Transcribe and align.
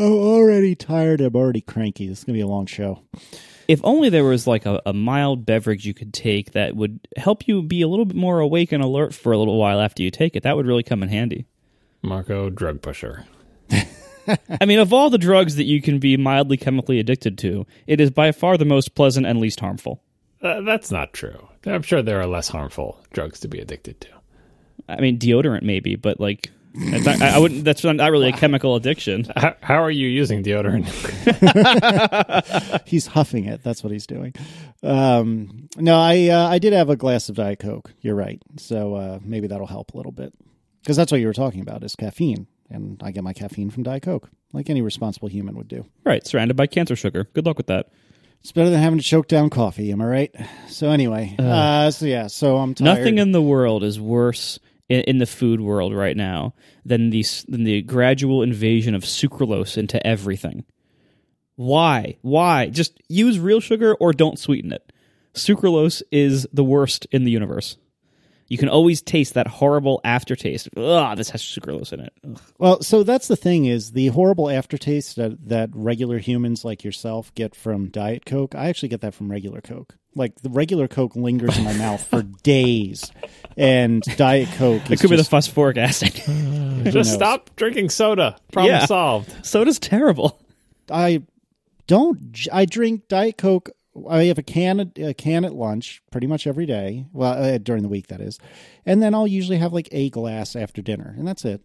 Oh, 0.00 0.34
already 0.34 0.76
tired. 0.76 1.20
I'm 1.20 1.34
already 1.34 1.60
cranky. 1.60 2.06
This 2.06 2.18
is 2.18 2.24
gonna 2.24 2.36
be 2.36 2.40
a 2.42 2.46
long 2.46 2.66
show. 2.66 3.02
If 3.66 3.80
only 3.82 4.08
there 4.08 4.24
was 4.24 4.46
like 4.46 4.64
a, 4.64 4.80
a 4.86 4.92
mild 4.92 5.44
beverage 5.44 5.84
you 5.84 5.92
could 5.92 6.14
take 6.14 6.52
that 6.52 6.76
would 6.76 7.00
help 7.16 7.48
you 7.48 7.62
be 7.62 7.82
a 7.82 7.88
little 7.88 8.04
bit 8.04 8.16
more 8.16 8.38
awake 8.38 8.70
and 8.70 8.82
alert 8.82 9.12
for 9.12 9.32
a 9.32 9.38
little 9.38 9.58
while 9.58 9.80
after 9.80 10.02
you 10.02 10.10
take 10.10 10.36
it. 10.36 10.44
That 10.44 10.56
would 10.56 10.66
really 10.66 10.84
come 10.84 11.02
in 11.02 11.08
handy. 11.08 11.46
Marco, 12.00 12.48
drug 12.48 12.80
pusher. 12.80 13.26
I 14.60 14.66
mean, 14.66 14.78
of 14.78 14.92
all 14.92 15.10
the 15.10 15.18
drugs 15.18 15.56
that 15.56 15.64
you 15.64 15.82
can 15.82 15.98
be 15.98 16.16
mildly 16.16 16.56
chemically 16.56 17.00
addicted 17.00 17.36
to, 17.38 17.66
it 17.86 18.00
is 18.00 18.10
by 18.10 18.30
far 18.30 18.56
the 18.56 18.64
most 18.64 18.94
pleasant 18.94 19.26
and 19.26 19.40
least 19.40 19.60
harmful. 19.60 20.02
Uh, 20.40 20.60
that's 20.60 20.92
not 20.92 21.12
true. 21.12 21.48
I'm 21.66 21.82
sure 21.82 22.02
there 22.02 22.20
are 22.20 22.26
less 22.26 22.48
harmful 22.48 23.04
drugs 23.12 23.40
to 23.40 23.48
be 23.48 23.58
addicted 23.58 24.00
to. 24.02 24.08
I 24.88 25.00
mean, 25.00 25.18
deodorant 25.18 25.62
maybe, 25.62 25.96
but 25.96 26.20
like, 26.20 26.50
it's 26.80 27.06
I 27.06 27.34
I 27.34 27.38
wouldn't. 27.38 27.64
That's 27.64 27.82
not 27.84 28.10
really 28.10 28.28
a 28.28 28.32
chemical 28.32 28.76
addiction. 28.76 29.26
How, 29.36 29.54
how 29.60 29.82
are 29.82 29.90
you 29.90 30.08
using 30.08 30.42
deodorant? 30.42 30.86
He's 32.86 33.06
huffing 33.06 33.44
it. 33.46 33.62
That's 33.62 33.82
what 33.84 33.92
he's 33.92 34.06
doing. 34.06 34.34
Um, 34.82 35.68
no, 35.76 35.98
I 35.98 36.28
uh, 36.28 36.48
I 36.48 36.58
did 36.58 36.72
have 36.72 36.90
a 36.90 36.96
glass 36.96 37.28
of 37.28 37.36
Diet 37.36 37.58
Coke. 37.58 37.92
You're 38.00 38.14
right. 38.14 38.40
So 38.56 38.94
uh, 38.94 39.18
maybe 39.22 39.46
that'll 39.46 39.66
help 39.66 39.94
a 39.94 39.96
little 39.96 40.12
bit 40.12 40.32
because 40.82 40.96
that's 40.96 41.12
what 41.12 41.20
you 41.20 41.26
were 41.26 41.34
talking 41.34 41.60
about 41.60 41.84
is 41.84 41.94
caffeine, 41.96 42.46
and 42.70 43.00
I 43.02 43.10
get 43.10 43.24
my 43.24 43.32
caffeine 43.32 43.70
from 43.70 43.82
Diet 43.82 44.02
Coke, 44.02 44.30
like 44.52 44.70
any 44.70 44.82
responsible 44.82 45.28
human 45.28 45.56
would 45.56 45.68
do. 45.68 45.84
Right, 46.04 46.26
surrounded 46.26 46.56
by 46.56 46.66
cancer 46.66 46.96
sugar. 46.96 47.28
Good 47.34 47.46
luck 47.46 47.56
with 47.56 47.68
that. 47.68 47.88
It's 48.40 48.52
better 48.52 48.70
than 48.70 48.80
having 48.80 48.98
to 48.98 49.04
choke 49.04 49.26
down 49.26 49.50
coffee. 49.50 49.90
Am 49.90 50.00
I 50.00 50.06
right? 50.06 50.34
So 50.68 50.90
anyway, 50.90 51.34
uh, 51.38 51.90
so 51.90 52.06
yeah, 52.06 52.28
so 52.28 52.56
I'm 52.56 52.74
tired. 52.74 52.98
Nothing 52.98 53.18
in 53.18 53.32
the 53.32 53.42
world 53.42 53.82
is 53.82 54.00
worse 54.00 54.58
in, 54.88 55.00
in 55.02 55.18
the 55.18 55.26
food 55.26 55.60
world 55.60 55.94
right 55.94 56.16
now 56.16 56.54
than 56.84 57.10
the 57.10 57.24
than 57.48 57.64
the 57.64 57.82
gradual 57.82 58.42
invasion 58.42 58.94
of 58.94 59.04
sucralose 59.04 59.76
into 59.76 60.04
everything. 60.06 60.64
Why? 61.56 62.16
Why? 62.22 62.68
Just 62.68 63.00
use 63.08 63.38
real 63.38 63.60
sugar 63.60 63.94
or 63.94 64.12
don't 64.12 64.38
sweeten 64.38 64.72
it. 64.72 64.92
Sucralose 65.34 66.02
is 66.12 66.46
the 66.52 66.64
worst 66.64 67.06
in 67.10 67.24
the 67.24 67.30
universe. 67.30 67.76
You 68.48 68.56
can 68.56 68.68
always 68.70 69.02
taste 69.02 69.34
that 69.34 69.46
horrible 69.46 70.00
aftertaste. 70.04 70.68
Ugh, 70.76 71.16
this 71.18 71.28
has 71.30 71.42
sucralose 71.42 71.92
in 71.92 72.00
it. 72.00 72.12
Ugh. 72.26 72.40
Well, 72.58 72.82
so 72.82 73.02
that's 73.02 73.28
the 73.28 73.36
thing 73.36 73.66
is 73.66 73.92
the 73.92 74.06
horrible 74.08 74.48
aftertaste 74.48 75.16
that 75.16 75.48
that 75.48 75.70
regular 75.74 76.18
humans 76.18 76.64
like 76.64 76.82
yourself 76.82 77.34
get 77.34 77.54
from 77.54 77.88
Diet 77.88 78.24
Coke. 78.24 78.54
I 78.54 78.68
actually 78.68 78.88
get 78.88 79.02
that 79.02 79.12
from 79.14 79.30
regular 79.30 79.60
Coke. 79.60 79.96
Like 80.14 80.40
the 80.40 80.48
regular 80.48 80.88
Coke 80.88 81.14
lingers 81.14 81.56
in 81.58 81.64
my 81.64 81.72
mouth 81.78 82.02
for 82.04 82.22
days, 82.22 83.12
and 83.56 84.02
Diet 84.16 84.48
Coke. 84.56 84.82
It 84.86 84.92
is 84.92 85.00
could 85.02 85.10
be 85.10 85.16
the 85.16 85.24
phosphoric 85.24 85.76
acid. 85.76 86.14
Just 86.90 87.12
stop 87.12 87.50
drinking 87.56 87.90
soda. 87.90 88.36
Problem 88.50 88.74
Yeah. 88.74 88.86
solved. 88.86 89.44
Soda's 89.44 89.78
terrible. 89.78 90.40
I 90.90 91.22
don't. 91.86 92.18
I 92.52 92.64
drink 92.64 93.08
Diet 93.08 93.36
Coke. 93.36 93.70
I 94.08 94.24
have 94.24 94.38
a 94.38 94.42
can 94.42 94.92
a 94.96 95.14
can 95.14 95.44
at 95.44 95.54
lunch 95.54 96.02
pretty 96.10 96.26
much 96.26 96.46
every 96.46 96.66
day. 96.66 97.06
Well, 97.12 97.42
uh, 97.42 97.58
during 97.58 97.82
the 97.82 97.88
week 97.88 98.08
that 98.08 98.20
is, 98.20 98.38
and 98.84 99.02
then 99.02 99.14
I'll 99.14 99.26
usually 99.26 99.58
have 99.58 99.72
like 99.72 99.88
a 99.92 100.10
glass 100.10 100.56
after 100.56 100.82
dinner, 100.82 101.14
and 101.16 101.26
that's 101.26 101.44
it. 101.44 101.62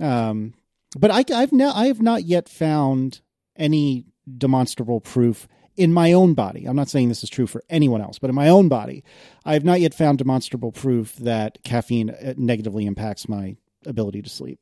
Um, 0.00 0.54
but 0.96 1.10
I, 1.10 1.24
I've 1.34 1.52
now 1.52 1.72
I 1.74 1.86
have 1.86 2.02
not 2.02 2.24
yet 2.24 2.48
found 2.48 3.20
any 3.56 4.06
demonstrable 4.38 5.00
proof 5.00 5.48
in 5.76 5.92
my 5.92 6.12
own 6.12 6.34
body. 6.34 6.66
I'm 6.66 6.76
not 6.76 6.88
saying 6.88 7.08
this 7.08 7.24
is 7.24 7.30
true 7.30 7.46
for 7.46 7.62
anyone 7.68 8.00
else, 8.00 8.18
but 8.18 8.30
in 8.30 8.36
my 8.36 8.48
own 8.48 8.68
body, 8.68 9.02
I 9.44 9.54
have 9.54 9.64
not 9.64 9.80
yet 9.80 9.94
found 9.94 10.18
demonstrable 10.18 10.72
proof 10.72 11.16
that 11.16 11.62
caffeine 11.64 12.10
uh, 12.10 12.34
negatively 12.36 12.86
impacts 12.86 13.28
my 13.28 13.56
ability 13.86 14.22
to 14.22 14.30
sleep 14.30 14.58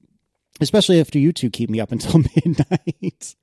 especially 0.61 1.01
after 1.01 1.19
you 1.19 1.33
two 1.33 1.51
keep 1.51 1.71
me 1.71 1.81
up 1.81 1.93
until 1.93 2.23
midnight. 2.45 3.37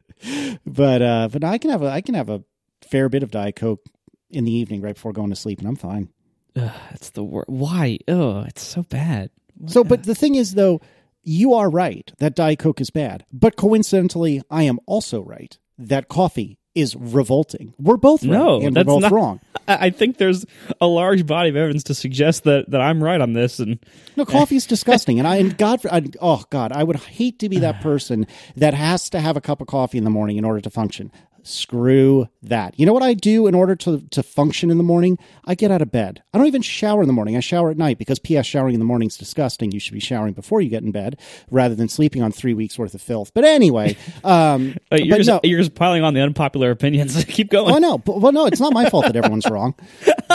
but 0.65 1.01
uh, 1.01 1.29
but 1.31 1.43
I 1.43 1.57
can 1.57 1.69
have 1.69 1.81
a 1.81 1.87
I 1.89 2.01
can 2.01 2.15
have 2.15 2.29
a 2.29 2.43
fair 2.81 3.09
bit 3.09 3.23
of 3.23 3.31
diet 3.31 3.55
coke 3.55 3.81
in 4.29 4.45
the 4.45 4.51
evening 4.51 4.81
right 4.81 4.95
before 4.95 5.11
going 5.13 5.29
to 5.29 5.35
sleep, 5.35 5.59
and 5.59 5.67
I'm 5.67 5.75
fine. 5.75 6.09
Ugh, 6.55 6.71
it's 6.91 7.11
the 7.11 7.23
worst. 7.23 7.49
Why? 7.49 7.99
Oh, 8.07 8.41
it's 8.41 8.61
so 8.63 8.83
bad. 8.83 9.29
So, 9.67 9.83
but 9.83 10.03
the 10.03 10.15
thing 10.15 10.35
is, 10.35 10.53
though, 10.55 10.81
you 11.23 11.53
are 11.53 11.69
right 11.69 12.11
that 12.19 12.35
diet 12.35 12.59
coke 12.59 12.79
is 12.81 12.89
bad, 12.89 13.25
but 13.31 13.55
coincidentally, 13.55 14.41
I 14.49 14.63
am 14.63 14.79
also 14.85 15.21
right 15.21 15.57
that 15.77 16.07
coffee 16.07 16.57
is 16.75 16.95
revolting. 16.95 17.73
We're 17.77 17.97
both 17.97 18.23
right, 18.23 18.31
No, 18.31 18.55
and 18.55 18.63
we're 18.65 18.71
that's 18.71 18.85
both 18.85 19.01
not- 19.01 19.11
wrong. 19.11 19.39
I 19.67 19.87
I 19.87 19.89
think 19.91 20.17
there's 20.17 20.45
a 20.81 20.87
large 20.87 21.25
body 21.25 21.49
of 21.49 21.55
evidence 21.55 21.83
to 21.85 21.93
suggest 21.93 22.43
that, 22.45 22.69
that 22.71 22.81
I'm 22.81 23.03
right 23.03 23.19
on 23.21 23.33
this, 23.33 23.59
and 23.59 23.79
No, 24.15 24.23
coffee 24.25 24.55
is 24.55 24.65
disgusting, 24.65 25.19
and 25.19 25.27
I 25.27 25.35
and 25.37 25.57
God, 25.57 25.85
I, 25.91 26.03
oh 26.21 26.43
God, 26.49 26.71
I 26.71 26.83
would 26.83 26.95
hate 26.97 27.39
to 27.39 27.49
be 27.49 27.59
that 27.59 27.81
person 27.81 28.25
that 28.55 28.73
has 28.73 29.09
to 29.11 29.19
have 29.19 29.35
a 29.37 29.41
cup 29.41 29.61
of 29.61 29.67
coffee 29.67 29.97
in 29.97 30.03
the 30.05 30.09
morning 30.09 30.37
in 30.37 30.45
order 30.45 30.61
to 30.61 30.69
function. 30.69 31.11
Screw 31.43 32.27
that. 32.43 32.79
You 32.79 32.85
know 32.85 32.93
what 32.93 33.03
I 33.03 33.13
do 33.13 33.47
in 33.47 33.55
order 33.55 33.75
to 33.77 34.01
to 34.11 34.23
function 34.23 34.69
in 34.71 34.77
the 34.77 34.83
morning? 34.83 35.17
I 35.45 35.55
get 35.55 35.71
out 35.71 35.81
of 35.81 35.91
bed. 35.91 36.21
I 36.33 36.37
don't 36.37 36.47
even 36.47 36.61
shower 36.61 37.01
in 37.01 37.07
the 37.07 37.13
morning. 37.13 37.35
I 37.37 37.39
shower 37.39 37.69
at 37.71 37.77
night 37.77 37.97
because 37.97 38.19
P.S. 38.19 38.45
Showering 38.45 38.73
in 38.73 38.79
the 38.79 38.85
morning 38.85 39.07
is 39.07 39.17
disgusting. 39.17 39.71
You 39.71 39.79
should 39.79 39.93
be 39.93 39.99
showering 39.99 40.33
before 40.33 40.61
you 40.61 40.69
get 40.69 40.83
in 40.83 40.91
bed 40.91 41.19
rather 41.51 41.75
than 41.75 41.89
sleeping 41.89 42.21
on 42.21 42.31
three 42.31 42.53
weeks 42.53 42.77
worth 42.77 42.93
of 42.93 43.01
filth. 43.01 43.31
But 43.33 43.43
anyway, 43.45 43.97
um, 44.23 44.75
Uh, 44.91 44.95
you're, 44.97 45.09
but 45.09 45.17
just, 45.17 45.27
no, 45.29 45.39
you're 45.43 45.59
just 45.59 45.75
piling 45.75 46.03
on 46.03 46.13
the 46.13 46.21
unpopular 46.21 46.71
opinions. 46.71 47.23
Keep 47.27 47.49
going. 47.49 47.73
oh 47.75 47.77
no, 47.79 47.97
but, 47.97 48.19
well 48.21 48.31
no, 48.31 48.45
it's 48.45 48.59
not 48.59 48.73
my 48.73 48.89
fault 48.89 49.05
that 49.05 49.15
everyone's 49.15 49.45
wrong. 49.49 49.75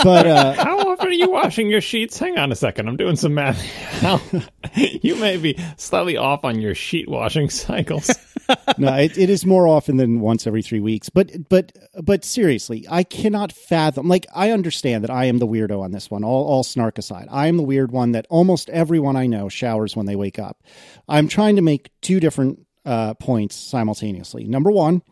But 0.02 0.26
uh, 0.26 0.52
How 0.54 0.78
often 0.90 1.08
are 1.08 1.12
you 1.12 1.30
washing 1.30 1.68
your 1.70 1.80
sheets? 1.80 2.18
Hang 2.18 2.38
on 2.38 2.50
a 2.52 2.56
second. 2.56 2.88
I'm 2.88 2.96
doing 2.96 3.16
some 3.16 3.34
math. 3.34 3.62
You 4.76 5.14
may 5.16 5.36
be 5.36 5.58
slightly 5.76 6.16
off 6.16 6.44
on 6.44 6.60
your 6.60 6.74
sheet 6.74 7.08
washing 7.08 7.48
cycles. 7.50 8.10
No, 8.78 8.94
it, 8.94 9.16
it 9.16 9.30
is 9.30 9.46
more 9.46 9.66
often 9.66 9.96
than 9.96 10.20
once 10.20 10.46
every 10.46 10.62
three 10.62 10.80
weeks. 10.80 11.08
But 11.08 11.48
but 11.48 11.72
but 12.02 12.24
seriously, 12.24 12.86
I 12.90 13.02
cannot 13.02 13.52
fathom. 13.52 14.08
Like 14.08 14.26
I 14.34 14.50
understand 14.50 15.04
that 15.04 15.10
I 15.10 15.26
am 15.26 15.38
the 15.38 15.46
weirdo 15.46 15.80
on 15.80 15.92
this 15.92 16.10
one. 16.10 16.24
All 16.24 16.44
all 16.46 16.64
snark 16.64 16.98
aside, 16.98 17.28
I 17.30 17.46
am 17.46 17.56
the 17.56 17.62
weird 17.62 17.92
one 17.92 18.12
that 18.12 18.26
almost 18.30 18.70
everyone 18.70 19.16
I 19.16 19.26
know 19.26 19.48
showers 19.48 19.96
when 19.96 20.06
they 20.06 20.16
wake 20.16 20.38
up. 20.38 20.62
I'm 21.08 21.28
trying 21.28 21.56
to 21.56 21.62
make 21.62 21.90
two 22.00 22.20
different 22.20 22.66
uh, 22.84 23.14
points 23.14 23.56
simultaneously. 23.56 24.44
Number 24.44 24.70
one, 24.70 25.02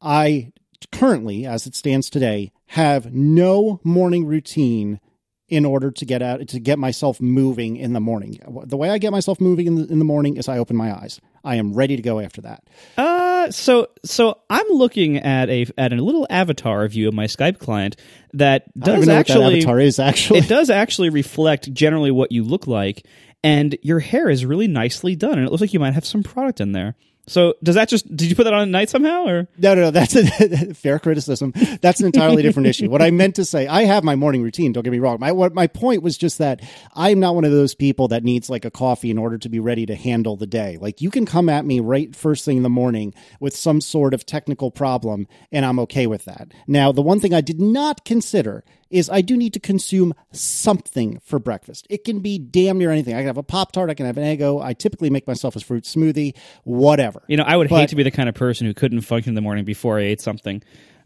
I 0.00 0.52
currently, 0.92 1.46
as 1.46 1.66
it 1.66 1.74
stands 1.74 2.10
today, 2.10 2.52
have 2.66 3.12
no 3.12 3.80
morning 3.82 4.26
routine 4.26 5.00
in 5.48 5.64
order 5.64 5.90
to 5.90 6.04
get 6.04 6.20
out 6.22 6.46
to 6.46 6.60
get 6.60 6.78
myself 6.78 7.20
moving 7.20 7.76
in 7.76 7.94
the 7.94 8.00
morning. 8.00 8.38
The 8.66 8.76
way 8.76 8.90
I 8.90 8.98
get 8.98 9.12
myself 9.12 9.40
moving 9.40 9.66
in 9.66 9.74
the, 9.76 9.86
in 9.86 9.98
the 9.98 10.04
morning 10.04 10.36
is 10.36 10.48
I 10.48 10.58
open 10.58 10.76
my 10.76 10.94
eyes. 10.94 11.20
I 11.44 11.56
am 11.56 11.72
ready 11.74 11.96
to 11.96 12.02
go 12.02 12.20
after 12.20 12.40
that. 12.42 12.64
Uh, 12.96 13.50
so 13.50 13.88
so 14.04 14.38
I'm 14.50 14.66
looking 14.70 15.18
at 15.18 15.48
a 15.48 15.66
at 15.76 15.92
a 15.92 15.96
little 15.96 16.26
avatar 16.30 16.86
view 16.88 17.08
of 17.08 17.14
my 17.14 17.26
Skype 17.26 17.58
client 17.58 17.96
that 18.32 18.64
I 18.66 18.84
don't 18.84 18.84
does 18.84 18.96
even 18.96 19.08
know 19.08 19.14
what 19.14 19.20
actually 19.20 19.44
that 19.44 19.56
avatar 19.56 19.80
is 19.80 19.98
actually. 19.98 20.38
it 20.40 20.48
does 20.48 20.70
actually 20.70 21.10
reflect 21.10 21.72
generally 21.72 22.10
what 22.10 22.32
you 22.32 22.44
look 22.44 22.66
like, 22.66 23.06
and 23.42 23.76
your 23.82 24.00
hair 24.00 24.28
is 24.28 24.44
really 24.44 24.68
nicely 24.68 25.16
done, 25.16 25.38
and 25.38 25.46
it 25.46 25.50
looks 25.50 25.60
like 25.60 25.72
you 25.72 25.80
might 25.80 25.94
have 25.94 26.06
some 26.06 26.22
product 26.22 26.60
in 26.60 26.72
there. 26.72 26.96
So 27.28 27.54
does 27.62 27.74
that 27.74 27.88
just 27.88 28.14
did 28.14 28.28
you 28.28 28.36
put 28.36 28.44
that 28.44 28.52
on 28.52 28.62
at 28.62 28.68
night 28.68 28.90
somehow 28.90 29.26
or 29.26 29.48
No, 29.58 29.74
no, 29.74 29.82
no. 29.82 29.90
That's 29.90 30.16
a 30.16 30.74
fair 30.74 30.98
criticism. 30.98 31.52
That's 31.80 32.00
an 32.00 32.06
entirely 32.06 32.42
different 32.42 32.68
issue. 32.68 32.90
What 32.90 33.02
I 33.02 33.10
meant 33.10 33.36
to 33.36 33.44
say, 33.44 33.66
I 33.66 33.82
have 33.84 34.04
my 34.04 34.16
morning 34.16 34.42
routine. 34.42 34.72
Don't 34.72 34.82
get 34.82 34.90
me 34.90 34.98
wrong. 34.98 35.18
My 35.20 35.32
what 35.32 35.54
my 35.54 35.66
point 35.66 36.02
was 36.02 36.16
just 36.18 36.38
that 36.38 36.62
I'm 36.94 37.20
not 37.20 37.34
one 37.34 37.44
of 37.44 37.52
those 37.52 37.74
people 37.74 38.08
that 38.08 38.24
needs 38.24 38.50
like 38.50 38.64
a 38.64 38.70
coffee 38.70 39.10
in 39.10 39.18
order 39.18 39.38
to 39.38 39.48
be 39.48 39.60
ready 39.60 39.86
to 39.86 39.94
handle 39.94 40.36
the 40.36 40.46
day. 40.46 40.78
Like 40.80 41.00
you 41.00 41.10
can 41.10 41.26
come 41.26 41.48
at 41.48 41.64
me 41.64 41.80
right 41.80 42.14
first 42.14 42.44
thing 42.44 42.58
in 42.58 42.62
the 42.62 42.68
morning 42.68 43.14
with 43.40 43.56
some 43.56 43.80
sort 43.80 44.14
of 44.14 44.26
technical 44.26 44.70
problem, 44.70 45.26
and 45.52 45.64
I'm 45.64 45.78
okay 45.80 46.06
with 46.06 46.24
that. 46.24 46.52
Now, 46.66 46.92
the 46.92 47.02
one 47.02 47.20
thing 47.20 47.34
I 47.34 47.40
did 47.40 47.60
not 47.60 48.04
consider 48.04 48.64
is 48.90 49.10
I 49.10 49.20
do 49.20 49.36
need 49.36 49.52
to 49.54 49.60
consume 49.60 50.14
something 50.32 51.18
for 51.24 51.38
breakfast. 51.38 51.86
It 51.90 52.04
can 52.04 52.20
be 52.20 52.38
damn 52.38 52.78
near 52.78 52.90
anything. 52.90 53.14
I 53.14 53.18
can 53.18 53.26
have 53.26 53.36
a 53.38 53.42
pop 53.42 53.72
tart. 53.72 53.90
I 53.90 53.94
can 53.94 54.06
have 54.06 54.16
an 54.16 54.24
Eggo. 54.24 54.62
I 54.62 54.72
typically 54.72 55.10
make 55.10 55.26
myself 55.26 55.56
a 55.56 55.60
fruit 55.60 55.84
smoothie. 55.84 56.34
Whatever. 56.64 57.22
you 57.28 57.36
know 57.36 57.44
I 57.44 57.56
would 57.56 57.68
But- 57.68 57.80
hate 57.80 57.88
to 57.90 57.96
be 57.96 58.02
the 58.02 58.10
kind 58.10 58.28
of 58.28 58.34
person 58.34 58.66
who 58.66 58.74
couldn't 58.74 59.00
function 59.02 59.30
in 59.30 59.34
the 59.34 59.40
morning 59.40 59.64
before 59.64 59.98
I 59.98 60.02
ate 60.02 60.20
something. 60.20 60.62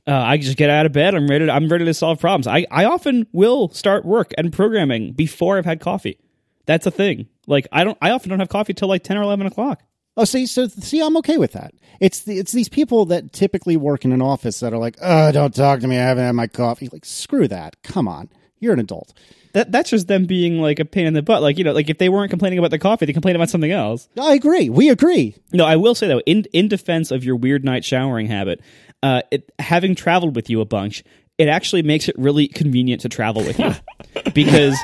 Uh, 0.06 0.12
I 0.16 0.36
just 0.36 0.56
get 0.56 0.68
out 0.68 0.84
of 0.84 0.92
bed. 0.92 1.14
I'm 1.14 1.28
ready. 1.28 1.46
To, 1.46 1.52
I'm 1.52 1.68
ready 1.68 1.84
to 1.84 1.94
solve 1.94 2.18
problems. 2.18 2.48
I, 2.48 2.66
I 2.72 2.86
often 2.86 3.26
will 3.32 3.68
start 3.70 4.04
work 4.04 4.32
and 4.36 4.52
programming 4.52 5.12
before 5.12 5.58
I've 5.58 5.64
had 5.64 5.78
coffee. 5.80 6.18
That's 6.66 6.86
a 6.86 6.90
thing. 6.90 7.28
Like 7.46 7.68
I 7.70 7.84
don't. 7.84 7.96
I 8.02 8.10
often 8.10 8.30
don't 8.30 8.40
have 8.40 8.48
coffee 8.48 8.74
till 8.74 8.88
like 8.88 9.04
ten 9.04 9.16
or 9.16 9.22
eleven 9.22 9.46
o'clock. 9.46 9.80
Oh, 10.16 10.24
see, 10.24 10.46
so 10.46 10.66
see, 10.66 11.00
I'm 11.00 11.16
okay 11.18 11.38
with 11.38 11.52
that. 11.52 11.72
It's 11.98 12.24
the, 12.24 12.38
it's 12.38 12.52
these 12.52 12.68
people 12.68 13.06
that 13.06 13.32
typically 13.32 13.76
work 13.76 14.04
in 14.04 14.12
an 14.12 14.20
office 14.20 14.60
that 14.60 14.72
are 14.74 14.78
like, 14.78 14.96
"Oh, 15.00 15.32
don't 15.32 15.54
talk 15.54 15.80
to 15.80 15.88
me. 15.88 15.96
I 15.96 16.02
haven't 16.02 16.24
had 16.24 16.32
my 16.32 16.46
coffee." 16.48 16.88
Like, 16.92 17.04
screw 17.04 17.48
that. 17.48 17.82
Come 17.82 18.08
on, 18.08 18.28
you're 18.58 18.74
an 18.74 18.80
adult. 18.80 19.14
That 19.52 19.70
that's 19.72 19.90
just 19.90 20.08
them 20.08 20.26
being 20.26 20.60
like 20.60 20.80
a 20.80 20.84
pain 20.84 21.06
in 21.06 21.14
the 21.14 21.22
butt. 21.22 21.42
Like 21.42 21.58
you 21.58 21.64
know, 21.64 21.72
like 21.72 21.88
if 21.88 21.98
they 21.98 22.08
weren't 22.08 22.30
complaining 22.30 22.58
about 22.58 22.70
the 22.70 22.78
coffee, 22.78 23.06
they 23.06 23.12
complain 23.12 23.36
about 23.36 23.50
something 23.50 23.70
else. 23.70 24.08
I 24.18 24.34
agree. 24.34 24.68
We 24.68 24.88
agree. 24.90 25.34
No, 25.52 25.64
I 25.64 25.76
will 25.76 25.94
say 25.94 26.08
though, 26.08 26.20
in 26.20 26.44
in 26.52 26.68
defense 26.68 27.10
of 27.10 27.24
your 27.24 27.36
weird 27.36 27.64
night 27.64 27.84
showering 27.84 28.26
habit, 28.26 28.60
uh, 29.02 29.22
it, 29.30 29.50
having 29.58 29.94
traveled 29.94 30.36
with 30.36 30.48
you 30.48 30.60
a 30.60 30.64
bunch, 30.64 31.04
it 31.38 31.48
actually 31.48 31.82
makes 31.82 32.08
it 32.08 32.14
really 32.18 32.46
convenient 32.46 33.02
to 33.02 33.08
travel 33.08 33.42
with 33.42 33.58
you 33.58 33.72
because 34.34 34.76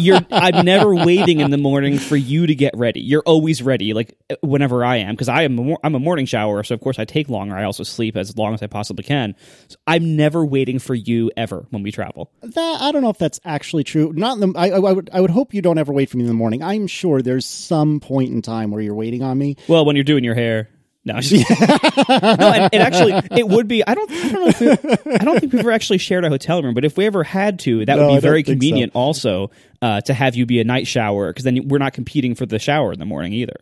you're 0.00 0.20
I'm 0.30 0.64
never 0.64 0.94
waiting 0.94 1.40
in 1.40 1.50
the 1.50 1.58
morning 1.58 1.98
for 1.98 2.16
you 2.16 2.46
to 2.46 2.54
get 2.54 2.76
ready. 2.76 3.00
You're 3.00 3.22
always 3.26 3.62
ready, 3.62 3.92
like 3.92 4.16
whenever 4.40 4.84
I 4.84 4.96
am, 4.96 5.14
because 5.14 5.28
I 5.28 5.42
am 5.42 5.58
a, 5.58 5.76
I'm 5.82 5.94
a 5.94 5.98
morning 5.98 6.26
shower, 6.26 6.62
so 6.62 6.74
of 6.74 6.80
course 6.80 6.98
I 6.98 7.04
take 7.04 7.28
longer. 7.28 7.56
I 7.56 7.64
also 7.64 7.82
sleep 7.82 8.16
as 8.16 8.36
long 8.36 8.54
as 8.54 8.62
I 8.62 8.66
possibly 8.66 9.04
can. 9.04 9.34
So 9.68 9.76
I'm 9.86 10.16
never 10.16 10.44
waiting 10.44 10.78
for 10.78 10.94
you 10.94 11.30
ever 11.36 11.66
when 11.70 11.82
we 11.82 11.90
travel. 11.90 12.30
That 12.42 12.80
I 12.80 12.92
don't 12.92 13.02
know 13.02 13.10
if 13.10 13.18
that's 13.18 13.40
actually 13.44 13.84
true. 13.84 14.12
Not 14.14 14.38
in 14.38 14.52
the. 14.52 14.58
I, 14.58 14.70
I 14.70 14.78
would. 14.78 15.10
I 15.12 15.20
would 15.20 15.30
hope 15.30 15.54
you 15.54 15.62
don't 15.62 15.78
ever 15.78 15.92
wait 15.92 16.08
for 16.08 16.16
me 16.16 16.22
in 16.22 16.28
the 16.28 16.34
morning. 16.34 16.62
I'm 16.62 16.86
sure 16.86 17.20
there's 17.20 17.46
some 17.46 18.00
point 18.00 18.30
in 18.30 18.42
time 18.42 18.70
where 18.70 18.80
you're 18.80 18.94
waiting 18.94 19.22
on 19.22 19.36
me. 19.36 19.56
Well, 19.68 19.84
when 19.84 19.96
you're 19.96 20.04
doing 20.04 20.24
your 20.24 20.34
hair. 20.34 20.68
No, 21.10 22.34
no, 22.38 22.52
and, 22.52 22.74
and 22.74 22.82
actually, 22.82 23.12
it 23.38 23.48
would 23.48 23.68
be. 23.68 23.86
I 23.86 23.94
don't. 23.94 24.10
I 24.10 24.28
don't 24.30 24.60
know. 24.60 24.96
We, 25.06 25.12
I 25.14 25.24
don't 25.24 25.40
think 25.40 25.52
we've 25.52 25.60
ever 25.60 25.72
actually 25.72 25.98
shared 25.98 26.24
a 26.24 26.28
hotel 26.28 26.62
room, 26.62 26.74
but 26.74 26.84
if 26.84 26.96
we 26.96 27.06
ever 27.06 27.24
had 27.24 27.58
to, 27.60 27.84
that 27.86 27.96
No, 27.96 28.08
would 28.08 28.14
be 28.16 28.20
very 28.20 28.38
think 28.42 28.46
so. 28.46 28.52
convenient. 28.52 28.92
Also, 28.94 29.50
uh, 29.82 30.00
to 30.02 30.14
have 30.14 30.34
you 30.36 30.46
be 30.46 30.60
a 30.60 30.64
night 30.64 30.86
shower, 30.86 31.28
because 31.32 31.44
then 31.44 31.68
we're 31.68 31.78
not 31.78 31.92
competing 31.92 32.34
for 32.34 32.46
the 32.46 32.58
shower 32.58 32.92
in 32.92 32.98
the 32.98 33.06
morning 33.06 33.32
either. 33.32 33.56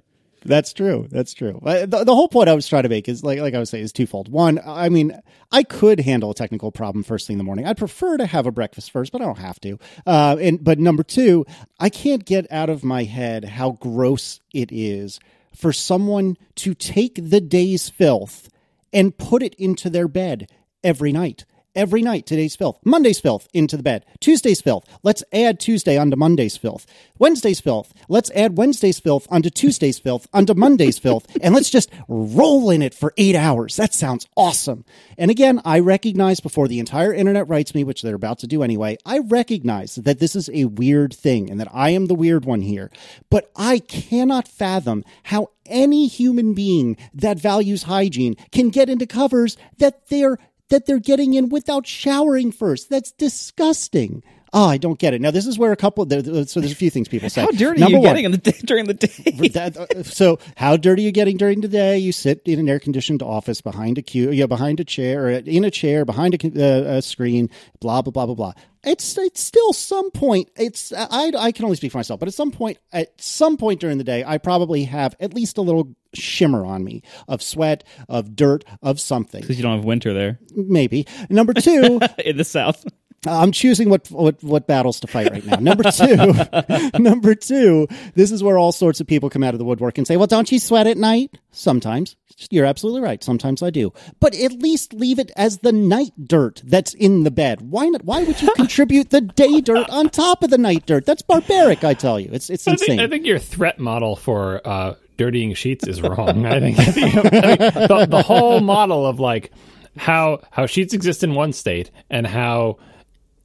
That's 0.45 0.73
true. 0.73 1.09
That's 1.11 1.35
true. 1.35 1.61
Uh, 1.67 1.85
The, 1.87 2.05
the 2.05 2.15
whole 2.15 2.29
point 2.29 2.49
I 2.49 2.55
was 2.55 2.67
trying 2.69 2.85
to 2.85 2.89
make 2.89 3.09
is 3.09 3.25
like 3.25 3.41
like 3.41 3.55
I 3.55 3.59
was 3.59 3.71
saying 3.71 3.83
is 3.85 3.93
twofold. 3.93 4.29
One, 4.31 4.61
I 4.65 4.89
mean, 4.89 5.19
I 5.50 5.65
could 5.65 5.99
handle 6.00 6.31
a 6.31 6.35
technical 6.35 6.71
problem 6.71 7.03
first 7.03 7.27
thing 7.27 7.35
in 7.35 7.39
the 7.39 7.45
morning. 7.45 7.67
I'd 7.67 7.77
prefer 7.77 8.17
to 8.19 8.25
have 8.25 8.47
a 8.47 8.53
breakfast 8.53 8.93
first, 8.93 9.11
but 9.11 9.21
I 9.21 9.25
don't 9.25 9.39
have 9.39 9.61
to. 9.62 9.79
Uh, 10.06 10.37
and 10.41 10.62
but 10.62 10.79
number 10.79 11.03
two, 11.03 11.45
I 11.81 11.89
can't 11.91 12.25
get 12.25 12.47
out 12.53 12.71
of 12.71 12.85
my 12.85 13.03
head 13.03 13.45
how 13.45 13.73
gross 13.73 14.41
it 14.55 14.71
is 14.71 15.19
for 15.55 15.73
someone 15.73 16.37
to 16.56 16.75
take 16.75 17.15
the 17.17 17.41
day's 17.41 17.89
filth 17.89 18.49
and 18.93 19.17
put 19.17 19.43
it 19.43 19.55
into 19.55 19.91
their 19.91 20.09
bed 20.09 20.50
every 20.83 21.12
night. 21.12 21.45
Every 21.78 22.02
night, 22.02 22.26
today's 22.26 22.56
filth. 22.56 22.80
Monday's 22.84 23.20
filth 23.20 23.46
into 23.54 23.76
the 23.76 23.84
bed. 23.84 24.04
Tuesday's 24.19 24.60
filth. 24.60 24.84
Let's 25.04 25.22
add 25.32 25.60
Tuesday 25.60 25.96
onto 25.96 26.16
Monday's 26.16 26.56
filth. 26.56 26.86
Wednesday's 27.20 27.60
filth. 27.60 27.94
Let's 28.08 28.32
add 28.32 28.58
Wednesday's 28.58 28.98
filth 28.98 29.28
onto 29.30 29.48
Tuesday's 29.48 30.00
filth 30.00 30.26
onto 30.32 30.54
Monday's 30.54 30.98
filth. 30.98 31.28
And 31.40 31.54
let's 31.54 31.70
just 31.70 31.88
roll 32.08 32.69
in 32.70 32.82
it 32.82 32.94
for 32.94 33.14
eight 33.16 33.36
hours. 33.36 33.76
That 33.76 33.94
sounds 33.94 34.26
awesome. 34.36 34.84
And 35.16 35.30
again, 35.30 35.60
I 35.64 35.78
recognize 35.78 36.40
before 36.40 36.66
the 36.66 36.80
entire 36.80 37.14
internet 37.14 37.46
writes 37.48 37.76
me, 37.76 37.84
which 37.84 38.02
they're 38.02 38.16
about 38.16 38.40
to 38.40 38.48
do 38.48 38.64
anyway, 38.64 38.96
I 39.06 39.20
recognize 39.20 39.94
that 39.94 40.19
this 40.19 40.34
is 40.34 40.50
a 40.52 40.64
weird 40.64 41.14
thing 41.14 41.48
and 41.48 41.60
that 41.60 41.69
I 41.72 41.90
am 41.90 42.06
the 42.06 42.16
weird 42.16 42.44
one 42.44 42.62
here. 42.62 42.90
But 43.30 43.52
I 43.54 43.78
cannot 43.78 44.48
fathom 44.48 45.04
how 45.22 45.50
any 45.64 46.08
human 46.08 46.54
being 46.54 46.96
that 47.14 47.38
values 47.38 47.84
hygiene 47.84 48.34
can 48.50 48.70
get 48.70 48.90
into 48.90 49.06
covers 49.06 49.56
that 49.76 50.08
they're 50.08 50.38
that 50.70 50.87
they're 50.87 50.99
getting 50.99 51.35
in 51.35 51.49
without 51.49 51.87
showering 51.87 52.53
first. 52.53 52.91
That's 52.91 53.12
disgusting. 53.12 54.23
Oh, 54.53 54.67
I 54.67 54.79
don't 54.79 54.99
get 54.99 55.15
it. 55.15 55.21
Now, 55.21 55.31
this 55.31 55.47
is 55.47 55.59
where 55.59 55.73
a 55.73 55.77
couple. 55.77 56.05
there- 56.06 56.23
So 56.47 56.61
there's 56.61 56.73
a 56.73 56.77
few 56.77 56.91
things 56.91 57.09
people 57.09 57.29
say. 57.31 57.43
How 57.43 57.50
dirty 57.50 57.81
Number 57.81 57.97
are 57.99 58.00
you 58.00 58.06
one, 58.06 58.09
getting 58.11 58.25
in 58.25 58.31
the 58.33 58.39
day, 58.39 58.59
during 58.65 58.87
the 58.87 58.95
day? 58.95 59.49
that, 59.55 59.77
uh, 59.77 60.03
so 60.03 60.39
how 60.56 60.77
dirty 60.77 61.03
are 61.03 61.06
you 61.06 61.12
getting 61.12 61.37
during 61.37 61.61
the 61.61 61.69
day? 61.69 61.99
You 61.99 62.12
sit 62.12 62.43
in 62.47 62.59
an 62.59 62.69
air 62.69 62.79
conditioned 62.81 63.23
office 63.23 63.61
behind 63.61 63.99
a 63.99 64.03
queue, 64.03 64.31
yeah, 64.31 64.47
behind 64.47 64.81
a 64.81 64.85
chair, 64.85 65.25
or 65.27 65.31
in 65.31 65.65
a 65.65 65.71
chair 65.71 66.05
behind 66.05 66.35
a, 66.35 66.47
uh, 66.95 66.97
a 66.99 67.03
screen. 67.03 67.50
Blah 67.81 68.03
blah 68.03 68.11
blah 68.12 68.27
blah 68.27 68.35
blah. 68.35 68.53
It's 68.85 69.19
it's 69.19 69.41
still 69.41 69.73
some 69.73 70.11
point. 70.12 70.49
It's 70.56 70.93
I 70.93 71.33
I 71.37 71.53
can 71.53 71.65
only 71.65 71.77
speak 71.77 71.93
for 71.93 71.99
myself, 71.99 72.21
but 72.21 72.29
at 72.29 72.35
some 72.35 72.50
point 72.50 72.79
at 72.93 73.21
some 73.21 73.56
point 73.56 73.81
during 73.81 73.99
the 73.99 74.05
day, 74.05 74.25
I 74.25 74.39
probably 74.39 74.85
have 74.85 75.15
at 75.21 75.35
least 75.35 75.59
a 75.59 75.62
little 75.62 75.95
shimmer 76.15 76.65
on 76.65 76.85
me 76.85 77.03
of 77.27 77.43
sweat, 77.43 77.85
of 78.09 78.35
dirt, 78.35 78.65
of 78.83 78.99
something. 79.00 79.41
Because 79.41 79.56
you 79.59 79.62
don't 79.62 79.77
have 79.77 79.85
winter 79.85 80.15
there 80.15 80.39
Maybe 80.56 81.06
number 81.29 81.53
two. 81.53 82.00
in 82.25 82.37
the 82.37 82.45
south. 82.45 82.87
I'm 83.26 83.50
choosing 83.50 83.91
what, 83.91 84.09
what 84.11 84.43
what 84.44 84.67
battles 84.69 85.00
to 85.00 85.09
fight 85.09 85.32
right 85.32 85.44
now. 85.44 85.56
Number 85.56 85.91
two, 85.91 86.99
number 86.99 87.35
two. 87.35 87.88
This 88.15 88.31
is 88.31 88.44
where 88.44 88.59
all 88.59 88.70
sorts 88.70 89.00
of 89.00 89.09
people 89.09 89.29
come 89.29 89.43
out 89.43 89.55
of 89.55 89.59
the 89.59 89.65
woodwork 89.65 89.99
and 89.99 90.06
say, 90.06 90.17
"Well, 90.17 90.29
don't 90.29 90.50
you 90.53 90.61
sweat 90.61 90.87
at 90.87 90.97
night?" 90.97 91.37
Sometimes 91.50 92.15
you're 92.50 92.65
absolutely 92.65 93.00
right. 93.00 93.23
Sometimes 93.25 93.62
I 93.62 93.70
do, 93.70 93.93
but 94.20 94.37
at 94.37 94.53
least 94.53 94.93
leave 94.93 95.19
it 95.19 95.32
as 95.37 95.59
the 95.59 95.73
night 95.73 96.12
dirt 96.23 96.62
that's 96.65 96.94
in 96.94 97.25
the 97.25 97.32
bed. 97.32 97.61
Why 97.62 97.88
not? 97.88 98.05
Why 98.05 98.23
would 98.23 98.41
you 98.41 98.53
contribute 98.56 99.11
the 99.11 99.23
day 99.23 99.61
dirt 99.61 99.91
on 99.91 100.11
top 100.11 100.44
of 100.44 100.50
the 100.50 100.59
night 100.59 100.87
dirt? 100.87 101.05
That's 101.05 101.23
barbaric. 101.23 101.82
I 101.82 101.94
tell 101.94 102.21
you, 102.21 102.29
it's 102.32 102.49
it's 102.50 102.69
I 102.69 102.76
think, 102.76 102.82
insane. 102.82 103.00
I 103.00 103.09
think 103.09 103.26
your 103.26 103.41
threat 103.41 103.81
model 103.81 104.14
for 104.14 104.61
uh, 104.64 104.94
dirtying 105.17 105.55
sheets 105.55 105.88
is 105.88 106.00
wrong. 106.00 106.47
I 106.47 106.61
think, 106.61 106.79
I 106.79 106.85
think, 106.85 107.14
I 107.17 107.56
think 107.56 107.75
the, 107.88 108.06
the 108.09 108.23
whole 108.23 108.61
model 108.61 109.05
of 109.06 109.19
like 109.19 109.50
how 109.97 110.41
how 110.53 110.67
sheets 110.67 110.94
exist 110.94 111.25
in 111.25 111.35
one 111.35 111.53
state 111.53 111.91
and 112.09 112.26
how 112.26 112.79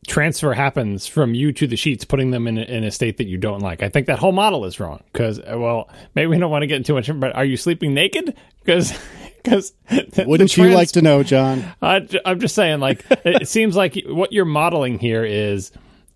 transfer 0.08 0.54
happens 0.54 1.08
from 1.08 1.34
you 1.34 1.52
to 1.54 1.68
the 1.68 1.76
sheets, 1.76 2.06
putting 2.06 2.32
them 2.32 2.48
in 2.48 2.58
a, 2.58 2.64
in 2.64 2.84
a 2.84 2.92
state 2.92 3.18
that 3.18 3.28
you 3.28 3.38
don't 3.38 3.62
like. 3.62 3.84
I 3.84 3.90
think 3.90 4.08
that 4.08 4.20
whole 4.20 4.32
model 4.32 4.66
is 4.66 4.80
wrong. 4.80 5.04
Because 5.12 5.40
well, 5.40 5.90
maybe 6.16 6.28
we 6.28 6.38
don't 6.38 6.52
want 6.52 6.64
to 6.64 6.68
get 6.68 6.78
into 6.78 6.94
much, 6.94 7.10
but 7.20 7.36
are 7.36 7.46
you 7.46 7.58
sleeping 7.58 7.94
naked? 7.94 8.36
Because 8.64 8.98
because 9.44 9.74
Wouldn't 10.18 10.56
you 10.56 10.70
like 10.70 10.90
to 10.94 11.02
know, 11.02 11.24
John? 11.24 11.66
I, 11.82 12.08
am 12.26 12.40
just 12.40 12.56
saying, 12.56 12.80
like, 12.80 13.06
it 13.10 13.48
seems 13.48 13.76
like 13.76 14.02
what 14.06 14.32
you're 14.32 14.46
modeling 14.46 15.00
here 15.00 15.26
is 15.26 15.72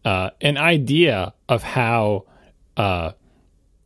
uh, 0.06 0.32
an 0.42 0.58
idea 0.58 1.34
of 1.50 1.64
how, 1.64 2.26
uh, 2.78 3.12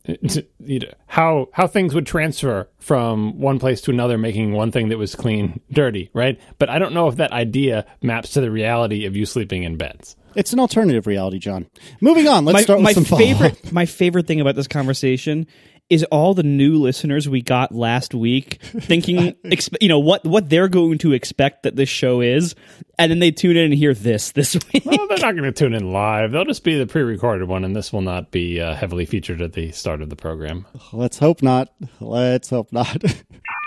you 0.58 0.80
know, 0.80 0.92
how 1.06 1.48
how 1.52 1.66
things 1.66 1.94
would 1.94 2.06
transfer 2.06 2.68
from 2.78 3.38
one 3.38 3.58
place 3.58 3.80
to 3.82 3.90
another, 3.90 4.18
making 4.18 4.52
one 4.52 4.72
thing 4.72 4.88
that 4.88 4.98
was 4.98 5.14
clean 5.14 5.60
dirty, 5.72 6.10
right? 6.12 6.40
But 6.58 6.70
I 6.70 6.78
don't 6.78 6.92
know 6.92 7.08
if 7.08 7.16
that 7.16 7.32
idea 7.32 7.86
maps 8.02 8.30
to 8.30 8.40
the 8.40 8.50
reality 8.50 9.06
of 9.06 9.16
you 9.16 9.26
sleeping 9.26 9.62
in 9.62 9.76
beds. 9.76 10.16
It's 10.34 10.52
an 10.52 10.60
alternative 10.60 11.06
reality, 11.06 11.38
John. 11.38 11.66
Moving 12.00 12.26
on. 12.26 12.44
Let's 12.44 12.54
my, 12.54 12.62
start 12.62 12.78
with 12.78 12.84
my 12.84 12.92
some 12.94 13.04
follow-up. 13.04 13.28
favorite 13.28 13.72
my 13.72 13.86
favorite 13.86 14.26
thing 14.26 14.40
about 14.40 14.56
this 14.56 14.66
conversation 14.68 15.46
is 15.90 16.04
all 16.04 16.32
the 16.32 16.42
new 16.42 16.76
listeners 16.76 17.28
we 17.28 17.42
got 17.42 17.74
last 17.74 18.14
week 18.14 18.58
thinking 18.62 19.18
expe- 19.44 19.76
you 19.80 19.88
know 19.88 19.98
what 19.98 20.24
what 20.24 20.48
they're 20.48 20.68
going 20.68 20.96
to 20.98 21.12
expect 21.12 21.64
that 21.64 21.76
this 21.76 21.88
show 21.88 22.20
is 22.20 22.54
and 22.98 23.10
then 23.10 23.18
they 23.18 23.30
tune 23.30 23.56
in 23.56 23.64
and 23.66 23.74
hear 23.74 23.92
this 23.92 24.32
this 24.32 24.54
week 24.72 24.84
Well, 24.84 25.06
they're 25.08 25.18
not 25.18 25.32
going 25.32 25.42
to 25.44 25.52
tune 25.52 25.74
in 25.74 25.92
live. 25.92 26.32
They'll 26.32 26.44
just 26.44 26.64
be 26.64 26.78
the 26.78 26.86
pre-recorded 26.86 27.48
one, 27.48 27.64
and 27.64 27.74
this 27.74 27.92
will 27.92 28.02
not 28.02 28.30
be 28.30 28.60
uh, 28.60 28.74
heavily 28.74 29.06
featured 29.06 29.40
at 29.42 29.52
the 29.54 29.72
start 29.72 30.02
of 30.02 30.08
the 30.10 30.16
program. 30.16 30.66
Let's 30.92 31.18
hope 31.18 31.42
not. 31.42 31.72
Let's 32.00 32.50
hope 32.50 32.72
not. 32.72 33.02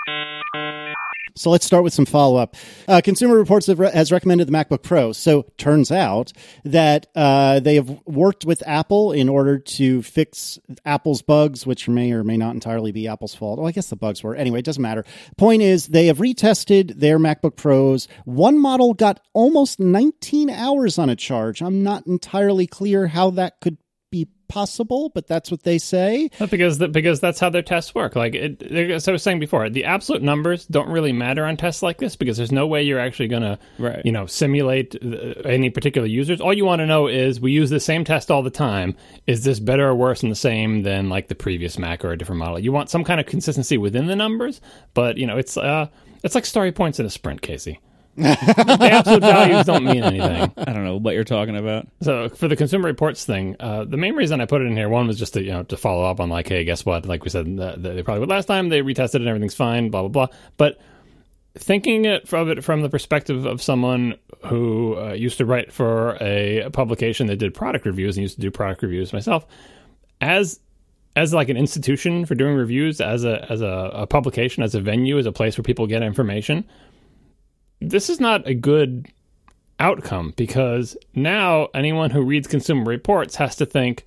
So 1.38 1.50
let's 1.50 1.66
start 1.66 1.84
with 1.84 1.94
some 1.94 2.06
follow 2.06 2.38
up. 2.38 2.56
Uh, 2.88 3.02
Consumer 3.04 3.36
Reports 3.36 3.68
re- 3.68 3.92
has 3.92 4.10
recommended 4.10 4.48
the 4.48 4.54
MacBook 4.54 4.84
Pro. 4.84 5.12
So 5.12 5.46
turns 5.58 5.92
out 5.92 6.32
that 6.64 7.08
uh, 7.14 7.60
they 7.60 7.76
have 7.76 7.90
worked 8.06 8.46
with 8.46 8.64
Apple 8.66 9.12
in 9.12 9.28
order 9.28 9.60
to 9.60 10.02
fix 10.02 10.58
Apple's 10.86 11.22
bugs, 11.22 11.68
which 11.68 11.90
may 11.90 12.14
or 12.14 12.24
may 12.24 12.38
not 12.38 12.54
entirely 12.54 12.94
be 12.94 13.08
Apple's 13.08 13.36
fault. 13.36 13.60
Well, 13.60 13.68
I 13.68 13.74
guess 13.74 13.90
the 13.90 13.98
bugs 13.98 14.24
were. 14.24 14.34
Anyway, 14.34 14.60
it 14.60 14.66
doesn't 14.66 14.82
matter. 14.82 15.04
Point 15.38 15.62
is, 15.62 15.88
they 15.88 16.08
have 16.08 16.20
retested 16.20 17.00
their 17.00 17.20
MacBook 17.20 17.58
Pros. 17.58 18.08
One 18.24 18.58
model 18.58 18.94
got 18.94 19.20
almost 19.34 19.80
19 19.80 20.50
hours 20.50 20.98
on 20.98 21.10
a 21.10 21.18
charge. 21.18 21.62
I'm 21.62 21.84
not 21.84 22.08
entirely 22.08 22.65
clear 22.65 23.08
how 23.08 23.32
that 23.32 23.60
could 23.60 23.77
possible, 24.48 25.10
but 25.14 25.28
that's 25.28 25.52
what 25.52 25.64
they 25.64 25.78
say. 25.78 26.30
Not 26.40 26.52
because 26.52 26.78
that 26.80 26.92
because 26.92 27.20
that's 27.20 27.40
how 27.40 27.50
their 27.50 27.62
tests 27.62 27.96
work. 27.96 28.16
Like 28.16 28.36
it, 28.36 28.62
as 28.62 29.08
I 29.08 29.12
was 29.12 29.24
saying 29.24 29.40
before, 29.40 29.70
the 29.70 29.86
absolute 29.86 30.22
numbers 30.22 30.66
don't 30.66 30.90
really 30.90 31.12
matter 31.12 31.46
on 31.46 31.58
tests 31.58 31.84
like 31.84 31.98
this 31.98 32.16
because 32.16 32.38
there's 32.38 32.52
no 32.52 32.68
way 32.68 32.84
you're 32.84 33.00
actually 33.00 33.28
going 33.28 33.44
to, 33.44 33.60
you 34.06 34.12
know, 34.12 34.25
simulate 34.25 34.96
uh, 35.04 35.42
any 35.46 35.70
particular 35.70 36.08
users. 36.08 36.42
All 36.42 36.54
you 36.54 36.66
want 36.66 36.80
to 36.80 36.86
know 36.86 37.08
is 37.08 37.40
we 37.40 37.52
use 37.52 37.70
the 37.70 37.80
same 37.80 38.04
test 38.04 38.32
all 38.32 38.44
the 38.44 38.50
time. 38.50 38.96
Is 39.28 39.44
this 39.44 39.60
better 39.60 39.88
or 39.88 39.96
worse 39.96 40.22
than 40.22 40.30
the 40.30 40.36
same 40.36 40.84
than 40.84 41.10
like 41.10 41.28
the 41.28 41.36
previous 41.36 41.78
Mac 41.78 42.04
or 42.06 42.12
a 42.12 42.18
different 42.18 42.40
model? 42.40 42.60
You 42.60 42.72
want 42.72 42.90
some 42.90 43.04
kind 43.04 43.20
of 43.20 43.25
consistency 43.25 43.78
within 43.78 44.08
the 44.08 44.16
numbers, 44.16 44.62
but 44.94 45.18
you 45.18 45.28
know, 45.28 45.38
it's 45.38 45.58
uh, 45.58 45.88
it's 46.24 46.36
like 46.36 46.46
story 46.46 46.72
points 46.72 47.00
in 47.00 47.06
a 47.06 47.10
sprint, 47.10 47.42
Casey. 47.42 47.80
The 48.15 48.89
absolute 48.91 49.22
values 49.22 49.65
don't 49.65 49.84
mean 49.84 50.03
anything. 50.03 50.51
i 50.57 50.74
don't 50.74 50.84
know 50.84 50.98
what 50.98 51.13
you're 51.13 51.24
talking 51.24 51.57
about 51.57 51.88
So 52.01 52.29
for 52.29 52.48
the 52.48 52.55
Consumer 52.55 52.88
Reports 52.88 53.25
thing, 53.25 53.55
uh, 53.60 53.84
the 53.84 53.98
main 53.98 54.15
reason 54.15 54.41
I 54.41 54.45
put 54.45 54.62
it 54.62 54.65
in 54.65 54.75
here, 54.75 54.89
one 54.89 55.07
was 55.07 55.19
just 55.19 55.34
to 55.34 55.43
you 55.43 55.51
know 55.51 55.63
to 55.63 55.77
follow 55.77 56.03
up 56.03 56.19
on 56.19 56.29
like, 56.29 56.48
hey, 56.48 56.63
guess 56.63 56.86
what? 56.86 57.05
Like 57.05 57.24
we 57.24 57.29
said, 57.29 57.60
uh, 57.60 57.75
they 57.77 58.03
probably 58.03 58.22
would 58.22 58.29
last 58.29 58.45
time. 58.45 58.69
They 58.69 58.81
retested 58.81 59.15
it 59.15 59.22
and 59.22 59.27
everything's 59.27 59.55
fine. 59.55 59.89
Blah 59.89 60.07
blah 60.07 60.27
blah. 60.27 60.38
But 60.57 60.79
thinking 61.57 62.05
it 62.05 62.27
from 62.27 62.50
it 62.50 62.63
from 62.63 62.81
the 62.81 62.89
perspective 62.89 63.45
of 63.45 63.62
someone 63.62 64.15
who 64.45 64.98
uh, 64.98 65.13
used 65.13 65.38
to 65.38 65.45
write 65.45 65.72
for 65.72 66.17
a 66.22 66.69
publication 66.74 67.27
that 67.27 67.38
did 67.38 67.53
product 67.53 67.86
reviews 67.86 68.17
and 68.17 68.24
used 68.24 68.36
to 68.36 68.41
do 68.41 68.51
product 68.51 68.81
reviews 68.84 69.13
myself, 69.13 69.45
as 70.22 70.60
as 71.15 71.34
like 71.34 71.48
an 71.50 71.57
institution 71.57 72.25
for 72.25 72.36
doing 72.36 72.55
reviews, 72.55 73.00
as 73.00 73.24
a 73.24 73.50
as 73.51 73.62
a, 73.62 73.91
a 73.93 74.07
publication, 74.07 74.63
as 74.63 74.75
a 74.75 74.81
venue, 74.81 75.17
as 75.17 75.25
a 75.25 75.31
place 75.31 75.57
where 75.57 75.63
people 75.63 75.88
get 75.88 76.03
information, 76.03 76.65
this 77.89 78.10
is 78.10 78.20
not 78.20 78.48
a 78.48 78.54
good 78.54 79.08
outcome 79.80 80.34
because 80.36 80.96
now 81.13 81.68
anyone 81.74 82.10
who 82.10 82.22
reads 82.22 82.48
Consumer 82.48 82.86
Reports 82.86 83.36
has 83.36 83.56
to 83.58 83.65
think 83.65 84.06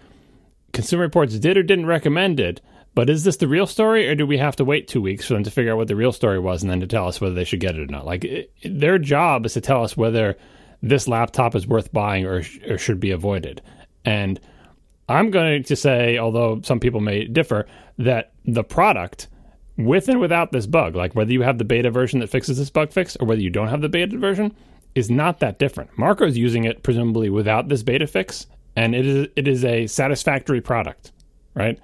Consumer 0.73 1.02
Reports 1.02 1.38
did 1.38 1.56
or 1.56 1.62
didn't 1.62 1.87
recommend 1.87 2.40
it. 2.40 2.61
But 2.94 3.11
is 3.11 3.23
this 3.23 3.37
the 3.37 3.47
real 3.47 3.66
story, 3.66 4.08
or 4.08 4.16
do 4.16 4.26
we 4.26 4.38
have 4.38 4.56
to 4.56 4.64
wait 4.64 4.88
two 4.88 5.00
weeks 5.00 5.26
for 5.26 5.35
them 5.35 5.44
to 5.44 5.52
figure 5.52 5.70
out 5.70 5.76
what 5.76 5.87
the 5.87 5.94
real 5.94 6.11
story 6.11 6.40
was 6.40 6.62
and 6.62 6.70
then 6.70 6.80
to 6.80 6.87
tell 6.87 7.06
us 7.06 7.20
whether 7.20 7.35
they 7.35 7.44
should 7.44 7.61
get 7.61 7.76
it 7.76 7.82
or 7.82 7.87
not? 7.87 8.04
Like, 8.04 8.25
it, 8.25 8.50
their 8.64 8.99
job 8.99 9.47
is 9.47 9.54
to 9.54 9.61
tell 9.61 9.85
us 9.85 9.97
whether 9.97 10.37
this 10.82 11.06
laptop 11.06 11.54
is 11.54 11.66
worth 11.66 11.92
buying 11.92 12.26
or, 12.26 12.42
or 12.68 12.76
should 12.76 12.99
be 12.99 13.12
avoided. 13.12 13.62
And 14.04 14.40
I'm 15.08 15.30
going 15.30 15.62
to 15.64 15.76
say, 15.76 16.18
although 16.18 16.61
some 16.64 16.80
people 16.80 17.00
may 17.00 17.25
differ, 17.25 17.66
that 17.99 18.32
the 18.44 18.64
product 18.64 19.28
with 19.78 20.08
and 20.08 20.20
without 20.20 20.52
this 20.52 20.66
bug, 20.66 20.94
like 20.94 21.14
whether 21.14 21.32
you 21.32 21.42
have 21.42 21.58
the 21.58 21.64
beta 21.64 21.90
version 21.90 22.20
that 22.20 22.28
fixes 22.28 22.58
this 22.58 22.68
bug 22.68 22.92
fix 22.92 23.16
or 23.16 23.26
whether 23.26 23.40
you 23.40 23.49
don't 23.49 23.68
have 23.68 23.80
the 23.80 23.88
beta 23.88 24.18
version, 24.18 24.54
is 24.94 25.08
not 25.08 25.38
that 25.38 25.58
different. 25.58 25.97
Marco's 25.97 26.37
using 26.37 26.64
it 26.64 26.82
presumably 26.82 27.30
without 27.30 27.68
this 27.68 27.82
beta 27.82 28.06
fix, 28.06 28.47
and 28.75 28.94
it 28.94 29.06
is 29.06 29.28
it 29.37 29.47
is 29.47 29.64
a 29.64 29.87
satisfactory 29.87 30.61
product, 30.61 31.12
right? 31.54 31.78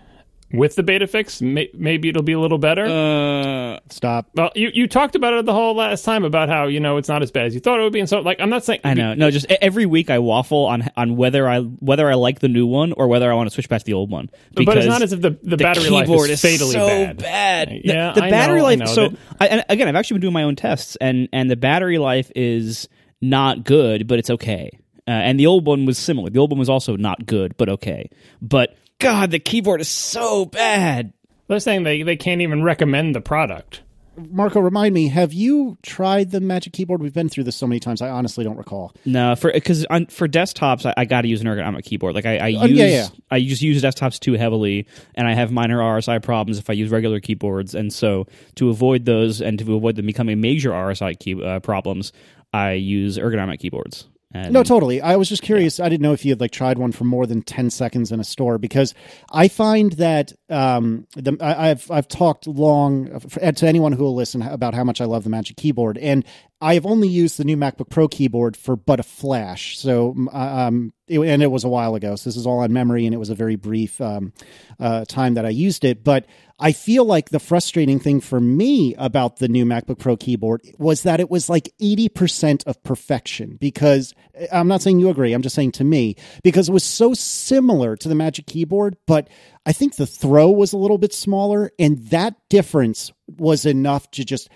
With 0.53 0.77
the 0.77 0.85
beta 0.85 1.09
fix, 1.09 1.43
may, 1.43 1.69
maybe 1.75 2.09
it'll 2.11 2.23
be 2.23 2.33
a 2.33 2.39
little 2.39 2.59
better. 2.59 2.85
Uh, 2.87 3.81
Stop. 3.91 4.29
well, 4.35 4.53
you, 4.55 4.71
you 4.73 4.87
talked 4.87 5.17
about 5.17 5.35
it 5.35 5.47
the 5.47 5.53
whole 5.53 5.75
last 5.75 6.05
time 6.05 6.23
about 6.23 6.49
how 6.49 6.67
you 6.67 6.79
know 6.79 6.97
it's 6.97 7.09
not 7.09 7.23
as 7.23 7.33
bad 7.33 7.47
as 7.47 7.55
you 7.55 7.61
thought 7.61 7.81
it 7.81 7.83
would 7.83 7.93
be, 7.93 7.99
and 7.99 8.09
so 8.09 8.21
like 8.21 8.39
I'm 8.41 8.51
not 8.51 8.65
saying 8.65 8.81
I 8.85 8.95
know. 8.95 9.15
No, 9.15 9.31
just 9.33 9.47
every 9.51 9.85
week 9.85 10.11
I 10.11 10.21
waffle 10.21 10.67
on 10.67 10.89
on 10.97 11.17
whether 11.17 11.49
I 11.49 11.61
whether 11.61 12.09
I 12.09 12.15
like 12.15 12.39
the 12.39 12.49
new 12.49 12.67
one 12.67 12.93
or 12.93 13.09
whether 13.09 13.33
I 13.33 13.35
want 13.35 13.49
to 13.49 13.55
switch 13.55 13.69
back 13.69 13.81
to 13.81 13.85
the 13.85 13.95
old 13.95 14.11
one. 14.11 14.31
but 14.53 14.77
it's 14.77 14.87
not 14.87 15.03
as 15.03 15.13
if 15.13 15.21
the, 15.21 15.31
the, 15.43 15.57
battery 15.57 15.91
life 15.91 16.07
keyboard 16.07 16.31
is 16.31 16.41
fatally 16.41 16.73
so 16.73 17.15
bad. 17.15 17.71
The- 17.71 17.81
Yeah, 17.85 18.13
the, 18.13 18.23
I 18.25 18.31
battery 18.31 18.59
know, 18.61 18.67
I 18.67 18.69
life. 18.69 18.79
know 18.81 18.87
so 18.87 19.09
that- 19.09 19.19
I, 19.41 19.47
and 19.49 19.65
again, 19.69 19.89
I've 19.89 19.97
actually 19.97 20.17
been 20.17 20.23
doing 20.23 20.35
my 20.35 20.45
own 20.45 20.55
tests, 20.55 20.97
and 21.01 21.29
and 21.33 21.51
the 21.51 21.57
battery 21.57 21.99
life 21.99 22.31
is 22.37 22.89
not 23.21 23.65
good, 23.65 24.07
but 24.07 24.21
it's 24.21 24.31
okay. 24.31 24.71
Uh, 25.09 25.11
and 25.11 25.41
the 25.41 25.47
old 25.47 25.67
one 25.67 25.85
was 25.85 25.99
similar. 25.99 26.31
The 26.31 26.39
old 26.39 26.51
one 26.51 26.59
was 26.61 26.69
also 26.71 26.97
not 26.97 27.27
good, 27.27 27.57
but 27.57 27.69
okay. 27.69 28.09
But 28.41 28.77
God, 28.99 29.31
the 29.31 29.39
keyboard 29.39 29.81
is 29.81 29.89
so 29.89 30.45
bad. 30.47 31.13
They're 31.49 31.61
saying 31.61 31.83
they, 31.83 32.03
they 32.03 32.17
can't 32.17 32.41
even 32.41 32.63
recommend 32.63 33.15
the 33.15 33.21
product. 33.21 33.83
Marco, 34.17 34.61
remind 34.61 34.95
me, 34.95 35.09
have 35.09 35.33
you 35.33 35.77
tried 35.83 36.31
the 36.31 36.41
Magic 36.41 36.73
Keyboard? 36.73 37.03
We've 37.03 37.13
been 37.13 37.29
through 37.29 37.45
this 37.45 37.57
so 37.57 37.67
many 37.67 37.81
times. 37.81 38.01
I 38.01 38.11
honestly 38.11 38.45
don't 38.45 38.57
recall. 38.57 38.95
No, 39.05 39.35
for 39.35 39.51
because 39.53 39.85
for 40.09 40.29
desktops, 40.29 40.87
I, 40.87 40.95
I 40.97 41.05
got 41.05 41.23
to 41.23 41.29
use 41.29 41.41
an 41.41 41.49
ergonomic 41.49 41.85
keyboard. 41.85 42.15
Like 42.15 42.25
I, 42.25 42.39
I 42.39 42.47
use, 42.49 42.63
Oh, 42.63 42.67
yeah, 42.67 42.87
yeah. 42.87 43.09
I 43.31 43.41
just 43.41 43.61
use 43.61 43.83
desktops 43.83 44.21
too 44.21 44.35
heavily, 44.35 44.87
and 45.17 45.27
I 45.27 45.35
have 45.35 45.51
minor 45.51 45.79
RSI 45.79 46.23
problems 46.23 46.59
if 46.59 46.71
I 46.71 46.75
use 46.75 46.91
regular 46.91 47.19
keyboards. 47.19 47.75
And 47.75 47.93
so, 47.93 48.27
to 48.55 48.69
avoid 48.71 49.05
those 49.05 49.41
and 49.43 49.59
to 49.59 49.75
avoid 49.75 49.97
them 49.97 50.07
becoming 50.07 50.41
major 50.41 50.71
RSI 50.71 51.19
key, 51.19 51.43
uh, 51.43 51.59
problems, 51.59 52.13
I 52.53 52.73
use 52.73 53.19
ergonomic 53.19 53.59
keyboards. 53.59 54.07
And 54.35 54.53
No, 54.53 54.65
totally. 54.65 55.01
I 55.01 55.15
was 55.15 55.29
just 55.29 55.43
curious. 55.43 55.79
I 55.79 55.89
didn't 55.89 56.03
know 56.03 56.13
if 56.13 56.25
you 56.25 56.33
had 56.33 56.41
like 56.41 56.51
tried 56.51 56.77
one 56.77 56.91
for 56.91 57.05
more 57.05 57.25
than 57.25 57.41
ten 57.41 57.71
seconds 57.71 58.11
in 58.11 58.19
a 58.19 58.25
store 58.25 58.59
because 58.59 58.93
I 59.33 59.47
find 59.47 59.93
that 59.93 60.33
um, 60.51 61.07
the, 61.15 61.37
I, 61.41 61.71
I've 61.71 61.89
I've 61.89 62.09
talked 62.09 62.49
long 62.49 63.13
uh, 63.41 63.53
to 63.53 63.67
anyone 63.67 63.93
who 63.93 64.03
will 64.03 64.17
listen 64.17 64.43
about 64.43 64.75
how 64.75 64.83
much 64.83 65.01
I 65.01 65.05
love 65.05 65.23
the 65.23 65.31
Magic 65.31 65.57
Keyboard, 65.57 65.99
and 65.99 66.25
I 66.61 66.75
have 66.75 66.85
only 66.85 67.07
used 67.07 67.39
the 67.39 67.45
new 67.45 67.57
MacBook 67.57 67.91
Pro 67.91 68.09
keyboard 68.09 68.57
for 68.57 68.75
but 68.75 68.99
a 68.99 69.05
flash. 69.05 69.79
So 69.79 70.17
um, 70.33 70.93
it, 71.07 71.21
and 71.21 71.41
it 71.41 71.51
was 71.53 71.63
a 71.63 71.69
while 71.69 71.95
ago. 71.95 72.17
So 72.17 72.29
this 72.29 72.37
is 72.37 72.47
all 72.47 72.59
on 72.59 72.73
memory, 72.73 73.07
and 73.07 73.15
it 73.15 73.19
was 73.19 73.31
a 73.31 73.37
very 73.37 73.57
brief 73.57 74.01
um, 74.01 74.33
uh, 74.81 75.05
time 75.05 75.35
that 75.35 75.47
I 75.47 75.51
used 75.51 75.85
it, 75.85 76.03
but. 76.03 76.27
I 76.59 76.73
feel 76.73 77.05
like 77.05 77.31
the 77.31 77.41
frustrating 77.41 77.99
thing 77.99 78.21
for 78.21 78.41
me 78.41 78.95
about 78.97 79.39
the 79.39 79.49
new 79.49 79.65
MacBook 79.65 79.99
Pro 79.99 80.17
keyboard 80.17 80.63
was 80.79 81.03
that 81.03 81.19
it 81.19 81.29
was 81.29 81.49
like 81.49 81.73
80% 81.81 82.65
of 82.67 82.83
perfection 82.85 83.57
because 83.61 84.15
uh, 84.41 84.47
I'm 84.53 84.69
not 84.69 84.81
saying 84.81 85.01
you 85.01 85.11
agree, 85.11 85.33
I'm 85.33 85.43
just 85.43 85.57
saying 85.57 85.73
to 85.73 85.85
me, 85.85 86.15
because 86.45 86.69
it 86.69 86.73
was 86.73 86.85
so 86.85 87.13
similar 87.13 87.97
to 87.97 88.09
the 88.09 88.15
Magic 88.15 88.47
Keyboard, 88.47 88.97
but 89.07 89.29
I 89.67 89.73
think 89.73 89.97
the 89.97 90.07
throw 90.07 90.49
was 90.51 90.73
a 90.73 90.79
little 90.79 90.99
bit 90.99 91.13
smaller, 91.13 91.73
and 91.79 91.99
that 92.09 92.37
difference 92.49 93.13
was 93.27 93.67
enough 93.67 94.11
to 94.13 94.25
just 94.25 94.49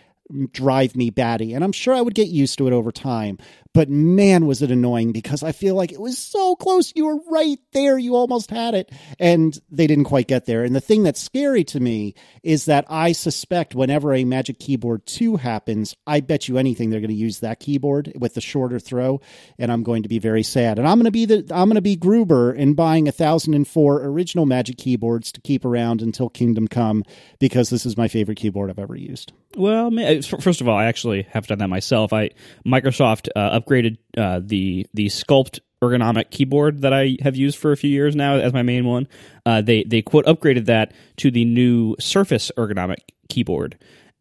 drive 0.52 0.96
me 0.96 1.10
batty. 1.10 1.54
And 1.54 1.64
I'm 1.64 1.72
sure 1.72 1.94
I 1.94 2.00
would 2.00 2.14
get 2.14 2.28
used 2.28 2.58
to 2.58 2.66
it 2.66 2.72
over 2.72 2.92
time. 2.92 3.38
But 3.74 3.90
man, 3.90 4.46
was 4.46 4.62
it 4.62 4.70
annoying 4.70 5.12
because 5.12 5.42
I 5.42 5.52
feel 5.52 5.74
like 5.74 5.92
it 5.92 6.00
was 6.00 6.18
so 6.18 6.56
close. 6.56 6.92
You 6.96 7.06
were 7.06 7.20
right 7.30 7.58
there. 7.72 7.98
You 7.98 8.16
almost 8.16 8.50
had 8.50 8.74
it. 8.74 8.90
And 9.18 9.56
they 9.70 9.86
didn't 9.86 10.04
quite 10.04 10.26
get 10.26 10.46
there. 10.46 10.64
And 10.64 10.74
the 10.74 10.80
thing 10.80 11.02
that's 11.02 11.20
scary 11.20 11.64
to 11.64 11.78
me 11.78 12.14
is 12.42 12.64
that 12.64 12.86
I 12.88 13.12
suspect 13.12 13.74
whenever 13.74 14.14
a 14.14 14.24
Magic 14.24 14.58
Keyboard 14.58 15.06
2 15.06 15.36
happens, 15.36 15.94
I 16.06 16.20
bet 16.20 16.48
you 16.48 16.58
anything 16.58 16.90
they're 16.90 17.00
going 17.00 17.08
to 17.10 17.14
use 17.14 17.40
that 17.40 17.60
keyboard 17.60 18.12
with 18.18 18.34
the 18.34 18.40
shorter 18.40 18.78
throw. 18.78 19.20
And 19.58 19.70
I'm 19.70 19.82
going 19.82 20.02
to 20.02 20.08
be 20.08 20.18
very 20.18 20.42
sad. 20.42 20.78
And 20.78 20.88
I'm 20.88 20.96
going 20.96 21.04
to 21.04 21.10
be 21.10 21.26
the 21.26 21.38
I'm 21.50 21.68
going 21.68 21.74
to 21.74 21.80
be 21.80 21.94
Gruber 21.94 22.52
in 22.52 22.74
buying 22.74 23.06
a 23.06 23.12
thousand 23.12 23.54
and 23.54 23.68
four 23.68 24.02
original 24.02 24.46
Magic 24.46 24.78
keyboards 24.78 25.30
to 25.32 25.40
keep 25.40 25.64
around 25.64 26.02
until 26.02 26.28
Kingdom 26.30 26.68
Come 26.68 27.04
because 27.38 27.70
this 27.70 27.86
is 27.86 27.96
my 27.96 28.08
favorite 28.08 28.38
keyboard 28.38 28.70
I've 28.70 28.78
ever 28.78 28.96
used. 28.96 29.32
Well, 29.56 29.90
ma- 29.90 30.17
first 30.22 30.60
of 30.60 30.68
all, 30.68 30.76
I 30.76 30.86
actually 30.86 31.22
have 31.30 31.46
done 31.46 31.58
that 31.58 31.68
myself. 31.68 32.12
I 32.12 32.30
Microsoft 32.66 33.28
uh, 33.34 33.58
upgraded 33.58 33.98
uh, 34.16 34.40
the 34.42 34.86
the 34.94 35.06
Sculpt 35.06 35.60
ergonomic 35.82 36.30
keyboard 36.30 36.82
that 36.82 36.92
I 36.92 37.16
have 37.22 37.36
used 37.36 37.58
for 37.58 37.72
a 37.72 37.76
few 37.76 37.90
years 37.90 38.16
now 38.16 38.36
as 38.36 38.52
my 38.52 38.62
main 38.62 38.84
one. 38.84 39.08
Uh, 39.46 39.60
they 39.60 39.84
they 39.84 40.02
quote 40.02 40.26
upgraded 40.26 40.66
that 40.66 40.92
to 41.18 41.30
the 41.30 41.44
new 41.44 41.96
Surface 42.00 42.50
ergonomic 42.56 42.98
keyboard, 43.28 43.76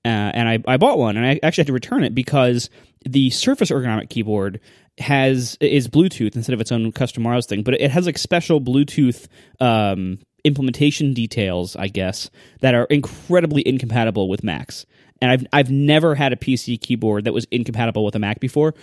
uh, 0.05 0.07
and 0.07 0.47
I, 0.47 0.59
I 0.67 0.77
bought 0.77 0.97
one 0.97 1.17
and 1.17 1.25
I 1.25 1.39
actually 1.43 1.63
had 1.63 1.67
to 1.67 1.73
return 1.73 2.03
it 2.03 2.13
because 2.15 2.69
the 3.05 3.29
Surface 3.29 3.71
ergonomic 3.71 4.09
keyboard 4.09 4.59
has 4.99 5.57
is 5.61 5.87
Bluetooth 5.87 6.35
instead 6.35 6.53
of 6.53 6.61
its 6.61 6.71
own 6.71 6.91
custom 6.91 7.23
wireless 7.23 7.45
thing, 7.45 7.63
but 7.63 7.73
it 7.75 7.91
has 7.91 8.05
like 8.05 8.17
special 8.17 8.59
Bluetooth 8.59 9.27
um, 9.59 10.19
implementation 10.43 11.13
details, 11.13 11.75
I 11.75 11.87
guess, 11.87 12.29
that 12.61 12.73
are 12.73 12.85
incredibly 12.85 13.67
incompatible 13.67 14.29
with 14.29 14.43
Macs. 14.43 14.85
And 15.21 15.31
I've 15.31 15.45
I've 15.53 15.71
never 15.71 16.15
had 16.15 16.33
a 16.33 16.35
PC 16.35 16.79
keyboard 16.79 17.25
that 17.25 17.33
was 17.33 17.45
incompatible 17.51 18.03
with 18.05 18.15
a 18.15 18.19
Mac 18.19 18.39
before. 18.39 18.73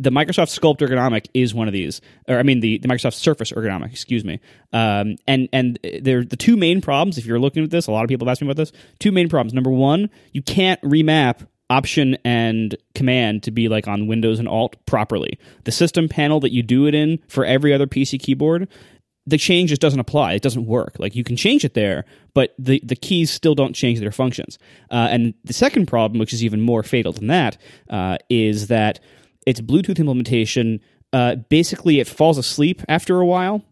The 0.00 0.10
Microsoft 0.10 0.58
Sculpt 0.58 0.78
ergonomic 0.78 1.28
is 1.34 1.54
one 1.54 1.68
of 1.68 1.72
these, 1.72 2.00
or 2.28 2.38
I 2.38 2.42
mean 2.42 2.60
the, 2.60 2.78
the 2.78 2.88
Microsoft 2.88 3.14
Surface 3.14 3.52
ergonomic, 3.52 3.92
excuse 3.92 4.24
me. 4.24 4.40
Um, 4.72 5.16
and 5.28 5.48
and 5.52 5.78
the 5.82 6.36
two 6.36 6.56
main 6.56 6.80
problems. 6.80 7.16
If 7.16 7.26
you're 7.26 7.38
looking 7.38 7.62
at 7.62 7.70
this, 7.70 7.86
a 7.86 7.92
lot 7.92 8.02
of 8.02 8.08
people 8.08 8.26
have 8.26 8.32
asked 8.32 8.42
me 8.42 8.48
about 8.48 8.56
this. 8.56 8.72
Two 8.98 9.12
main 9.12 9.28
problems. 9.28 9.54
Number 9.54 9.70
one, 9.70 10.10
you 10.32 10.42
can't 10.42 10.80
remap 10.82 11.46
option 11.70 12.16
and 12.24 12.76
command 12.94 13.42
to 13.42 13.50
be 13.50 13.68
like 13.68 13.88
on 13.88 14.06
Windows 14.06 14.38
and 14.38 14.48
Alt 14.48 14.76
properly. 14.86 15.38
The 15.64 15.72
system 15.72 16.08
panel 16.08 16.40
that 16.40 16.52
you 16.52 16.62
do 16.62 16.86
it 16.86 16.94
in 16.94 17.18
for 17.28 17.44
every 17.44 17.72
other 17.72 17.86
PC 17.86 18.20
keyboard 18.20 18.68
the 19.26 19.38
change 19.38 19.70
just 19.70 19.80
doesn't 19.80 20.00
apply. 20.00 20.34
It 20.34 20.42
doesn't 20.42 20.66
work. 20.66 20.96
Like 20.98 21.14
you 21.14 21.24
can 21.24 21.36
change 21.36 21.64
it 21.64 21.74
there, 21.74 22.04
but 22.34 22.54
the, 22.58 22.80
the 22.84 22.96
keys 22.96 23.30
still 23.30 23.54
don't 23.54 23.72
change 23.72 24.00
their 24.00 24.12
functions. 24.12 24.58
Uh, 24.90 25.08
and 25.10 25.34
the 25.44 25.52
second 25.52 25.86
problem, 25.86 26.18
which 26.18 26.32
is 26.32 26.44
even 26.44 26.60
more 26.60 26.82
fatal 26.82 27.12
than 27.12 27.28
that, 27.28 27.56
uh, 27.88 28.18
is 28.28 28.66
that 28.66 29.00
its 29.46 29.60
Bluetooth 29.60 29.98
implementation 29.98 30.80
uh, 31.12 31.36
basically 31.36 32.00
it 32.00 32.08
falls 32.08 32.38
asleep 32.38 32.82
after 32.88 33.20
a 33.20 33.26
while. 33.26 33.62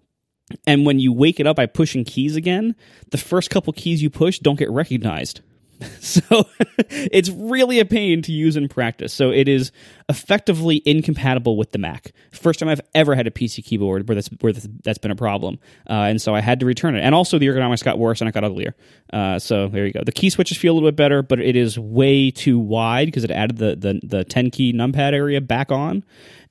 And 0.67 0.87
when 0.87 1.01
you 1.01 1.13
wake 1.13 1.41
it 1.41 1.47
up 1.47 1.57
by 1.57 1.67
pushing 1.67 2.05
keys 2.05 2.37
again, 2.37 2.77
the 3.11 3.19
first 3.19 3.51
couple 3.51 3.73
keys 3.73 4.03
you 4.03 4.11
push 4.11 4.39
don't 4.39 4.59
get 4.59 4.71
recognized. 4.71 5.41
So 6.03 6.47
it's 6.91 7.31
really 7.31 7.79
a 7.81 7.85
pain 7.85 8.21
to 8.23 8.33
use 8.33 8.57
in 8.57 8.69
practice. 8.69 9.15
So 9.15 9.31
it 9.31 9.49
is 9.49 9.73
effectively 10.09 10.83
incompatible 10.85 11.57
with 11.57 11.73
the 11.73 11.79
Mac. 11.79 12.13
First 12.33 12.61
time 12.61 12.69
I've 12.69 12.83
ever 12.95 13.15
had 13.15 13.27
a 13.27 13.31
PC 13.31 13.65
keyboard 13.65 14.09
where 14.09 14.15
that's 14.15 14.29
where 14.41 14.53
that's 14.53 14.99
been 14.99 15.11
a 15.11 15.17
problem, 15.17 15.59
uh, 15.89 15.93
and 16.11 16.21
so 16.21 16.35
I 16.35 16.41
had 16.41 16.61
to 16.61 16.67
return 16.67 16.97
it. 16.97 17.01
And 17.01 17.15
also 17.15 17.39
the 17.39 17.47
ergonomics 17.47 17.83
got 17.83 17.99
worse 17.99 18.21
and 18.21 18.29
it 18.29 18.33
got 18.33 18.45
uglier. 18.45 18.75
Uh, 19.13 19.39
so 19.39 19.69
there 19.69 19.87
you 19.87 19.93
go. 19.93 20.03
The 20.05 20.13
key 20.13 20.29
switches 20.29 20.59
feel 20.59 20.73
a 20.73 20.75
little 20.75 20.89
bit 20.89 20.97
better, 20.97 21.23
but 21.23 21.41
it 21.41 21.57
is 21.57 21.79
way 21.79 22.31
too 22.31 22.59
wide 22.59 23.07
because 23.07 23.25
it 23.25 23.31
added 23.31 23.57
the 23.57 23.77
the 23.77 24.01
the 24.07 24.25
ten 24.25 24.51
key 24.51 24.73
numpad 24.73 25.15
area 25.15 25.41
back 25.41 25.73
on. 25.73 26.05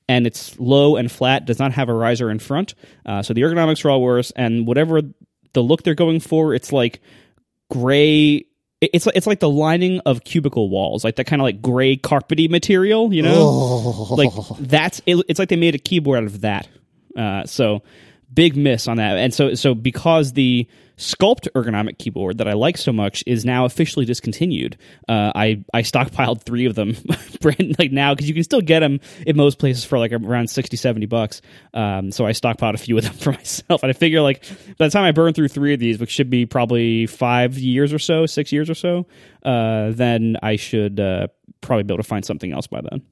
And 0.08 0.26
it's 0.26 0.58
low 0.58 0.96
and 0.96 1.10
flat, 1.10 1.46
does 1.46 1.60
not 1.60 1.72
have 1.72 1.88
a 1.88 1.94
riser 1.94 2.30
in 2.30 2.40
front. 2.40 2.74
Uh, 3.06 3.22
so 3.22 3.32
the 3.32 3.42
ergonomics 3.42 3.84
are 3.84 3.90
all 3.90 4.02
worse. 4.02 4.32
And 4.32 4.66
whatever 4.66 5.02
the 5.52 5.62
look 5.62 5.84
they're 5.84 5.94
going 5.94 6.20
for, 6.20 6.52
it's 6.54 6.72
like 6.72 7.00
gray 7.70 8.44
it's 8.82 9.06
it's 9.06 9.26
like 9.26 9.40
the 9.40 9.48
lining 9.48 10.00
of 10.00 10.24
cubicle 10.24 10.68
walls, 10.68 11.04
like 11.04 11.16
that 11.16 11.24
kind 11.24 11.40
of 11.40 11.44
like 11.44 11.62
gray 11.62 11.96
carpety 11.96 12.50
material, 12.50 13.12
you 13.12 13.22
know. 13.22 14.06
Like 14.10 14.30
that's 14.58 15.00
it, 15.06 15.24
it's 15.28 15.38
like 15.38 15.48
they 15.48 15.56
made 15.56 15.74
a 15.74 15.78
keyboard 15.78 16.18
out 16.18 16.24
of 16.24 16.40
that. 16.40 16.68
Uh, 17.16 17.44
so 17.44 17.82
big 18.32 18.56
miss 18.56 18.88
on 18.88 18.96
that. 18.98 19.16
And 19.18 19.32
so 19.32 19.54
so 19.54 19.74
because 19.74 20.32
the 20.32 20.66
Sculpt 21.02 21.48
ergonomic 21.54 21.98
keyboard 21.98 22.38
that 22.38 22.46
I 22.46 22.52
like 22.52 22.76
so 22.76 22.92
much 22.92 23.24
is 23.26 23.44
now 23.44 23.64
officially 23.64 24.04
discontinued. 24.04 24.76
Uh, 25.08 25.32
I 25.34 25.64
I 25.74 25.82
stockpiled 25.82 26.42
three 26.42 26.66
of 26.66 26.74
them, 26.74 26.96
brand 27.40 27.76
like 27.78 27.90
now 27.90 28.14
because 28.14 28.28
you 28.28 28.34
can 28.34 28.44
still 28.44 28.60
get 28.60 28.80
them 28.80 29.00
in 29.26 29.36
most 29.36 29.58
places 29.58 29.84
for 29.84 29.98
like 29.98 30.12
around 30.12 30.48
60, 30.48 30.76
70 30.76 31.06
bucks. 31.06 31.42
Um, 31.74 32.12
so 32.12 32.24
I 32.24 32.32
stockpiled 32.32 32.74
a 32.74 32.78
few 32.78 32.98
of 32.98 33.04
them 33.04 33.12
for 33.18 33.32
myself, 33.32 33.82
and 33.82 33.90
I 33.90 33.94
figure 33.94 34.20
like 34.20 34.44
by 34.78 34.86
the 34.86 34.90
time 34.90 35.04
I 35.04 35.12
burn 35.12 35.32
through 35.32 35.48
three 35.48 35.74
of 35.74 35.80
these, 35.80 35.98
which 35.98 36.10
should 36.10 36.30
be 36.30 36.46
probably 36.46 37.06
five 37.06 37.58
years 37.58 37.92
or 37.92 37.98
so, 37.98 38.26
six 38.26 38.52
years 38.52 38.70
or 38.70 38.74
so, 38.74 39.06
uh, 39.44 39.90
then 39.92 40.36
I 40.42 40.56
should 40.56 41.00
uh, 41.00 41.28
probably 41.62 41.82
be 41.82 41.94
able 41.94 42.02
to 42.02 42.08
find 42.08 42.24
something 42.24 42.52
else 42.52 42.68
by 42.68 42.80
then. 42.82 43.02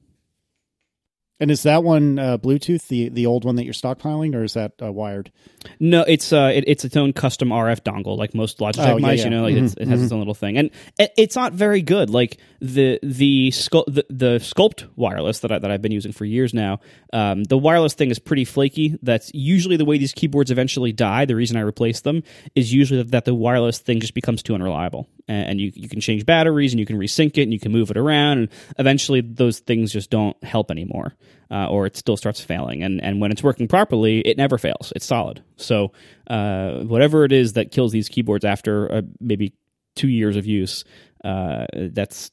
And 1.41 1.51
is 1.51 1.63
that 1.63 1.83
one 1.83 2.19
uh, 2.19 2.37
Bluetooth, 2.37 2.87
the 2.87 3.09
the 3.09 3.25
old 3.25 3.43
one 3.43 3.55
that 3.55 3.65
you're 3.65 3.73
stockpiling, 3.73 4.35
or 4.35 4.43
is 4.43 4.53
that 4.53 4.73
uh, 4.81 4.91
wired? 4.91 5.31
No, 5.79 6.03
it's 6.07 6.31
uh, 6.31 6.51
it, 6.53 6.63
it's 6.67 6.85
its 6.85 6.95
own 6.95 7.11
custom 7.13 7.49
RF 7.49 7.81
dongle, 7.81 8.15
like 8.17 8.33
most 8.35 8.59
Logitech 8.59 8.87
Oh, 8.95 8.99
mice. 8.99 9.19
yeah. 9.19 9.23
You 9.25 9.29
know, 9.31 9.41
like 9.43 9.55
it's, 9.55 9.73
it 9.73 9.87
has 9.87 10.03
its 10.03 10.11
own 10.11 10.19
little 10.19 10.35
thing, 10.35 10.57
and 10.57 10.69
it, 10.99 11.11
it's 11.17 11.35
not 11.35 11.53
very 11.53 11.81
good. 11.81 12.11
Like 12.11 12.37
the 12.61 12.99
the, 13.01 13.49
the 13.51 14.05
the 14.09 14.35
Sculpt 14.39 14.87
wireless 14.95 15.39
that 15.39 15.51
I, 15.51 15.57
that 15.59 15.71
I've 15.71 15.81
been 15.81 15.91
using 15.91 16.11
for 16.11 16.25
years 16.25 16.53
now. 16.53 16.79
Um, 17.11 17.43
the 17.43 17.57
wireless 17.57 17.95
thing 17.95 18.11
is 18.11 18.19
pretty 18.19 18.45
flaky. 18.45 18.97
That's 19.01 19.31
usually 19.33 19.77
the 19.77 19.85
way 19.85 19.97
these 19.97 20.13
keyboards 20.13 20.51
eventually 20.51 20.91
die. 20.93 21.25
The 21.25 21.35
reason 21.35 21.57
I 21.57 21.61
replace 21.61 22.01
them 22.01 22.21
is 22.53 22.71
usually 22.71 23.01
that 23.01 23.25
the 23.25 23.33
wireless 23.33 23.79
thing 23.79 23.99
just 23.99 24.13
becomes 24.13 24.43
too 24.43 24.53
unreliable, 24.53 25.09
and, 25.31 25.61
you 25.61 25.71
you 25.75 25.89
can 25.89 26.01
change 26.01 26.25
batteries 26.25 26.73
and 26.73 26.79
you 26.79 26.85
can 26.85 26.97
resync 26.97 27.37
it 27.37 27.43
and 27.43 27.53
you 27.53 27.59
can 27.59 27.71
move 27.71 27.91
it 27.91 27.97
around, 27.97 28.37
and 28.37 28.49
eventually 28.77 29.21
those 29.21 29.59
things 29.59 29.91
just 29.91 30.09
don't 30.09 30.41
help 30.43 30.71
anymore 30.71 31.15
uh, 31.51 31.67
or 31.67 31.85
it 31.85 31.97
still 31.97 32.17
starts 32.17 32.41
failing. 32.41 32.81
And 32.81 33.03
and 33.03 33.19
when 33.19 33.31
it's 33.31 33.43
working 33.43 33.67
properly, 33.67 34.21
it 34.21 34.37
never 34.37 34.57
fails. 34.57 34.93
It's 34.95 35.05
solid. 35.05 35.43
So 35.57 35.91
uh, 36.27 36.79
whatever 36.79 37.25
it 37.25 37.31
is 37.31 37.53
that 37.53 37.71
kills 37.71 37.91
these 37.91 38.09
keyboards 38.09 38.45
after 38.45 38.91
uh, 38.91 39.01
maybe 39.19 39.53
two 39.95 40.07
years 40.07 40.37
of 40.37 40.45
use, 40.45 40.85
uh, 41.23 41.65
that's 41.73 42.31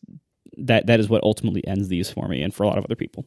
that 0.57 0.87
that 0.87 1.01
is 1.01 1.09
what 1.09 1.25
ultimately 1.25 1.67
ends 1.67 1.89
these 1.89 2.11
for 2.11 2.29
me 2.29 2.43
and 2.43 2.55
for 2.55 2.63
a 2.63 2.67
lot 2.69 2.79
of 2.79 2.85
other 2.85 2.97
people. 2.97 3.25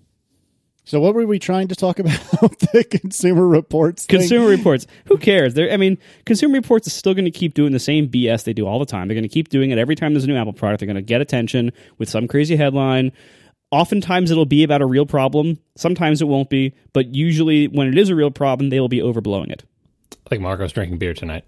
So 0.83 0.99
what 0.99 1.13
were 1.13 1.25
we 1.25 1.39
trying 1.39 1.67
to 1.67 1.75
talk 1.75 1.99
about? 1.99 2.11
the 2.39 2.83
Consumer 2.89 3.47
Reports. 3.47 4.05
thing? 4.05 4.19
Consumer 4.19 4.47
Reports. 4.47 4.87
Who 5.05 5.17
cares? 5.17 5.53
They're, 5.53 5.71
I 5.71 5.77
mean, 5.77 5.97
Consumer 6.25 6.55
Reports 6.55 6.87
is 6.87 6.93
still 6.93 7.13
going 7.13 7.25
to 7.25 7.31
keep 7.31 7.53
doing 7.53 7.71
the 7.71 7.79
same 7.79 8.07
BS 8.09 8.43
they 8.43 8.53
do 8.53 8.65
all 8.67 8.79
the 8.79 8.85
time. 8.85 9.07
They're 9.07 9.15
going 9.15 9.23
to 9.23 9.29
keep 9.29 9.49
doing 9.49 9.71
it 9.71 9.77
every 9.77 9.95
time 9.95 10.13
there's 10.13 10.23
a 10.23 10.27
new 10.27 10.35
Apple 10.35 10.53
product. 10.53 10.79
They're 10.79 10.87
going 10.87 10.95
to 10.95 11.01
get 11.01 11.21
attention 11.21 11.71
with 11.97 12.09
some 12.09 12.27
crazy 12.27 12.55
headline. 12.55 13.11
Oftentimes 13.71 14.31
it'll 14.31 14.45
be 14.45 14.63
about 14.63 14.81
a 14.81 14.85
real 14.85 15.05
problem. 15.05 15.57
Sometimes 15.77 16.21
it 16.21 16.25
won't 16.27 16.49
be, 16.49 16.73
but 16.93 17.13
usually 17.15 17.67
when 17.67 17.87
it 17.87 17.97
is 17.97 18.09
a 18.09 18.15
real 18.15 18.31
problem, 18.31 18.69
they 18.69 18.79
will 18.81 18.89
be 18.89 18.99
overblowing 18.99 19.49
it. 19.51 19.63
I 20.25 20.29
think 20.29 20.41
Marco's 20.41 20.73
drinking 20.73 20.97
beer 20.97 21.13
tonight. 21.13 21.45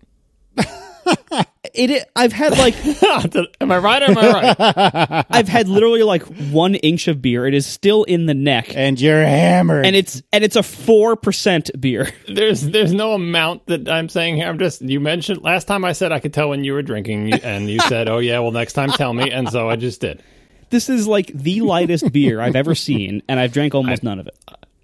It, 1.73 1.89
it 1.89 2.11
I've 2.15 2.33
had 2.33 2.51
like 2.57 2.75
am 3.61 3.71
I 3.71 3.77
right 3.77 4.01
or 4.01 4.05
am 4.05 4.17
I 4.17 4.31
right? 4.31 5.25
I've 5.29 5.47
had 5.47 5.67
literally 5.67 6.03
like 6.03 6.23
one 6.51 6.75
inch 6.75 7.07
of 7.07 7.21
beer. 7.21 7.47
It 7.47 7.53
is 7.53 7.65
still 7.65 8.03
in 8.03 8.27
the 8.27 8.33
neck, 8.33 8.75
and 8.75 8.99
you're 8.99 9.23
hammered. 9.23 9.85
and 9.85 9.95
it's 9.95 10.21
and 10.31 10.43
it's 10.43 10.55
a 10.55 10.63
four 10.63 11.15
percent 11.15 11.71
beer. 11.79 12.09
there's 12.27 12.61
there's 12.61 12.93
no 12.93 13.13
amount 13.13 13.65
that 13.67 13.89
I'm 13.89 14.09
saying 14.09 14.35
here. 14.35 14.47
I'm 14.47 14.59
just 14.59 14.81
you 14.81 14.99
mentioned 14.99 15.41
last 15.41 15.67
time 15.67 15.83
I 15.83 15.93
said 15.93 16.11
I 16.11 16.19
could 16.19 16.33
tell 16.33 16.49
when 16.49 16.63
you 16.63 16.73
were 16.73 16.83
drinking, 16.83 17.33
and 17.33 17.69
you 17.69 17.79
said, 17.79 18.07
"Oh 18.07 18.19
yeah, 18.19 18.39
well 18.39 18.51
next 18.51 18.73
time 18.73 18.89
tell 18.91 19.13
me," 19.13 19.31
and 19.31 19.49
so 19.49 19.69
I 19.69 19.75
just 19.75 19.99
did. 19.99 20.21
This 20.69 20.89
is 20.89 21.07
like 21.07 21.27
the 21.27 21.61
lightest 21.61 22.11
beer 22.11 22.39
I've 22.41 22.55
ever 22.55 22.75
seen, 22.75 23.21
and 23.27 23.39
I've 23.39 23.51
drank 23.51 23.75
almost 23.75 24.03
none 24.03 24.19
of 24.19 24.27
it. 24.27 24.37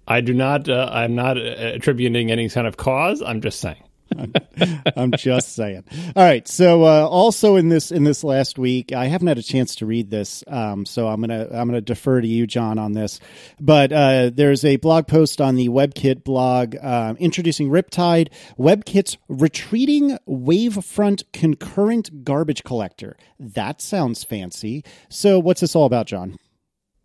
I 0.06 0.20
do 0.20 0.34
not. 0.34 0.68
Uh, 0.68 0.88
I'm 0.90 1.14
not 1.14 1.36
uh, 1.36 1.40
attributing 1.40 2.32
any 2.32 2.48
kind 2.48 2.66
of 2.66 2.76
cause. 2.76 3.22
I'm 3.22 3.40
just 3.40 3.60
saying. 3.60 3.82
I'm 4.96 5.12
just 5.12 5.54
saying. 5.54 5.84
All 6.16 6.24
right. 6.24 6.46
So 6.46 6.84
uh, 6.84 7.06
also 7.06 7.56
in 7.56 7.68
this 7.68 7.90
in 7.90 8.04
this 8.04 8.24
last 8.24 8.58
week, 8.58 8.92
I 8.92 9.06
haven't 9.06 9.28
had 9.28 9.38
a 9.38 9.42
chance 9.42 9.76
to 9.76 9.86
read 9.86 10.10
this, 10.10 10.44
um, 10.46 10.84
so 10.86 11.08
I'm 11.08 11.20
gonna 11.20 11.48
I'm 11.50 11.68
gonna 11.68 11.80
defer 11.80 12.20
to 12.20 12.26
you, 12.26 12.46
John, 12.46 12.78
on 12.78 12.92
this. 12.92 13.20
But 13.60 13.92
uh, 13.92 14.30
there's 14.32 14.64
a 14.64 14.76
blog 14.76 15.06
post 15.06 15.40
on 15.40 15.56
the 15.56 15.68
WebKit 15.68 16.24
blog 16.24 16.76
um, 16.80 17.16
introducing 17.16 17.70
Riptide, 17.70 18.28
WebKit's 18.58 19.16
retreating 19.28 20.18
wavefront 20.28 21.24
concurrent 21.32 22.24
garbage 22.24 22.64
collector. 22.64 23.16
That 23.38 23.80
sounds 23.80 24.24
fancy. 24.24 24.84
So 25.08 25.38
what's 25.38 25.60
this 25.60 25.76
all 25.76 25.86
about, 25.86 26.06
John? 26.06 26.36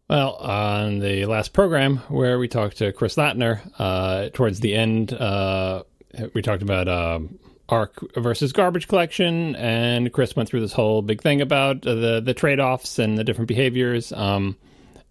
Well, 0.07 0.35
on 0.35 0.99
the 0.99 1.25
last 1.25 1.51
program 1.51 1.97
where 2.09 2.37
we 2.37 2.47
talked 2.47 2.77
to 2.77 2.93
Chris 2.93 3.15
Lattner, 3.15 3.61
uh, 3.79 4.29
towards 4.31 4.59
the 4.59 4.75
end, 4.75 5.11
uh, 5.11 5.81
we 6.33 6.41
talked 6.41 6.61
about 6.61 6.87
um, 6.87 7.39
Arc 7.69 7.99
versus 8.15 8.53
garbage 8.53 8.87
collection, 8.87 9.55
and 9.55 10.11
Chris 10.13 10.35
went 10.35 10.49
through 10.49 10.61
this 10.61 10.73
whole 10.73 11.01
big 11.01 11.21
thing 11.21 11.41
about 11.41 11.81
the 11.81 12.21
the 12.23 12.33
trade 12.33 12.59
offs 12.59 12.99
and 12.99 13.17
the 13.17 13.23
different 13.23 13.47
behaviors. 13.47 14.11
Um, 14.11 14.57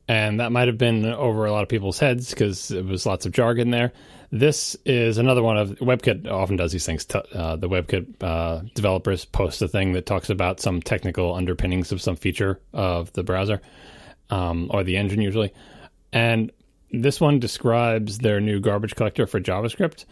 and 0.07 0.41
that 0.41 0.53
might 0.53 0.69
have 0.69 0.79
been 0.79 1.05
over 1.07 1.47
a 1.47 1.53
lot 1.53 1.63
of 1.63 1.69
people's 1.69 1.99
heads 1.99 2.31
because 2.31 2.71
it 2.71 2.85
was 2.85 3.07
lots 3.07 3.25
of 3.27 3.33
jargon 3.33 3.71
there. 3.71 3.93
This 4.31 4.77
is 4.85 5.17
another 5.17 5.43
one 5.43 5.57
of 5.57 5.71
WebKit 5.79 6.31
often 6.31 6.57
does 6.57 6.73
these 6.73 6.85
things. 6.85 7.05
T- 7.05 7.21
uh, 7.35 7.57
the 7.57 7.69
WebKit 7.69 8.23
uh, 8.23 8.63
developers 8.75 9.25
post 9.25 9.63
a 9.63 9.69
thing 9.69 9.93
that 9.93 10.07
talks 10.07 10.29
about 10.29 10.61
some 10.61 10.83
technical 10.83 11.35
underpinnings 11.35 11.93
of 11.93 12.03
some 12.03 12.17
feature 12.17 12.61
of 12.73 13.13
the 13.13 13.23
browser 13.23 13.63
um, 14.31 14.71
or 14.75 14.83
the 14.85 14.97
engine 14.97 15.23
usually. 15.23 15.53
And 16.13 16.51
this 16.91 17.21
one 17.21 17.39
describes 17.39 18.19
their 18.19 18.41
new 18.41 18.61
garbage 18.61 18.97
collector 18.97 19.27
for 19.27 19.41
JavaScript. 19.41 20.05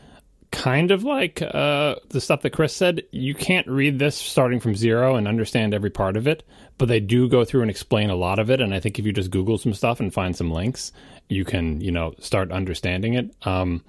Kind 0.52 0.90
of 0.90 1.02
like 1.02 1.42
uh, 1.42 1.96
the 2.10 2.20
stuff 2.20 2.42
that 2.42 2.50
Chris 2.50 2.76
said. 2.76 3.02
You 3.10 3.34
can't 3.34 3.66
read 3.66 3.98
this 3.98 4.14
starting 4.14 4.60
from 4.60 4.76
zero 4.76 5.16
and 5.16 5.26
understand 5.26 5.72
every 5.72 5.90
part 5.90 6.16
of 6.16 6.28
it, 6.28 6.44
but 6.76 6.86
they 6.86 7.00
do 7.00 7.28
go 7.28 7.44
through 7.44 7.62
and 7.62 7.70
explain 7.70 8.10
a 8.10 8.14
lot 8.14 8.38
of 8.38 8.50
it. 8.50 8.60
And 8.60 8.74
I 8.74 8.78
think 8.78 8.98
if 8.98 9.06
you 9.06 9.12
just 9.12 9.30
Google 9.30 9.56
some 9.56 9.72
stuff 9.72 9.98
and 9.98 10.12
find 10.12 10.36
some 10.36 10.50
links, 10.50 10.92
you 11.28 11.44
can, 11.44 11.80
you 11.80 11.90
know, 11.90 12.14
start 12.20 12.52
understanding 12.52 13.14
it. 13.14 13.34
Um, 13.42 13.82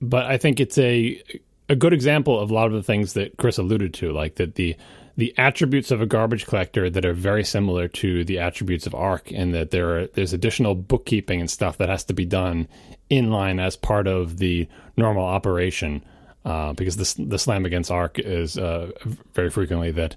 but 0.00 0.26
I 0.26 0.36
think 0.36 0.60
it's 0.60 0.78
a 0.78 1.20
a 1.68 1.74
good 1.74 1.92
example 1.92 2.38
of 2.38 2.50
a 2.50 2.54
lot 2.54 2.66
of 2.66 2.74
the 2.74 2.82
things 2.82 3.14
that 3.14 3.36
Chris 3.38 3.58
alluded 3.58 3.94
to, 3.94 4.12
like 4.12 4.36
that 4.36 4.54
the 4.56 4.76
the 5.16 5.34
attributes 5.38 5.90
of 5.90 6.02
a 6.02 6.06
garbage 6.06 6.46
collector 6.46 6.90
that 6.90 7.06
are 7.06 7.14
very 7.14 7.42
similar 7.42 7.88
to 7.88 8.22
the 8.24 8.38
attributes 8.38 8.86
of 8.86 8.94
Arc, 8.94 9.32
and 9.32 9.54
that 9.54 9.70
there 9.70 9.98
are 9.98 10.06
there's 10.08 10.34
additional 10.34 10.74
bookkeeping 10.74 11.40
and 11.40 11.50
stuff 11.50 11.78
that 11.78 11.88
has 11.88 12.04
to 12.04 12.12
be 12.12 12.26
done 12.26 12.68
in 13.10 13.30
line 13.30 13.58
as 13.58 13.76
part 13.76 14.06
of 14.06 14.38
the 14.38 14.68
normal 14.96 15.24
operation. 15.24 16.04
Uh, 16.44 16.72
because 16.74 16.96
the 16.96 17.24
the 17.24 17.38
slam 17.40 17.64
against 17.64 17.90
Arc 17.90 18.20
is 18.20 18.56
uh, 18.56 18.92
very 19.34 19.50
frequently 19.50 19.90
that 19.90 20.14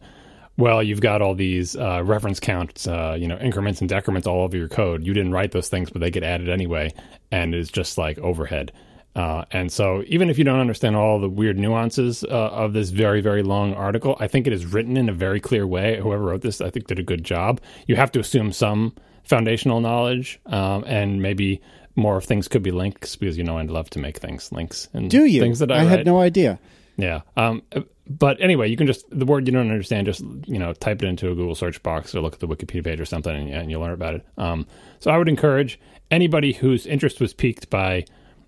well, 0.59 0.83
you've 0.83 0.99
got 0.99 1.21
all 1.21 1.35
these 1.35 1.77
uh, 1.77 2.03
reference 2.03 2.37
counts, 2.39 2.85
uh, 2.85 3.15
you 3.17 3.29
know, 3.29 3.37
increments 3.37 3.79
and 3.79 3.87
decrements 3.87 4.27
all 4.27 4.43
over 4.43 4.57
your 4.57 4.67
code. 4.67 5.05
You 5.05 5.13
didn't 5.13 5.31
write 5.31 5.53
those 5.53 5.69
things, 5.69 5.89
but 5.89 6.01
they 6.01 6.11
get 6.11 6.21
added 6.21 6.49
anyway, 6.49 6.93
and 7.31 7.55
it's 7.55 7.71
just 7.71 7.97
like 7.97 8.19
overhead. 8.19 8.73
Uh, 9.15 9.45
and 9.51 9.71
so, 9.71 10.03
even 10.07 10.29
if 10.29 10.37
you 10.37 10.43
don't 10.43 10.59
understand 10.59 10.97
all 10.97 11.17
the 11.17 11.29
weird 11.29 11.57
nuances 11.57 12.25
uh, 12.25 12.49
of 12.51 12.73
this 12.73 12.89
very, 12.89 13.21
very 13.21 13.41
long 13.41 13.73
article, 13.73 14.17
I 14.19 14.27
think 14.27 14.47
it 14.47 14.53
is 14.53 14.65
written 14.65 14.97
in 14.97 15.07
a 15.07 15.13
very 15.13 15.39
clear 15.39 15.65
way. 15.65 15.97
Whoever 15.97 16.25
wrote 16.25 16.41
this, 16.41 16.59
I 16.59 16.69
think, 16.69 16.87
did 16.87 16.99
a 16.99 17.03
good 17.03 17.23
job. 17.23 17.61
You 17.87 17.95
have 17.95 18.11
to 18.11 18.19
assume 18.19 18.51
some 18.51 18.93
foundational 19.23 19.79
knowledge, 19.79 20.41
um, 20.47 20.83
and 20.85 21.21
maybe 21.21 21.61
more 21.95 22.17
of 22.17 22.25
things 22.25 22.47
could 22.47 22.63
be 22.63 22.71
links 22.71 23.15
because 23.15 23.37
you 23.37 23.43
know 23.43 23.57
I 23.57 23.63
love 23.63 23.89
to 23.91 23.99
make 23.99 24.17
things 24.17 24.51
links 24.51 24.87
and 24.93 25.09
Do 25.09 25.25
you? 25.25 25.41
things 25.41 25.59
that 25.59 25.71
I, 25.71 25.81
I 25.81 25.83
had 25.83 26.05
no 26.05 26.19
idea. 26.19 26.59
Yeah. 26.97 27.21
Um, 27.37 27.63
but 28.07 28.41
anyway, 28.41 28.69
you 28.69 28.75
can 28.75 28.87
just 28.87 29.05
the 29.09 29.25
word 29.25 29.47
you 29.47 29.53
don't 29.53 29.69
understand, 29.69 30.07
just 30.07 30.21
you 30.45 30.59
know, 30.59 30.73
type 30.73 31.01
it 31.03 31.07
into 31.07 31.31
a 31.31 31.35
Google 31.35 31.55
search 31.55 31.81
box 31.83 32.13
or 32.15 32.21
look 32.21 32.33
at 32.33 32.39
the 32.39 32.47
Wikipedia 32.47 32.83
page 32.83 32.99
or 32.99 33.05
something, 33.05 33.35
and, 33.35 33.49
and 33.53 33.71
you'll 33.71 33.81
learn 33.81 33.93
about 33.93 34.15
it. 34.15 34.25
Um, 34.37 34.67
so 34.99 35.11
I 35.11 35.17
would 35.17 35.29
encourage 35.29 35.79
anybody 36.11 36.53
whose 36.53 36.85
interest 36.85 37.21
was 37.21 37.33
piqued 37.33 37.69
by 37.69 38.05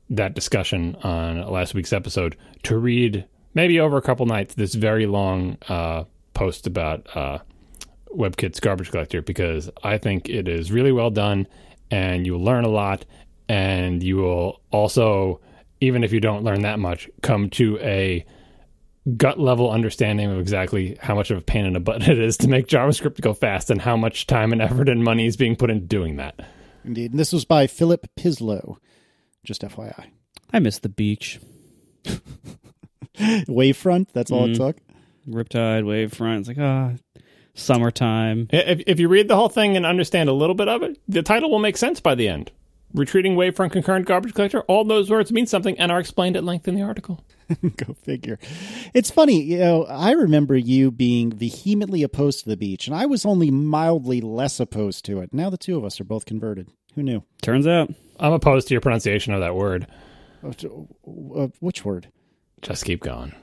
that 0.10 0.34
discussion 0.34 0.96
on 1.04 1.48
last 1.50 1.74
week's 1.74 1.94
episode 1.94 2.36
to 2.64 2.78
read 2.78 3.26
maybe 3.54 3.80
over 3.80 3.98
a 3.98 4.02
couple 4.02 4.26
nights 4.26 4.56
this 4.56 4.74
very 4.74 5.06
long 5.06 5.58
uh, 5.70 6.04
post 6.34 6.68
about 6.68 7.08
uh, 7.16 7.38
WebKit's 8.14 8.60
garbage 8.60 8.92
collector 8.92 9.22
because 9.22 9.70
I 9.84 9.98
think 9.98 10.28
it 10.28 10.48
is 10.48 10.72
really 10.72 10.92
well 10.92 11.12
done, 11.12 11.48
and 11.90 12.26
you 12.26 12.38
learn 12.38 12.66
a 12.66 12.70
lot, 12.70 13.06
and 13.52 14.02
you 14.02 14.16
will 14.18 14.62
also, 14.72 15.42
even 15.82 16.04
if 16.04 16.14
you 16.14 16.20
don't 16.22 16.44
learn 16.44 16.62
that 16.62 16.80
much, 16.80 17.10
come 17.22 17.50
to 17.52 17.78
a 17.80 18.26
gut 19.18 19.40
level 19.40 19.70
understanding 19.72 20.30
of 20.32 20.40
exactly 20.40 20.96
how 21.02 21.16
much 21.16 21.32
of 21.32 21.38
a 21.38 21.42
pain 21.42 21.66
in 21.66 21.74
the 21.74 21.80
butt 21.80 22.02
it 22.08 22.20
is 22.20 22.38
to 22.38 22.48
make 22.48 22.68
JavaScript 22.68 23.20
go 23.20 23.34
fast 23.34 23.70
and 23.70 23.82
how 23.82 23.98
much 23.98 24.28
time 24.28 24.52
and 24.54 24.62
effort 24.62 24.88
and 24.88 25.04
money 25.04 25.26
is 25.26 25.36
being 25.36 25.56
put 25.56 25.70
into 25.70 25.86
doing 25.86 26.18
that. 26.18 26.40
Indeed. 26.86 27.12
And 27.12 27.20
this 27.20 27.34
was 27.34 27.44
by 27.46 27.68
Filip 27.68 28.08
Pizlo. 28.18 28.78
Just 29.44 29.64
FYI. 29.64 30.06
I 30.54 30.60
miss 30.60 30.80
the 30.80 30.90
beach, 30.90 31.40
Wavefront, 33.18 34.08
that's 34.14 34.32
all 34.32 34.46
it 34.46 34.52
Mm. 34.52 34.58
took. 34.58 34.78
Riptide, 35.28 35.84
Wavefront. 35.84 36.40
It's 36.40 36.48
like 36.48 36.58
ah, 36.60 36.92
summertime. 37.54 38.48
If, 38.52 38.82
if 38.88 39.00
you 39.00 39.08
read 39.08 39.28
the 39.28 39.36
whole 39.36 39.50
thing 39.50 39.76
and 39.78 39.86
understand 39.86 40.30
a 40.30 40.34
little 40.34 40.56
bit 40.56 40.68
of 40.68 40.84
it, 40.84 40.98
the 41.08 41.22
title 41.22 41.50
will 41.52 41.60
make 41.60 41.78
sense 41.78 42.00
by 42.00 42.16
the 42.16 42.28
end. 42.28 42.52
Retreating 42.94 43.36
wavefront 43.36 43.72
concurrent 43.72 44.06
garbage 44.06 44.34
collector, 44.34 44.62
all 44.62 44.84
those 44.84 45.10
words 45.10 45.32
mean 45.32 45.46
something 45.48 45.78
and 45.80 45.92
are 45.92 46.00
explained 46.00 46.36
at 46.36 46.44
length 46.44 46.68
in 46.68 46.76
the 46.76 46.82
article. 46.82 47.24
Go 47.78 47.94
figure. 47.94 48.38
It's 48.94 49.10
funny, 49.10 49.42
you 49.42 49.60
know, 49.60 49.86
I 49.86 50.12
remember 50.12 50.58
you 50.58 50.92
being 50.92 51.32
vehemently 51.32 52.04
opposed 52.04 52.44
to 52.44 52.50
the 52.50 52.58
beach, 52.58 52.88
and 52.88 52.96
I 52.96 53.06
was 53.06 53.26
only 53.26 53.50
mildly 53.52 54.20
less 54.22 54.60
opposed 54.60 55.06
to 55.06 55.20
it. 55.22 55.34
Now 55.34 55.50
the 55.50 55.58
two 55.58 55.78
of 55.78 55.86
us 55.86 56.00
are 56.02 56.06
both 56.06 56.26
converted. 56.26 56.68
Who 56.96 57.04
knew? 57.04 57.24
Turns 57.42 57.66
out, 57.68 57.94
I'm 58.20 58.34
opposed 58.34 58.68
to 58.68 58.74
your 58.74 58.82
pronunciation 58.82 59.34
of 59.34 59.40
that 59.40 59.56
word. 59.56 59.88
Uh, 60.44 61.48
which 61.60 61.86
word? 61.86 62.10
Just 62.62 62.86
keep 62.86 63.02
going. 63.02 63.34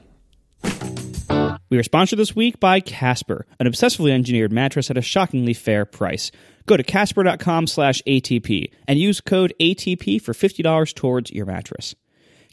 We 1.70 1.76
are 1.76 1.82
sponsored 1.82 2.18
this 2.18 2.34
week 2.34 2.58
by 2.60 2.80
Casper, 2.80 3.46
an 3.60 3.66
obsessively 3.66 4.10
engineered 4.10 4.52
mattress 4.52 4.90
at 4.90 4.96
a 4.96 5.02
shockingly 5.02 5.52
fair 5.52 5.84
price. 5.84 6.30
Go 6.68 6.76
to 6.76 6.82
casper.com 6.82 7.66
slash 7.66 8.02
ATP 8.06 8.70
and 8.86 8.98
use 8.98 9.22
code 9.22 9.54
ATP 9.58 10.20
for 10.20 10.34
$50 10.34 10.94
towards 10.94 11.30
your 11.30 11.46
mattress. 11.46 11.94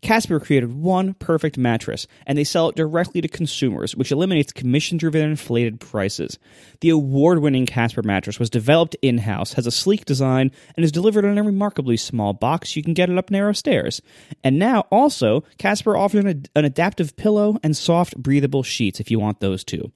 Casper 0.01 0.39
created 0.39 0.71
one 0.71 1.15
perfect 1.15 1.57
mattress, 1.57 2.07
and 2.25 2.37
they 2.37 2.43
sell 2.45 2.69
it 2.69 2.75
directly 2.75 3.19
to 3.19 3.27
consumers, 3.27 3.93
which 3.93 4.13
eliminates 4.13 4.53
commission 4.53 4.97
driven 4.97 5.21
inflated 5.21 5.81
prices. 5.81 6.37
The 6.79 6.91
award 6.91 7.39
winning 7.39 7.65
Casper 7.65 8.03
mattress 8.03 8.39
was 8.39 8.49
developed 8.49 8.95
in 9.01 9.17
house, 9.17 9.53
has 9.53 9.67
a 9.67 9.71
sleek 9.71 10.05
design, 10.05 10.51
and 10.77 10.85
is 10.85 10.93
delivered 10.93 11.25
in 11.25 11.37
a 11.37 11.43
remarkably 11.43 11.97
small 11.97 12.31
box 12.31 12.77
you 12.77 12.83
can 12.83 12.93
get 12.93 13.09
it 13.09 13.17
up 13.17 13.31
narrow 13.31 13.53
stairs. 13.53 14.01
And 14.45 14.57
now, 14.57 14.81
also, 14.91 15.43
Casper 15.57 15.97
offers 15.97 16.23
an, 16.23 16.45
an 16.55 16.63
adaptive 16.63 17.17
pillow 17.17 17.57
and 17.63 17.75
soft, 17.75 18.15
breathable 18.15 18.63
sheets 18.63 19.01
if 19.01 19.11
you 19.11 19.19
want 19.19 19.41
those 19.41 19.65
too. 19.65 19.91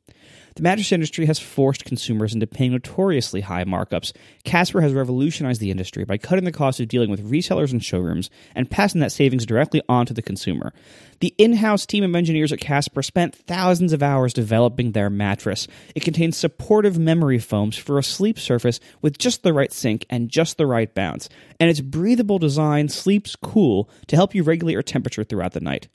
The 0.60 0.63
mattress 0.63 0.91
industry 0.91 1.26
has 1.26 1.39
forced 1.39 1.86
consumers 1.86 2.34
into 2.34 2.45
paying 2.45 2.74
notoriously 2.74 3.39
high 3.39 3.63
markups. 3.63 4.12
Casper 4.43 4.82
has 4.82 4.91
revolutionized 4.91 5.62
the 5.62 5.72
industry 5.72 6.04
by 6.04 6.17
cutting 6.17 6.43
the 6.43 6.52
cost 6.52 6.82
of 6.82 6.89
dealing 6.89 7.10
with 7.10 7.32
resellers 7.32 7.72
and 7.72 7.82
showrooms 7.82 8.30
and 8.56 8.69
passing 8.69 9.00
that 9.00 9.13
savings 9.13 9.45
directly 9.45 9.82
on 9.88 10.06
to 10.06 10.13
the 10.13 10.22
consumer. 10.22 10.74
The 11.22 11.34
in 11.38 11.54
house 11.54 11.86
team 11.86 12.04
of 12.04 12.13
engineers 12.13 12.52
at 12.52 12.60
Casper 12.60 13.02
spent 13.02 13.38
thousands 13.38 13.93
of 13.93 14.04
hours 14.04 14.34
developing 14.34 14.91
their 14.91 15.10
mattress. 15.10 15.65
It 15.95 16.04
contains 16.04 16.36
supportive 16.36 17.00
memory 17.00 17.39
foams 17.39 17.78
for 17.78 17.98
a 17.98 18.04
sleep 18.04 18.38
surface 18.38 18.82
with 19.02 19.17
just 19.17 19.43
the 19.43 19.54
right 19.54 19.72
sink 19.72 20.06
and 20.10 20.28
just 20.28 20.58
the 20.58 20.67
right 20.67 20.93
bounce. 20.93 21.30
And 21.62 21.69
its 21.69 21.80
breathable 21.80 22.38
design 22.38 22.89
sleeps 22.89 23.38
cool 23.38 23.89
to 24.08 24.17
help 24.17 24.36
you 24.36 24.43
regulate 24.43 24.74
your 24.74 24.84
temperature 24.84 25.24
throughout 25.24 25.54
the 25.54 25.62
night. 25.62 25.88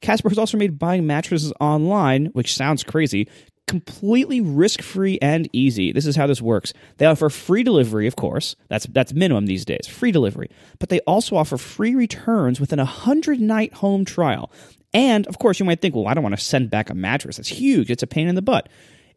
Casper 0.00 0.30
has 0.30 0.38
also 0.38 0.56
made 0.56 0.78
buying 0.78 1.06
mattresses 1.06 1.52
online, 1.60 2.26
which 2.26 2.54
sounds 2.54 2.82
crazy, 2.82 3.28
completely 3.66 4.40
risk-free 4.40 5.18
and 5.20 5.48
easy. 5.52 5.92
This 5.92 6.06
is 6.06 6.16
how 6.16 6.26
this 6.26 6.40
works. 6.40 6.72
They 6.98 7.06
offer 7.06 7.28
free 7.28 7.62
delivery, 7.62 8.06
of 8.06 8.16
course. 8.16 8.56
That's 8.68 8.86
that's 8.86 9.12
minimum 9.12 9.46
these 9.46 9.64
days, 9.64 9.86
free 9.86 10.12
delivery. 10.12 10.50
But 10.78 10.88
they 10.88 11.00
also 11.00 11.36
offer 11.36 11.56
free 11.56 11.94
returns 11.94 12.60
within 12.60 12.78
a 12.78 12.86
100-night 12.86 13.74
home 13.74 14.04
trial. 14.04 14.50
And 14.94 15.26
of 15.26 15.38
course, 15.38 15.58
you 15.58 15.66
might 15.66 15.80
think, 15.82 15.94
"Well, 15.94 16.06
I 16.06 16.14
don't 16.14 16.22
want 16.22 16.38
to 16.38 16.44
send 16.44 16.70
back 16.70 16.90
a 16.90 16.94
mattress. 16.94 17.38
It's 17.38 17.48
huge. 17.48 17.90
It's 17.90 18.02
a 18.02 18.06
pain 18.06 18.28
in 18.28 18.34
the 18.34 18.42
butt." 18.42 18.68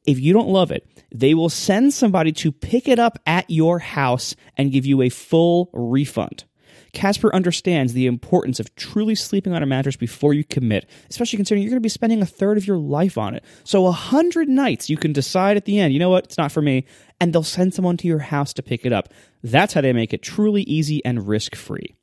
If 0.05 0.19
you 0.19 0.33
don't 0.33 0.49
love 0.49 0.71
it, 0.71 0.87
they 1.13 1.33
will 1.33 1.49
send 1.49 1.93
somebody 1.93 2.31
to 2.31 2.51
pick 2.51 2.87
it 2.87 2.99
up 2.99 3.19
at 3.27 3.49
your 3.49 3.79
house 3.79 4.35
and 4.57 4.71
give 4.71 4.85
you 4.85 5.01
a 5.01 5.09
full 5.09 5.69
refund. 5.73 6.45
Casper 6.93 7.33
understands 7.33 7.93
the 7.93 8.07
importance 8.07 8.59
of 8.59 8.73
truly 8.75 9.15
sleeping 9.15 9.53
on 9.53 9.63
a 9.63 9.65
mattress 9.65 9.95
before 9.95 10.33
you 10.33 10.43
commit, 10.43 10.89
especially 11.09 11.37
considering 11.37 11.63
you're 11.63 11.71
going 11.71 11.81
to 11.81 11.85
be 11.85 11.89
spending 11.89 12.21
a 12.21 12.25
third 12.25 12.57
of 12.57 12.67
your 12.67 12.77
life 12.77 13.17
on 13.17 13.35
it. 13.35 13.43
So, 13.63 13.87
a 13.87 13.91
hundred 13.91 14.49
nights, 14.49 14.89
you 14.89 14.97
can 14.97 15.13
decide 15.13 15.57
at 15.57 15.65
the 15.65 15.79
end, 15.79 15.93
you 15.93 15.99
know 15.99 16.09
what, 16.09 16.25
it's 16.25 16.37
not 16.37 16.51
for 16.51 16.61
me, 16.61 16.85
and 17.19 17.33
they'll 17.33 17.43
send 17.43 17.73
someone 17.73 17.97
to 17.97 18.07
your 18.07 18.19
house 18.19 18.53
to 18.53 18.63
pick 18.63 18.85
it 18.85 18.93
up. 18.93 19.09
That's 19.43 19.73
how 19.73 19.81
they 19.81 19.93
make 19.93 20.13
it 20.13 20.21
truly 20.21 20.63
easy 20.63 21.03
and 21.05 21.27
risk 21.27 21.55
free. 21.55 21.95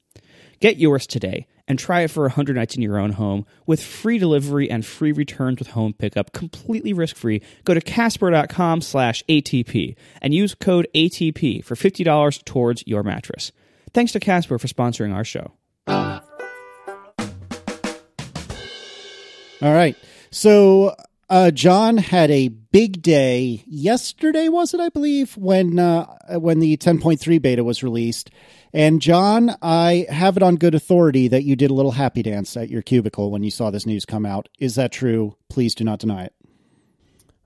Get 0.61 0.79
yours 0.79 1.07
today 1.07 1.47
and 1.69 1.79
try 1.79 2.03
it 2.03 2.11
for 2.11 2.23
100 2.23 2.57
nights 2.57 2.77
in 2.77 2.83
your 2.83 2.99
own 2.99 3.13
home 3.13 3.45
with 3.67 3.83
free 3.83 4.19
delivery 4.19 4.71
and 4.71 4.87
free 4.87 5.13
returns 5.13 5.59
with 5.59 5.69
home 5.69 5.93
pickup, 5.93 6.33
completely 6.33 6.93
risk-free. 6.93 7.43
Go 7.65 7.75
to 7.75 7.81
casper.com 7.81 8.81
slash 8.81 9.23
ATP 9.29 9.97
and 10.23 10.33
use 10.33 10.55
code 10.55 10.89
ATP 10.95 11.65
for 11.65 11.75
$50 11.75 12.45
towards 12.45 12.85
your 12.87 13.03
mattress. 13.03 13.53
Thanks 13.97 14.13
to 14.13 14.21
Casper 14.21 14.59
for 14.59 14.67
sponsoring 14.67 15.15
our 15.15 15.25
show. 15.25 15.53
All 15.89 16.21
right. 19.63 19.97
So 20.31 20.95
uh, 21.31 21.51
John 21.51 21.97
had 21.97 22.31
a 22.31 22.49
big 22.49 23.01
day 23.01 23.65
yesterday, 23.67 24.51
was 24.51 24.75
it? 24.75 24.81
I 24.81 24.91
believe 24.91 25.35
when 25.39 25.79
uh, 25.79 26.05
when 26.39 26.59
the 26.59 26.77
10.3 26.77 27.41
beta 27.41 27.65
was 27.65 27.83
released. 27.83 28.31
And 28.75 29.01
John, 29.01 29.57
I 29.63 30.05
have 30.11 30.37
it 30.37 30.43
on 30.43 30.57
good 30.57 30.75
authority 30.75 31.29
that 31.29 31.45
you 31.45 31.57
did 31.57 31.71
a 31.71 31.75
little 31.75 31.93
happy 31.93 32.23
dance 32.23 32.55
at 32.55 32.69
your 32.69 32.83
cubicle 32.83 33.31
when 33.31 33.45
you 33.45 33.51
saw 33.51 33.71
this 33.71 33.87
news 33.87 34.05
come 34.05 34.27
out. 34.27 34.51
Is 34.59 34.75
that 34.75 34.93
true? 34.93 35.39
Please 35.49 35.75
do 35.75 35.85
not 35.85 36.01
deny 36.01 36.25
it. 36.25 36.35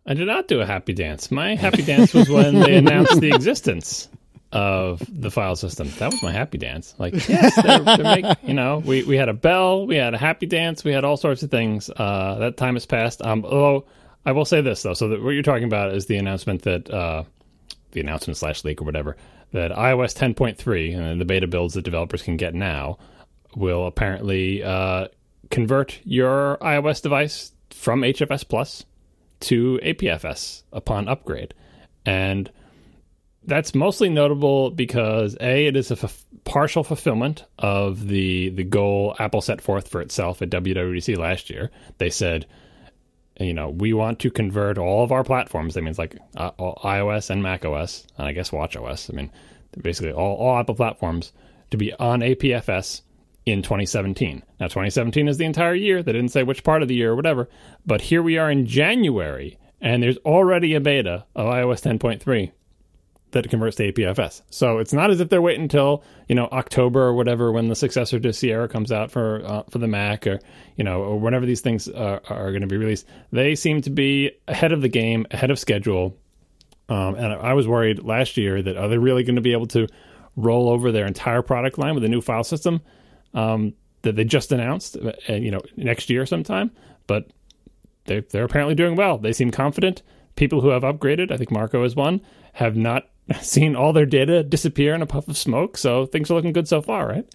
I 0.05 0.15
did 0.15 0.27
not 0.27 0.49
do 0.49 0.61
a 0.61 0.67
happy 0.67 0.95
dance. 0.95 1.31
My 1.31 1.55
happy 1.55 1.83
dance 1.83 2.13
was 2.13 2.29
when 2.29 2.59
they 2.59 2.75
announced 2.75 3.21
the 3.21 3.33
existence 3.35 4.09
of 4.53 5.03
the 5.09 5.31
file 5.31 5.57
system. 5.57 5.91
That 5.99 6.11
was 6.11 6.23
my 6.23 6.33
happy 6.33 6.59
dance. 6.59 6.95
Like, 6.99 7.15
yes, 7.29 7.55
they're, 7.63 7.79
they're 7.79 7.99
make, 7.99 8.27
you 8.43 8.55
know, 8.55 8.79
we, 8.79 9.05
we 9.05 9.17
had 9.17 9.29
a 9.29 9.35
bell, 9.35 9.87
we 9.87 9.97
had 9.97 10.15
a 10.15 10.19
happy 10.19 10.47
dance, 10.47 10.83
we 10.83 10.93
had 10.93 11.05
all 11.05 11.17
sorts 11.17 11.43
of 11.43 11.51
things. 11.51 11.89
Uh, 11.95 12.37
that 12.41 12.57
time 12.57 12.75
has 12.75 12.87
passed. 12.87 13.23
Um, 13.23 13.45
although 13.45 13.87
I 14.27 14.33
will 14.33 14.45
say 14.45 14.61
this 14.61 14.83
though, 14.83 14.95
so 14.95 15.09
that 15.09 15.23
what 15.23 15.31
you're 15.31 15.43
talking 15.43 15.65
about 15.65 15.95
is 15.95 16.07
the 16.07 16.17
announcement 16.17 16.63
that 16.63 16.91
uh, 16.91 17.25
the 17.93 18.01
announcement 18.01 18.37
slash 18.37 18.65
leak 18.65 18.81
or 18.81 18.85
whatever 18.85 19.17
that 19.53 19.73
iOS 19.73 20.17
10.3 20.17 20.97
and 20.97 21.21
the 21.21 21.25
beta 21.25 21.47
builds 21.47 21.75
that 21.75 21.83
developers 21.83 22.23
can 22.23 22.37
get 22.37 22.55
now 22.55 22.99
will 23.57 23.87
apparently 23.87 24.63
uh, 24.63 25.09
convert 25.51 25.99
your 26.05 26.57
iOS 26.61 27.03
device 27.03 27.53
from 27.71 28.03
HFS 28.03 28.49
Plus 28.49 28.85
to 29.41 29.81
APFS 29.83 30.63
upon 30.73 31.09
upgrade, 31.09 31.55
and 32.05 32.51
that's 33.51 33.75
mostly 33.75 34.09
notable 34.09 34.71
because 34.71 35.37
a 35.41 35.67
it 35.67 35.77
is 35.77 35.91
a 35.91 35.95
f- 35.95 36.25
partial 36.45 36.85
fulfillment 36.85 37.45
of 37.59 38.07
the 38.07 38.51
the 38.51 38.65
goal 38.65 39.17
Apple 39.19 39.41
set 39.41 39.61
forth 39.61 39.89
for 39.89 40.01
itself 40.01 40.41
at 40.41 40.51
WWDC 40.51 41.19
last 41.19 41.51
year. 41.51 41.71
They 41.99 42.11
said, 42.11 42.47
you 43.39 43.53
know, 43.53 43.69
we 43.69 43.93
want 43.93 44.21
to 44.21 44.31
convert 44.31 44.79
all 44.79 45.03
of 45.03 45.11
our 45.11 45.25
platforms. 45.25 45.75
That 45.75 45.83
means 45.83 45.99
like 45.99 46.17
uh, 46.37 46.53
iOS 46.53 47.29
and 47.31 47.43
Mac 47.43 47.65
OS, 47.65 48.07
and 48.17 48.29
I 48.29 48.33
guess 48.33 48.53
Watch 48.53 48.77
OS. 48.77 49.11
I 49.11 49.15
mean, 49.15 49.33
basically 49.81 50.13
all 50.13 50.37
all 50.37 50.59
Apple 50.59 50.77
platforms 50.77 51.33
to 51.71 51.77
be 51.77 51.93
on 51.95 52.21
APFS 52.21 53.03
in 53.47 53.63
2017. 53.63 54.43
Now, 54.61 54.67
2017 54.67 55.27
is 55.27 55.39
the 55.39 55.45
entire 55.45 55.75
year. 55.75 56.03
They 56.03 56.13
didn't 56.13 56.31
say 56.31 56.45
which 56.45 56.63
part 56.63 56.83
of 56.83 56.89
the 56.89 56.95
year 56.95 57.13
or 57.13 57.17
whatever, 57.17 57.49
but 57.85 58.03
here 58.03 58.23
we 58.23 58.39
are 58.39 58.51
in 58.51 58.67
January, 58.67 59.59
and 59.81 60.03
there's 60.03 60.19
already 60.19 60.75
a 60.75 60.81
beta 60.81 61.27
of 61.35 61.47
iOS 61.47 61.83
10.3 61.83 62.53
that 63.33 63.49
converts 63.49 63.77
to 63.77 63.93
APFS. 63.93 64.43
So 64.51 64.79
it's 64.79 64.93
not 64.93 65.11
as 65.11 65.21
if 65.21 65.29
they're 65.29 65.43
waiting 65.43 65.63
until 65.63 66.03
you 66.29 66.35
know 66.35 66.47
October 66.47 67.03
or 67.03 67.15
whatever 67.15 67.53
when 67.53 67.69
the 67.69 67.77
successor 67.77 68.19
to 68.21 68.33
Sierra 68.33 68.69
comes 68.69 68.93
out 68.93 69.11
for 69.11 69.43
uh, 69.45 69.63
for 69.71 69.79
the 69.79 69.87
Mac 69.87 70.27
or 70.27 70.41
you 70.77 70.85
know 70.85 71.03
or 71.03 71.19
whenever 71.19 71.47
these 71.47 71.61
things 71.61 71.89
are, 71.89 72.21
are 72.29 72.51
going 72.51 72.63
to 72.63 72.67
be 72.67 72.77
released. 72.77 73.07
They 73.33 73.55
seem 73.55 73.83
to 73.83 73.91
be 73.91 74.33
ahead 74.49 74.73
of 74.73 74.83
the 74.83 74.89
game, 74.89 75.27
ahead 75.31 75.51
of 75.51 75.59
schedule. 75.59 76.17
Um, 76.89 77.15
and 77.15 77.33
I 77.33 77.55
was 77.55 77.69
worried 77.69 78.03
last 78.03 78.37
year 78.37 78.61
that 78.61 78.77
are 78.77 78.89
they 78.89 78.99
really 78.99 79.23
going 79.23 79.37
to 79.37 79.43
be 79.43 79.53
able 79.53 79.69
to 79.69 79.87
roll 80.37 80.69
over 80.69 80.91
their 80.91 81.07
entire 81.07 81.43
product 81.43 81.79
line 81.79 81.95
with 81.95 82.05
a 82.05 82.09
new 82.09 82.21
file 82.21 82.43
system 82.43 82.81
um, 83.35 83.75
that 84.03 84.17
they 84.17 84.25
just 84.25 84.51
announced, 84.51 84.97
uh, 84.97 85.33
you 85.33 85.51
know, 85.51 85.61
next 85.77 86.11
year 86.11 86.27
sometime. 86.27 86.71
But 87.07 87.31
they 88.07 88.21
they're 88.21 88.45
apparently 88.45 88.75
doing 88.75 88.97
well. 88.97 89.19
They 89.19 89.33
seem 89.33 89.51
confident. 89.51 90.03
People 90.37 90.61
who 90.61 90.69
have 90.69 90.83
upgraded, 90.83 91.31
I 91.31 91.37
think 91.37 91.51
Marco 91.51 91.85
is 91.85 91.95
one, 91.95 92.21
have 92.53 92.77
not 92.77 93.09
seen 93.41 93.77
all 93.77 93.93
their 93.93 94.07
data 94.07 94.43
disappear 94.43 94.95
in 94.95 95.03
a 95.03 95.07
puff 95.07 95.29
of 95.29 95.37
smoke. 95.37 95.77
So 95.77 96.07
things 96.07 96.31
are 96.31 96.35
looking 96.35 96.53
good 96.53 96.69
so 96.69 96.83
far, 96.83 97.07
right? 97.07 97.35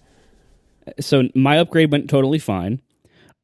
So 1.00 1.24
my 1.34 1.58
upgrade 1.58 1.90
went 1.90 2.10
totally 2.10 2.38
fine. 2.38 2.80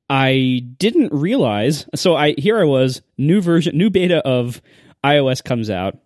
I 0.08 0.62
didn't 0.78 1.12
realize. 1.12 1.86
So 1.94 2.14
I 2.14 2.34
here 2.36 2.60
I 2.60 2.64
was, 2.64 3.02
new 3.16 3.40
version, 3.40 3.76
new 3.76 3.90
beta 3.90 4.18
of 4.18 4.60
iOS 5.02 5.42
comes 5.42 5.70
out. 5.70 5.98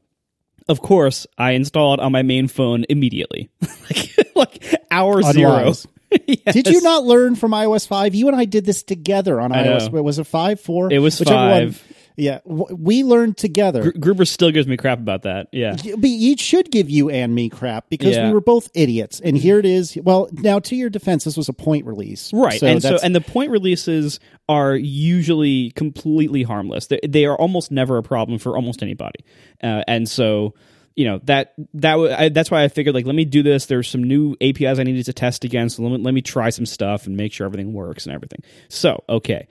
Of 0.69 0.81
course, 0.81 1.27
I 1.39 1.53
installed 1.53 2.01
on 2.01 2.11
my 2.13 2.23
main 2.23 2.49
phone 2.49 2.85
immediately, 2.89 3.51
like, 3.91 4.35
like 4.35 4.75
hour 4.91 5.23
zero. 5.23 5.73
yes. 6.27 6.55
Did 6.55 6.69
you 6.69 6.83
not 6.83 7.05
learn 7.05 7.37
from 7.37 7.53
iOS 7.53 7.87
five? 7.87 8.15
You 8.15 8.29
and 8.29 8.37
I 8.37 8.47
did 8.47 8.65
this 8.65 8.83
together 8.83 9.41
on 9.41 9.53
iOS. 9.53 9.91
Was 9.91 10.19
it 10.19 10.27
five, 10.27 10.61
four? 10.61 10.93
It 10.93 10.99
was 10.99 11.19
Whichever 11.19 11.37
five. 11.37 11.83
One, 11.87 11.96
yeah, 12.17 12.41
we 12.45 13.05
learned 13.05 13.37
together. 13.37 13.93
Gr- 13.93 13.99
Gruber 13.99 14.25
still 14.25 14.51
gives 14.51 14.67
me 14.67 14.79
crap 14.79 14.99
about 14.99 15.23
that. 15.23 15.49
Yeah, 15.53 15.77
but 15.77 16.09
he 16.09 16.35
should 16.37 16.71
give 16.71 16.89
you 16.89 17.11
and 17.11 17.35
me 17.35 17.51
crap 17.51 17.91
because 17.91 18.17
yeah. 18.17 18.29
we 18.29 18.33
were 18.33 18.41
both 18.41 18.71
idiots. 18.75 19.21
And 19.21 19.37
here 19.37 19.59
it 19.59 19.67
is. 19.67 19.99
Well, 20.03 20.29
now 20.33 20.59
to 20.61 20.75
your 20.75 20.89
defense, 20.89 21.25
this 21.25 21.37
was 21.37 21.51
a 21.51 21.53
point 21.53 21.85
release, 21.85 22.33
right? 22.33 22.59
So 22.59 22.67
and 22.67 22.83
so, 22.83 22.99
and 23.03 23.15
the 23.15 23.21
point 23.21 23.51
releases 23.51 24.19
are 24.49 24.75
usually 24.75 25.73
completely 25.73 26.43
harmless. 26.43 26.87
They, 26.87 27.01
they 27.07 27.27
are 27.27 27.37
almost 27.37 27.71
never 27.71 27.99
a 27.99 28.03
problem 28.03 28.39
for 28.39 28.57
almost 28.57 28.83
anybody. 28.83 29.21
Uh, 29.63 29.83
and 29.87 30.09
so, 30.09 30.55
you 30.95 31.05
know 31.05 31.21
that 31.25 31.53
that 31.75 31.99
I, 31.99 32.29
that's 32.31 32.51
why 32.51 32.65
I 32.65 32.69
figured 32.69 32.95
like 32.95 33.05
let 33.05 33.15
me 33.15 33.27
do 33.27 33.43
this. 33.43 33.67
There's 33.67 33.89
some 33.89 34.03
new 34.03 34.37
APIs 34.41 34.79
I 34.79 34.85
needed 34.85 35.05
to 35.05 35.13
test 35.13 35.45
against. 35.45 35.77
So 35.77 35.83
let 35.83 35.93
me 35.93 35.99
let 35.99 36.15
me 36.15 36.23
try 36.23 36.49
some 36.49 36.65
stuff 36.65 37.07
and 37.07 37.15
make 37.15 37.35
sure 37.35 37.47
everything 37.47 37.75
works 37.75 38.07
and 38.07 38.15
everything. 38.15 38.43
So 38.71 39.05
okay. 39.07 39.49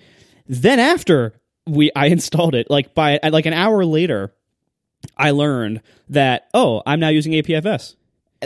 Then 0.47 0.80
after 0.80 1.34
we 1.67 1.91
I 1.95 2.08
installed 2.17 2.56
it 2.56 2.69
like 2.69 2.93
by 2.93 3.19
like 3.30 3.45
an 3.45 3.54
hour 3.54 3.86
later 3.86 4.34
I 5.17 5.32
learned 5.32 5.82
that 6.10 6.47
oh 6.54 6.82
I'm 6.86 6.99
now 6.99 7.10
using 7.10 7.34
APFS 7.34 7.95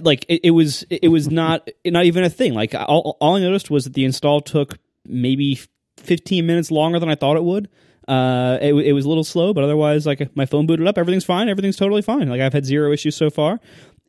like 0.02 0.26
it, 0.30 0.42
it 0.46 0.52
was 0.52 0.84
it 0.90 1.10
was 1.10 1.30
not 1.32 1.68
not 1.86 2.06
even 2.06 2.24
a 2.24 2.30
thing 2.30 2.54
like 2.54 2.74
all, 2.76 3.18
all 3.20 3.36
I 3.36 3.40
noticed 3.40 3.70
was 3.70 3.84
that 3.86 3.94
the 3.94 4.06
install 4.06 4.42
took 4.42 4.78
maybe 5.06 5.60
15 5.98 6.46
minutes 6.46 6.72
longer 6.72 7.00
than 7.00 7.10
I 7.10 7.16
thought 7.16 7.36
it 7.38 7.44
would 7.44 7.70
Uh, 8.08 8.58
it, 8.62 8.74
it 8.74 8.94
was 8.94 9.06
a 9.06 9.08
little 9.10 9.24
slow, 9.24 9.54
but 9.54 9.64
otherwise, 9.64 10.06
like 10.08 10.36
my 10.36 10.46
phone 10.48 10.66
booted 10.66 10.88
up, 10.88 10.98
everything's 10.98 11.26
fine. 11.26 11.48
Everything's 11.48 11.78
totally 11.78 12.02
fine. 12.02 12.28
Like 12.28 12.42
I've 12.42 12.54
had 12.54 12.66
zero 12.66 12.92
issues 12.92 13.16
so 13.16 13.30
far. 13.30 13.60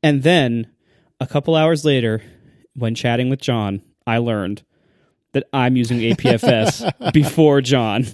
And 0.03 0.23
then 0.23 0.69
a 1.21 1.27
couple 1.27 1.55
hours 1.55 1.85
later, 1.85 2.23
when 2.75 2.95
chatting 2.95 3.29
with 3.29 3.41
John, 3.43 3.83
I 4.07 4.17
learned 4.19 4.63
that 5.33 5.45
I'm 5.53 5.77
using 5.77 5.99
APFS 5.99 7.13
before 7.13 7.61
John. 7.61 8.07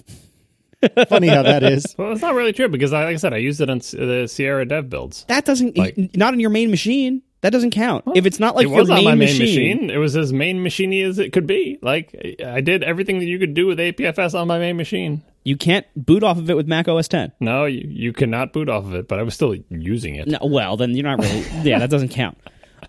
Funny 1.09 1.27
how 1.27 1.43
that 1.43 1.63
is. 1.63 1.95
Well, 1.97 2.11
it's 2.11 2.21
not 2.21 2.35
really 2.35 2.53
true 2.53 2.67
because, 2.67 2.93
I, 2.93 3.03
like 3.05 3.13
I 3.13 3.17
said, 3.17 3.33
I 3.33 3.37
used 3.37 3.61
it 3.61 3.69
on 3.69 3.79
the 3.79 4.23
uh, 4.23 4.27
Sierra 4.27 4.65
Dev 4.65 4.89
builds. 4.89 5.25
That 5.27 5.45
doesn't 5.45 5.77
Like- 5.77 6.15
not 6.15 6.33
on 6.33 6.39
your 6.39 6.49
main 6.51 6.69
machine. 6.71 7.21
That 7.41 7.51
doesn't 7.51 7.69
count. 7.69 8.03
if 8.15 8.25
it's 8.25 8.39
not 8.39 8.55
like 8.55 8.65
it 8.65 8.69
your 8.69 8.79
was 8.79 8.89
main, 8.89 8.97
on 8.97 9.03
my 9.03 9.11
main 9.11 9.19
machine, 9.19 9.77
machine. 9.77 9.89
It 9.91 9.97
was 9.97 10.17
as 10.17 10.33
main 10.33 10.57
machiney 10.63 11.07
as 11.07 11.19
it 11.19 11.31
could 11.33 11.45
be. 11.45 11.77
Like 11.83 12.15
I 12.43 12.61
did 12.61 12.83
everything 12.83 13.19
that 13.19 13.25
you 13.25 13.37
could 13.37 13.53
do 13.53 13.67
with 13.67 13.77
APFS 13.77 14.33
on 14.33 14.47
my 14.47 14.57
main 14.57 14.75
machine. 14.75 15.21
you 15.43 15.55
can't 15.55 15.85
boot 15.95 16.23
off 16.23 16.39
of 16.39 16.49
it 16.49 16.55
with 16.55 16.67
Mac 16.67 16.87
OS 16.87 17.07
10. 17.07 17.31
No, 17.39 17.65
you, 17.65 17.87
you 17.87 18.11
cannot 18.11 18.53
boot 18.53 18.69
off 18.69 18.85
of 18.85 18.95
it, 18.95 19.07
but 19.07 19.19
I 19.19 19.23
was 19.23 19.35
still 19.35 19.55
using 19.69 20.15
it. 20.15 20.27
No, 20.27 20.39
well, 20.43 20.77
then 20.77 20.95
you're 20.95 21.03
not 21.05 21.19
really. 21.19 21.45
yeah, 21.61 21.77
that 21.77 21.91
doesn't 21.91 22.09
count. 22.09 22.39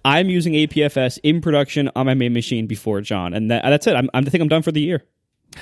I'm 0.02 0.30
using 0.30 0.54
APFS 0.54 1.18
in 1.22 1.42
production 1.42 1.90
on 1.94 2.06
my 2.06 2.14
main 2.14 2.32
machine 2.32 2.66
before 2.66 3.02
John, 3.02 3.34
and 3.34 3.50
that, 3.50 3.62
that's 3.64 3.86
it. 3.86 3.94
I'm, 3.96 4.08
I 4.14 4.22
think 4.22 4.40
I'm 4.40 4.48
done 4.48 4.62
for 4.62 4.72
the 4.72 4.80
year. 4.80 5.04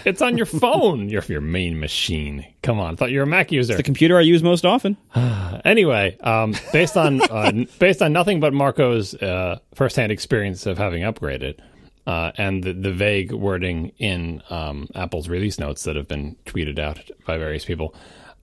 It's 0.05 0.23
on 0.23 0.37
your 0.37 0.47
phone. 0.47 1.09
Your 1.17 1.23
your 1.29 1.41
main 1.41 1.79
machine. 1.81 2.47
Come 2.63 2.79
on, 2.79 2.95
I 2.95 2.97
thought 2.97 3.11
you 3.11 3.19
were 3.19 3.25
a 3.25 3.27
Mac 3.27 3.53
user. 3.53 3.77
The 3.77 3.83
computer 3.83 4.19
I 4.19 4.23
use 4.23 4.43
most 4.43 4.65
often. 4.65 4.97
Anyway, 5.65 6.17
um, 6.21 6.55
based 6.73 6.97
on 6.97 7.21
uh, 7.23 7.51
based 7.81 8.01
on 8.01 8.13
nothing 8.13 8.39
but 8.39 8.53
Marco's 8.53 9.15
uh, 9.15 9.59
firsthand 9.75 10.13
experience 10.13 10.65
of 10.65 10.79
having 10.79 11.03
upgraded, 11.03 11.59
uh, 12.07 12.31
and 12.37 12.63
the, 12.63 12.73
the 12.73 12.93
vague 12.93 13.33
wording 13.33 13.91
in 13.99 14.43
um, 14.49 14.87
Apple's 14.95 15.29
release 15.29 15.59
notes 15.59 15.83
that 15.85 15.97
have 15.97 16.07
been 16.07 16.37
tweeted 16.45 16.79
out 16.79 17.11
by 17.27 17.37
various 17.37 17.65
people, 17.65 17.97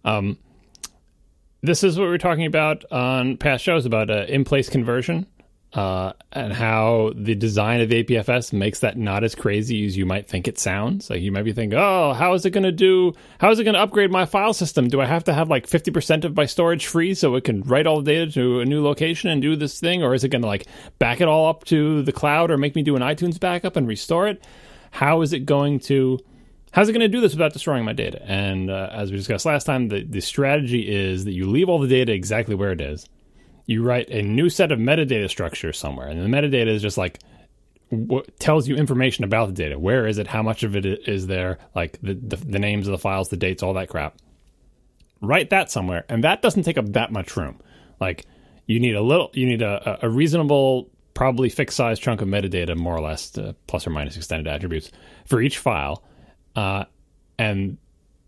um, 0.04 0.38
this 1.62 1.82
is 1.82 1.98
what 1.98 2.06
we 2.06 2.10
were 2.10 2.18
talking 2.18 2.46
about 2.46 2.84
on 2.92 3.38
past 3.38 3.64
shows 3.64 3.86
about 3.86 4.10
uh, 4.10 4.26
in 4.28 4.44
place 4.44 4.70
conversion. 4.70 5.26
Uh, 5.74 6.14
and 6.32 6.54
how 6.54 7.12
the 7.16 7.34
design 7.34 7.82
of 7.82 7.90
APFS 7.90 8.54
makes 8.54 8.82
that 8.82 8.96
not 8.96 9.24
as 9.24 9.34
crazy 9.34 9.88
as 9.88 9.98
you 9.98 10.06
might 10.06 10.28
think 10.28 10.48
it 10.48 10.60
sounds. 10.60 11.10
Like 11.10 11.22
you 11.22 11.32
might 11.32 11.46
be 11.46 11.52
thinking, 11.52 11.80
oh, 11.80 12.14
how 12.14 12.36
is 12.36 12.46
it 12.46 12.52
going 12.52 12.64
to 12.64 12.72
do? 12.72 13.14
How 13.40 13.50
is 13.50 13.58
it 13.58 13.64
going 13.64 13.74
to 13.74 13.80
upgrade 13.80 14.12
my 14.12 14.28
file 14.28 14.54
system? 14.54 14.88
Do 14.88 15.02
I 15.02 15.08
have 15.08 15.24
to 15.24 15.34
have 15.34 15.50
like 15.50 15.66
50% 15.66 16.26
of 16.26 16.36
my 16.36 16.46
storage 16.46 16.86
free 16.86 17.16
so 17.16 17.34
it 17.36 17.44
can 17.44 17.64
write 17.64 17.88
all 17.88 18.02
the 18.04 18.12
data 18.12 18.32
to 18.34 18.60
a 18.60 18.66
new 18.66 18.84
location 18.84 19.32
and 19.32 19.42
do 19.42 19.56
this 19.56 19.80
thing? 19.80 20.04
Or 20.04 20.14
is 20.14 20.24
it 20.24 20.30
going 20.30 20.44
to 20.44 20.48
like 20.48 20.68
back 21.00 21.22
it 21.22 21.28
all 21.28 21.50
up 21.50 21.64
to 21.66 22.04
the 22.04 22.12
cloud 22.12 22.52
or 22.52 22.58
make 22.58 22.76
me 22.76 22.84
do 22.84 22.96
an 22.96 23.02
iTunes 23.02 23.40
backup 23.40 23.76
and 23.76 23.88
restore 23.88 24.28
it? 24.28 24.46
How 24.92 25.22
is 25.22 25.34
it 25.34 25.40
going 25.40 25.80
to 25.82 26.20
how's 26.72 26.88
it 26.88 26.94
going 26.94 27.02
to 27.02 27.08
do 27.08 27.22
this 27.22 27.34
without 27.34 27.52
destroying 27.52 27.84
my 27.84 27.94
data? 27.94 28.22
And 28.24 28.70
uh, 28.70 28.90
as 28.92 29.10
we 29.10 29.18
discussed 29.18 29.48
last 29.48 29.64
time, 29.64 29.88
the, 29.88 30.04
the 30.04 30.22
strategy 30.22 30.82
is 30.82 31.26
that 31.26 31.32
you 31.32 31.50
leave 31.50 31.68
all 31.68 31.80
the 31.80 31.88
data 31.88 32.12
exactly 32.12 32.54
where 32.54 32.72
it 32.72 32.82
is. 32.82 33.08
You 33.66 33.84
write 33.84 34.10
a 34.10 34.22
new 34.22 34.50
set 34.50 34.72
of 34.72 34.80
metadata 34.80 35.30
structures 35.30 35.78
somewhere, 35.78 36.08
and 36.08 36.22
the 36.22 36.38
metadata 36.38 36.68
is 36.68 36.82
just 36.82 36.98
like 36.98 37.20
what 37.90 38.40
tells 38.40 38.68
you 38.68 38.76
information 38.76 39.24
about 39.24 39.48
the 39.48 39.54
data. 39.54 39.78
Where 39.78 40.08
is 40.08 40.18
it? 40.18 40.28
How 40.28 40.42
much 40.42 40.64
of 40.64 40.76
it 40.76 40.86
is 40.86 41.28
there? 41.28 41.60
Like 41.76 42.00
the, 42.02 42.14
the 42.14 42.38
the 42.38 42.60
names 42.60 42.88
of 42.88 42.92
the 42.92 42.98
files, 42.98 43.30
the 43.30 43.38
dates, 43.38 43.64
all 43.64 43.74
that 43.76 43.90
crap. 43.90 44.18
Write 45.22 45.52
that 45.52 45.72
somewhere, 45.72 46.06
and 46.10 46.24
that 46.24 46.42
doesn't 46.42 46.64
take 46.64 46.78
up 46.78 46.92
that 46.94 47.12
much 47.12 47.38
room. 47.38 47.62
Like 48.00 48.26
you 48.66 48.80
need 48.80 48.96
a 48.96 49.02
little, 49.02 49.30
you 49.34 49.46
need 49.46 49.62
a, 49.62 50.00
a 50.06 50.10
reasonable, 50.10 50.90
probably 51.14 51.50
fixed 51.50 51.78
size 51.78 52.00
chunk 52.00 52.22
of 52.22 52.28
metadata, 52.28 52.76
more 52.76 52.96
or 52.96 53.02
less, 53.02 53.38
uh, 53.38 53.54
plus 53.68 53.86
or 53.86 53.90
minus 53.90 54.18
extended 54.18 54.48
attributes 54.48 54.92
for 55.26 55.42
each 55.42 55.58
file. 55.58 56.04
Uh, 56.56 56.86
and 57.38 57.78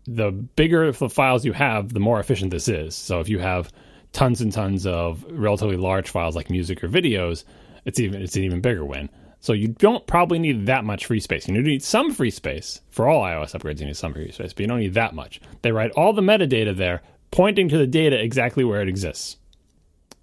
the 0.06 0.30
bigger 0.30 0.90
the 0.92 1.08
files 1.08 1.44
you 1.44 1.52
have, 1.52 1.92
the 1.92 2.00
more 2.00 2.20
efficient 2.20 2.50
this 2.50 2.68
is. 2.68 2.94
So 2.94 3.20
if 3.20 3.28
you 3.28 3.38
have 3.38 3.70
tons 4.16 4.40
and 4.40 4.50
tons 4.50 4.86
of 4.86 5.26
relatively 5.28 5.76
large 5.76 6.08
files 6.08 6.34
like 6.34 6.48
music 6.48 6.82
or 6.82 6.88
videos, 6.88 7.44
it's 7.84 8.00
even 8.00 8.22
it's 8.22 8.34
an 8.34 8.44
even 8.44 8.62
bigger 8.62 8.82
win. 8.82 9.10
So 9.40 9.52
you 9.52 9.68
don't 9.68 10.06
probably 10.06 10.38
need 10.38 10.64
that 10.66 10.86
much 10.86 11.04
free 11.04 11.20
space. 11.20 11.46
You 11.46 11.60
need 11.60 11.84
some 11.84 12.10
free 12.10 12.30
space 12.30 12.80
for 12.88 13.06
all 13.06 13.22
iOS 13.22 13.54
upgrades. 13.54 13.78
You 13.78 13.86
need 13.86 13.96
some 13.96 14.14
free 14.14 14.32
space, 14.32 14.54
but 14.54 14.60
you 14.60 14.66
don't 14.68 14.80
need 14.80 14.94
that 14.94 15.14
much. 15.14 15.42
They 15.60 15.70
write 15.70 15.90
all 15.90 16.14
the 16.14 16.22
metadata 16.22 16.74
there, 16.74 17.02
pointing 17.30 17.68
to 17.68 17.76
the 17.76 17.86
data 17.86 18.18
exactly 18.18 18.64
where 18.64 18.80
it 18.80 18.88
exists. 18.88 19.36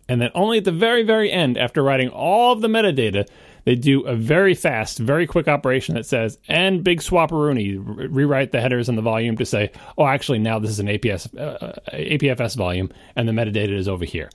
And 0.10 0.20
then 0.20 0.32
only 0.34 0.58
at 0.58 0.66
the 0.66 0.72
very, 0.72 1.04
very 1.04 1.32
end, 1.32 1.60
after 1.60 1.84
writing 1.84 2.10
all 2.10 2.52
of 2.52 2.62
the 2.62 2.68
metadata, 2.68 3.28
they 3.66 3.76
do 3.76 4.02
a 4.02 4.16
very 4.16 4.56
fast, 4.56 4.98
very 4.98 5.26
quick 5.26 5.48
operation 5.48 5.96
that 5.96 6.06
says, 6.06 6.38
and 6.48 6.84
big 6.84 7.00
swapperoonie, 7.00 7.82
re- 7.84 8.08
rewrite 8.08 8.52
the 8.52 8.62
headers 8.62 8.90
and 8.90 8.98
the 8.98 9.02
volume 9.02 9.38
to 9.38 9.46
say, 9.46 9.72
oh, 9.98 10.06
actually, 10.06 10.40
now 10.40 10.60
this 10.60 10.72
is 10.72 10.80
an 10.80 10.88
APS, 10.88 11.38
uh, 11.40 11.74
APFS 11.94 12.56
volume, 12.56 12.92
and 13.16 13.28
the 13.28 13.32
metadata 13.32 13.72
is 13.72 13.88
over 13.88 14.06
here. 14.06 14.30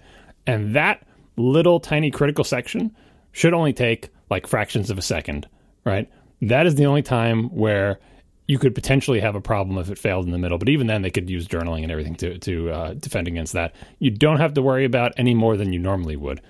And 0.46 0.74
that 0.74 1.06
little 1.36 1.78
tiny 1.78 2.10
critical 2.10 2.44
section 2.44 2.94
should 3.32 3.54
only 3.54 3.72
take 3.72 4.08
like 4.30 4.46
fractions 4.46 4.90
of 4.90 4.98
a 4.98 5.02
second, 5.02 5.46
right? 5.84 6.10
That 6.42 6.66
is 6.66 6.76
the 6.76 6.86
only 6.86 7.02
time 7.02 7.54
where 7.54 7.98
you 8.46 8.58
could 8.58 8.74
potentially 8.74 9.20
have 9.20 9.34
a 9.34 9.40
problem 9.40 9.76
if 9.78 9.90
it 9.90 9.98
failed 9.98 10.24
in 10.24 10.32
the 10.32 10.38
middle. 10.38 10.56
But 10.56 10.70
even 10.70 10.86
then, 10.86 11.02
they 11.02 11.10
could 11.10 11.28
use 11.28 11.46
journaling 11.46 11.82
and 11.82 11.92
everything 11.92 12.14
to 12.16 12.38
to 12.38 12.70
uh, 12.70 12.94
defend 12.94 13.28
against 13.28 13.52
that. 13.52 13.74
You 13.98 14.10
don't 14.10 14.38
have 14.38 14.54
to 14.54 14.62
worry 14.62 14.84
about 14.84 15.12
any 15.16 15.34
more 15.34 15.56
than 15.56 15.72
you 15.72 15.78
normally 15.78 16.16
would. 16.16 16.40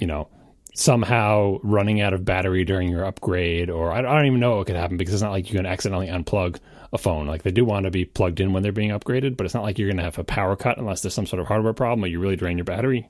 You 0.00 0.06
know, 0.06 0.28
somehow 0.74 1.58
running 1.62 2.00
out 2.00 2.12
of 2.12 2.24
battery 2.24 2.64
during 2.64 2.88
your 2.88 3.04
upgrade, 3.04 3.70
or 3.70 3.92
I, 3.92 4.02
don't 4.02 4.26
even 4.26 4.40
know 4.40 4.56
what 4.56 4.66
could 4.66 4.76
happen 4.76 4.96
because 4.96 5.14
it's 5.14 5.22
not 5.22 5.32
like 5.32 5.50
you 5.50 5.56
can 5.56 5.66
accidentally 5.66 6.08
unplug 6.08 6.58
a 6.92 6.98
phone. 6.98 7.26
Like 7.26 7.42
they 7.42 7.50
do 7.50 7.64
want 7.64 7.84
to 7.84 7.90
be 7.90 8.04
plugged 8.04 8.40
in 8.40 8.52
when 8.52 8.62
they're 8.62 8.72
being 8.72 8.90
upgraded, 8.90 9.36
but 9.36 9.44
it's 9.44 9.54
not 9.54 9.62
like 9.62 9.78
you're 9.78 9.88
going 9.88 9.98
to 9.98 10.02
have 10.04 10.18
a 10.18 10.24
power 10.24 10.56
cut 10.56 10.78
unless 10.78 11.02
there's 11.02 11.14
some 11.14 11.26
sort 11.26 11.40
of 11.40 11.46
hardware 11.46 11.72
problem 11.72 12.04
or 12.04 12.08
you 12.08 12.20
really 12.20 12.36
drain 12.36 12.58
your 12.58 12.64
battery. 12.64 13.08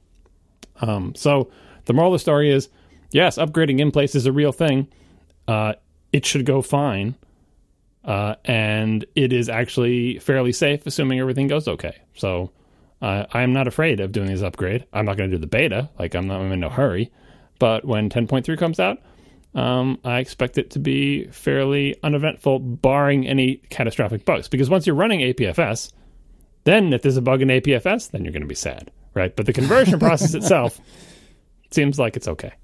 Um, 0.81 1.15
so 1.15 1.51
the 1.85 1.93
moral 1.93 2.13
of 2.13 2.19
the 2.19 2.23
story 2.23 2.51
is, 2.51 2.69
yes, 3.11 3.37
upgrading 3.37 3.81
in 3.81 3.91
place 3.91 4.15
is 4.15 4.27
a 4.27 4.33
real 4.33 4.53
thing. 4.53 4.89
Uh, 5.47 5.75
it 6.13 6.27
should 6.27 6.45
go 6.45 6.63
fine. 6.63 7.15
Uh, 8.05 8.35
and 8.47 9.05
it 9.15 9.33
is 9.33 9.49
actually 9.49 10.19
fairly 10.19 10.53
safe, 10.53 10.87
assuming 10.87 11.21
everything 11.21 11.49
goes 11.49 11.69
okay. 11.69 11.99
So 12.15 12.51
uh, 13.03 13.27
I 13.33 13.43
am 13.43 13.53
not 13.53 13.69
afraid 13.69 14.01
of 14.01 14.13
doing 14.13 14.29
this 14.29 14.43
upgrade. 14.43 14.87
I'm 14.93 15.05
not 15.05 15.19
going 15.19 15.31
to 15.31 15.37
do 15.37 15.41
the 15.41 15.47
beta, 15.47 15.91
like 15.99 16.15
I'm 16.15 16.27
not 16.27 16.41
I'm 16.41 16.53
in 16.53 16.61
no 16.61 16.71
hurry. 16.71 17.11
But 17.61 17.85
when 17.85 18.11
10.3 18.11 18.59
comes 18.59 18.81
out, 18.81 18.99
um, 19.55 20.01
I 20.05 20.19
expect 20.19 20.59
it 20.59 20.71
to 20.73 20.81
be 20.81 21.27
fairly 21.27 21.95
uneventful, 22.03 22.59
barring 22.59 23.29
any 23.29 23.57
catastrophic 23.71 24.25
bugs. 24.25 24.49
Because 24.49 24.69
once 24.69 24.87
you're 24.87 24.97
running 24.97 25.21
APFS, 25.21 25.93
then 26.65 26.93
if 26.93 27.03
there's 27.03 27.17
a 27.17 27.23
bug 27.23 27.43
in 27.43 27.49
APFS, 27.49 28.11
then 28.11 28.25
you're 28.25 28.33
going 28.33 28.43
to 28.43 28.49
be 28.49 28.55
sad, 28.57 28.91
right? 29.15 29.37
But 29.37 29.47
the 29.47 29.53
conversion 29.53 29.99
process 30.01 30.35
itself 30.35 30.81
seems 31.71 31.99
like 31.99 32.17
it's 32.17 32.29
okay. 32.29 32.55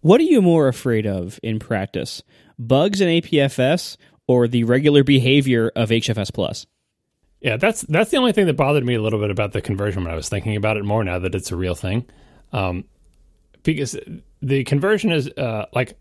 What 0.00 0.20
are 0.20 0.24
you 0.24 0.42
more 0.42 0.68
afraid 0.68 1.06
of 1.06 1.40
in 1.42 1.58
practice? 1.58 2.22
Bugs 2.58 3.00
in 3.00 3.08
APFS 3.08 3.96
or 4.26 4.48
the 4.48 4.64
regular 4.64 5.04
behavior 5.04 5.70
of 5.76 5.90
HFS 5.90 6.32
Plus? 6.32 6.66
Yeah, 7.40 7.58
that's 7.58 7.82
that's 7.82 8.10
the 8.10 8.16
only 8.16 8.32
thing 8.32 8.46
that 8.46 8.54
bothered 8.54 8.84
me 8.84 8.94
a 8.94 9.02
little 9.02 9.20
bit 9.20 9.30
about 9.30 9.52
the 9.52 9.60
conversion 9.60 10.02
when 10.02 10.12
I 10.12 10.16
was 10.16 10.28
thinking 10.28 10.56
about 10.56 10.78
it 10.78 10.84
more 10.84 11.04
now 11.04 11.18
that 11.18 11.34
it's 11.34 11.52
a 11.52 11.56
real 11.56 11.74
thing. 11.74 12.06
Um, 12.52 12.84
because 13.66 13.96
the 14.40 14.64
conversion 14.64 15.12
is 15.12 15.28
uh, 15.36 15.66
like 15.74 15.98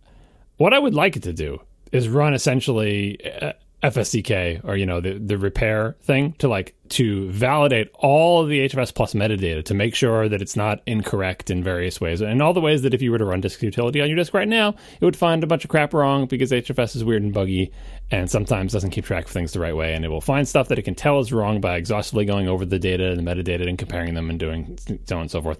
what 0.57 0.73
I 0.73 0.79
would 0.79 0.93
like 0.93 1.17
it 1.17 1.23
to 1.23 1.33
do 1.33 1.59
is 1.91 2.07
run 2.07 2.33
essentially 2.33 3.19
uh, 3.41 3.53
FSCK 3.83 4.63
or 4.63 4.75
you 4.75 4.85
know 4.85 5.01
the 5.01 5.13
the 5.13 5.37
repair 5.37 5.95
thing 6.01 6.33
to 6.33 6.47
like 6.47 6.75
to 6.89 7.29
validate 7.31 7.89
all 7.95 8.41
of 8.41 8.49
the 8.49 8.67
HFS 8.67 8.93
plus 8.93 9.13
metadata 9.13 9.63
to 9.65 9.73
make 9.73 9.95
sure 9.95 10.29
that 10.29 10.41
it's 10.41 10.55
not 10.55 10.81
incorrect 10.85 11.49
in 11.49 11.63
various 11.63 11.99
ways 11.99 12.21
and 12.21 12.41
all 12.41 12.53
the 12.53 12.61
ways 12.61 12.83
that 12.83 12.93
if 12.93 13.01
you 13.01 13.11
were 13.11 13.17
to 13.17 13.25
run 13.25 13.41
disk 13.41 13.61
utility 13.61 14.01
on 14.01 14.07
your 14.07 14.15
disk 14.15 14.33
right 14.33 14.47
now 14.47 14.69
it 14.69 15.05
would 15.05 15.15
find 15.15 15.43
a 15.43 15.47
bunch 15.47 15.63
of 15.63 15.69
crap 15.69 15.93
wrong 15.93 16.25
because 16.25 16.51
HFS 16.51 16.95
is 16.95 17.03
weird 17.03 17.21
and 17.21 17.33
buggy 17.33 17.71
and 18.11 18.29
sometimes 18.29 18.73
doesn't 18.73 18.91
keep 18.91 19.05
track 19.05 19.25
of 19.25 19.31
things 19.31 19.53
the 19.53 19.59
right 19.59 19.75
way 19.75 19.93
and 19.93 20.05
it 20.05 20.09
will 20.09 20.21
find 20.21 20.47
stuff 20.47 20.67
that 20.69 20.79
it 20.79 20.83
can 20.83 20.95
tell 20.95 21.19
is 21.19 21.33
wrong 21.33 21.61
by 21.61 21.75
exhaustively 21.75 22.25
going 22.25 22.47
over 22.47 22.65
the 22.65 22.79
data 22.79 23.11
and 23.11 23.19
the 23.19 23.23
metadata 23.23 23.67
and 23.67 23.77
comparing 23.77 24.13
them 24.13 24.29
and 24.29 24.39
doing 24.39 24.77
so 25.05 25.15
on 25.15 25.21
and 25.23 25.31
so 25.31 25.41
forth. 25.41 25.59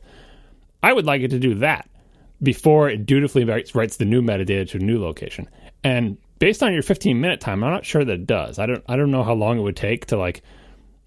I 0.81 0.93
would 0.93 1.05
like 1.05 1.21
it 1.21 1.29
to 1.29 1.39
do 1.39 1.55
that 1.55 1.89
before 2.41 2.89
it 2.89 3.05
dutifully 3.05 3.45
writes, 3.45 3.75
writes 3.75 3.97
the 3.97 4.05
new 4.05 4.21
metadata 4.21 4.69
to 4.69 4.77
a 4.77 4.81
new 4.81 5.01
location. 5.01 5.49
And 5.83 6.17
based 6.39 6.63
on 6.63 6.73
your 6.73 6.81
15 6.81 7.19
minute 7.19 7.39
time, 7.39 7.63
I'm 7.63 7.71
not 7.71 7.85
sure 7.85 8.03
that 8.03 8.13
it 8.13 8.27
does. 8.27 8.59
I 8.59 8.65
don't 8.65 8.83
I 8.87 8.95
don't 8.95 9.11
know 9.11 9.23
how 9.23 9.33
long 9.33 9.59
it 9.59 9.61
would 9.61 9.75
take 9.75 10.07
to 10.07 10.17
like 10.17 10.41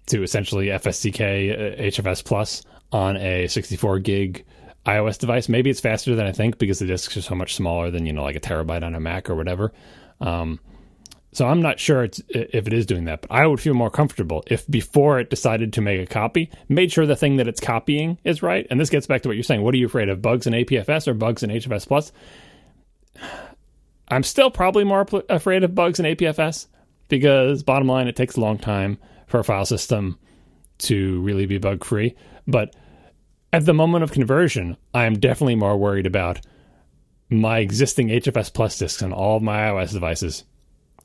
to 0.07 0.23
essentially 0.23 0.67
FSCK 0.67 1.19
uh, 1.19 1.81
HFS 1.81 2.23
plus 2.23 2.63
on 2.91 3.17
a 3.17 3.47
64 3.47 3.99
gig 3.99 4.45
iOS 4.85 5.19
device. 5.19 5.49
Maybe 5.49 5.69
it's 5.69 5.79
faster 5.79 6.15
than 6.15 6.25
I 6.25 6.31
think 6.31 6.57
because 6.57 6.79
the 6.79 6.87
disks 6.87 7.15
are 7.17 7.21
so 7.21 7.35
much 7.35 7.55
smaller 7.55 7.91
than 7.91 8.05
you 8.05 8.13
know 8.13 8.23
like 8.23 8.35
a 8.35 8.39
terabyte 8.39 8.83
on 8.83 8.95
a 8.95 8.99
Mac 8.99 9.29
or 9.29 9.35
whatever. 9.35 9.71
Um, 10.21 10.59
so 11.31 11.47
I'm 11.47 11.61
not 11.61 11.79
sure 11.79 12.03
if 12.03 12.19
it 12.67 12.73
is 12.73 12.85
doing 12.87 13.05
that, 13.05 13.21
but 13.21 13.31
I 13.31 13.45
would 13.45 13.59
feel 13.59 13.75
more 13.75 13.91
comfortable 13.91 14.43
if 14.47 14.65
before 14.67 15.19
it 15.19 15.29
decided 15.29 15.73
to 15.73 15.81
make 15.81 16.01
a 16.01 16.11
copy, 16.11 16.49
made 16.67 16.91
sure 16.91 17.05
the 17.05 17.15
thing 17.15 17.35
that 17.37 17.47
it's 17.47 17.59
copying 17.61 18.17
is 18.23 18.41
right. 18.41 18.65
And 18.71 18.79
this 18.79 18.89
gets 18.89 19.05
back 19.05 19.21
to 19.21 19.29
what 19.29 19.35
you're 19.35 19.43
saying. 19.43 19.61
What 19.61 19.75
are 19.75 19.77
you 19.77 19.85
afraid 19.85 20.09
of? 20.09 20.23
Bugs 20.23 20.47
in 20.47 20.53
APFS 20.53 21.07
or 21.07 21.13
bugs 21.13 21.43
in 21.43 21.51
HFS 21.51 21.87
Plus? 21.87 22.11
I'm 24.07 24.23
still 24.23 24.49
probably 24.49 24.83
more 24.83 25.05
afraid 25.29 25.63
of 25.63 25.75
bugs 25.75 25.99
in 25.99 26.05
APFS 26.05 26.65
because 27.09 27.61
bottom 27.61 27.87
line, 27.87 28.07
it 28.07 28.15
takes 28.15 28.35
a 28.35 28.41
long 28.41 28.57
time 28.57 28.97
for 29.27 29.39
a 29.39 29.43
file 29.43 29.65
system 29.65 30.17
to 30.79 31.21
really 31.21 31.45
be 31.45 31.59
bug 31.59 31.83
free. 31.83 32.15
But 32.47 32.75
at 33.53 33.65
the 33.65 33.73
moment 33.73 34.03
of 34.03 34.11
conversion, 34.11 34.77
I 34.95 35.05
am 35.05 35.19
definitely 35.19 35.55
more 35.55 35.77
worried 35.77 36.07
about 36.07 36.41
my 37.29 37.59
existing 37.59 38.07
HFS 38.07 38.51
Plus 38.51 38.79
disks 38.79 39.03
on 39.03 39.13
all 39.13 39.37
of 39.37 39.43
my 39.43 39.57
iOS 39.59 39.91
devices 39.91 40.43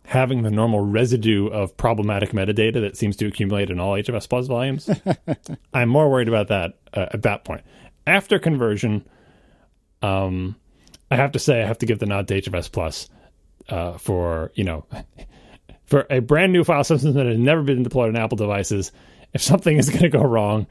having 0.05 0.43
the 0.43 0.51
normal 0.51 0.81
residue 0.81 1.49
of 1.49 1.77
problematic 1.77 2.31
metadata 2.31 2.81
that 2.83 2.97
seems 2.97 3.17
to 3.17 3.27
accumulate 3.27 3.71
in 3.71 3.81
all 3.81 3.95
HFS 3.95 4.29
Plus 4.29 4.47
volumes. 4.47 4.89
I'm 5.75 5.89
more 5.89 6.11
worried 6.11 6.29
about 6.29 6.49
that 6.49 6.75
uh, 6.93 7.07
at 7.13 7.23
that 7.23 7.45
point. 7.45 7.63
After 8.07 8.39
conversion, 8.39 9.07
um, 10.03 10.57
I 11.11 11.17
have 11.17 11.33
to 11.33 11.39
say 11.39 11.63
I 11.63 11.67
have 11.67 11.79
to 11.79 11.87
give 11.87 11.99
the 11.99 12.07
nod 12.07 12.29
to 12.29 12.41
HFS 12.41 12.71
Plus 12.71 13.09
uh, 13.69 13.93
for 13.93 14.53
you 14.55 14.65
know 14.65 14.85
for 15.87 16.07
a 16.11 16.21
brand 16.21 16.53
new 16.53 16.65
file 16.65 16.85
system 16.85 17.15
that 17.15 17.27
has 17.27 17.39
never 17.39 17.63
been 17.63 17.83
deployed 17.83 18.11
on 18.11 18.17
Apple 18.17 18.37
devices. 18.37 18.93
If 19.33 19.43
something 19.43 19.77
is 19.77 19.89
going 19.89 20.03
to 20.03 20.11
go 20.11 20.23
wrong, 20.23 20.67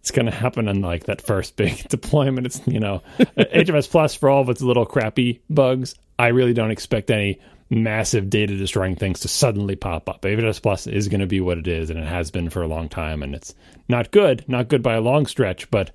it's 0.00 0.10
going 0.10 0.26
to 0.26 0.32
happen 0.32 0.68
in 0.68 0.82
like 0.82 1.04
that 1.04 1.22
first 1.22 1.56
big 1.56 1.88
deployment. 1.88 2.46
It's 2.46 2.60
you 2.66 2.80
know 2.80 3.02
HFS 3.18 3.90
Plus 3.90 4.14
for 4.14 4.28
all 4.28 4.42
of 4.42 4.50
its 4.50 4.60
little 4.60 4.84
crappy 4.84 5.40
bugs. 5.48 5.94
I 6.18 6.28
really 6.28 6.52
don't 6.52 6.70
expect 6.70 7.10
any 7.10 7.40
massive 7.74 8.30
data 8.30 8.56
destroying 8.56 8.96
things 8.96 9.20
to 9.20 9.28
suddenly 9.28 9.76
pop 9.76 10.08
up. 10.08 10.22
HFS 10.22 10.62
Plus 10.62 10.86
is 10.86 11.08
going 11.08 11.20
to 11.20 11.26
be 11.26 11.40
what 11.40 11.58
it 11.58 11.68
is, 11.68 11.90
and 11.90 11.98
it 11.98 12.06
has 12.06 12.30
been 12.30 12.50
for 12.50 12.62
a 12.62 12.68
long 12.68 12.88
time, 12.88 13.22
and 13.22 13.34
it's 13.34 13.54
not 13.88 14.10
good, 14.10 14.44
not 14.48 14.68
good 14.68 14.82
by 14.82 14.94
a 14.94 15.00
long 15.00 15.26
stretch, 15.26 15.70
but 15.70 15.90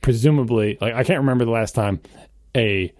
presumably, 0.00 0.78
like 0.80 0.94
I 0.94 1.04
can't 1.04 1.20
remember 1.20 1.44
the 1.44 1.50
last 1.50 1.74
time 1.74 2.00
a 2.56 2.92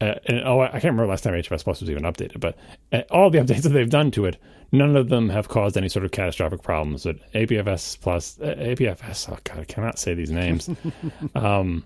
uh, 0.00 0.14
and 0.26 0.42
oh, 0.44 0.60
I 0.60 0.70
can't 0.70 0.84
remember 0.84 1.06
last 1.06 1.24
time 1.24 1.34
HFS 1.34 1.64
Plus 1.64 1.80
was 1.80 1.90
even 1.90 2.04
updated, 2.04 2.38
but 2.40 2.56
uh, 2.92 3.02
all 3.10 3.30
the 3.30 3.38
updates 3.42 3.62
that 3.62 3.70
they've 3.70 3.90
done 3.90 4.10
to 4.12 4.26
it, 4.26 4.36
none 4.70 4.96
of 4.96 5.08
them 5.08 5.28
have 5.28 5.48
caused 5.48 5.76
any 5.76 5.88
sort 5.88 6.04
of 6.04 6.12
catastrophic 6.12 6.62
problems. 6.62 7.04
But 7.04 7.16
APFS 7.32 8.00
Plus, 8.00 8.38
uh, 8.40 8.54
APFS, 8.58 9.28
oh 9.32 9.38
god, 9.42 9.58
I 9.58 9.64
cannot 9.64 9.98
say 9.98 10.14
these 10.14 10.30
names. 10.30 10.70
um, 11.34 11.84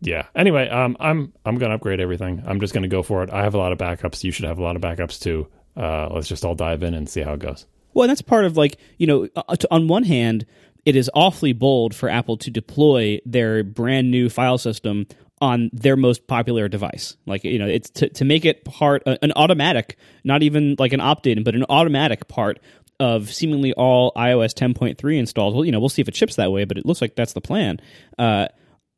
yeah. 0.00 0.26
Anyway, 0.34 0.68
um, 0.68 0.96
I'm 1.00 1.32
I'm 1.44 1.58
gonna 1.58 1.74
upgrade 1.74 2.00
everything. 2.00 2.42
I'm 2.46 2.60
just 2.60 2.74
gonna 2.74 2.88
go 2.88 3.02
for 3.02 3.22
it. 3.22 3.30
I 3.30 3.42
have 3.42 3.54
a 3.54 3.58
lot 3.58 3.72
of 3.72 3.78
backups. 3.78 4.24
You 4.24 4.30
should 4.30 4.46
have 4.46 4.58
a 4.58 4.62
lot 4.62 4.76
of 4.76 4.82
backups 4.82 5.20
too. 5.20 5.48
Uh, 5.76 6.08
let's 6.12 6.28
just 6.28 6.44
all 6.44 6.54
dive 6.54 6.82
in 6.82 6.94
and 6.94 7.08
see 7.08 7.20
how 7.20 7.34
it 7.34 7.40
goes. 7.40 7.66
Well, 7.94 8.08
that's 8.08 8.22
part 8.22 8.44
of 8.44 8.56
like 8.56 8.78
you 8.98 9.06
know, 9.06 9.28
uh, 9.36 9.56
to, 9.56 9.68
on 9.70 9.88
one 9.88 10.04
hand, 10.04 10.46
it 10.84 10.96
is 10.96 11.10
awfully 11.14 11.52
bold 11.52 11.94
for 11.94 12.08
Apple 12.08 12.36
to 12.38 12.50
deploy 12.50 13.20
their 13.24 13.62
brand 13.62 14.10
new 14.10 14.28
file 14.28 14.58
system 14.58 15.06
on 15.40 15.70
their 15.72 15.96
most 15.96 16.26
popular 16.26 16.68
device. 16.68 17.16
Like 17.26 17.44
you 17.44 17.58
know, 17.58 17.66
it's 17.66 17.90
to 17.90 18.08
to 18.10 18.24
make 18.24 18.44
it 18.44 18.64
part 18.64 19.02
uh, 19.06 19.16
an 19.22 19.32
automatic, 19.36 19.96
not 20.24 20.42
even 20.42 20.76
like 20.78 20.92
an 20.92 21.00
opt-in, 21.00 21.44
but 21.44 21.54
an 21.54 21.64
automatic 21.68 22.28
part 22.28 22.58
of 22.98 23.32
seemingly 23.32 23.72
all 23.72 24.12
iOS 24.12 24.52
10.3 24.52 25.18
installs. 25.18 25.54
Well, 25.54 25.64
you 25.64 25.72
know, 25.72 25.80
we'll 25.80 25.88
see 25.88 26.02
if 26.02 26.08
it 26.08 26.14
ships 26.14 26.36
that 26.36 26.52
way, 26.52 26.64
but 26.64 26.76
it 26.76 26.84
looks 26.84 27.00
like 27.00 27.16
that's 27.16 27.32
the 27.32 27.40
plan. 27.40 27.80
Uh, 28.18 28.48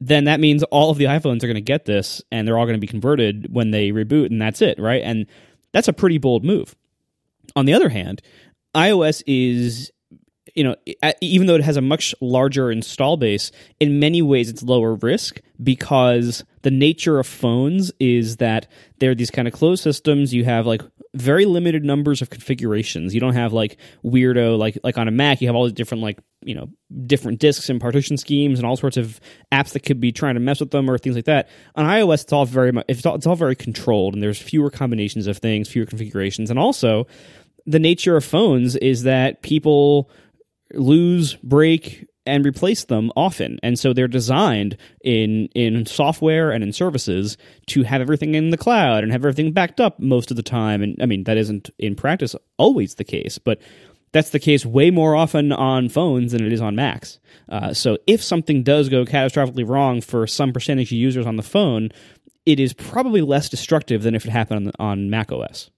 then 0.06 0.24
that 0.24 0.40
means 0.40 0.62
all 0.64 0.90
of 0.90 0.98
the 0.98 1.04
iPhones 1.04 1.42
are 1.42 1.46
going 1.46 1.54
to 1.54 1.60
get 1.60 1.84
this 1.84 2.22
and 2.32 2.46
they're 2.46 2.58
all 2.58 2.66
going 2.66 2.76
to 2.76 2.80
be 2.80 2.86
converted 2.86 3.52
when 3.52 3.70
they 3.70 3.90
reboot 3.90 4.26
and 4.26 4.42
that's 4.42 4.60
it, 4.60 4.78
right? 4.78 5.02
And 5.02 5.26
that's 5.72 5.88
a 5.88 5.92
pretty 5.92 6.18
bold 6.18 6.44
move. 6.44 6.74
On 7.54 7.66
the 7.66 7.74
other 7.74 7.88
hand, 7.88 8.20
iOS 8.74 9.22
is 9.26 9.92
you 10.54 10.64
know, 10.64 10.76
even 11.20 11.46
though 11.46 11.54
it 11.54 11.62
has 11.62 11.76
a 11.76 11.82
much 11.82 12.14
larger 12.20 12.70
install 12.70 13.16
base, 13.16 13.52
in 13.78 14.00
many 14.00 14.22
ways 14.22 14.48
it's 14.48 14.62
lower 14.62 14.94
risk 14.94 15.40
because 15.62 16.44
the 16.62 16.70
nature 16.70 17.18
of 17.18 17.26
phones 17.26 17.92
is 18.00 18.38
that 18.38 18.66
they're 18.98 19.14
these 19.14 19.30
kind 19.30 19.46
of 19.46 19.54
closed 19.54 19.82
systems. 19.82 20.34
You 20.34 20.44
have 20.44 20.66
like 20.66 20.82
very 21.14 21.44
limited 21.44 21.84
numbers 21.84 22.22
of 22.22 22.30
configurations. 22.30 23.14
You 23.14 23.20
don't 23.20 23.34
have 23.34 23.52
like 23.52 23.76
weirdo 24.04 24.58
like 24.58 24.78
like 24.82 24.98
on 24.98 25.08
a 25.08 25.12
Mac. 25.12 25.40
You 25.40 25.48
have 25.48 25.54
all 25.54 25.64
these 25.64 25.74
different 25.74 26.02
like 26.02 26.18
you 26.42 26.54
know 26.56 26.68
different 27.06 27.38
disks 27.38 27.68
and 27.68 27.80
partition 27.80 28.16
schemes 28.16 28.58
and 28.58 28.66
all 28.66 28.76
sorts 28.76 28.96
of 28.96 29.20
apps 29.52 29.72
that 29.72 29.80
could 29.80 30.00
be 30.00 30.10
trying 30.10 30.34
to 30.34 30.40
mess 30.40 30.58
with 30.58 30.72
them 30.72 30.90
or 30.90 30.98
things 30.98 31.14
like 31.14 31.26
that. 31.26 31.48
On 31.76 31.86
iOS, 31.86 32.24
it's 32.24 32.32
all 32.32 32.46
very 32.46 32.72
much 32.72 32.86
it's 32.88 33.06
all, 33.06 33.14
it's 33.14 33.26
all 33.26 33.36
very 33.36 33.54
controlled 33.54 34.14
and 34.14 34.22
there's 34.22 34.40
fewer 34.40 34.70
combinations 34.70 35.28
of 35.28 35.38
things, 35.38 35.68
fewer 35.68 35.86
configurations, 35.86 36.50
and 36.50 36.58
also 36.58 37.06
the 37.66 37.78
nature 37.78 38.16
of 38.16 38.24
phones 38.24 38.76
is 38.76 39.04
that 39.04 39.42
people 39.42 40.10
lose, 40.74 41.34
break, 41.36 42.06
and 42.26 42.46
replace 42.46 42.84
them 42.84 43.10
often. 43.16 43.58
And 43.62 43.78
so 43.78 43.92
they're 43.92 44.08
designed 44.08 44.76
in 45.02 45.46
in 45.54 45.86
software 45.86 46.50
and 46.50 46.62
in 46.62 46.72
services 46.72 47.36
to 47.68 47.82
have 47.82 48.00
everything 48.00 48.34
in 48.34 48.50
the 48.50 48.56
cloud 48.56 49.02
and 49.02 49.12
have 49.12 49.22
everything 49.22 49.52
backed 49.52 49.80
up 49.80 49.98
most 49.98 50.30
of 50.30 50.36
the 50.36 50.42
time. 50.42 50.82
And 50.82 50.96
I 51.00 51.06
mean 51.06 51.24
that 51.24 51.36
isn't 51.36 51.70
in 51.78 51.94
practice 51.94 52.36
always 52.58 52.94
the 52.94 53.04
case, 53.04 53.38
but 53.38 53.60
that's 54.12 54.30
the 54.30 54.38
case 54.38 54.64
way 54.64 54.90
more 54.90 55.16
often 55.16 55.52
on 55.52 55.88
phones 55.88 56.32
than 56.32 56.44
it 56.44 56.52
is 56.52 56.60
on 56.60 56.76
Macs. 56.76 57.18
Uh, 57.48 57.72
so 57.72 57.98
if 58.06 58.22
something 58.22 58.62
does 58.62 58.88
go 58.88 59.04
catastrophically 59.04 59.66
wrong 59.66 60.00
for 60.00 60.26
some 60.26 60.52
percentage 60.52 60.88
of 60.88 60.98
users 60.98 61.26
on 61.26 61.36
the 61.36 61.42
phone, 61.42 61.88
it 62.44 62.60
is 62.60 62.74
probably 62.74 63.22
less 63.22 63.48
destructive 63.48 64.02
than 64.02 64.14
if 64.14 64.26
it 64.26 64.30
happened 64.30 64.72
on, 64.78 64.86
on 64.86 65.10
Mac 65.10 65.32
OS. 65.32 65.70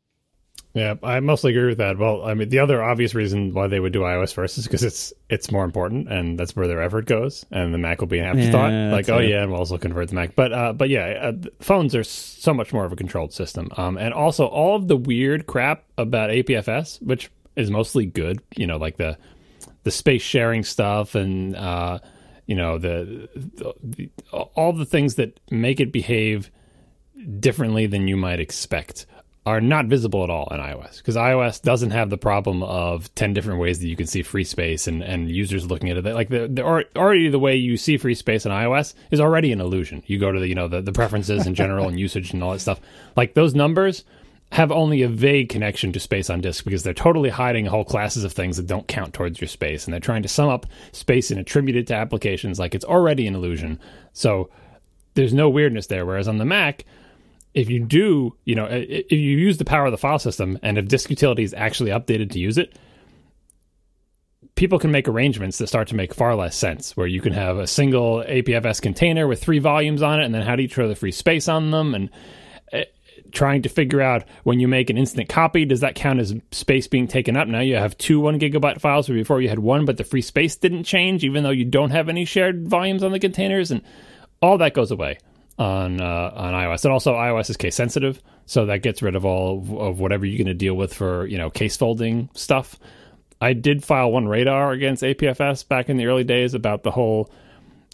Yeah, 0.75 0.95
I 1.05 1.21
mostly 1.21 1.53
agree 1.53 1.69
with 1.69 1.79
that. 1.79 1.99
Well, 1.99 2.25
I 2.25 2.35
mean, 2.35 2.49
the 2.49 2.59
other 2.59 2.83
obvious 2.83 3.15
reason 3.15 3.55
why 3.55 3.69
they 3.69 3.79
would 3.79 3.93
do 3.93 4.01
iOS 4.01 4.35
first 4.35 4.59
is 4.59 4.65
because 4.65 4.83
it's 4.83 5.13
it's 5.31 5.53
more 5.53 5.65
important 5.65 6.09
and 6.09 6.37
that's 6.37 6.57
where 6.57 6.67
their 6.67 6.83
effort 6.83 7.07
goes, 7.07 7.47
and 7.53 7.73
the 7.73 7.79
Mac 7.79 8.01
will 8.01 8.09
be 8.09 8.19
an 8.19 8.25
afterthought. 8.25 8.73
Yeah, 8.73 8.93
like, 8.93 9.09
oh 9.09 9.19
it. 9.19 9.29
yeah, 9.29 9.43
and 9.43 9.53
we'll 9.53 9.61
also 9.61 9.79
convert 9.79 10.09
the 10.09 10.17
Mac. 10.17 10.35
But 10.35 10.53
uh, 10.53 10.73
but 10.73 10.89
yeah, 10.89 11.31
uh, 11.33 11.33
phones 11.61 11.95
are 11.95 12.03
so 12.03 12.53
much 12.53 12.73
more 12.73 12.85
of 12.85 12.93
a 12.93 12.97
controlled 12.97 13.33
system, 13.33 13.71
um, 13.77 13.97
and 13.97 14.13
also 14.13 14.47
all 14.47 14.75
of 14.75 14.89
the 14.89 14.97
weird 14.97 15.47
crap 15.47 15.85
about 15.97 16.31
APFS, 16.31 17.01
which 17.01 17.31
is 17.55 17.71
mostly 17.71 18.05
good. 18.05 18.43
You 18.57 18.67
know, 18.67 18.77
like 18.77 18.97
the 18.97 19.17
the 19.85 19.93
space 19.93 20.23
sharing 20.23 20.65
stuff 20.65 21.15
and 21.15 21.55
uh, 21.55 22.01
you 22.47 22.57
know 22.57 22.79
the, 22.79 23.29
the, 23.37 23.75
the 23.81 24.11
all 24.33 24.73
the 24.73 24.87
things 24.87 25.15
that 25.15 25.39
make 25.53 25.79
it 25.79 25.93
behave 25.93 26.51
differently 27.39 27.87
than 27.87 28.09
you 28.09 28.17
might 28.17 28.41
expect 28.41 29.07
are 29.47 29.61
not 29.61 29.87
visible 29.87 30.25
at 30.25 30.31
all 30.31 30.49
in 30.51 30.59
iOS 30.59 30.99
because 30.99 31.17
iOS 31.17 31.61
doesn't 31.61 31.91
have 31.91 32.09
the 32.09 32.17
problem 32.17 32.63
of 32.63 33.15
10 33.15 33.35
different 33.35 33.61
ways 33.61 33.79
that 33.79 33.89
you 33.89 33.97
can 33.97 34.07
see 34.07 34.23
free 34.23 34.45
space 34.45 34.87
and, 34.87 35.03
and 35.03 35.31
users 35.31 35.67
looking 35.67 35.91
at 35.91 35.99
it. 35.99 36.15
Like 36.15 36.31
the, 36.31 36.49
the 36.49 36.63
already 36.97 37.29
the 37.29 37.39
way 37.39 37.55
you 37.55 37.77
see 37.77 37.99
free 37.99 38.15
space 38.15 38.47
in 38.47 38.53
iOS 38.53 38.95
is 39.11 39.21
already 39.21 39.53
an 39.53 39.61
illusion. 39.61 40.03
You 40.07 40.19
go 40.19 40.33
to 40.33 40.41
the, 40.41 40.49
you 40.49 40.55
know, 40.55 40.69
the, 40.69 40.81
the 40.81 40.93
preferences 40.93 41.47
in 41.47 41.55
general 41.55 41.89
and 41.89 42.01
usage 42.01 42.33
and 42.33 42.43
all 42.43 42.53
that 42.53 42.61
stuff. 42.61 42.81
Like 43.17 43.35
those 43.35 43.55
numbers 43.55 44.05
have 44.53 44.73
only 44.73 45.03
a 45.03 45.09
vague 45.09 45.51
connection 45.51 45.93
to 45.93 46.01
space 46.01 46.31
on 46.31 46.41
disk 46.41 46.65
because 46.65 46.83
they're 46.83 46.95
totally 46.95 47.29
hiding 47.29 47.67
whole 47.67 47.85
classes 47.85 48.25
of 48.25 48.33
things 48.33 48.57
that 48.57 48.67
don't 48.67 48.89
count 48.89 49.13
towards 49.13 49.41
your 49.41 49.49
space. 49.49 49.85
And 49.85 49.93
they're 49.93 50.01
trying 50.01 50.23
to 50.23 50.29
sum 50.29 50.49
up 50.49 50.65
space 50.93 51.31
and 51.31 51.39
attribute 51.39 51.77
it 51.77 51.87
to 51.89 51.95
applications 51.95 52.59
like 52.59 52.75
it's 52.75 52.85
already 52.85 53.27
an 53.27 53.35
illusion. 53.35 53.79
So 54.15 54.49
there's 55.15 55.35
no 55.35 55.51
weirdness 55.51 55.89
there. 55.89 56.07
Whereas 56.07 56.29
on 56.29 56.39
the 56.39 56.45
Mac, 56.47 56.85
if 57.55 57.71
you 57.71 57.81
do, 57.81 58.37
you 58.45 58.57
know, 58.57 58.67
if 58.67 59.13
you 59.13 59.19
use 59.19 59.59
the 59.59 59.65
power 59.65 59.87
of 59.87 59.93
the 59.93 59.99
file 59.99 60.19
system 60.19 60.59
and 60.63 60.77
if 60.77 60.89
disk 60.89 61.09
utility 61.09 61.45
is 61.45 61.55
actually 61.55 61.91
updated 61.91 62.31
to 62.33 62.41
use 62.41 62.59
it, 62.59 62.77
people 64.57 64.79
can 64.79 64.91
make 64.91 65.09
arrangements 65.09 65.59
that 65.59 65.69
start 65.69 65.89
to 65.89 65.95
make 65.95 66.13
far 66.13 66.35
less 66.35 66.57
sense 66.57 66.97
where 66.97 67.07
you 67.07 67.21
can 67.21 67.33
have 67.33 67.57
a 67.57 67.67
single 67.67 68.25
APFS 68.25 68.83
container 68.83 69.27
with 69.27 69.43
three 69.43 69.61
volumes 69.61 70.03
on 70.03 70.21
it 70.21 70.25
and 70.25 70.35
then 70.35 70.43
how 70.43 70.57
do 70.57 70.63
you 70.63 70.69
throw 70.69 70.89
the 70.89 70.97
free 70.97 71.13
space 71.13 71.49
on 71.49 71.71
them? 71.71 71.95
And 71.95 72.11
uh, 72.73 72.81
trying 73.31 73.63
to 73.63 73.69
figure 73.69 74.01
out 74.01 74.25
when 74.43 74.59
you 74.59 74.67
make 74.67 74.91
an 74.91 74.99
instant 74.99 75.29
copy 75.29 75.65
does 75.65 75.81
that 75.81 75.95
count 75.95 76.19
as 76.19 76.35
space 76.51 76.89
being 76.89 77.07
taken 77.07 77.37
up? 77.37 77.47
Now 77.47 77.61
you 77.61 77.77
have 77.77 77.97
two 77.99 78.19
one 78.19 78.41
gigabyte 78.41 78.81
files 78.81 79.09
where 79.09 79.19
before 79.19 79.41
you 79.41 79.49
had 79.49 79.61
one 79.61 79.85
but 79.85 79.97
the 79.97 80.05
free 80.05 80.23
space 80.23 80.57
didn't 80.57 80.85
change 80.85 81.23
even 81.23 81.45
though 81.45 81.51
you 81.51 81.65
don't 81.65 81.91
have 81.91 82.09
any 82.09 82.25
shared 82.25 82.67
volumes 82.67 83.05
on 83.05 83.13
the 83.13 83.21
containers 83.21 83.71
and 83.71 83.81
all 84.43 84.59
that 84.59 84.75
goes 84.75 84.91
away 84.91 85.19
on 85.59 86.01
uh, 86.01 86.33
on 86.35 86.55
iOS, 86.55 86.85
and 86.85 86.93
also 86.93 87.15
iOS 87.15 87.51
is 87.51 87.57
case 87.57 87.77
sensitive, 87.77 88.21
so 88.47 88.67
that 88.67 88.83
gets 88.83 89.03
rid 89.03 89.15
of 89.15 89.25
all 89.25 89.59
of, 89.59 89.73
of 89.73 90.01
whatever 90.01 90.27
you're 90.27 90.39
going 90.39 90.47
to 90.47 90.55
deal 90.55 90.75
with 90.75 90.93
for 90.93 91.27
you 91.27 91.39
know 91.39 91.51
case 91.51 91.77
folding 91.77 92.29
stuff. 92.35 92.79
I 93.41 93.53
did 93.53 93.85
file 93.85 94.11
one 94.11 94.27
radar 94.27 94.73
against 94.73 95.03
APFS 95.03 95.69
back 95.69 95.89
in 95.89 95.97
the 95.97 96.07
early 96.07 96.25
days 96.25 96.55
about 96.55 96.83
the 96.83 96.91
whole 96.91 97.31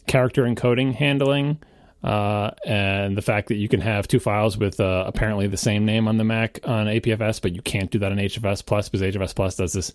character 0.07 0.45
encoding 0.45 0.95
handling 0.95 1.59
uh, 2.03 2.51
and 2.65 3.17
the 3.17 3.23
fact 3.23 3.49
that 3.49 3.57
you 3.57 3.69
can 3.69 3.81
have 3.81 4.09
two 4.09 4.21
files 4.21 4.57
with 4.57 4.81
uh, 4.81 5.05
apparently 5.07 5.47
the 5.47 5.57
same 5.57 5.85
name 5.85 6.09
on 6.09 6.17
the 6.17 6.25
Mac 6.25 6.61
on 6.65 6.87
APFS, 6.87 7.43
but 7.43 7.55
you 7.55 7.63
can't 7.63 7.91
do 7.91 7.99
that 7.99 8.11
on 8.11 8.19
HFS 8.19 8.65
Plus 8.65 8.89
because 8.89 9.15
HFS 9.15 9.35
Plus 9.35 9.57
does 9.57 9.73
this 9.73 9.93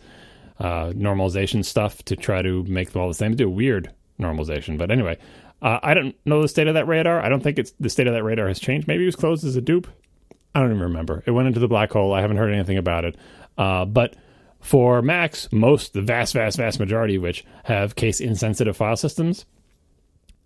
uh, 0.60 0.88
normalization 0.90 1.66
stuff 1.66 2.04
to 2.06 2.16
try 2.16 2.42
to 2.42 2.64
make 2.64 2.92
them 2.92 3.02
all 3.02 3.08
the 3.08 3.14
same. 3.14 3.36
Do 3.36 3.48
a 3.48 3.50
weird 3.50 3.92
normalization, 4.20 4.78
but 4.78 4.92
anyway, 4.92 5.18
uh, 5.66 5.80
I 5.82 5.96
don't 5.96 6.16
know 6.26 6.44
the 6.44 6.48
state 6.48 6.68
of 6.68 6.76
that 6.76 6.88
radar. 6.88 7.20
I 7.20 7.28
don't 7.28 7.42
think 7.42 7.58
it's 7.58 7.74
the 7.80 7.90
state 7.90 8.06
of 8.06 8.14
that 8.14 8.24
radar 8.24 8.48
has 8.48 8.60
changed. 8.60 8.88
Maybe 8.88 9.02
it 9.02 9.08
was 9.08 9.16
closed 9.16 9.44
as 9.44 9.56
a 9.56 9.62
dupe. 9.62 9.88
I 10.54 10.60
don't 10.60 10.70
even 10.70 10.84
remember. 10.84 11.24
It 11.26 11.32
went 11.32 11.48
into 11.48 11.60
the 11.60 11.68
black 11.68 11.92
hole. 11.92 12.14
I 12.14 12.22
haven't 12.22 12.38
heard 12.38 12.54
anything 12.54 12.78
about 12.78 13.04
it. 13.04 13.18
Uh, 13.58 13.84
but 13.86 14.16
for 14.62 15.02
Macs, 15.02 15.52
most, 15.52 15.94
the 15.94 16.04
vast, 16.04 16.36
vast, 16.36 16.58
vast 16.58 16.80
majority 16.80 17.16
of 17.16 17.24
which 17.24 17.44
have 17.64 17.96
case 17.96 18.20
insensitive 18.20 18.78
file 18.78 18.96
systems, 18.96 19.46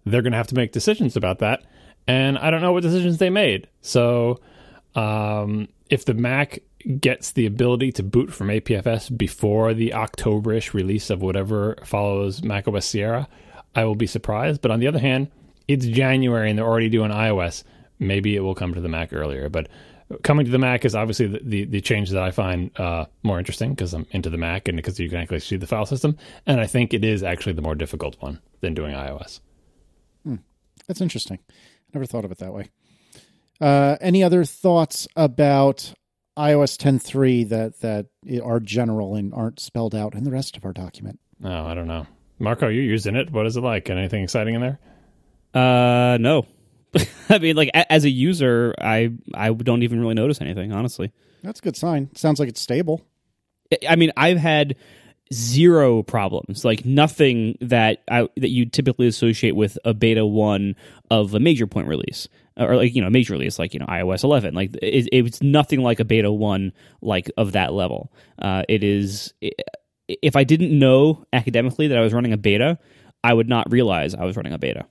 they're 0.05 0.21
going 0.21 0.31
to 0.31 0.37
have 0.37 0.47
to 0.47 0.55
make 0.55 0.71
decisions 0.71 1.17
about 1.17 1.39
that. 1.39 1.63
And 2.07 2.37
I 2.37 2.49
don't 2.49 2.61
know 2.61 2.71
what 2.71 2.83
decisions 2.83 3.17
they 3.17 3.29
made. 3.29 3.67
So 3.81 4.39
um, 4.95 5.67
if 5.89 6.05
the 6.05 6.13
Mac 6.13 6.59
gets 6.97 7.33
the 7.33 7.45
ability 7.45 7.91
to 7.91 8.03
boot 8.03 8.33
from 8.33 8.47
APFS 8.47 9.15
before 9.17 9.73
the 9.73 9.89
Octoberish 9.89 10.73
release 10.73 11.09
of 11.09 11.21
whatever 11.21 11.77
follows 11.83 12.41
macOS 12.41 12.85
Sierra, 12.85 13.27
I 13.75 13.83
will 13.85 13.95
be 13.95 14.07
surprised. 14.07 14.61
But 14.61 14.71
on 14.71 14.79
the 14.79 14.87
other 14.87 14.99
hand, 14.99 15.29
it's 15.67 15.85
January 15.85 16.49
and 16.49 16.57
they're 16.57 16.67
already 16.67 16.89
doing 16.89 17.11
iOS. 17.11 17.63
Maybe 17.99 18.35
it 18.35 18.41
will 18.41 18.55
come 18.55 18.73
to 18.73 18.81
the 18.81 18.89
Mac 18.89 19.13
earlier. 19.13 19.49
But 19.49 19.67
coming 20.23 20.45
to 20.45 20.51
the 20.51 20.57
Mac 20.57 20.85
is 20.85 20.95
obviously 20.95 21.27
the, 21.27 21.39
the, 21.43 21.65
the 21.65 21.81
change 21.81 22.09
that 22.09 22.23
I 22.23 22.31
find 22.31 22.71
uh, 22.79 23.05
more 23.23 23.37
interesting 23.39 23.71
because 23.71 23.93
I'm 23.93 24.07
into 24.11 24.29
the 24.29 24.37
Mac 24.37 24.67
and 24.67 24.75
because 24.75 24.99
you 24.99 25.09
can 25.09 25.19
actually 25.19 25.39
see 25.39 25.57
the 25.57 25.67
file 25.67 25.85
system. 25.85 26.17
And 26.45 26.59
I 26.59 26.67
think 26.67 26.93
it 26.93 27.03
is 27.03 27.23
actually 27.23 27.53
the 27.53 27.61
more 27.61 27.75
difficult 27.75 28.15
one 28.19 28.39
than 28.61 28.73
doing 28.73 28.95
iOS. 28.95 29.41
That's 30.89 31.01
interesting. 31.01 31.37
I 31.49 31.53
never 31.93 32.07
thought 32.07 32.25
of 32.25 32.31
it 32.31 32.39
that 32.39 32.51
way. 32.51 32.69
Uh, 33.61 33.97
any 34.01 34.23
other 34.23 34.43
thoughts 34.43 35.07
about 35.15 35.93
iOS 36.35 36.77
10.3 36.77 37.47
that 37.49 37.79
that 37.81 38.07
are 38.43 38.59
general 38.59 39.13
and 39.13 39.31
aren't 39.33 39.59
spelled 39.59 39.93
out 39.93 40.15
in 40.15 40.23
the 40.23 40.31
rest 40.31 40.57
of 40.57 40.65
our 40.65 40.73
document? 40.73 41.19
Oh, 41.43 41.65
I 41.65 41.75
don't 41.75 41.87
know. 41.87 42.07
Marco, 42.39 42.67
you're 42.67 42.83
using 42.83 43.15
it. 43.15 43.31
What 43.31 43.45
is 43.45 43.57
it 43.57 43.61
like? 43.61 43.89
Anything 43.89 44.23
exciting 44.23 44.55
in 44.55 44.61
there? 44.61 44.79
Uh, 45.53 46.17
no. 46.19 46.45
I 47.29 47.37
mean, 47.39 47.55
like 47.55 47.69
a- 47.73 47.91
as 47.91 48.03
a 48.05 48.09
user, 48.09 48.73
I 48.79 49.11
I 49.33 49.51
don't 49.51 49.83
even 49.83 49.99
really 49.99 50.15
notice 50.15 50.41
anything. 50.41 50.71
Honestly, 50.71 51.11
That's 51.43 51.59
a 51.59 51.63
good 51.63 51.75
sign. 51.75 52.09
Sounds 52.15 52.39
like 52.39 52.49
it's 52.49 52.61
stable. 52.61 53.01
I- 53.71 53.77
I 53.91 53.95
mean, 53.95 54.11
I've 54.17 54.37
had 54.37 54.75
zero 55.31 56.01
problems, 56.01 56.65
like 56.65 56.85
nothing 56.85 57.57
that 57.61 58.01
I 58.09 58.27
that 58.37 58.49
you 58.49 58.65
typically 58.65 59.07
associate 59.07 59.55
with 59.55 59.77
a 59.85 59.93
beta 59.93 60.25
one 60.25 60.75
of 61.11 61.33
a 61.35 61.39
major 61.39 61.67
point 61.67 61.87
release, 61.87 62.27
or 62.57 62.75
like 62.75 62.95
you 62.95 63.01
know 63.03 63.09
major 63.11 63.33
release, 63.33 63.59
like 63.59 63.73
you 63.75 63.79
know 63.79 63.85
iOS 63.85 64.23
11. 64.23 64.55
Like 64.55 64.73
it, 64.81 65.07
it's 65.11 65.41
nothing 65.43 65.81
like 65.81 65.99
a 65.99 66.05
beta 66.05 66.31
one 66.31 66.73
like 67.01 67.29
of 67.37 67.51
that 67.51 67.73
level. 67.73 68.11
Uh, 68.39 68.63
it 68.67 68.83
is. 68.83 69.33
If 70.21 70.35
I 70.35 70.43
didn't 70.43 70.77
know 70.77 71.25
academically 71.33 71.87
that 71.87 71.97
I 71.97 72.01
was 72.01 72.13
running 72.13 72.33
a 72.33 72.37
beta, 72.37 72.79
I 73.23 73.33
would 73.33 73.49
not 73.49 73.71
realize 73.71 74.15
I 74.15 74.25
was 74.25 74.35
running 74.35 74.53
a 74.53 74.59
beta. 74.59 74.85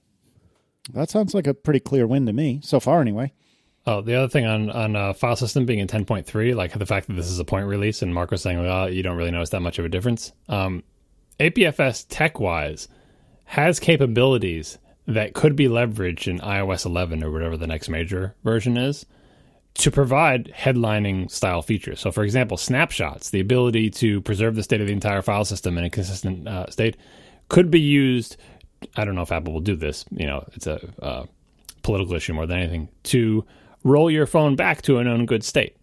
That 0.92 1.10
sounds 1.10 1.34
like 1.34 1.46
a 1.46 1.54
pretty 1.54 1.80
clear 1.80 2.06
win 2.06 2.26
to 2.26 2.32
me 2.32 2.60
so 2.62 2.80
far, 2.80 3.00
anyway. 3.00 3.32
Oh, 3.86 4.00
the 4.00 4.14
other 4.14 4.28
thing 4.28 4.44
on 4.44 4.70
on 4.70 4.96
uh, 4.96 5.12
file 5.12 5.36
system 5.36 5.64
being 5.64 5.78
in 5.78 5.88
10.3, 5.88 6.54
like 6.54 6.78
the 6.78 6.86
fact 6.86 7.06
that 7.06 7.14
this 7.14 7.30
is 7.30 7.38
a 7.38 7.44
point 7.44 7.66
release, 7.66 8.02
and 8.02 8.14
Mark 8.14 8.30
was 8.30 8.42
saying, 8.42 8.60
well, 8.60 8.90
you 8.90 9.02
don't 9.02 9.16
really 9.16 9.30
notice 9.30 9.50
that 9.50 9.62
much 9.62 9.78
of 9.78 9.84
a 9.84 9.88
difference. 9.88 10.32
Um, 10.48 10.82
APFS 11.40 12.06
tech 12.08 12.38
wise 12.38 12.88
has 13.44 13.80
capabilities 13.80 14.78
that 15.06 15.32
could 15.32 15.56
be 15.56 15.68
leveraged 15.68 16.28
in 16.28 16.38
iOS 16.40 16.84
11 16.84 17.24
or 17.24 17.30
whatever 17.30 17.56
the 17.56 17.66
next 17.66 17.88
major 17.88 18.34
version 18.44 18.76
is 18.76 19.06
to 19.78 19.92
provide 19.92 20.52
headlining 20.56 21.30
style 21.30 21.62
features. 21.62 22.00
So, 22.00 22.10
for 22.10 22.24
example, 22.24 22.56
snapshots, 22.56 23.30
the 23.30 23.40
ability 23.40 23.90
to 23.90 24.20
preserve 24.20 24.56
the 24.56 24.62
state 24.62 24.80
of 24.80 24.88
the 24.88 24.92
entire 24.92 25.22
file 25.22 25.44
system 25.44 25.78
in 25.78 25.84
a 25.84 25.90
consistent 25.90 26.48
uh, 26.48 26.68
state, 26.68 26.96
could 27.48 27.70
be 27.70 27.80
used. 27.80 28.36
I 28.96 29.04
don't 29.04 29.14
know 29.14 29.22
if 29.22 29.32
Apple 29.32 29.52
will 29.52 29.60
do 29.60 29.76
this. 29.76 30.04
You 30.10 30.26
know, 30.26 30.44
it's 30.54 30.66
a 30.66 30.80
uh, 31.00 31.26
political 31.82 32.14
issue 32.14 32.34
more 32.34 32.46
than 32.46 32.58
anything 32.58 32.88
to 33.04 33.44
roll 33.84 34.10
your 34.10 34.26
phone 34.26 34.56
back 34.56 34.82
to 34.82 34.98
a 34.98 35.04
known 35.04 35.26
good 35.26 35.44
state 35.44 35.76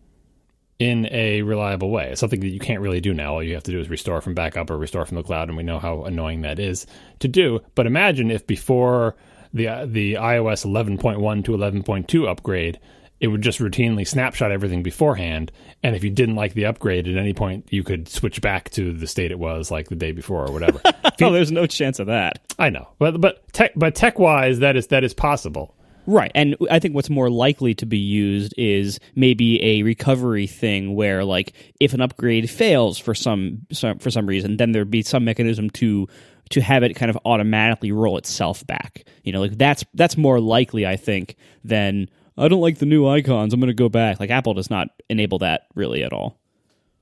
in 0.77 1.07
a 1.09 1.41
reliable 1.41 1.89
way. 1.89 2.09
It's 2.11 2.19
something 2.19 2.41
that 2.41 2.49
you 2.49 2.59
can't 2.59 2.81
really 2.81 2.99
do 2.99 3.13
now. 3.13 3.35
All 3.35 3.43
you 3.43 3.53
have 3.53 3.63
to 3.63 3.71
do 3.71 3.79
is 3.79 3.89
restore 3.89 4.19
from 4.19 4.33
backup 4.33 4.69
or 4.69 4.77
restore 4.77 5.05
from 5.05 5.15
the 5.15 5.23
cloud, 5.23 5.47
and 5.47 5.55
we 5.55 5.63
know 5.63 5.79
how 5.79 6.03
annoying 6.03 6.41
that 6.41 6.59
is 6.59 6.85
to 7.19 7.29
do. 7.29 7.61
But 7.75 7.87
imagine 7.87 8.29
if 8.29 8.45
before 8.45 9.15
the 9.53 9.69
uh, 9.69 9.85
the 9.85 10.15
iOS 10.15 10.65
11.1 10.65 11.45
to 11.45 11.51
11.2 11.51 12.27
upgrade, 12.27 12.77
it 13.19 13.27
would 13.27 13.41
just 13.41 13.59
routinely 13.59 14.07
snapshot 14.07 14.51
everything 14.51 14.83
beforehand, 14.83 15.51
and 15.83 15.95
if 15.95 16.03
you 16.03 16.09
didn't 16.09 16.35
like 16.35 16.53
the 16.53 16.65
upgrade 16.65 17.07
at 17.07 17.17
any 17.17 17.33
point, 17.33 17.67
you 17.71 17.83
could 17.83 18.07
switch 18.07 18.41
back 18.41 18.69
to 18.71 18.91
the 18.91 19.07
state 19.07 19.31
it 19.31 19.39
was 19.39 19.71
like 19.71 19.87
the 19.89 19.95
day 19.95 20.11
before 20.11 20.47
or 20.47 20.51
whatever. 20.51 20.81
Oh, 21.21 21.31
there's 21.31 21.51
no 21.51 21.65
chance 21.65 21.99
of 21.99 22.07
that. 22.07 22.39
I 22.59 22.69
know, 22.69 22.89
but 22.99 23.21
but 23.21 23.47
tech 23.53 23.71
but 23.77 23.95
tech 23.95 24.19
wise, 24.19 24.59
that 24.59 24.75
is 24.75 24.87
that 24.87 25.05
is 25.05 25.13
possible. 25.13 25.73
Right. 26.07 26.31
And 26.35 26.55
I 26.69 26.79
think 26.79 26.93
what's 26.93 27.09
more 27.09 27.29
likely 27.29 27.73
to 27.75 27.85
be 27.85 27.97
used 27.97 28.53
is 28.57 28.99
maybe 29.15 29.63
a 29.63 29.83
recovery 29.83 30.47
thing 30.47 30.95
where 30.95 31.23
like 31.23 31.53
if 31.79 31.93
an 31.93 32.01
upgrade 32.01 32.49
fails 32.49 32.97
for 32.97 33.15
some, 33.15 33.65
some 33.71 33.99
for 33.99 34.11
some 34.11 34.27
reason, 34.27 34.57
then 34.57 34.71
there'd 34.71 34.91
be 34.91 35.01
some 35.01 35.25
mechanism 35.25 35.69
to 35.71 36.07
to 36.51 36.61
have 36.61 36.83
it 36.83 36.95
kind 36.95 37.09
of 37.09 37.17
automatically 37.25 37.91
roll 37.91 38.17
itself 38.17 38.65
back. 38.67 39.05
You 39.23 39.31
know, 39.31 39.41
like 39.41 39.57
that's 39.57 39.83
that's 39.93 40.17
more 40.17 40.39
likely 40.39 40.85
I 40.85 40.95
think 40.95 41.37
than 41.63 42.09
I 42.37 42.47
don't 42.47 42.61
like 42.61 42.79
the 42.79 42.85
new 42.85 43.07
icons, 43.07 43.53
I'm 43.53 43.59
going 43.59 43.67
to 43.67 43.73
go 43.73 43.89
back. 43.89 44.19
Like 44.19 44.29
Apple 44.29 44.53
does 44.53 44.69
not 44.69 44.89
enable 45.09 45.39
that 45.39 45.67
really 45.73 46.03
at 46.03 46.13
all. 46.13 46.37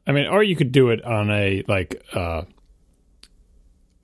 I 0.06 0.12
mean, 0.12 0.28
or 0.28 0.44
you 0.44 0.56
could 0.56 0.72
do 0.72 0.90
it 0.90 1.04
on 1.04 1.32
a 1.32 1.64
like 1.68 2.04
uh, 2.14 2.44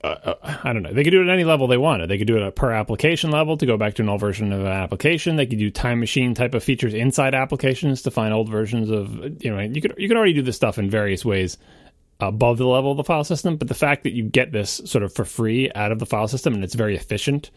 uh, 0.02 0.06
uh, 0.06 0.58
I 0.64 0.72
don't 0.72 0.82
know. 0.82 0.92
They 0.92 1.04
could 1.04 1.10
do 1.10 1.20
it 1.20 1.28
at 1.28 1.32
any 1.32 1.44
level 1.44 1.66
they 1.66 1.76
wanted. 1.76 2.08
They 2.08 2.16
could 2.16 2.26
do 2.26 2.38
it 2.38 2.42
at 2.42 2.56
per 2.56 2.72
application 2.72 3.30
level 3.30 3.58
to 3.58 3.66
go 3.66 3.76
back 3.76 3.94
to 3.94 4.02
an 4.02 4.08
old 4.08 4.20
version 4.20 4.52
of 4.52 4.60
an 4.60 4.66
application. 4.66 5.36
They 5.36 5.46
could 5.46 5.58
do 5.58 5.70
time 5.70 6.00
machine 6.00 6.34
type 6.34 6.54
of 6.54 6.64
features 6.64 6.94
inside 6.94 7.34
applications 7.34 8.02
to 8.02 8.10
find 8.10 8.32
old 8.32 8.48
versions 8.48 8.88
of 8.88 9.44
you 9.44 9.54
know. 9.54 9.60
You 9.60 9.82
could 9.82 9.94
you 9.98 10.08
could 10.08 10.16
already 10.16 10.32
do 10.32 10.42
this 10.42 10.56
stuff 10.56 10.78
in 10.78 10.88
various 10.88 11.24
ways 11.24 11.58
above 12.18 12.58
the 12.58 12.66
level 12.66 12.92
of 12.92 12.96
the 12.96 13.04
file 13.04 13.24
system. 13.24 13.56
But 13.56 13.68
the 13.68 13.74
fact 13.74 14.04
that 14.04 14.12
you 14.12 14.24
get 14.24 14.52
this 14.52 14.80
sort 14.86 15.04
of 15.04 15.14
for 15.14 15.26
free 15.26 15.70
out 15.74 15.92
of 15.92 15.98
the 15.98 16.06
file 16.06 16.28
system 16.28 16.54
and 16.54 16.64
it's 16.64 16.74
very 16.74 16.96
efficient 16.96 17.50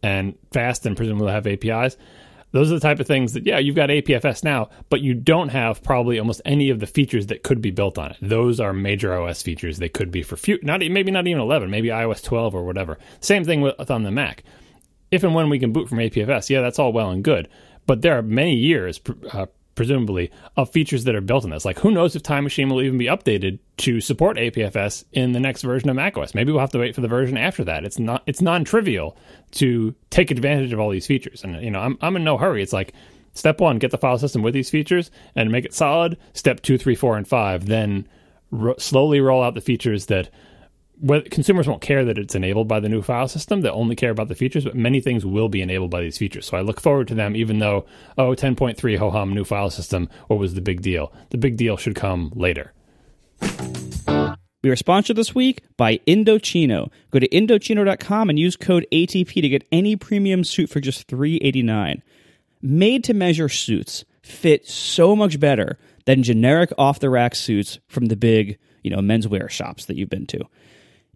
and 0.00 0.36
fast 0.52 0.86
and 0.86 0.96
presumably 0.96 1.32
have 1.32 1.48
APIs. 1.48 1.96
Those 2.50 2.70
are 2.70 2.74
the 2.74 2.80
type 2.80 2.98
of 2.98 3.06
things 3.06 3.34
that, 3.34 3.46
yeah, 3.46 3.58
you've 3.58 3.76
got 3.76 3.90
APFS 3.90 4.42
now, 4.42 4.70
but 4.88 5.00
you 5.00 5.14
don't 5.14 5.50
have 5.50 5.82
probably 5.82 6.18
almost 6.18 6.40
any 6.44 6.70
of 6.70 6.80
the 6.80 6.86
features 6.86 7.26
that 7.26 7.42
could 7.42 7.60
be 7.60 7.70
built 7.70 7.98
on 7.98 8.12
it. 8.12 8.16
Those 8.22 8.58
are 8.58 8.72
major 8.72 9.12
OS 9.14 9.42
features. 9.42 9.78
They 9.78 9.88
could 9.88 10.10
be 10.10 10.22
for 10.22 10.36
few, 10.36 10.58
not 10.62 10.80
maybe 10.80 11.10
not 11.10 11.26
even 11.26 11.42
11, 11.42 11.70
maybe 11.70 11.88
iOS 11.88 12.22
12 12.22 12.54
or 12.54 12.64
whatever. 12.64 12.98
Same 13.20 13.44
thing 13.44 13.60
with 13.60 13.90
on 13.90 14.02
the 14.02 14.10
Mac. 14.10 14.44
If 15.10 15.24
and 15.24 15.34
when 15.34 15.50
we 15.50 15.58
can 15.58 15.72
boot 15.72 15.88
from 15.88 15.98
APFS, 15.98 16.50
yeah, 16.50 16.60
that's 16.60 16.78
all 16.78 16.92
well 16.92 17.10
and 17.10 17.24
good. 17.24 17.48
But 17.86 18.02
there 18.02 18.18
are 18.18 18.22
many 18.22 18.54
years, 18.54 19.00
uh, 19.32 19.46
presumably, 19.78 20.28
of 20.56 20.68
features 20.68 21.04
that 21.04 21.14
are 21.14 21.20
built 21.20 21.44
in 21.44 21.50
this. 21.50 21.64
Like, 21.64 21.78
who 21.78 21.92
knows 21.92 22.16
if 22.16 22.22
Time 22.24 22.42
Machine 22.42 22.68
will 22.68 22.82
even 22.82 22.98
be 22.98 23.06
updated 23.06 23.60
to 23.76 24.00
support 24.00 24.36
APFS 24.36 25.04
in 25.12 25.30
the 25.30 25.38
next 25.38 25.62
version 25.62 25.88
of 25.88 25.94
macOS? 25.94 26.34
Maybe 26.34 26.50
we'll 26.50 26.60
have 26.60 26.72
to 26.72 26.80
wait 26.80 26.96
for 26.96 27.00
the 27.00 27.06
version 27.06 27.38
after 27.38 27.62
that. 27.62 27.84
It's 27.84 27.96
not 27.96 28.24
it's 28.26 28.42
non-trivial 28.42 29.16
to 29.52 29.94
take 30.10 30.32
advantage 30.32 30.72
of 30.72 30.80
all 30.80 30.90
these 30.90 31.06
features. 31.06 31.44
And 31.44 31.62
you 31.62 31.70
know, 31.70 31.78
I'm 31.78 31.96
I'm 32.02 32.16
in 32.16 32.24
no 32.24 32.36
hurry. 32.36 32.60
It's 32.60 32.72
like 32.72 32.92
step 33.34 33.60
one, 33.60 33.78
get 33.78 33.92
the 33.92 33.98
file 33.98 34.18
system 34.18 34.42
with 34.42 34.52
these 34.52 34.68
features 34.68 35.12
and 35.36 35.52
make 35.52 35.64
it 35.64 35.72
solid. 35.72 36.18
Step 36.32 36.60
two, 36.60 36.76
three, 36.76 36.96
four, 36.96 37.16
and 37.16 37.28
five, 37.28 37.66
then 37.66 38.08
ro- 38.50 38.74
slowly 38.78 39.20
roll 39.20 39.44
out 39.44 39.54
the 39.54 39.60
features 39.60 40.06
that 40.06 40.28
consumers 41.30 41.68
won't 41.68 41.82
care 41.82 42.04
that 42.04 42.18
it's 42.18 42.34
enabled 42.34 42.68
by 42.68 42.80
the 42.80 42.88
new 42.88 43.02
file 43.02 43.28
system. 43.28 43.60
They'll 43.60 43.74
only 43.74 43.96
care 43.96 44.10
about 44.10 44.28
the 44.28 44.34
features, 44.34 44.64
but 44.64 44.74
many 44.74 45.00
things 45.00 45.24
will 45.24 45.48
be 45.48 45.62
enabled 45.62 45.90
by 45.90 46.02
these 46.02 46.18
features. 46.18 46.46
So 46.46 46.56
I 46.56 46.60
look 46.60 46.80
forward 46.80 47.08
to 47.08 47.14
them, 47.14 47.36
even 47.36 47.58
though, 47.58 47.86
oh, 48.16 48.30
10.3, 48.30 48.98
ho 48.98 49.10
hum, 49.10 49.34
new 49.34 49.44
file 49.44 49.70
system, 49.70 50.08
what 50.26 50.38
was 50.38 50.54
the 50.54 50.60
big 50.60 50.82
deal? 50.82 51.12
The 51.30 51.38
big 51.38 51.56
deal 51.56 51.76
should 51.76 51.94
come 51.94 52.32
later. 52.34 52.72
We 54.64 54.70
are 54.70 54.76
sponsored 54.76 55.16
this 55.16 55.36
week 55.36 55.62
by 55.76 55.98
Indochino. 55.98 56.90
Go 57.12 57.20
to 57.20 57.28
Indochino.com 57.28 58.28
and 58.28 58.38
use 58.38 58.56
code 58.56 58.86
ATP 58.90 59.40
to 59.40 59.48
get 59.48 59.66
any 59.70 59.94
premium 59.94 60.42
suit 60.42 60.68
for 60.68 60.80
just 60.80 61.06
389. 61.06 62.02
Made 62.60 63.04
to 63.04 63.14
measure 63.14 63.48
suits 63.48 64.04
fit 64.20 64.66
so 64.66 65.14
much 65.14 65.38
better 65.38 65.78
than 66.06 66.24
generic 66.24 66.72
off 66.76 66.98
the 66.98 67.08
rack 67.08 67.36
suits 67.36 67.78
from 67.86 68.06
the 68.06 68.16
big, 68.16 68.58
you 68.82 68.90
know, 68.90 68.98
menswear 68.98 69.48
shops 69.48 69.84
that 69.84 69.96
you've 69.96 70.10
been 70.10 70.26
to. 70.26 70.44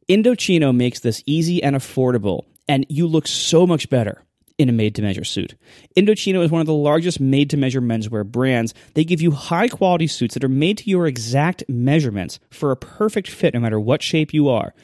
Indochino 0.09 0.74
makes 0.74 1.00
this 1.00 1.22
easy 1.26 1.62
and 1.62 1.76
affordable, 1.76 2.44
and 2.68 2.86
you 2.88 3.07
look 3.07 3.26
so 3.26 3.66
much 3.66 3.88
better 3.88 4.22
in 4.59 4.68
a 4.68 4.72
made 4.72 4.94
to 4.96 5.03
measure 5.03 5.24
suit. 5.24 5.55
Indochino 5.96 6.44
is 6.44 6.50
one 6.50 6.61
of 6.61 6.66
the 6.66 6.74
largest 6.74 7.20
made 7.20 7.50
to 7.50 7.57
measure 7.57 7.80
menswear 7.80 8.24
brands. 8.24 8.74
They 8.94 9.05
give 9.05 9.20
you 9.20 9.30
high 9.30 9.68
quality 9.68 10.07
suits 10.07 10.34
that 10.34 10.44
are 10.44 10.48
made 10.48 10.78
to 10.78 10.90
your 10.90 11.07
exact 11.07 11.64
measurements 11.68 12.38
for 12.50 12.70
a 12.70 12.76
perfect 12.76 13.28
fit 13.28 13.55
no 13.55 13.61
matter 13.61 13.80
what 13.80 14.03
shape 14.03 14.34
you 14.34 14.48
are. 14.48 14.74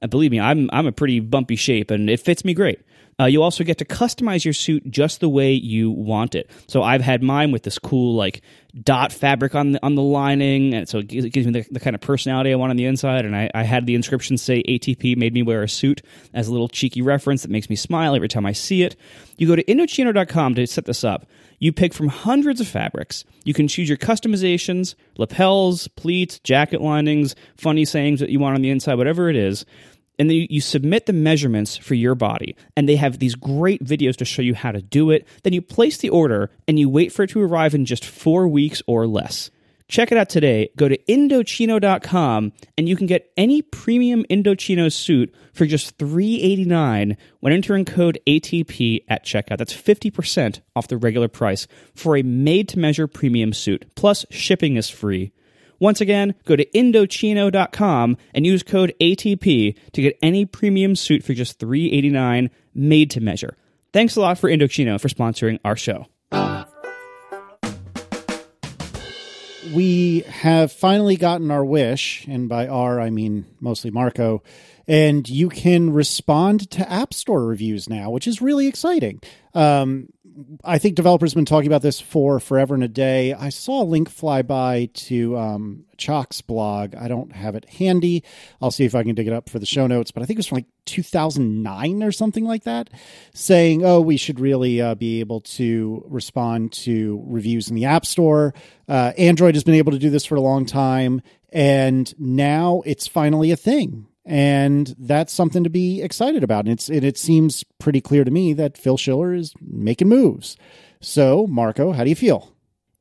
And 0.00 0.10
believe 0.10 0.30
me, 0.30 0.40
I'm, 0.40 0.68
I'm 0.72 0.86
a 0.86 0.92
pretty 0.92 1.20
bumpy 1.20 1.56
shape 1.56 1.90
and 1.90 2.08
it 2.08 2.20
fits 2.20 2.44
me 2.44 2.54
great. 2.54 2.80
Uh, 3.18 3.24
you 3.24 3.42
also 3.42 3.64
get 3.64 3.78
to 3.78 3.84
customize 3.84 4.44
your 4.44 4.52
suit 4.52 4.90
just 4.90 5.20
the 5.20 5.28
way 5.28 5.52
you 5.52 5.90
want 5.90 6.34
it. 6.34 6.50
So 6.68 6.82
I've 6.82 7.00
had 7.00 7.22
mine 7.22 7.50
with 7.50 7.62
this 7.62 7.78
cool 7.78 8.14
like 8.14 8.42
dot 8.82 9.10
fabric 9.10 9.54
on 9.54 9.72
the 9.72 9.82
on 9.82 9.94
the 9.94 10.02
lining, 10.02 10.74
and 10.74 10.86
so 10.86 10.98
it 10.98 11.08
gives, 11.08 11.46
me 11.46 11.52
the, 11.52 11.66
the, 11.70 11.80
kind 11.80 11.96
of 11.96 12.02
personality 12.02 12.52
I 12.52 12.56
want 12.56 12.70
on 12.70 12.76
the 12.76 12.84
inside. 12.84 13.24
And 13.24 13.34
I, 13.34 13.50
I 13.54 13.62
had 13.62 13.86
the 13.86 13.94
inscription 13.94 14.36
say 14.36 14.62
ATP 14.62 15.16
made 15.16 15.32
me 15.32 15.42
wear 15.42 15.62
a 15.62 15.68
suit 15.68 16.02
as 16.34 16.48
a 16.48 16.52
little 16.52 16.68
cheeky 16.68 17.00
reference 17.00 17.40
that 17.40 17.50
makes 17.50 17.70
me 17.70 17.76
smile 17.76 18.14
every 18.14 18.28
time 18.28 18.44
I 18.44 18.52
see 18.52 18.82
it. 18.82 18.96
You 19.38 19.46
go 19.46 19.56
to 19.56 19.64
Indochino.com 19.64 20.54
to 20.56 20.66
set 20.66 20.84
this 20.84 21.02
up. 21.02 21.26
You 21.58 21.72
pick 21.72 21.94
from 21.94 22.08
hundreds 22.08 22.60
of 22.60 22.68
fabrics. 22.68 23.24
You 23.44 23.54
can 23.54 23.66
choose 23.66 23.88
your 23.88 23.96
customizations, 23.96 24.94
lapels, 25.16 25.88
pleats, 25.88 26.38
jacket 26.40 26.82
linings, 26.82 27.34
funny 27.56 27.86
sayings 27.86 28.20
that 28.20 28.28
you 28.28 28.38
want 28.40 28.56
on 28.56 28.60
the 28.60 28.68
inside, 28.68 28.96
whatever 28.96 29.30
it 29.30 29.36
is 29.36 29.64
and 30.18 30.30
then 30.30 30.46
you, 30.48 30.60
submit 30.60 31.06
the 31.06 31.12
measurements 31.12 31.76
for 31.76 31.94
your 31.94 32.14
body 32.14 32.56
and 32.76 32.88
they 32.88 32.96
have 32.96 33.18
these 33.18 33.34
great 33.34 33.84
videos 33.84 34.16
to 34.16 34.24
show 34.24 34.42
you 34.42 34.54
how 34.54 34.72
to 34.72 34.82
do 34.82 35.10
it 35.10 35.26
then 35.42 35.52
you 35.52 35.62
place 35.62 35.98
the 35.98 36.08
order 36.08 36.50
and 36.66 36.78
you 36.78 36.88
wait 36.88 37.12
for 37.12 37.22
it 37.22 37.30
to 37.30 37.42
arrive 37.42 37.74
in 37.74 37.84
just 37.84 38.04
four 38.04 38.48
weeks 38.48 38.82
or 38.86 39.06
less 39.06 39.50
Check 39.88 40.10
it 40.10 40.18
out 40.18 40.28
today. 40.28 40.70
Go 40.76 40.88
to 40.88 40.98
Indochino.com 41.04 42.52
and 42.76 42.88
you 42.88 42.96
can 42.96 43.06
get 43.06 43.30
any 43.36 43.62
premium 43.62 44.24
Indochino 44.28 44.92
suit 44.92 45.32
for 45.52 45.64
just 45.64 45.96
389 45.98 47.16
when 47.38 47.52
entering 47.52 47.84
code 47.84 48.18
ATP 48.26 49.04
at 49.08 49.24
checkout. 49.24 49.58
That's 49.58 49.74
50% 49.74 50.60
off 50.74 50.88
the 50.88 50.96
regular 50.96 51.28
price 51.28 51.68
for 51.94 52.16
a 52.16 52.22
made 52.22 52.68
to 52.70 52.80
measure 52.80 53.06
premium 53.06 53.52
suit. 53.52 53.86
Plus, 53.94 54.26
shipping 54.30 54.76
is 54.76 54.90
free. 54.90 55.32
Once 55.78 56.00
again, 56.00 56.34
go 56.44 56.56
to 56.56 56.64
Indochino.com 56.66 58.16
and 58.34 58.46
use 58.46 58.62
code 58.62 58.94
ATP 59.00 59.76
to 59.92 60.02
get 60.02 60.18
any 60.22 60.44
premium 60.44 60.96
suit 60.96 61.22
for 61.22 61.34
just 61.34 61.58
389 61.58 62.50
made 62.74 63.10
to 63.10 63.20
measure. 63.20 63.56
Thanks 63.92 64.16
a 64.16 64.20
lot 64.20 64.38
for 64.38 64.50
Indochino 64.50 65.00
for 65.00 65.08
sponsoring 65.08 65.58
our 65.64 65.76
show. 65.76 66.06
we 69.74 70.20
have 70.20 70.72
finally 70.72 71.16
gotten 71.16 71.50
our 71.50 71.64
wish, 71.64 72.26
and 72.26 72.48
by 72.48 72.66
our 72.66 73.00
I 73.00 73.10
mean 73.10 73.46
mostly 73.60 73.90
Marco, 73.90 74.42
and 74.86 75.28
you 75.28 75.48
can 75.48 75.92
respond 75.92 76.70
to 76.72 76.90
App 76.90 77.12
Store 77.12 77.44
reviews 77.44 77.88
now, 77.88 78.10
which 78.10 78.26
is 78.26 78.40
really 78.40 78.68
exciting. 78.68 79.20
Um, 79.54 80.08
I 80.64 80.78
think 80.78 80.96
developers 80.96 81.32
have 81.32 81.36
been 81.36 81.46
talking 81.46 81.68
about 81.68 81.82
this 81.82 82.00
for 82.00 82.38
forever 82.40 82.74
and 82.74 82.84
a 82.84 82.88
day. 82.88 83.32
I 83.32 83.48
saw 83.48 83.82
a 83.82 83.84
link 83.84 84.10
fly 84.10 84.42
by 84.42 84.90
to 84.94 85.36
um, 85.36 85.84
Chock's 85.96 86.42
blog. 86.42 86.94
I 86.94 87.08
don't 87.08 87.32
have 87.32 87.54
it 87.54 87.64
handy. 87.66 88.22
I'll 88.60 88.70
see 88.70 88.84
if 88.84 88.94
I 88.94 89.02
can 89.02 89.14
dig 89.14 89.26
it 89.26 89.32
up 89.32 89.48
for 89.48 89.58
the 89.58 89.66
show 89.66 89.86
notes, 89.86 90.10
but 90.10 90.22
I 90.22 90.26
think 90.26 90.36
it 90.36 90.40
was 90.40 90.46
from 90.48 90.56
like 90.56 90.66
2009 90.86 92.02
or 92.02 92.12
something 92.12 92.44
like 92.44 92.64
that, 92.64 92.90
saying, 93.34 93.84
oh, 93.84 94.00
we 94.00 94.16
should 94.16 94.38
really 94.38 94.80
uh, 94.80 94.94
be 94.94 95.20
able 95.20 95.40
to 95.42 96.04
respond 96.06 96.72
to 96.72 97.22
reviews 97.26 97.68
in 97.68 97.74
the 97.74 97.86
App 97.86 98.04
Store. 98.04 98.52
Uh, 98.88 99.12
Android 99.16 99.54
has 99.54 99.64
been 99.64 99.74
able 99.74 99.92
to 99.92 99.98
do 99.98 100.10
this 100.10 100.26
for 100.26 100.36
a 100.36 100.40
long 100.40 100.66
time, 100.66 101.22
and 101.50 102.12
now 102.18 102.82
it's 102.84 103.06
finally 103.06 103.50
a 103.52 103.56
thing 103.56 104.06
and 104.26 104.94
that's 104.98 105.32
something 105.32 105.62
to 105.62 105.70
be 105.70 106.02
excited 106.02 106.42
about. 106.42 106.64
And 106.64 106.72
it's 106.72 106.90
it, 106.90 107.04
it 107.04 107.16
seems 107.16 107.64
pretty 107.78 108.00
clear 108.00 108.24
to 108.24 108.30
me 108.30 108.52
that 108.54 108.76
Phil 108.76 108.96
Schiller 108.96 109.32
is 109.32 109.54
making 109.60 110.08
moves. 110.08 110.56
So, 111.00 111.46
Marco, 111.46 111.92
how 111.92 112.02
do 112.02 112.10
you 112.10 112.16
feel? 112.16 112.52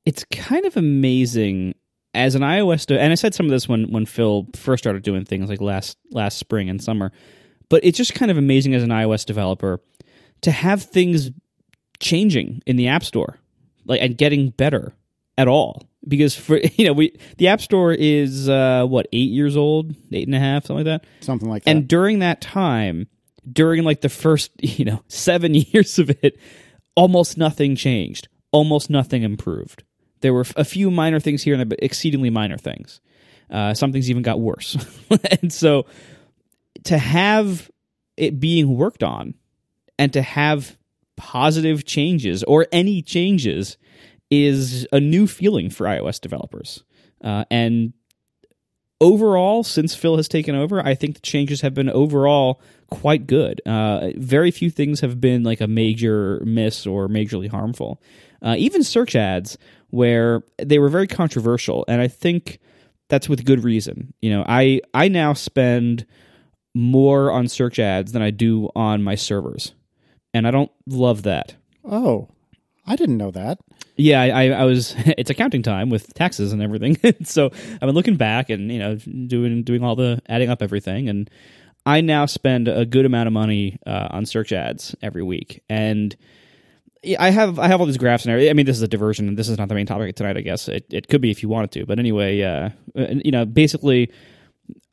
It's 0.05 0.23
kind 0.26 0.65
of 0.65 0.78
amazing 0.78 1.73
as 2.13 2.36
an 2.36 2.43
iOS, 2.43 2.86
de- 2.86 2.99
and 2.99 3.11
I 3.11 3.15
said 3.15 3.34
some 3.34 3.47
of 3.47 3.51
this 3.51 3.67
when 3.67 3.91
when 3.91 4.05
Phil 4.05 4.47
first 4.55 4.84
started 4.84 5.03
doing 5.03 5.26
things 5.26 5.49
like 5.49 5.59
last 5.59 5.97
last 6.11 6.38
spring 6.38 6.69
and 6.69 6.82
summer, 6.82 7.11
but 7.69 7.84
it's 7.84 7.97
just 7.97 8.13
kind 8.13 8.30
of 8.30 8.38
amazing 8.38 8.76
as 8.76 8.84
an 8.84 8.89
iOS 8.89 9.26
developer 9.26 9.82
to 10.41 10.51
have 10.51 10.84
things 10.84 11.32
changing 11.99 12.61
in 12.67 12.76
the 12.76 12.88
App 12.88 13.03
Store, 13.03 13.39
like 13.86 14.01
and 14.01 14.15
getting 14.15 14.51
better 14.51 14.93
at 15.38 15.47
all 15.47 15.89
because 16.08 16.36
for 16.36 16.58
you 16.76 16.86
know 16.86 16.93
we 16.93 17.18
the 17.38 17.47
app 17.47 17.62
store 17.62 17.93
is 17.93 18.49
uh 18.49 18.86
what 18.86 19.08
eight 19.14 19.32
years 19.32 19.58
old? 19.58 19.95
Eight 20.12 20.28
and 20.28 20.36
a 20.36 20.39
half 20.39 20.66
something 20.66 20.86
like 20.86 21.01
that? 21.01 21.10
Something 21.22 21.49
like 21.49 21.64
that. 21.64 21.72
and 21.72 21.88
during 21.88 22.20
that 22.20 22.41
time 22.41 23.08
during 23.51 23.84
like 23.84 24.01
the 24.01 24.10
first 24.10 24.51
you 24.60 24.86
know 24.86 25.01
seven 25.08 25.53
years 25.53 25.99
of 25.99 26.10
it 26.10 26.38
almost 26.95 27.38
nothing 27.38 27.76
changed. 27.76 28.28
Almost 28.51 28.89
nothing 28.89 29.24
improved. 29.24 29.84
There 30.22 30.34
were 30.34 30.45
a 30.56 30.64
few 30.64 30.89
minor 30.89 31.20
things 31.20 31.43
here 31.43 31.53
and 31.53 31.60
there 31.60 31.66
but 31.66 31.80
exceedingly 31.84 32.30
minor 32.30 32.58
things. 32.58 33.01
Uh, 33.49 33.74
some 33.74 33.91
things 33.91 34.10
even 34.10 34.24
got 34.24 34.39
worse. 34.39 34.76
And 35.41 35.53
so 35.53 35.86
to 36.86 36.97
have 36.97 37.70
it 38.18 38.39
being 38.39 38.76
worked 38.78 39.03
on 39.03 39.36
and 39.99 40.14
to 40.14 40.22
have 40.22 40.78
positive 41.16 41.86
changes 41.86 42.43
or 42.43 42.68
any 42.72 43.01
changes 43.01 43.78
is 44.43 44.88
a 44.91 44.99
new 44.99 45.27
feeling 45.27 45.69
for 45.69 45.86
iOS 45.86 46.19
developers. 46.19 46.83
Uh, 47.23 47.45
and 47.49 47.93
overall, 49.01 49.63
since 49.63 49.95
Phil 49.95 50.17
has 50.17 50.27
taken 50.27 50.55
over, 50.55 50.86
I 50.86 50.95
think 50.95 51.15
the 51.15 51.21
changes 51.21 51.61
have 51.61 51.73
been 51.73 51.89
overall 51.89 52.61
quite 52.89 53.27
good. 53.27 53.61
Uh, 53.65 54.09
very 54.15 54.51
few 54.51 54.69
things 54.69 54.99
have 55.01 55.19
been 55.19 55.43
like 55.43 55.61
a 55.61 55.67
major 55.67 56.41
miss 56.45 56.86
or 56.86 57.07
majorly 57.07 57.49
harmful. 57.49 58.01
Uh, 58.41 58.55
even 58.57 58.83
search 58.83 59.15
ads, 59.15 59.57
where 59.89 60.43
they 60.61 60.77
were 60.77 60.89
very 60.89 61.07
controversial, 61.07 61.86
and 61.88 62.01
I 62.01 62.07
think 62.07 62.59
that's 63.09 63.29
with 63.29 63.45
good 63.45 63.63
reason. 63.63 64.13
You 64.21 64.29
know, 64.31 64.45
I 64.47 64.81
I 64.93 65.07
now 65.07 65.33
spend 65.33 66.05
more 66.73 67.31
on 67.31 67.47
search 67.47 67.79
ads 67.79 68.11
than 68.11 68.21
I 68.21 68.31
do 68.31 68.69
on 68.75 69.01
my 69.03 69.15
servers, 69.15 69.73
and 70.33 70.47
I 70.47 70.51
don't 70.51 70.71
love 70.86 71.23
that. 71.23 71.55
oh, 71.89 72.27
I 72.88 72.95
didn't 72.95 73.17
know 73.17 73.31
that. 73.31 73.59
Yeah, 73.97 74.21
I, 74.21 74.49
I, 74.49 74.65
was. 74.65 74.93
It's 75.17 75.29
accounting 75.29 75.63
time 75.63 75.89
with 75.89 76.13
taxes 76.13 76.53
and 76.53 76.61
everything. 76.61 76.97
so 77.23 77.47
I've 77.47 77.79
been 77.79 77.95
looking 77.95 78.17
back 78.17 78.49
and 78.49 78.71
you 78.71 78.79
know 78.79 78.95
doing 78.95 79.63
doing 79.63 79.83
all 79.83 79.95
the 79.95 80.21
adding 80.27 80.49
up 80.49 80.61
everything, 80.61 81.09
and 81.09 81.29
I 81.86 82.01
now 82.01 82.25
spend 82.25 82.67
a 82.67 82.86
good 82.86 83.05
amount 83.05 83.27
of 83.27 83.33
money 83.33 83.79
uh, 83.86 84.09
on 84.11 84.25
search 84.25 84.51
ads 84.51 84.95
every 85.01 85.23
week. 85.23 85.63
And 85.69 86.15
I 87.19 87.29
have 87.29 87.59
I 87.59 87.67
have 87.67 87.79
all 87.79 87.86
these 87.86 87.97
graphs 87.97 88.25
and 88.25 88.31
everything. 88.31 88.49
I 88.49 88.53
mean, 88.53 88.65
this 88.65 88.77
is 88.77 88.83
a 88.83 88.88
diversion. 88.88 89.36
This 89.36 89.49
is 89.49 89.57
not 89.57 89.69
the 89.69 89.75
main 89.75 89.86
topic 89.86 90.15
tonight. 90.15 90.38
I 90.38 90.41
guess 90.41 90.67
it, 90.67 90.86
it 90.89 91.07
could 91.07 91.21
be 91.21 91.31
if 91.31 91.43
you 91.43 91.49
wanted 91.49 91.71
to, 91.71 91.86
but 91.86 91.99
anyway, 91.99 92.41
uh, 92.41 92.69
you 92.95 93.31
know, 93.31 93.45
basically. 93.45 94.11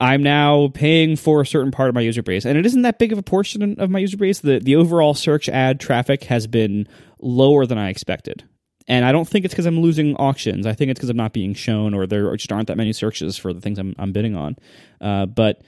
I'm 0.01 0.23
now 0.23 0.69
paying 0.69 1.17
for 1.17 1.41
a 1.41 1.47
certain 1.47 1.71
part 1.71 1.89
of 1.89 1.95
my 1.95 2.01
user 2.01 2.23
base, 2.23 2.45
and 2.45 2.59
it 2.59 2.67
isn't 2.67 2.83
that 2.83 2.99
big 2.99 3.13
of 3.13 3.19
a 3.19 3.23
portion 3.23 3.81
of 3.81 3.91
my 3.91 4.01
user 4.01 4.17
base. 4.17 4.41
The 4.41 4.59
the 4.59 4.77
overall 4.77 5.15
search 5.15 5.49
ad 5.49 5.81
traffic 5.81 6.25
has 6.25 6.47
been 6.47 6.89
lower 7.21 7.67
than 7.67 7.79
I 7.79 7.89
expected. 7.89 8.45
And 8.89 9.05
I 9.05 9.13
don't 9.13 9.29
think 9.29 9.45
it's 9.45 9.55
because 9.55 9.67
I'm 9.67 9.81
losing 9.81 10.17
auctions. 10.17 10.67
I 10.67 10.73
think 10.73 10.91
it's 10.91 10.99
because 10.99 11.09
I'm 11.09 11.17
not 11.17 11.33
being 11.33 11.55
shown, 11.55 11.95
or 11.95 12.07
there 12.07 12.35
just 12.37 12.51
aren't 12.51 12.69
that 12.69 12.77
many 12.77 12.93
searches 12.93 13.39
for 13.39 13.53
the 13.53 13.61
things 13.61 13.79
I'm, 13.79 13.95
I'm 13.99 14.13
bidding 14.13 14.35
on. 14.35 14.57
Uh, 15.01 15.27
but 15.27 15.63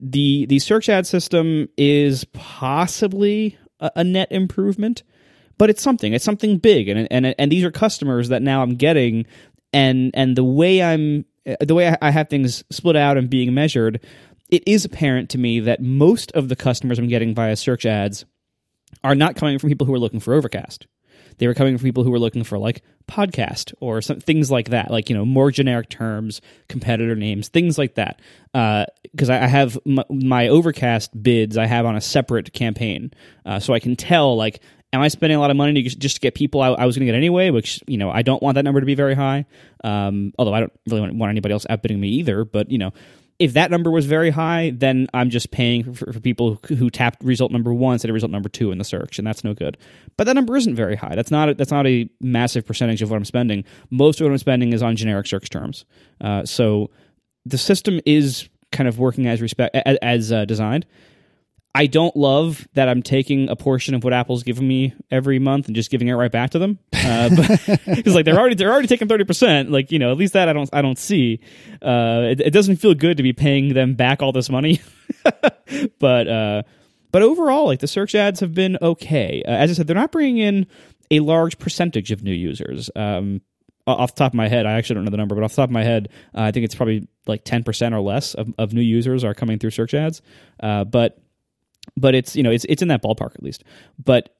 the 0.00 0.46
the 0.46 0.58
search 0.58 0.88
ad 0.88 1.06
system 1.06 1.68
is 1.76 2.24
possibly 2.32 3.58
a, 3.80 3.90
a, 3.96 4.04
net 4.04 4.32
improvement, 4.32 5.02
but 5.58 5.70
it's 5.70 5.82
something. 5.82 6.14
It's 6.14 6.24
something 6.24 6.58
big, 6.58 6.88
and 6.88 7.06
and 7.10 7.34
and 7.38 7.52
these 7.52 7.64
are 7.64 7.70
customers 7.70 8.30
that 8.30 8.42
now 8.42 8.62
I'm 8.62 8.76
getting, 8.76 9.26
and 9.72 10.10
and 10.14 10.36
the 10.36 10.44
way 10.44 10.82
I'm 10.82 11.26
the 11.60 11.74
way 11.74 11.94
I 12.00 12.10
have 12.10 12.28
things 12.28 12.64
split 12.70 12.96
out 12.96 13.16
and 13.16 13.28
being 13.28 13.54
measured, 13.54 14.00
it 14.50 14.62
is 14.66 14.84
apparent 14.84 15.30
to 15.30 15.38
me 15.38 15.60
that 15.60 15.82
most 15.82 16.32
of 16.32 16.48
the 16.48 16.56
customers 16.56 16.98
I'm 16.98 17.08
getting 17.08 17.34
via 17.34 17.56
search 17.56 17.86
ads 17.86 18.24
are 19.02 19.14
not 19.14 19.36
coming 19.36 19.58
from 19.58 19.68
people 19.68 19.86
who 19.86 19.94
are 19.94 19.98
looking 19.98 20.20
for 20.20 20.34
Overcast. 20.34 20.86
They 21.38 21.46
were 21.46 21.54
coming 21.54 21.76
from 21.76 21.84
people 21.84 22.04
who 22.04 22.10
were 22.10 22.18
looking 22.18 22.44
for 22.44 22.58
like 22.58 22.82
podcast 23.08 23.74
or 23.80 24.00
some 24.00 24.20
things 24.20 24.50
like 24.50 24.70
that, 24.70 24.90
like 24.90 25.08
you 25.08 25.16
know 25.16 25.24
more 25.24 25.50
generic 25.50 25.88
terms, 25.88 26.40
competitor 26.68 27.16
names, 27.16 27.48
things 27.48 27.76
like 27.76 27.94
that. 27.96 28.20
Because 28.52 29.30
uh, 29.30 29.34
I 29.34 29.46
have 29.46 29.78
my, 29.84 30.04
my, 30.08 30.48
Overcast 30.48 31.20
bids, 31.20 31.58
I 31.58 31.66
have 31.66 31.86
on 31.86 31.96
a 31.96 32.00
separate 32.00 32.52
campaign, 32.52 33.12
uh, 33.44 33.58
so 33.58 33.74
I 33.74 33.80
can 33.80 33.96
tell 33.96 34.36
like 34.36 34.60
am 34.94 35.00
I 35.00 35.08
spending 35.08 35.36
a 35.36 35.40
lot 35.40 35.50
of 35.50 35.56
money 35.56 35.82
to 35.82 35.96
just 35.96 36.16
to 36.16 36.20
get 36.20 36.34
people 36.34 36.60
I, 36.60 36.68
I 36.68 36.86
was 36.86 36.96
going 36.96 37.06
to 37.06 37.12
get 37.12 37.16
anyway? 37.16 37.50
Which 37.50 37.82
you 37.86 37.98
know 37.98 38.10
I 38.10 38.22
don't 38.22 38.42
want 38.42 38.54
that 38.54 38.62
number 38.62 38.80
to 38.80 38.86
be 38.86 38.94
very 38.94 39.14
high. 39.14 39.46
Um, 39.82 40.32
although 40.38 40.54
I 40.54 40.60
don't 40.60 40.72
really 40.88 41.10
want 41.12 41.30
anybody 41.30 41.52
else 41.52 41.66
outbidding 41.68 42.00
me 42.00 42.08
either. 42.08 42.44
But 42.44 42.70
you 42.70 42.78
know 42.78 42.92
if 43.38 43.54
that 43.54 43.70
number 43.70 43.90
was 43.90 44.06
very 44.06 44.30
high, 44.30 44.72
then 44.74 45.08
I'm 45.12 45.28
just 45.28 45.50
paying 45.50 45.92
for, 45.92 46.12
for, 46.12 46.20
people 46.20 46.60
who 46.66 46.88
tapped 46.88 47.22
result 47.24 47.50
number 47.50 47.74
one 47.74 47.94
instead 47.94 48.08
of 48.08 48.14
result 48.14 48.30
number 48.30 48.48
two 48.48 48.70
in 48.70 48.78
the 48.78 48.84
search, 48.84 49.18
and 49.18 49.26
that's 49.26 49.42
no 49.42 49.54
good. 49.54 49.76
But 50.16 50.24
that 50.24 50.34
number 50.34 50.56
isn't 50.56 50.76
very 50.76 50.94
high. 50.94 51.14
That's 51.16 51.30
not 51.30 51.48
a, 51.48 51.54
that's 51.54 51.72
not 51.72 51.86
a 51.86 52.08
massive 52.20 52.64
percentage 52.64 53.02
of 53.02 53.10
what 53.10 53.16
I'm 53.16 53.24
spending. 53.24 53.64
Most 53.90 54.20
of 54.20 54.26
what 54.26 54.30
I'm 54.30 54.38
spending 54.38 54.72
is 54.72 54.82
on 54.82 54.94
generic 54.94 55.26
search 55.26 55.50
terms. 55.50 55.84
Uh, 56.20 56.44
so 56.44 56.90
the 57.44 57.58
system 57.58 58.00
is 58.06 58.48
kind 58.70 58.88
of 58.88 58.98
working 58.98 59.26
as 59.26 59.40
respect 59.40 59.74
as, 59.74 59.98
as 60.00 60.32
uh, 60.32 60.44
designed. 60.44 60.86
I 61.76 61.86
don't 61.86 62.14
love 62.14 62.68
that 62.74 62.88
I'm 62.88 63.02
taking 63.02 63.48
a 63.48 63.56
portion 63.56 63.94
of 63.94 64.04
what 64.04 64.12
Apple's 64.12 64.44
giving 64.44 64.68
me 64.68 64.94
every 65.10 65.40
month 65.40 65.66
and 65.66 65.74
just 65.74 65.90
giving 65.90 66.06
it 66.06 66.12
right 66.12 66.30
back 66.30 66.50
to 66.50 66.60
them. 66.60 66.78
Uh, 66.92 67.30
because 67.84 68.14
like 68.14 68.24
they're 68.24 68.38
already 68.38 68.54
they're 68.54 68.70
already 68.70 68.86
taking 68.86 69.08
thirty 69.08 69.24
percent. 69.24 69.72
Like 69.72 69.90
you 69.90 69.98
know, 69.98 70.12
at 70.12 70.16
least 70.16 70.34
that 70.34 70.48
I 70.48 70.52
don't 70.52 70.70
I 70.72 70.82
don't 70.82 70.98
see. 70.98 71.40
Uh, 71.82 72.28
it, 72.30 72.40
it, 72.40 72.50
doesn't 72.50 72.76
feel 72.76 72.94
good 72.94 73.16
to 73.16 73.24
be 73.24 73.32
paying 73.32 73.74
them 73.74 73.94
back 73.94 74.22
all 74.22 74.30
this 74.30 74.48
money. 74.48 74.80
but 75.98 76.28
uh, 76.28 76.62
but 77.10 77.22
overall, 77.22 77.66
like 77.66 77.80
the 77.80 77.88
search 77.88 78.14
ads 78.14 78.38
have 78.38 78.54
been 78.54 78.78
okay. 78.80 79.42
Uh, 79.44 79.50
as 79.50 79.70
I 79.70 79.74
said, 79.74 79.88
they're 79.88 79.96
not 79.96 80.12
bringing 80.12 80.38
in 80.38 80.66
a 81.10 81.20
large 81.20 81.58
percentage 81.58 82.12
of 82.12 82.22
new 82.22 82.32
users. 82.32 82.88
Um, 82.94 83.40
off 83.86 84.14
the 84.14 84.18
top 84.20 84.32
of 84.32 84.36
my 84.36 84.48
head, 84.48 84.64
I 84.64 84.72
actually 84.72 84.94
don't 84.94 85.04
know 85.04 85.10
the 85.10 85.16
number, 85.16 85.34
but 85.34 85.44
off 85.44 85.50
the 85.52 85.56
top 85.56 85.68
of 85.68 85.72
my 85.72 85.84
head, 85.84 86.08
I 86.34 86.52
think 86.52 86.64
it's 86.64 86.74
probably 86.74 87.06
like 87.26 87.44
10% 87.44 87.92
or 87.92 88.00
less 88.00 88.34
of, 88.34 88.54
of 88.56 88.72
new 88.72 88.80
users 88.80 89.24
are 89.24 89.34
coming 89.34 89.58
through 89.58 89.72
search 89.72 89.92
ads. 89.92 90.22
Uh, 90.58 90.84
but 90.84 91.18
but 91.96 92.14
it's 92.14 92.36
you 92.36 92.42
know 92.42 92.50
it's 92.50 92.64
it's 92.68 92.82
in 92.82 92.88
that 92.88 93.02
ballpark 93.02 93.34
at 93.34 93.42
least. 93.42 93.64
But 94.02 94.34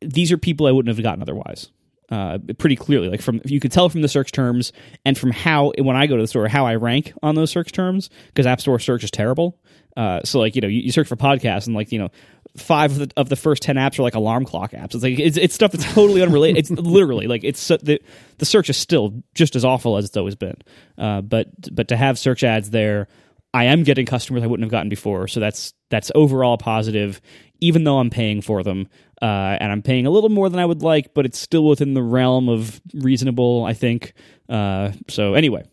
these 0.00 0.32
are 0.32 0.38
people 0.38 0.66
I 0.66 0.72
wouldn't 0.72 0.94
have 0.94 1.02
gotten 1.02 1.22
otherwise. 1.22 1.70
Uh, 2.10 2.36
pretty 2.58 2.76
clearly, 2.76 3.08
like 3.08 3.22
from 3.22 3.40
you 3.46 3.58
could 3.58 3.72
tell 3.72 3.88
from 3.88 4.02
the 4.02 4.08
search 4.08 4.32
terms 4.32 4.72
and 5.04 5.16
from 5.16 5.30
how 5.30 5.72
when 5.78 5.96
I 5.96 6.06
go 6.06 6.16
to 6.16 6.22
the 6.22 6.28
store 6.28 6.46
how 6.46 6.66
I 6.66 6.74
rank 6.74 7.14
on 7.22 7.36
those 7.36 7.50
search 7.50 7.72
terms 7.72 8.10
because 8.26 8.44
App 8.44 8.60
Store 8.60 8.78
search 8.78 9.02
is 9.02 9.10
terrible. 9.10 9.58
Uh, 9.96 10.20
so 10.22 10.38
like 10.38 10.54
you 10.54 10.60
know 10.60 10.68
you, 10.68 10.80
you, 10.80 10.92
search 10.92 11.08
for 11.08 11.16
podcasts 11.16 11.66
and 11.66 11.74
like 11.74 11.92
you 11.92 11.98
know 11.98 12.10
five 12.56 12.92
of 12.92 12.98
the, 12.98 13.10
of 13.16 13.28
the 13.28 13.36
first 13.36 13.62
ten 13.62 13.76
apps 13.76 13.98
are 13.98 14.02
like 14.02 14.14
alarm 14.14 14.44
clock 14.44 14.72
apps. 14.72 14.94
It's 14.94 15.02
like 15.02 15.18
it's, 15.18 15.36
it's 15.38 15.54
stuff 15.54 15.72
that's 15.72 15.90
totally 15.92 16.22
unrelated. 16.22 16.58
It's 16.58 16.70
literally 16.82 17.26
like 17.26 17.44
it's 17.44 17.66
the 17.68 18.00
the 18.38 18.44
search 18.44 18.68
is 18.68 18.76
still 18.76 19.22
just 19.34 19.56
as 19.56 19.64
awful 19.64 19.96
as 19.96 20.04
it's 20.04 20.16
always 20.16 20.34
been. 20.34 20.56
Uh, 20.98 21.20
but 21.22 21.48
but 21.74 21.88
to 21.88 21.96
have 21.96 22.18
search 22.18 22.44
ads 22.44 22.70
there, 22.70 23.08
I 23.54 23.64
am 23.64 23.82
getting 23.82 24.06
customers 24.06 24.42
I 24.42 24.46
wouldn't 24.46 24.64
have 24.64 24.70
gotten 24.70 24.88
before. 24.88 25.28
So 25.28 25.40
that's 25.40 25.74
that's 25.90 26.10
overall 26.14 26.56
positive, 26.56 27.20
even 27.60 27.84
though 27.84 27.98
I'm 27.98 28.10
paying 28.10 28.40
for 28.40 28.62
them. 28.62 28.88
Uh, 29.20 29.56
and 29.60 29.70
I'm 29.70 29.82
paying 29.82 30.06
a 30.06 30.10
little 30.10 30.30
more 30.30 30.48
than 30.48 30.58
I 30.58 30.66
would 30.66 30.82
like, 30.82 31.14
but 31.14 31.26
it's 31.26 31.38
still 31.38 31.64
within 31.64 31.94
the 31.94 32.02
realm 32.02 32.48
of 32.48 32.80
reasonable, 32.92 33.64
I 33.64 33.72
think. 33.72 34.14
Uh, 34.48 34.92
so 35.08 35.34
anyway, 35.34 35.64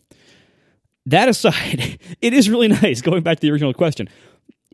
that 1.06 1.28
aside, 1.28 1.98
it 2.20 2.32
is 2.32 2.48
really 2.48 2.68
nice. 2.68 3.00
Going 3.00 3.22
back 3.22 3.38
to 3.38 3.40
the 3.40 3.50
original 3.50 3.74
question, 3.74 4.08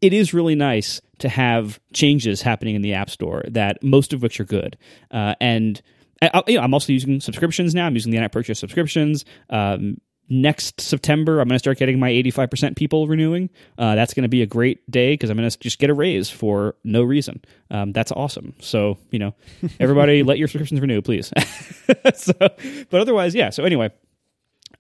it 0.02 0.12
is 0.12 0.34
really 0.34 0.54
nice 0.54 1.00
to 1.20 1.28
have 1.28 1.80
changes 1.94 2.42
happening 2.42 2.74
in 2.74 2.82
the 2.82 2.94
App 2.94 3.09
Store 3.09 3.44
that 3.48 3.82
most 3.82 4.12
of 4.12 4.22
which 4.22 4.40
are 4.40 4.44
good. 4.44 4.76
Uh, 5.11 5.34
and 5.40 5.80
I, 6.20 6.42
you 6.46 6.57
know, 6.57 6.62
I'm 6.62 6.74
also 6.74 6.92
using 6.92 7.20
subscriptions 7.20 7.74
now. 7.74 7.86
I'm 7.86 7.94
using 7.94 8.11
the 8.11 8.18
in-app 8.18 8.32
purchase 8.32 8.59
subscriptions. 8.59 9.24
Um, 9.50 9.98
next 10.28 10.80
September, 10.80 11.40
I'm 11.40 11.48
going 11.48 11.54
to 11.54 11.58
start 11.58 11.78
getting 11.78 11.98
my 11.98 12.10
85% 12.10 12.76
people 12.76 13.06
renewing. 13.06 13.50
Uh, 13.78 13.94
that's 13.94 14.14
going 14.14 14.22
to 14.22 14.28
be 14.28 14.42
a 14.42 14.46
great 14.46 14.88
day 14.90 15.14
because 15.14 15.30
I'm 15.30 15.36
going 15.36 15.48
to 15.48 15.58
just 15.58 15.78
get 15.78 15.90
a 15.90 15.94
raise 15.94 16.30
for 16.30 16.74
no 16.84 17.02
reason. 17.02 17.42
Um, 17.70 17.92
that's 17.92 18.12
awesome. 18.12 18.54
So, 18.60 18.98
you 19.10 19.18
know, 19.18 19.34
everybody 19.80 20.22
let 20.22 20.38
your 20.38 20.48
subscriptions 20.48 20.80
renew, 20.80 21.02
please. 21.02 21.32
so, 22.14 22.32
but 22.38 23.00
otherwise, 23.00 23.34
yeah. 23.34 23.50
So, 23.50 23.64
anyway, 23.64 23.90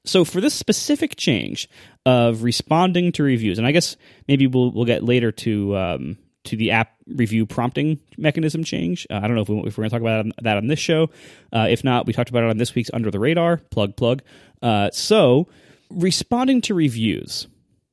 so 0.04 0.24
for 0.24 0.40
this 0.40 0.54
specific 0.54 1.16
change 1.16 1.68
of 2.04 2.42
responding 2.42 3.12
to 3.12 3.22
reviews, 3.22 3.58
and 3.58 3.66
I 3.66 3.72
guess 3.72 3.96
maybe 4.28 4.46
we'll 4.46 4.70
we'll 4.70 4.84
get 4.84 5.02
later 5.02 5.32
to 5.32 5.76
um, 5.76 6.18
to 6.46 6.56
the 6.56 6.70
app 6.70 6.94
review 7.06 7.46
prompting 7.46 8.00
mechanism 8.16 8.64
change. 8.64 9.06
Uh, 9.10 9.20
I 9.22 9.28
don't 9.28 9.34
know 9.34 9.42
if, 9.42 9.48
we, 9.48 9.58
if 9.60 9.76
we're 9.76 9.82
going 9.82 9.90
to 9.90 9.94
talk 9.94 10.00
about 10.00 10.26
that 10.42 10.56
on 10.56 10.66
this 10.66 10.78
show. 10.78 11.10
Uh, 11.52 11.66
if 11.68 11.84
not, 11.84 12.06
we 12.06 12.12
talked 12.12 12.30
about 12.30 12.44
it 12.44 12.50
on 12.50 12.58
this 12.58 12.74
week's 12.74 12.90
Under 12.92 13.10
the 13.10 13.20
Radar 13.20 13.58
plug 13.70 13.96
plug. 13.96 14.22
Uh, 14.62 14.90
so 14.90 15.48
responding 15.90 16.60
to 16.62 16.74
reviews. 16.74 17.46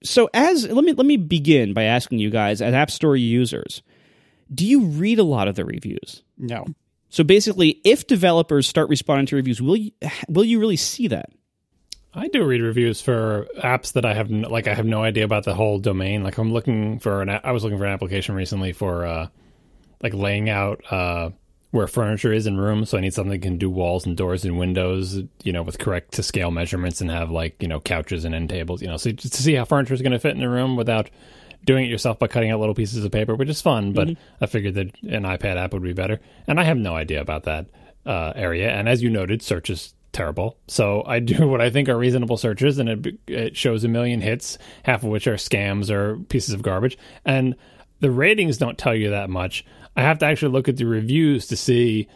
So 0.03 0.29
as 0.33 0.67
let 0.67 0.83
me 0.83 0.93
let 0.93 1.05
me 1.05 1.17
begin 1.17 1.73
by 1.73 1.83
asking 1.83 2.19
you 2.19 2.29
guys 2.29 2.61
as 2.61 2.73
App 2.73 2.91
Store 2.91 3.15
users, 3.15 3.81
do 4.53 4.65
you 4.65 4.85
read 4.85 5.19
a 5.19 5.23
lot 5.23 5.47
of 5.47 5.55
the 5.55 5.63
reviews? 5.63 6.23
No. 6.37 6.65
So 7.09 7.23
basically, 7.23 7.79
if 7.85 8.07
developers 8.07 8.67
start 8.67 8.89
responding 8.89 9.27
to 9.27 9.35
reviews, 9.35 9.61
will 9.61 9.77
you, 9.77 9.91
will 10.27 10.43
you 10.43 10.59
really 10.59 10.75
see 10.75 11.07
that? 11.09 11.29
I 12.15 12.27
do 12.27 12.43
read 12.43 12.61
reviews 12.61 13.01
for 13.01 13.47
apps 13.57 13.93
that 13.93 14.05
I 14.05 14.13
have 14.13 14.29
no, 14.29 14.47
like 14.49 14.67
I 14.67 14.73
have 14.73 14.85
no 14.85 15.03
idea 15.03 15.25
about 15.25 15.45
the 15.45 15.55
whole 15.55 15.79
domain. 15.79 16.23
Like 16.23 16.37
I'm 16.37 16.53
looking 16.53 16.99
for 16.99 17.21
an 17.21 17.29
I 17.29 17.51
was 17.51 17.63
looking 17.63 17.79
for 17.79 17.85
an 17.85 17.93
application 17.93 18.35
recently 18.35 18.71
for 18.71 19.05
uh 19.05 19.27
like 20.01 20.13
laying 20.13 20.49
out 20.49 20.83
uh 20.91 21.31
where 21.71 21.87
furniture 21.87 22.31
is 22.31 22.45
in 22.45 22.55
rooms, 22.57 22.91
so 22.91 22.99
I 22.99 23.01
need 23.01 23.15
something 23.15 23.31
that 23.31 23.41
can 23.41 23.57
do 23.57 23.67
walls 23.67 24.05
and 24.05 24.15
doors 24.15 24.45
and 24.45 24.59
windows, 24.59 25.19
you 25.43 25.51
know, 25.51 25.63
with 25.63 25.79
correct 25.79 26.11
to 26.13 26.23
scale 26.23 26.51
measurements 26.51 27.01
and 27.01 27.09
have 27.09 27.31
like, 27.31 27.59
you 27.63 27.67
know, 27.67 27.79
couches 27.79 28.25
and 28.25 28.35
end 28.35 28.51
tables, 28.51 28.79
you 28.79 28.87
know, 28.87 28.97
so 28.97 29.11
just 29.11 29.33
to 29.33 29.41
see 29.41 29.55
how 29.55 29.65
furniture 29.65 29.95
is 29.95 30.03
going 30.03 30.11
to 30.11 30.19
fit 30.19 30.35
in 30.35 30.43
a 30.43 30.49
room 30.49 30.75
without 30.75 31.09
doing 31.65 31.85
it 31.85 31.89
yourself 31.89 32.19
by 32.19 32.27
cutting 32.27 32.51
out 32.51 32.59
little 32.59 32.75
pieces 32.75 33.03
of 33.03 33.11
paper, 33.11 33.33
which 33.33 33.49
is 33.49 33.59
fun, 33.59 33.91
but 33.91 34.07
mm-hmm. 34.07 34.43
I 34.43 34.45
figured 34.45 34.75
that 34.75 34.95
an 35.01 35.23
iPad 35.23 35.57
app 35.57 35.73
would 35.73 35.81
be 35.81 35.93
better. 35.93 36.19
And 36.45 36.59
I 36.59 36.63
have 36.63 36.77
no 36.77 36.95
idea 36.95 37.21
about 37.21 37.45
that 37.45 37.65
uh, 38.05 38.33
area. 38.35 38.69
And 38.69 38.87
as 38.87 39.01
you 39.01 39.09
noted, 39.09 39.41
search 39.41 39.71
is 39.71 39.95
terrible. 40.13 40.57
So 40.67 41.03
I 41.05 41.19
do 41.19 41.47
what 41.49 41.61
I 41.61 41.69
think 41.69 41.89
are 41.89 41.97
reasonable 41.97 42.37
searches, 42.37 42.79
and 42.79 42.89
it, 42.89 43.19
it 43.27 43.57
shows 43.57 43.83
a 43.83 43.89
million 43.89 44.21
hits, 44.21 44.57
half 44.83 45.03
of 45.03 45.09
which 45.09 45.27
are 45.27 45.35
scams 45.35 45.89
or 45.89 46.17
pieces 46.29 46.53
of 46.53 46.61
garbage. 46.61 46.97
And 47.25 47.55
the 47.99 48.11
ratings 48.11 48.57
don't 48.57 48.77
tell 48.77 48.95
you 48.95 49.09
that 49.09 49.29
much. 49.29 49.65
I 49.95 50.01
have 50.01 50.19
to 50.19 50.25
actually 50.25 50.53
look 50.53 50.69
at 50.69 50.77
the 50.77 50.85
reviews 50.85 51.47
to 51.47 51.57
see, 51.57 52.07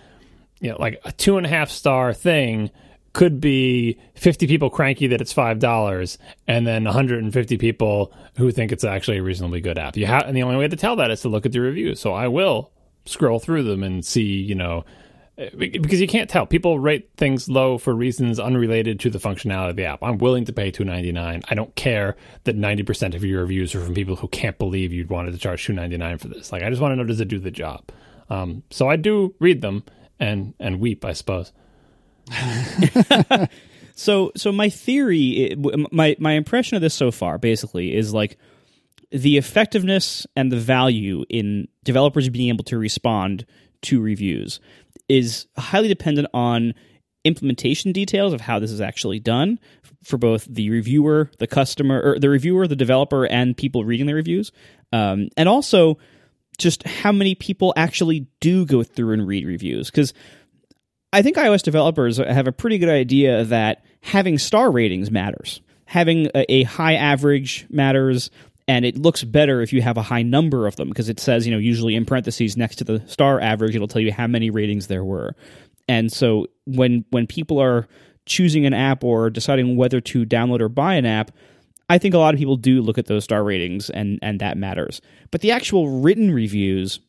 you 0.60 0.70
know, 0.70 0.78
like 0.80 1.00
a 1.04 1.12
two 1.12 1.38
and 1.38 1.46
a 1.46 1.50
half 1.50 1.70
star 1.70 2.14
thing 2.14 2.72
could 3.14 3.42
be 3.42 4.00
50 4.14 4.46
people 4.46 4.70
cranky 4.70 5.08
that 5.08 5.22
it's 5.22 5.34
$5 5.34 6.18
and 6.48 6.68
then 6.68 6.84
150 6.84 7.58
people 7.58 8.14
who 8.36 8.52
think 8.52 8.72
it's 8.72 8.84
actually 8.84 9.18
a 9.18 9.24
reasonably 9.24 9.60
good 9.60 9.80
app. 9.80 9.98
You 9.98 10.06
have, 10.06 10.28
and 10.28 10.38
the 10.38 10.44
only 10.44 10.58
way 10.58 10.68
to 10.68 10.76
tell 10.76 10.96
that 10.98 11.10
is 11.10 11.22
to 11.22 11.30
look 11.30 11.46
at 11.46 11.52
the 11.52 11.60
reviews. 11.60 12.00
So 12.00 12.14
I 12.14 12.28
will 12.28 12.72
scroll 13.06 13.40
through 13.40 13.64
them 13.64 13.82
and 13.82 14.06
see, 14.06 14.22
you 14.22 14.54
know, 14.54 14.86
because 15.38 16.02
you 16.02 16.08
can't 16.08 16.30
tell. 16.30 16.48
People 16.48 16.80
rate 16.80 17.12
things 17.16 17.48
low 17.48 17.78
for 17.78 17.94
reasons 17.94 18.40
unrelated 18.40 19.00
to 19.02 19.10
the 19.12 19.20
functionality 19.20 19.70
of 19.70 19.76
the 19.76 19.86
app. 19.86 20.02
I'm 20.02 20.18
willing 20.18 20.46
to 20.46 20.54
pay 20.54 20.72
two 20.72 20.84
ninety 20.84 21.12
nine. 21.12 21.44
I 21.48 21.54
don't 21.54 21.76
care 21.76 22.16
that 22.46 22.56
ninety 22.56 22.82
percent 22.82 23.14
of 23.14 23.24
your 23.24 23.42
reviews 23.42 23.76
are 23.76 23.84
from 23.84 23.94
people 23.94 24.16
who 24.16 24.28
can't 24.30 24.58
believe 24.58 24.92
you'd 24.92 25.10
wanted 25.10 25.34
to 25.34 25.38
charge 25.38 25.64
two 25.64 25.74
ninety 25.74 25.98
nine 25.98 26.18
for 26.18 26.28
this. 26.28 26.52
Like, 26.52 26.64
I 26.64 26.70
just 26.70 26.82
want 26.82 26.94
to 26.94 26.96
know 26.96 27.04
does 27.04 27.22
it 27.22 27.28
do 27.28 27.40
the 27.40 27.52
job. 27.52 27.84
Um, 28.30 28.64
so 28.72 28.90
I 28.90 28.96
do 28.96 29.36
read 29.40 29.62
them 29.62 29.84
and 30.20 30.56
and 30.60 30.80
weep, 30.80 31.06
I 31.06 31.14
suppose. 31.14 31.52
so 33.96 34.32
so 34.36 34.52
my 34.52 34.70
theory, 34.70 35.56
my 35.92 36.16
my 36.20 36.32
impression 36.34 36.76
of 36.78 36.82
this 36.82 36.96
so 36.96 37.12
far, 37.12 37.38
basically, 37.38 37.96
is 37.96 38.12
like 38.12 38.38
the 39.12 39.38
effectiveness 39.38 40.26
and 40.36 40.52
the 40.52 40.60
value 40.60 41.26
in 41.30 41.68
developers 41.84 42.28
being 42.30 42.50
able 42.50 42.64
to 42.66 42.78
respond 42.78 43.46
to 43.84 44.02
reviews 44.02 44.60
is 45.10 45.48
highly 45.58 45.88
dependent 45.88 46.28
on 46.34 46.74
implementation 47.24 47.92
details 47.92 48.34
of 48.34 48.42
how 48.42 48.58
this 48.60 48.72
is 48.72 48.82
actually 48.82 49.20
done 49.20 49.60
for 50.04 50.18
both 50.18 50.46
the 50.46 50.70
reviewer, 50.70 51.30
the 51.40 51.48
customer, 51.48 52.02
or 52.02 52.20
the 52.20 52.30
reviewer, 52.30 52.68
the 52.68 52.76
developer, 52.76 53.26
and 53.26 53.58
people 53.58 53.84
reading 53.84 54.06
the 54.06 54.14
reviews, 54.14 54.52
um, 54.94 55.28
and 55.36 55.50
also 55.50 55.98
just 56.58 56.84
how 56.84 57.12
many 57.12 57.36
people 57.36 57.74
actually 57.76 58.28
do 58.40 58.66
go 58.66 58.82
through 58.84 59.14
and 59.14 59.28
read 59.28 59.46
reviews. 59.46 59.92
Because 59.92 60.14
I 61.14 61.22
think 61.22 61.38
iOS 61.38 61.62
developers 61.62 62.18
have 62.18 62.48
a 62.48 62.52
pretty 62.52 62.78
good 62.78 62.90
idea 62.90 63.44
that 63.46 63.84
having 64.02 64.38
star 64.38 64.72
ratings 64.72 65.12
matters. 65.12 65.62
Having 65.86 66.28
a, 66.36 66.52
a 66.52 66.64
high 66.64 66.96
average 66.96 67.66
matters 67.70 68.30
and 68.68 68.86
it 68.86 68.98
looks 68.98 69.24
better 69.24 69.62
if 69.62 69.72
you 69.72 69.82
have 69.82 69.98
a 69.98 70.02
high 70.02 70.22
number 70.22 70.68
of 70.68 70.76
them 70.76 70.90
because 70.90 71.10
it 71.10 71.20
says 71.20 71.46
you 71.46 71.52
know 71.52 71.60
usually 71.60 71.96
in 71.96 72.06
parentheses 72.06 72.58
next 72.58 72.78
to 72.78 72.84
the 72.84 73.02
star 73.08 73.40
average 73.40 73.76
it'll 73.76 73.88
tell 73.88 74.02
you 74.02 74.12
how 74.12 74.28
many 74.28 74.50
ratings 74.50 74.88
there 74.88 75.04
were 75.04 75.36
and 75.88 76.12
so 76.12 76.48
when 76.66 77.06
when 77.10 77.28
people 77.28 77.60
are 77.60 77.88
choosing 78.26 78.66
an 78.66 78.74
app 78.74 79.04
or 79.04 79.30
deciding 79.30 79.78
whether 79.78 80.02
to 80.02 80.26
download 80.26 80.60
or 80.60 80.70
buy 80.70 80.96
an 80.96 81.06
app 81.06 81.32
i 81.90 81.98
think 81.98 82.14
a 82.14 82.18
lot 82.18 82.34
of 82.34 82.40
people 82.40 82.58
do 82.58 82.82
look 82.82 82.98
at 82.98 83.06
those 83.06 83.24
star 83.24 83.44
ratings 83.44 83.90
and 83.90 84.20
and 84.22 84.40
that 84.40 84.58
matters 84.58 85.02
but 85.32 85.42
the 85.42 85.52
actual 85.52 86.02
written 86.02 86.32
reviews 86.32 87.00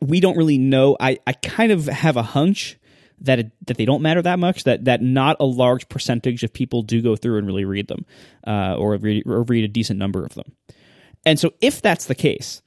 we 0.00 0.18
don't 0.20 0.36
really 0.36 0.58
know 0.58 0.96
i 0.98 1.18
i 1.26 1.32
kind 1.32 1.72
of 1.72 1.86
have 1.86 2.16
a 2.16 2.22
hunch 2.22 2.76
that 3.20 3.38
it, 3.38 3.52
that 3.66 3.76
they 3.76 3.84
don't 3.84 4.02
matter 4.02 4.22
that 4.22 4.38
much. 4.38 4.64
That 4.64 4.86
that 4.86 5.02
not 5.02 5.36
a 5.40 5.44
large 5.44 5.88
percentage 5.88 6.42
of 6.42 6.52
people 6.52 6.82
do 6.82 7.02
go 7.02 7.16
through 7.16 7.38
and 7.38 7.46
really 7.46 7.64
read 7.64 7.88
them, 7.88 8.06
uh, 8.46 8.76
or, 8.76 8.96
read, 8.96 9.24
or 9.26 9.42
read 9.42 9.64
a 9.64 9.68
decent 9.68 9.98
number 9.98 10.24
of 10.24 10.34
them. 10.34 10.52
And 11.24 11.38
so, 11.38 11.52
if 11.60 11.82
that's 11.82 12.06
the 12.06 12.14
case, 12.14 12.62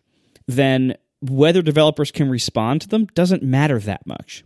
then 0.48 0.96
whether 1.22 1.62
developers 1.62 2.12
can 2.12 2.30
respond 2.30 2.82
to 2.82 2.88
them 2.90 3.06
doesn't 3.08 3.44
matter 3.44 3.80
that 3.80 4.06
much. 4.06 4.44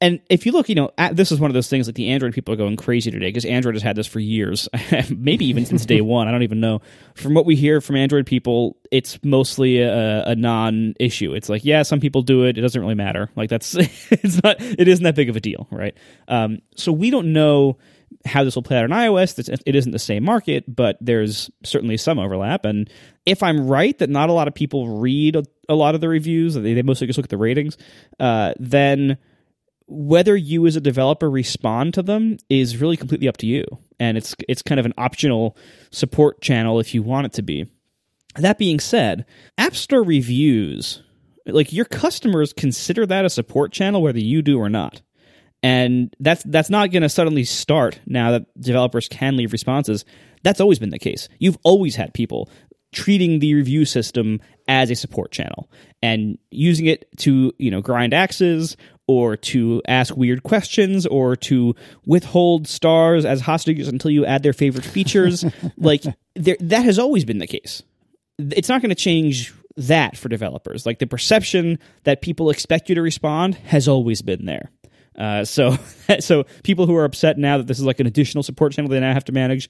And 0.00 0.20
if 0.30 0.46
you 0.46 0.52
look, 0.52 0.68
you 0.68 0.76
know, 0.76 0.92
at, 0.96 1.16
this 1.16 1.32
is 1.32 1.40
one 1.40 1.50
of 1.50 1.54
those 1.54 1.68
things 1.68 1.88
like 1.88 1.96
the 1.96 2.10
Android 2.10 2.32
people 2.32 2.54
are 2.54 2.56
going 2.56 2.76
crazy 2.76 3.10
today 3.10 3.28
because 3.28 3.44
Android 3.44 3.74
has 3.74 3.82
had 3.82 3.96
this 3.96 4.06
for 4.06 4.20
years, 4.20 4.68
maybe 5.10 5.46
even 5.46 5.66
since 5.66 5.84
day 5.84 6.00
one. 6.02 6.28
I 6.28 6.30
don't 6.30 6.44
even 6.44 6.60
know. 6.60 6.82
From 7.14 7.34
what 7.34 7.44
we 7.44 7.56
hear 7.56 7.80
from 7.80 7.96
Android 7.96 8.24
people, 8.24 8.76
it's 8.92 9.18
mostly 9.24 9.80
a, 9.80 10.22
a, 10.24 10.36
non-issue. 10.36 11.34
It's 11.34 11.48
like, 11.48 11.64
yeah, 11.64 11.82
some 11.82 11.98
people 11.98 12.22
do 12.22 12.44
it. 12.44 12.56
It 12.56 12.60
doesn't 12.60 12.80
really 12.80 12.94
matter. 12.94 13.28
Like 13.34 13.50
that's 13.50 13.74
it's 14.10 14.40
not. 14.44 14.56
It 14.60 14.86
isn't 14.86 15.02
that 15.02 15.16
big 15.16 15.30
of 15.30 15.36
a 15.36 15.40
deal, 15.40 15.66
right? 15.72 15.96
Um, 16.28 16.60
so 16.76 16.92
we 16.92 17.10
don't 17.10 17.32
know 17.32 17.78
how 18.24 18.44
this 18.44 18.54
will 18.54 18.62
play 18.62 18.78
out 18.78 18.84
on 18.84 18.90
iOS. 18.90 19.38
It 19.66 19.74
isn't 19.74 19.92
the 19.92 19.98
same 19.98 20.24
market, 20.24 20.64
but 20.74 20.96
there's 21.00 21.50
certainly 21.64 21.96
some 21.96 22.18
overlap. 22.18 22.64
And 22.64 22.90
if 23.26 23.42
I'm 23.42 23.66
right 23.66 23.96
that 23.98 24.10
not 24.10 24.28
a 24.28 24.32
lot 24.32 24.48
of 24.48 24.54
people 24.54 24.98
read 24.98 25.36
a, 25.68 25.74
lot 25.74 25.94
of 25.94 26.00
the 26.00 26.08
reviews, 26.08 26.54
they, 26.54 26.74
they, 26.74 26.82
mostly 26.82 27.06
just 27.06 27.18
look 27.18 27.26
at 27.26 27.30
the 27.30 27.38
ratings, 27.38 27.76
uh, 28.18 28.54
then 28.58 29.18
whether 29.86 30.36
you 30.36 30.66
as 30.66 30.76
a 30.76 30.80
developer 30.80 31.30
respond 31.30 31.94
to 31.94 32.02
them 32.02 32.36
is 32.50 32.76
really 32.76 32.96
completely 32.96 33.28
up 33.28 33.38
to 33.38 33.46
you. 33.46 33.64
And 33.98 34.18
it's 34.18 34.34
it's 34.48 34.62
kind 34.62 34.78
of 34.78 34.86
an 34.86 34.94
optional 34.98 35.56
support 35.90 36.40
channel 36.40 36.78
if 36.78 36.94
you 36.94 37.02
want 37.02 37.26
it 37.26 37.32
to 37.34 37.42
be. 37.42 37.66
That 38.36 38.58
being 38.58 38.78
said, 38.78 39.24
App 39.56 39.74
Store 39.74 40.02
reviews, 40.02 41.02
like 41.46 41.72
your 41.72 41.86
customers 41.86 42.52
consider 42.52 43.06
that 43.06 43.24
a 43.24 43.30
support 43.30 43.72
channel 43.72 44.02
whether 44.02 44.20
you 44.20 44.42
do 44.42 44.58
or 44.58 44.68
not 44.68 45.00
and 45.62 46.14
that's 46.20 46.42
that's 46.44 46.70
not 46.70 46.90
going 46.90 47.02
to 47.02 47.08
suddenly 47.08 47.44
start 47.44 48.00
now 48.06 48.30
that 48.32 48.60
developers 48.60 49.08
can 49.08 49.36
leave 49.36 49.52
responses 49.52 50.04
that's 50.42 50.60
always 50.60 50.78
been 50.78 50.90
the 50.90 50.98
case 50.98 51.28
you've 51.38 51.58
always 51.62 51.96
had 51.96 52.14
people 52.14 52.48
treating 52.92 53.38
the 53.38 53.54
review 53.54 53.84
system 53.84 54.40
as 54.66 54.90
a 54.90 54.94
support 54.94 55.30
channel 55.30 55.70
and 56.02 56.38
using 56.50 56.86
it 56.86 57.08
to 57.16 57.52
you 57.58 57.70
know 57.70 57.80
grind 57.80 58.14
axes 58.14 58.76
or 59.06 59.36
to 59.36 59.82
ask 59.88 60.16
weird 60.16 60.42
questions 60.42 61.06
or 61.06 61.34
to 61.34 61.74
withhold 62.06 62.68
stars 62.68 63.24
as 63.24 63.40
hostages 63.40 63.88
until 63.88 64.10
you 64.10 64.24
add 64.24 64.42
their 64.42 64.52
favorite 64.52 64.84
features 64.84 65.44
like 65.76 66.02
there, 66.34 66.56
that 66.60 66.84
has 66.84 66.98
always 66.98 67.24
been 67.24 67.38
the 67.38 67.46
case 67.46 67.82
it's 68.38 68.68
not 68.68 68.80
going 68.80 68.90
to 68.90 68.94
change 68.94 69.52
that 69.78 70.16
for 70.16 70.28
developers. 70.28 70.84
Like 70.84 70.98
the 70.98 71.06
perception 71.06 71.78
that 72.04 72.20
people 72.20 72.50
expect 72.50 72.88
you 72.88 72.94
to 72.96 73.02
respond 73.02 73.54
has 73.54 73.88
always 73.88 74.22
been 74.22 74.44
there. 74.44 74.70
Uh, 75.18 75.44
so, 75.44 75.76
so 76.20 76.44
people 76.62 76.86
who 76.86 76.96
are 76.96 77.04
upset 77.04 77.36
now 77.36 77.58
that 77.58 77.66
this 77.66 77.78
is 77.78 77.84
like 77.84 78.00
an 78.00 78.06
additional 78.06 78.42
support 78.42 78.72
channel 78.72 78.88
they 78.88 79.00
now 79.00 79.12
have 79.12 79.24
to 79.24 79.32
manage, 79.32 79.68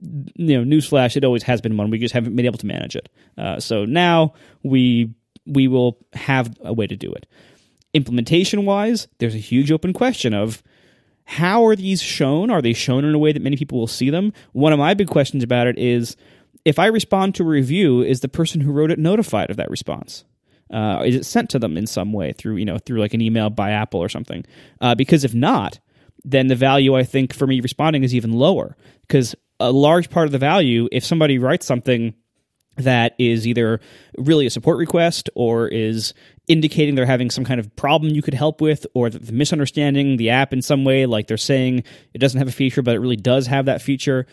you 0.00 0.62
know, 0.62 0.76
newsflash, 0.76 1.16
it 1.16 1.24
always 1.24 1.44
has 1.44 1.60
been 1.60 1.76
one. 1.76 1.90
We 1.90 1.98
just 1.98 2.14
haven't 2.14 2.34
been 2.36 2.46
able 2.46 2.58
to 2.58 2.66
manage 2.66 2.96
it. 2.96 3.08
Uh, 3.38 3.60
so 3.60 3.84
now 3.84 4.34
we 4.62 5.14
we 5.46 5.68
will 5.68 5.98
have 6.12 6.54
a 6.62 6.72
way 6.72 6.86
to 6.86 6.96
do 6.96 7.12
it. 7.12 7.26
Implementation 7.94 8.66
wise, 8.66 9.08
there's 9.18 9.34
a 9.34 9.38
huge 9.38 9.72
open 9.72 9.92
question 9.92 10.34
of 10.34 10.62
how 11.24 11.64
are 11.64 11.76
these 11.76 12.02
shown? 12.02 12.50
Are 12.50 12.62
they 12.62 12.72
shown 12.72 13.04
in 13.04 13.14
a 13.14 13.18
way 13.18 13.32
that 13.32 13.42
many 13.42 13.56
people 13.56 13.78
will 13.78 13.86
see 13.86 14.10
them? 14.10 14.32
One 14.52 14.72
of 14.72 14.78
my 14.78 14.94
big 14.94 15.08
questions 15.08 15.42
about 15.42 15.66
it 15.66 15.78
is 15.78 16.16
if 16.64 16.78
I 16.78 16.86
respond 16.86 17.34
to 17.36 17.42
a 17.42 17.46
review, 17.46 18.02
is 18.02 18.20
the 18.20 18.28
person 18.28 18.60
who 18.60 18.72
wrote 18.72 18.90
it 18.90 18.98
notified 18.98 19.50
of 19.50 19.56
that 19.56 19.70
response? 19.70 20.24
Uh, 20.72 21.02
is 21.04 21.14
it 21.14 21.26
sent 21.26 21.50
to 21.50 21.58
them 21.58 21.76
in 21.76 21.86
some 21.86 22.12
way 22.12 22.32
through 22.32 22.56
you 22.56 22.64
know 22.64 22.78
through 22.78 23.00
like 23.00 23.14
an 23.14 23.20
email 23.20 23.50
by 23.50 23.70
Apple 23.70 24.00
or 24.00 24.08
something? 24.08 24.44
Uh, 24.80 24.94
because 24.94 25.24
if 25.24 25.34
not, 25.34 25.78
then 26.24 26.46
the 26.46 26.56
value 26.56 26.96
I 26.96 27.04
think 27.04 27.34
for 27.34 27.46
me 27.46 27.60
responding 27.60 28.04
is 28.04 28.14
even 28.14 28.32
lower. 28.32 28.76
Because 29.02 29.34
a 29.58 29.72
large 29.72 30.10
part 30.10 30.26
of 30.26 30.32
the 30.32 30.38
value, 30.38 30.88
if 30.90 31.04
somebody 31.04 31.38
writes 31.38 31.66
something 31.66 32.14
that 32.76 33.14
is 33.18 33.46
either 33.46 33.80
really 34.16 34.46
a 34.46 34.50
support 34.50 34.78
request 34.78 35.28
or 35.34 35.68
is 35.68 36.14
indicating 36.48 36.94
they're 36.94 37.06
having 37.06 37.30
some 37.30 37.44
kind 37.44 37.60
of 37.60 37.74
problem 37.76 38.14
you 38.14 38.22
could 38.22 38.34
help 38.34 38.60
with 38.60 38.86
or 38.94 39.10
that 39.10 39.22
they're 39.22 39.34
misunderstanding 39.34 40.16
the 40.16 40.30
app 40.30 40.52
in 40.52 40.62
some 40.62 40.84
way 40.84 41.06
like 41.06 41.26
they're 41.26 41.36
saying 41.36 41.82
it 42.14 42.18
doesn't 42.18 42.38
have 42.38 42.48
a 42.48 42.52
feature 42.52 42.82
but 42.82 42.94
it 42.94 43.00
really 43.00 43.16
does 43.16 43.46
have 43.46 43.66
that 43.66 43.82
feature 43.82 44.26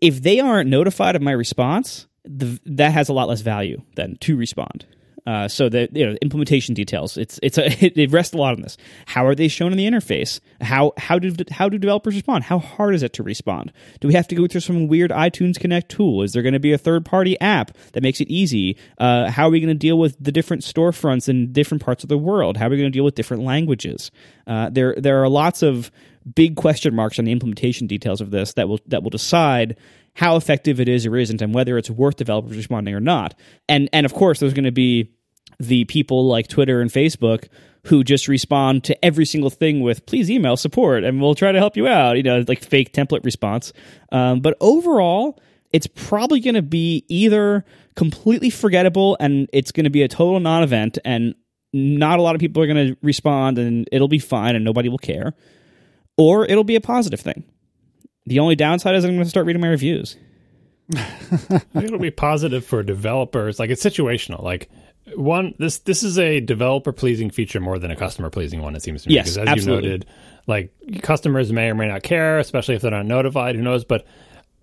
if 0.00 0.22
they 0.22 0.38
aren't 0.38 0.68
notified 0.68 1.16
of 1.16 1.22
my 1.22 1.32
response 1.32 2.06
the, 2.24 2.60
that 2.66 2.92
has 2.92 3.08
a 3.08 3.12
lot 3.12 3.28
less 3.28 3.40
value 3.40 3.82
than 3.96 4.16
to 4.18 4.36
respond 4.36 4.86
uh, 5.26 5.48
so 5.48 5.68
the 5.68 5.88
you 5.92 6.06
know 6.06 6.16
implementation 6.22 6.74
details 6.74 7.16
it's 7.16 7.40
it's 7.42 7.58
a 7.58 7.66
it, 7.84 7.96
it 7.96 8.12
rests 8.12 8.34
a 8.34 8.36
lot 8.36 8.54
on 8.54 8.60
this. 8.60 8.76
How 9.06 9.26
are 9.26 9.34
they 9.34 9.48
shown 9.48 9.72
in 9.72 9.78
the 9.78 9.86
interface? 9.86 10.40
How 10.60 10.92
how 10.96 11.18
do 11.18 11.34
how 11.50 11.68
do 11.68 11.78
developers 11.78 12.14
respond? 12.14 12.44
How 12.44 12.58
hard 12.58 12.94
is 12.94 13.02
it 13.02 13.12
to 13.14 13.22
respond? 13.22 13.72
Do 14.00 14.08
we 14.08 14.14
have 14.14 14.28
to 14.28 14.34
go 14.34 14.46
through 14.46 14.60
some 14.60 14.88
weird 14.88 15.10
iTunes 15.10 15.58
Connect 15.58 15.90
tool? 15.90 16.22
Is 16.22 16.32
there 16.32 16.42
going 16.42 16.52
to 16.52 16.60
be 16.60 16.72
a 16.72 16.78
third 16.78 17.04
party 17.04 17.38
app 17.40 17.76
that 17.92 18.02
makes 18.02 18.20
it 18.20 18.28
easy? 18.28 18.76
Uh, 18.98 19.30
how 19.30 19.46
are 19.46 19.50
we 19.50 19.60
going 19.60 19.68
to 19.68 19.74
deal 19.74 19.98
with 19.98 20.16
the 20.20 20.32
different 20.32 20.62
storefronts 20.62 21.28
in 21.28 21.52
different 21.52 21.84
parts 21.84 22.02
of 22.02 22.08
the 22.08 22.18
world? 22.18 22.56
How 22.56 22.66
are 22.66 22.70
we 22.70 22.76
going 22.76 22.90
to 22.90 22.96
deal 22.96 23.04
with 23.04 23.14
different 23.14 23.42
languages? 23.42 24.10
Uh, 24.46 24.70
there 24.70 24.94
there 24.96 25.22
are 25.22 25.28
lots 25.28 25.62
of 25.62 25.90
big 26.34 26.56
question 26.56 26.94
marks 26.94 27.18
on 27.18 27.24
the 27.24 27.32
implementation 27.32 27.86
details 27.86 28.20
of 28.20 28.30
this 28.30 28.54
that 28.54 28.68
will 28.68 28.80
that 28.86 29.02
will 29.02 29.10
decide 29.10 29.76
how 30.14 30.36
effective 30.36 30.80
it 30.80 30.88
is 30.88 31.04
or 31.06 31.16
isn't 31.16 31.42
and 31.42 31.54
whether 31.54 31.76
it's 31.76 31.90
worth 31.90 32.16
developers 32.16 32.56
responding 32.56 32.94
or 32.94 33.00
not. 33.00 33.34
And 33.68 33.88
and 33.92 34.06
of 34.06 34.14
course 34.14 34.40
there's 34.40 34.54
going 34.54 34.64
to 34.64 34.72
be 34.72 35.12
the 35.58 35.84
people 35.84 36.26
like 36.26 36.48
Twitter 36.48 36.80
and 36.80 36.90
Facebook 36.90 37.48
who 37.86 38.02
just 38.02 38.26
respond 38.26 38.82
to 38.84 39.04
every 39.04 39.24
single 39.24 39.50
thing 39.50 39.80
with 39.80 40.04
please 40.06 40.30
email 40.30 40.56
support 40.56 41.04
and 41.04 41.20
we'll 41.20 41.34
try 41.34 41.52
to 41.52 41.58
help 41.58 41.76
you 41.76 41.86
out, 41.86 42.16
you 42.16 42.22
know, 42.22 42.44
like 42.48 42.62
fake 42.64 42.92
template 42.92 43.24
response. 43.24 43.72
Um, 44.10 44.40
but 44.40 44.56
overall, 44.60 45.40
it's 45.72 45.86
probably 45.86 46.40
going 46.40 46.54
to 46.54 46.62
be 46.62 47.04
either 47.08 47.64
completely 47.94 48.50
forgettable 48.50 49.16
and 49.20 49.48
it's 49.52 49.72
going 49.72 49.84
to 49.84 49.90
be 49.90 50.02
a 50.02 50.08
total 50.08 50.40
non 50.40 50.62
event 50.62 50.98
and 51.04 51.34
not 51.72 52.18
a 52.18 52.22
lot 52.22 52.34
of 52.34 52.40
people 52.40 52.62
are 52.62 52.66
going 52.66 52.88
to 52.88 52.96
respond 53.02 53.58
and 53.58 53.88
it'll 53.92 54.08
be 54.08 54.18
fine 54.18 54.56
and 54.56 54.64
nobody 54.64 54.88
will 54.88 54.98
care, 54.98 55.34
or 56.16 56.44
it'll 56.46 56.64
be 56.64 56.76
a 56.76 56.80
positive 56.80 57.20
thing. 57.20 57.44
The 58.26 58.40
only 58.40 58.56
downside 58.56 58.96
is 58.96 59.04
I'm 59.04 59.12
going 59.12 59.22
to 59.22 59.30
start 59.30 59.46
reading 59.46 59.62
my 59.62 59.68
reviews. 59.68 60.16
It'll 61.74 61.98
be 61.98 62.10
positive 62.10 62.64
for 62.64 62.82
developers. 62.82 63.58
Like 63.58 63.70
it's 63.70 63.84
situational. 63.84 64.42
Like 64.42 64.68
one 65.14 65.54
this 65.58 65.78
this 65.78 66.02
is 66.02 66.18
a 66.18 66.40
developer 66.40 66.92
pleasing 66.92 67.30
feature 67.30 67.60
more 67.60 67.78
than 67.78 67.90
a 67.90 67.96
customer 67.96 68.30
pleasing 68.30 68.60
one 68.60 68.74
it 68.74 68.82
seems 68.82 69.02
to 69.02 69.08
me 69.08 69.14
yes, 69.14 69.26
because 69.26 69.38
as 69.38 69.48
absolutely. 69.48 69.84
you 69.84 69.92
noted 69.92 70.06
like 70.46 70.72
customers 71.02 71.52
may 71.52 71.70
or 71.70 71.74
may 71.74 71.88
not 71.88 72.02
care 72.02 72.38
especially 72.38 72.74
if 72.74 72.82
they're 72.82 72.90
not 72.90 73.06
notified 73.06 73.54
who 73.54 73.62
knows 73.62 73.84
but 73.84 74.04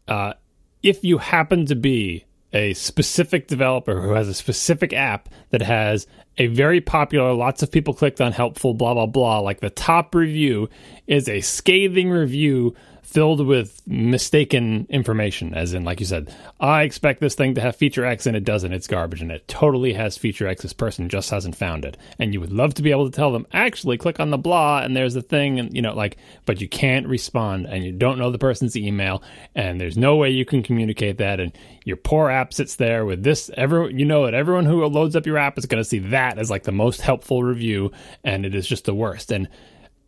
uh, 0.08 0.34
if 0.82 1.04
you 1.04 1.18
happen 1.18 1.66
to 1.66 1.76
be 1.76 2.26
a 2.52 2.74
specific 2.74 3.48
developer 3.48 4.02
who 4.02 4.12
has 4.12 4.28
a 4.28 4.34
specific 4.34 4.94
app 4.94 5.30
that 5.50 5.62
has 5.62 6.06
a 6.38 6.48
very 6.48 6.82
popular 6.82 7.34
lots 7.34 7.64
of 7.64 7.72
people 7.72 7.94
clicked 7.94 8.20
on 8.20 8.32
helpful 8.32 8.74
blah 8.74 8.94
blah 8.94 9.06
blah 9.06 9.40
like 9.40 9.62
the 9.62 9.70
top 9.70 10.14
review 10.14 10.70
is 11.08 11.30
a 11.30 11.40
scathing 11.42 12.10
review 12.10 12.76
filled 13.14 13.46
with 13.46 13.80
mistaken 13.86 14.88
information, 14.90 15.54
as 15.54 15.74
in, 15.74 15.84
like 15.84 16.00
you 16.00 16.06
said, 16.06 16.36
I 16.60 16.82
expect 16.82 17.22
this 17.22 17.36
thing 17.36 17.54
to 17.56 17.62
have 17.62 17.76
feature 17.76 18.04
X 18.06 18.26
and 18.26 18.36
it 18.36 18.44
doesn't. 18.44 18.74
It's 18.74 18.88
garbage 18.88 19.22
and 19.22 19.32
it 19.32 19.48
totally 19.48 19.94
has 19.94 20.18
feature 20.18 20.48
X. 20.48 20.64
This 20.64 20.74
person 20.74 21.10
just 21.10 21.30
hasn't 21.30 21.56
found 21.56 21.86
it. 21.86 21.96
And 22.18 22.34
you 22.34 22.42
would 22.42 22.52
love 22.52 22.74
to 22.74 22.82
be 22.82 22.90
able 22.90 23.10
to 23.10 23.16
tell 23.16 23.32
them, 23.32 23.46
actually, 23.54 24.00
click 24.00 24.20
on 24.20 24.32
the 24.32 24.38
blah 24.38 24.82
and 24.82 24.98
there's 24.98 25.14
the 25.14 25.22
thing, 25.22 25.60
and 25.60 25.76
you 25.76 25.82
know, 25.82 25.94
like, 25.94 26.18
but 26.46 26.60
you 26.60 26.68
can't 26.68 27.08
respond 27.08 27.68
and 27.68 27.84
you 27.84 27.92
don't 27.92 28.18
know 28.18 28.32
the 28.32 28.40
person's 28.40 28.76
email 28.76 29.22
and 29.54 29.80
there's 29.80 29.98
no 29.98 30.16
way 30.16 30.32
you 30.32 30.46
can 30.46 30.64
communicate 30.64 31.20
that. 31.20 31.40
And 31.40 31.56
your 31.86 31.98
poor 31.98 32.30
app 32.30 32.54
sits 32.54 32.78
there 32.78 33.06
with 33.06 33.24
this. 33.24 33.52
Everyone, 33.56 33.98
you 34.00 34.06
know 34.06 34.26
that 34.26 34.34
everyone 34.34 34.66
who 34.66 34.84
loads 34.86 35.16
up 35.16 35.28
your 35.28 35.38
app 35.38 35.58
is 35.60 35.68
going 35.68 35.82
to 35.82 35.90
see 35.90 36.00
that 36.00 36.40
as 36.40 36.50
like 36.50 36.64
the 36.64 36.72
most 36.72 37.02
helpful 37.02 37.44
review 37.44 37.92
and 38.24 38.46
it 38.46 38.56
is 38.56 38.68
just 38.68 38.86
the 38.86 38.96
worst. 38.96 39.32
And 39.32 39.48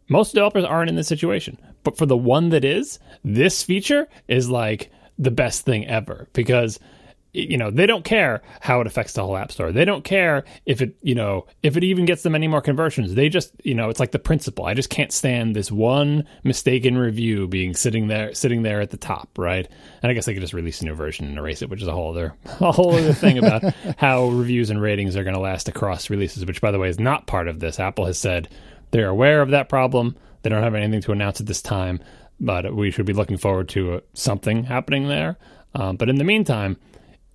most 0.07 0.33
developers 0.33 0.63
aren't 0.63 0.89
in 0.89 0.95
this 0.95 1.07
situation, 1.07 1.57
but 1.85 1.97
for 1.97 2.05
the 2.05 2.17
one 2.17 2.49
that 2.49 2.65
is, 2.65 2.99
this 3.23 3.63
feature 3.63 4.09
is 4.27 4.49
like 4.49 4.91
the 5.17 5.31
best 5.31 5.63
thing 5.63 5.87
ever. 5.87 6.27
Because 6.33 6.79
you 7.35 7.57
know 7.57 7.69
they 7.69 7.85
don't 7.85 8.05
care 8.05 8.41
how 8.61 8.79
it 8.79 8.87
affects 8.87 9.13
the 9.13 9.23
whole 9.23 9.35
app 9.35 9.51
store. 9.51 9.71
They 9.71 9.85
don't 9.85 10.03
care 10.03 10.45
if 10.65 10.81
it 10.81 10.95
you 11.01 11.15
know 11.15 11.47
if 11.63 11.75
it 11.75 11.83
even 11.83 12.05
gets 12.05 12.23
them 12.23 12.33
any 12.33 12.47
more 12.47 12.61
conversions. 12.61 13.13
They 13.13 13.29
just 13.29 13.51
you 13.63 13.75
know 13.75 13.89
it's 13.89 13.99
like 13.99 14.11
the 14.11 14.19
principle. 14.19 14.65
I 14.65 14.73
just 14.73 14.89
can't 14.89 15.11
stand 15.11 15.55
this 15.55 15.71
one 15.71 16.25
mistaken 16.43 16.97
review 16.97 17.47
being 17.47 17.75
sitting 17.75 18.07
there 18.07 18.33
sitting 18.33 18.63
there 18.63 18.79
at 18.79 18.91
the 18.91 18.97
top 18.97 19.29
right? 19.37 19.67
And 20.01 20.09
i 20.09 20.13
guess 20.13 20.25
they 20.25 20.33
could 20.33 20.41
just 20.41 20.53
release 20.53 20.81
a 20.81 20.85
new 20.85 20.93
version 20.93 21.27
and 21.27 21.37
erase 21.37 21.61
it 21.61 21.69
which 21.69 21.81
is 21.81 21.87
a 21.87 21.91
whole 21.91 22.11
other 22.11 22.35
a 22.61 22.71
whole 22.71 22.95
other 22.95 23.13
thing 23.13 23.37
about 23.37 23.63
how 23.97 24.27
reviews 24.27 24.69
and 24.69 24.81
ratings 24.81 25.17
are 25.17 25.23
going 25.23 25.35
to 25.35 25.41
last 25.41 25.67
across 25.67 26.09
releases 26.09 26.45
which 26.45 26.61
by 26.61 26.71
the 26.71 26.79
way 26.79 26.87
is 26.87 26.99
not 26.99 27.27
part 27.27 27.47
of 27.47 27.59
this. 27.59 27.79
Apple 27.79 28.05
has 28.05 28.17
said 28.17 28.47
they're 28.91 29.09
aware 29.09 29.41
of 29.41 29.49
that 29.49 29.67
problem. 29.67 30.15
They 30.45 30.51
don't 30.51 30.61
have 30.61 30.75
anything 30.75 31.01
to 31.01 31.11
announce 31.11 31.41
at 31.41 31.47
this 31.47 31.63
time, 31.63 31.99
but 32.39 32.75
we 32.75 32.91
should 32.91 33.07
be 33.07 33.13
looking 33.13 33.37
forward 33.37 33.67
to 33.69 33.95
uh, 33.95 33.99
something 34.13 34.65
happening 34.65 35.07
there. 35.07 35.37
Um, 35.73 35.95
but 35.97 36.07
in 36.07 36.17
the 36.17 36.23
meantime, 36.23 36.77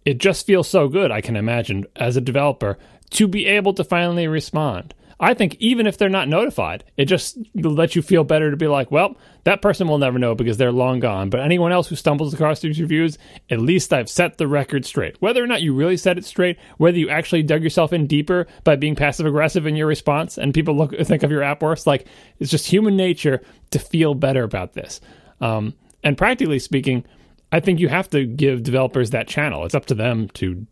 it 0.05 0.19
just 0.19 0.47
feels 0.47 0.69
so 0.69 0.87
good, 0.87 1.11
I 1.11 1.21
can 1.21 1.35
imagine, 1.35 1.87
as 1.97 2.17
a 2.17 2.21
developer, 2.21 2.79
to 3.11 3.27
be 3.27 3.47
able 3.47 3.75
to 3.75 3.83
finally 3.83 4.29
respond. 4.29 4.95
I 5.23 5.35
think 5.35 5.55
even 5.61 5.87
if 5.87 5.99
they're 5.99 6.09
not 6.09 6.29
notified, 6.29 6.83
it 6.97 7.05
just 7.05 7.37
lets 7.55 7.95
you 7.95 8.01
feel 8.01 8.25
better 8.25 8.51
to 8.51 8.57
be 8.57 8.67
like, 8.67 8.91
well, 8.91 9.19
that 9.45 9.61
person 9.61 9.87
will 9.87 9.99
never 9.99 10.19
know 10.19 10.35
because 10.35 10.57
they're 10.57 10.73
long 10.73 10.99
gone. 10.99 11.29
But 11.29 11.41
anyone 11.41 11.73
else 11.73 11.89
who 11.89 11.97
stumbles 11.97 12.33
across 12.33 12.61
these 12.61 12.81
reviews, 12.81 13.19
at 13.51 13.61
least 13.61 13.93
I've 13.93 14.09
set 14.09 14.39
the 14.39 14.49
record 14.49 14.87
straight. 14.87 15.21
Whether 15.21 15.45
or 15.45 15.47
not 15.47 15.61
you 15.61 15.75
really 15.75 15.99
set 15.99 16.17
it 16.17 16.25
straight, 16.25 16.59
whether 16.79 16.99
you 16.99 17.11
actually 17.11 17.43
dug 17.43 17.63
yourself 17.63 17.93
in 17.93 18.07
deeper 18.07 18.47
by 18.65 18.77
being 18.77 18.97
passive 18.97 19.27
aggressive 19.27 19.67
in 19.67 19.77
your 19.77 19.87
response, 19.87 20.39
and 20.39 20.55
people 20.55 20.75
look 20.75 20.99
think 20.99 21.23
of 21.23 21.31
your 21.31 21.43
app 21.43 21.63
worse, 21.63 21.87
like 21.87 22.07
it's 22.39 22.51
just 22.51 22.67
human 22.67 22.97
nature 22.97 23.43
to 23.73 23.79
feel 23.79 24.15
better 24.15 24.43
about 24.43 24.73
this. 24.73 25.03
Um, 25.43 25.75
and 26.03 26.17
practically 26.17 26.59
speaking, 26.59 27.05
I 27.53 27.61
think 27.61 27.79
you 27.79 27.89
have 27.89 28.09
to 28.11 28.25
give 28.25 28.63
developers 28.63 29.11
that 29.11 29.29
channel. 29.29 29.67
It's 29.67 29.75
up 29.75 29.87
to 29.87 29.95
them 29.95 30.29
to 30.35 30.67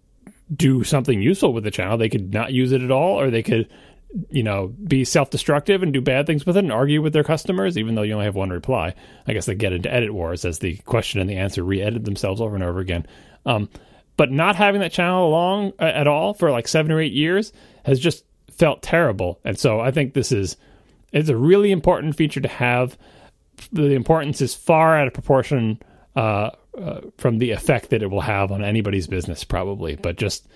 do 0.57 0.85
something 0.85 1.21
useful 1.21 1.53
with 1.53 1.65
the 1.65 1.71
channel. 1.71 1.99
They 1.99 2.09
could 2.09 2.33
not 2.33 2.53
use 2.55 2.73
it 2.73 2.81
at 2.81 2.91
all, 2.91 3.21
or 3.21 3.31
they 3.31 3.43
could 3.43 3.69
you 4.31 4.43
know, 4.43 4.69
be 4.87 5.05
self 5.05 5.31
destructive 5.31 5.83
and 5.83 5.93
do 5.93 6.01
bad 6.01 6.27
things 6.27 6.47
with 6.47 6.57
it 6.57 6.65
and 6.65 6.73
argue 6.73 7.03
with 7.03 7.13
their 7.13 7.25
customers, 7.25 7.77
even 7.77 7.95
though 7.95 8.03
you 8.03 8.15
only 8.15 8.25
have 8.25 8.35
one 8.35 8.51
reply. 8.51 8.95
I 9.27 9.33
guess 9.33 9.47
they 9.47 9.55
get 9.55 9.73
into 9.73 9.93
edit 9.93 10.13
wars 10.13 10.45
as 10.45 10.59
the 10.61 10.77
question 10.79 11.21
and 11.21 11.29
the 11.29 11.37
answer 11.37 11.63
re 11.63 11.83
edit 11.83 12.05
themselves 12.05 12.41
over 12.41 12.55
and 12.55 12.65
over 12.65 12.81
again. 12.81 13.07
Um, 13.45 13.69
but 14.17 14.33
not 14.33 14.57
having 14.57 14.81
that 14.81 14.93
channel 14.93 15.29
along 15.29 15.75
uh, 15.79 15.85
at 15.85 16.07
all 16.07 16.35
for 16.35 16.51
like 16.51 16.69
seven 16.69 16.91
or 16.91 17.01
eight 17.01 17.13
years 17.13 17.53
has 17.85 18.01
just 18.01 18.25
felt 18.51 18.83
terrible. 18.83 19.41
And 19.45 19.59
so 19.59 19.81
I 19.81 19.91
think 19.91 20.15
this 20.15 20.33
is 20.33 20.57
it's 21.13 21.29
a 21.29 21.37
really 21.37 21.71
important 21.71 22.17
feature 22.17 22.41
to 22.41 22.49
have. 22.49 22.99
The 23.73 23.93
importance 23.93 24.41
is 24.41 24.55
far 24.55 24.97
out 24.97 25.07
of 25.07 25.15
proportion 25.15 25.81
uh, 26.17 26.51
uh, 26.79 27.01
from 27.17 27.39
the 27.39 27.51
effect 27.51 27.91
that 27.91 28.03
it 28.03 28.11
will 28.11 28.21
have 28.21 28.53
on 28.53 28.63
anybody's 28.63 29.07
business, 29.07 29.45
probably. 29.45 29.97
But 29.97 30.17
just 30.17 30.47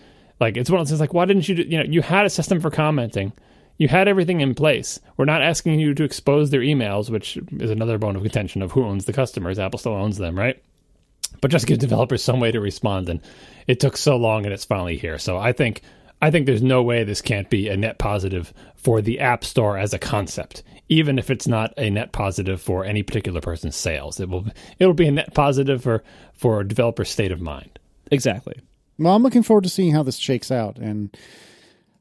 like 0.43 0.57
it's 0.57 0.69
one 0.69 0.81
of 0.81 0.87
those 0.87 0.91
things 0.91 1.01
like 1.01 1.15
why 1.15 1.25
didn't 1.25 1.49
you 1.49 1.55
do, 1.55 1.63
you 1.63 1.79
know 1.79 1.85
you 1.85 2.03
had 2.03 2.27
a 2.27 2.31
system 2.31 2.61
for 2.61 2.71
commenting. 2.71 3.33
You 3.79 3.89
had 3.89 4.07
everything 4.07 4.41
in 4.41 4.55
place. 4.55 5.01
We're 5.17 5.25
not 5.25 5.43
asking 5.43 5.81
you 5.81 5.95
to 5.95 6.05
expose 6.05 6.51
their 6.51 6.61
emails, 6.61 7.09
which 7.09 7.39
is 7.59 7.71
another 7.71 7.97
bone 7.97 8.17
of 8.17 8.23
contention 8.23 8.61
of 8.61 8.71
who 8.71 8.85
owns 8.85 9.07
the 9.07 9.13
customers. 9.13 9.59
Apple 9.59 9.79
still 9.79 9.95
owns 9.95 10.19
them, 10.19 10.39
right? 10.39 10.63
But 11.41 11.51
just 11.51 11.67
give 11.67 11.79
developers 11.79 12.23
some 12.23 12.39
way 12.39 12.53
to 12.53 12.61
respond 12.61 13.09
and 13.09 13.21
it 13.67 13.81
took 13.81 13.97
so 13.97 14.17
long 14.17 14.45
and 14.45 14.53
it's 14.53 14.67
finally 14.67 14.99
here. 14.99 15.19
So 15.19 15.39
I 15.39 15.53
think 15.53 15.81
I 16.21 16.31
think 16.31 16.47
there's 16.47 16.63
no 16.63 16.83
way 16.83 17.03
this 17.03 17.23
can't 17.23 17.49
be 17.49 17.69
a 17.69 17.77
net 17.77 17.99
positive 17.99 18.53
for 18.77 19.01
the 19.01 19.21
App 19.21 19.45
Store 19.45 19.79
as 19.79 19.95
a 19.95 19.99
concept, 19.99 20.63
even 20.89 21.19
if 21.19 21.31
it's 21.31 21.49
not 21.49 21.73
a 21.77 21.89
net 21.91 22.13
positive 22.13 22.61
for 22.61 22.85
any 22.85 23.03
particular 23.03 23.41
person's 23.41 23.77
sales. 23.77 24.21
It 24.21 24.29
will 24.29 24.47
it'll 24.79 24.95
be 24.95 25.09
a 25.09 25.13
net 25.13 25.35
positive 25.35 25.83
for 25.83 26.05
for 26.35 26.61
a 26.61 26.69
developer's 26.69 27.11
state 27.11 27.33
of 27.33 27.41
mind. 27.41 27.79
Exactly. 28.11 28.55
Well, 28.99 29.15
I'm 29.15 29.23
looking 29.23 29.43
forward 29.43 29.65
to 29.65 29.71
seeing 29.71 29.93
how 29.93 30.03
this 30.03 30.17
shakes 30.17 30.51
out, 30.51 30.79
and 30.79 31.17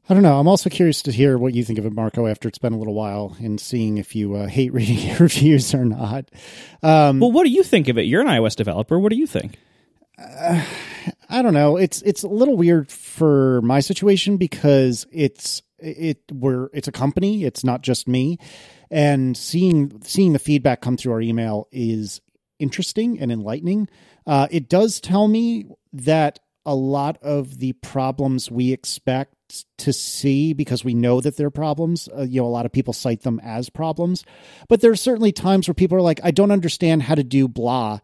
I 0.08 0.14
don't 0.14 0.22
know. 0.22 0.38
I'm 0.38 0.48
also 0.48 0.68
curious 0.70 1.02
to 1.02 1.12
hear 1.12 1.38
what 1.38 1.54
you 1.54 1.64
think 1.64 1.78
of 1.78 1.86
it, 1.86 1.92
Marco, 1.92 2.26
after 2.26 2.48
it's 2.48 2.58
been 2.58 2.72
a 2.72 2.78
little 2.78 2.94
while, 2.94 3.36
and 3.40 3.60
seeing 3.60 3.98
if 3.98 4.14
you 4.14 4.34
uh, 4.34 4.46
hate 4.46 4.72
reading 4.72 5.16
reviews 5.20 5.74
or 5.74 5.84
not. 5.84 6.30
Um, 6.82 7.20
Well, 7.20 7.32
what 7.32 7.44
do 7.44 7.50
you 7.50 7.62
think 7.62 7.88
of 7.88 7.98
it? 7.98 8.02
You're 8.02 8.20
an 8.20 8.26
iOS 8.28 8.56
developer. 8.56 8.98
What 8.98 9.10
do 9.10 9.16
you 9.16 9.26
think? 9.26 9.58
I 11.28 11.42
don't 11.42 11.54
know. 11.54 11.76
It's 11.76 12.02
it's 12.02 12.22
a 12.22 12.28
little 12.28 12.56
weird 12.56 12.90
for 12.90 13.60
my 13.62 13.80
situation 13.80 14.36
because 14.36 15.06
it's 15.10 15.62
it 15.78 16.20
we're 16.30 16.68
it's 16.72 16.86
a 16.88 16.92
company. 16.92 17.44
It's 17.44 17.64
not 17.64 17.82
just 17.82 18.06
me, 18.06 18.38
and 18.90 19.36
seeing 19.36 20.00
seeing 20.04 20.32
the 20.32 20.38
feedback 20.38 20.80
come 20.80 20.96
through 20.96 21.12
our 21.14 21.20
email 21.20 21.66
is 21.72 22.20
interesting 22.58 23.18
and 23.18 23.32
enlightening. 23.32 23.88
Uh, 24.26 24.46
it 24.50 24.68
does 24.68 25.00
tell 25.00 25.26
me 25.26 25.66
that 25.92 26.38
a 26.64 26.74
lot 26.74 27.18
of 27.22 27.58
the 27.58 27.72
problems 27.74 28.50
we 28.50 28.72
expect 28.72 29.34
to 29.78 29.92
see 29.92 30.52
because 30.52 30.84
we 30.84 30.94
know 30.94 31.20
that 31.20 31.36
they're 31.36 31.50
problems. 31.50 32.08
Uh, 32.16 32.22
you 32.22 32.40
know, 32.40 32.46
a 32.46 32.48
lot 32.48 32.66
of 32.66 32.72
people 32.72 32.92
cite 32.92 33.22
them 33.22 33.40
as 33.42 33.68
problems, 33.68 34.24
but 34.68 34.80
there 34.80 34.90
are 34.90 34.96
certainly 34.96 35.32
times 35.32 35.68
where 35.68 35.74
people 35.74 35.98
are 35.98 36.02
like, 36.02 36.20
"I 36.22 36.30
don't 36.30 36.50
understand 36.50 37.02
how 37.02 37.14
to 37.14 37.24
do 37.24 37.48
blah." 37.48 38.00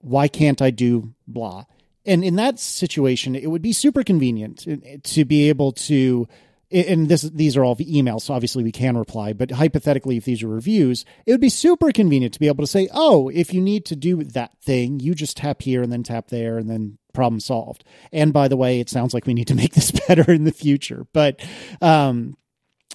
Why 0.00 0.28
can't 0.28 0.62
I 0.62 0.70
do 0.70 1.12
blah? 1.26 1.64
and 2.08 2.24
in 2.24 2.36
that 2.36 2.58
situation, 2.58 3.36
it 3.36 3.50
would 3.50 3.62
be 3.62 3.72
super 3.72 4.02
convenient 4.02 4.66
to 5.04 5.24
be 5.24 5.48
able 5.50 5.72
to. 5.72 6.26
And 6.70 7.08
this, 7.08 7.22
these 7.22 7.56
are 7.56 7.64
all 7.64 7.74
the 7.74 7.90
emails, 7.90 8.22
so 8.22 8.34
obviously 8.34 8.62
we 8.62 8.72
can 8.72 8.96
reply. 8.98 9.32
But 9.32 9.52
hypothetically, 9.52 10.18
if 10.18 10.26
these 10.26 10.42
are 10.42 10.48
reviews, 10.48 11.06
it 11.24 11.32
would 11.32 11.40
be 11.40 11.48
super 11.48 11.92
convenient 11.92 12.34
to 12.34 12.40
be 12.40 12.46
able 12.46 12.62
to 12.62 12.70
say, 12.70 12.88
"Oh, 12.92 13.30
if 13.30 13.54
you 13.54 13.60
need 13.62 13.86
to 13.86 13.96
do 13.96 14.22
that 14.22 14.52
thing, 14.62 15.00
you 15.00 15.14
just 15.14 15.38
tap 15.38 15.62
here 15.62 15.82
and 15.82 15.90
then 15.90 16.02
tap 16.02 16.28
there, 16.28 16.58
and 16.58 16.68
then 16.68 16.98
problem 17.18 17.40
solved." 17.40 17.84
And 18.12 18.32
by 18.32 18.48
the 18.48 18.56
way, 18.56 18.80
it 18.80 18.88
sounds 18.88 19.12
like 19.12 19.26
we 19.26 19.34
need 19.34 19.48
to 19.48 19.54
make 19.54 19.74
this 19.74 19.90
better 20.08 20.30
in 20.30 20.44
the 20.44 20.52
future. 20.52 21.06
But 21.12 21.40
um, 21.82 22.36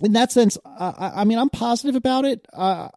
in 0.01 0.13
that 0.13 0.31
sense, 0.31 0.57
I, 0.65 1.11
I 1.17 1.23
mean, 1.23 1.37
I'm 1.37 1.49
positive 1.49 1.95
about 1.95 2.25
it. 2.25 2.47
Uh, 2.53 2.89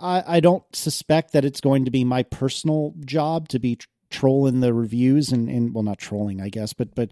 I, 0.00 0.36
I 0.36 0.40
don't 0.40 0.64
suspect 0.74 1.32
that 1.32 1.44
it's 1.44 1.60
going 1.60 1.84
to 1.84 1.90
be 1.90 2.04
my 2.04 2.22
personal 2.24 2.94
job 3.04 3.48
to 3.48 3.58
be 3.58 3.78
trolling 4.10 4.60
the 4.60 4.72
reviews 4.72 5.32
and, 5.32 5.48
and 5.48 5.74
well 5.74 5.82
not 5.82 5.98
trolling 5.98 6.40
i 6.40 6.48
guess 6.48 6.72
but 6.72 6.94
but 6.94 7.10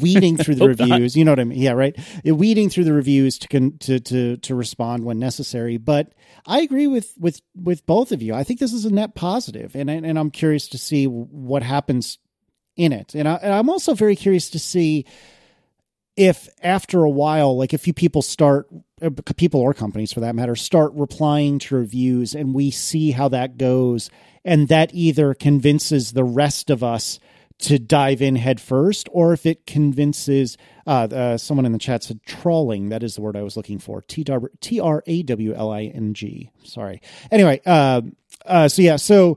weeding 0.00 0.36
through 0.36 0.54
the 0.54 0.68
reviews 0.68 1.16
you 1.16 1.24
know 1.24 1.32
what 1.32 1.40
i 1.40 1.44
mean 1.44 1.58
yeah 1.58 1.72
right 1.72 1.96
weeding 2.24 2.70
through 2.70 2.84
the 2.84 2.92
reviews 2.92 3.36
to 3.36 3.48
con, 3.48 3.76
to 3.78 3.98
to 3.98 4.36
to 4.36 4.54
respond 4.54 5.04
when 5.04 5.18
necessary 5.18 5.76
but 5.76 6.12
i 6.46 6.60
agree 6.60 6.86
with 6.86 7.12
with 7.18 7.40
with 7.56 7.84
both 7.84 8.12
of 8.12 8.22
you 8.22 8.32
i 8.32 8.44
think 8.44 8.60
this 8.60 8.72
is 8.72 8.84
a 8.84 8.90
net 8.90 9.16
positive 9.16 9.74
and 9.74 9.90
and 9.90 10.16
i'm 10.16 10.30
curious 10.30 10.68
to 10.68 10.78
see 10.78 11.06
what 11.06 11.64
happens 11.64 12.18
in 12.76 12.92
it. 12.92 13.14
And, 13.14 13.26
I, 13.26 13.34
and 13.36 13.52
i'm 13.52 13.70
also 13.70 13.94
very 13.94 14.16
curious 14.16 14.50
to 14.50 14.58
see 14.58 15.06
if 16.16 16.48
after 16.62 17.04
a 17.04 17.10
while 17.10 17.56
like 17.56 17.72
a 17.72 17.78
few 17.78 17.92
people 17.92 18.22
start 18.22 18.68
uh, 19.02 19.10
people 19.36 19.60
or 19.60 19.74
companies 19.74 20.12
for 20.12 20.20
that 20.20 20.34
matter 20.34 20.56
start 20.56 20.92
replying 20.94 21.58
to 21.58 21.76
reviews 21.76 22.34
and 22.34 22.54
we 22.54 22.70
see 22.70 23.10
how 23.10 23.28
that 23.28 23.58
goes. 23.58 24.08
And 24.44 24.68
that 24.68 24.94
either 24.94 25.34
convinces 25.34 26.12
the 26.12 26.24
rest 26.24 26.70
of 26.70 26.84
us 26.84 27.18
to 27.58 27.78
dive 27.78 28.22
in 28.22 28.36
head 28.36 28.60
first 28.60 29.08
or 29.12 29.32
if 29.32 29.44
it 29.44 29.66
convinces 29.66 30.56
uh, 30.86 31.08
uh, 31.10 31.36
someone 31.36 31.66
in 31.66 31.72
the 31.72 31.78
chat 31.78 32.04
said 32.04 32.22
trawling. 32.24 32.90
That 32.90 33.02
is 33.02 33.16
the 33.16 33.22
word 33.22 33.36
i 33.36 33.42
was 33.42 33.56
looking 33.56 33.78
for. 33.78 34.02
T-r-a-w-l-i-n-g 34.02 34.50
sorry. 36.64 37.02
Anyway 37.30 37.60
uh, 37.66 38.02
uh, 38.44 38.68
so 38.68 38.82
yeah 38.82 38.96
so 38.96 39.36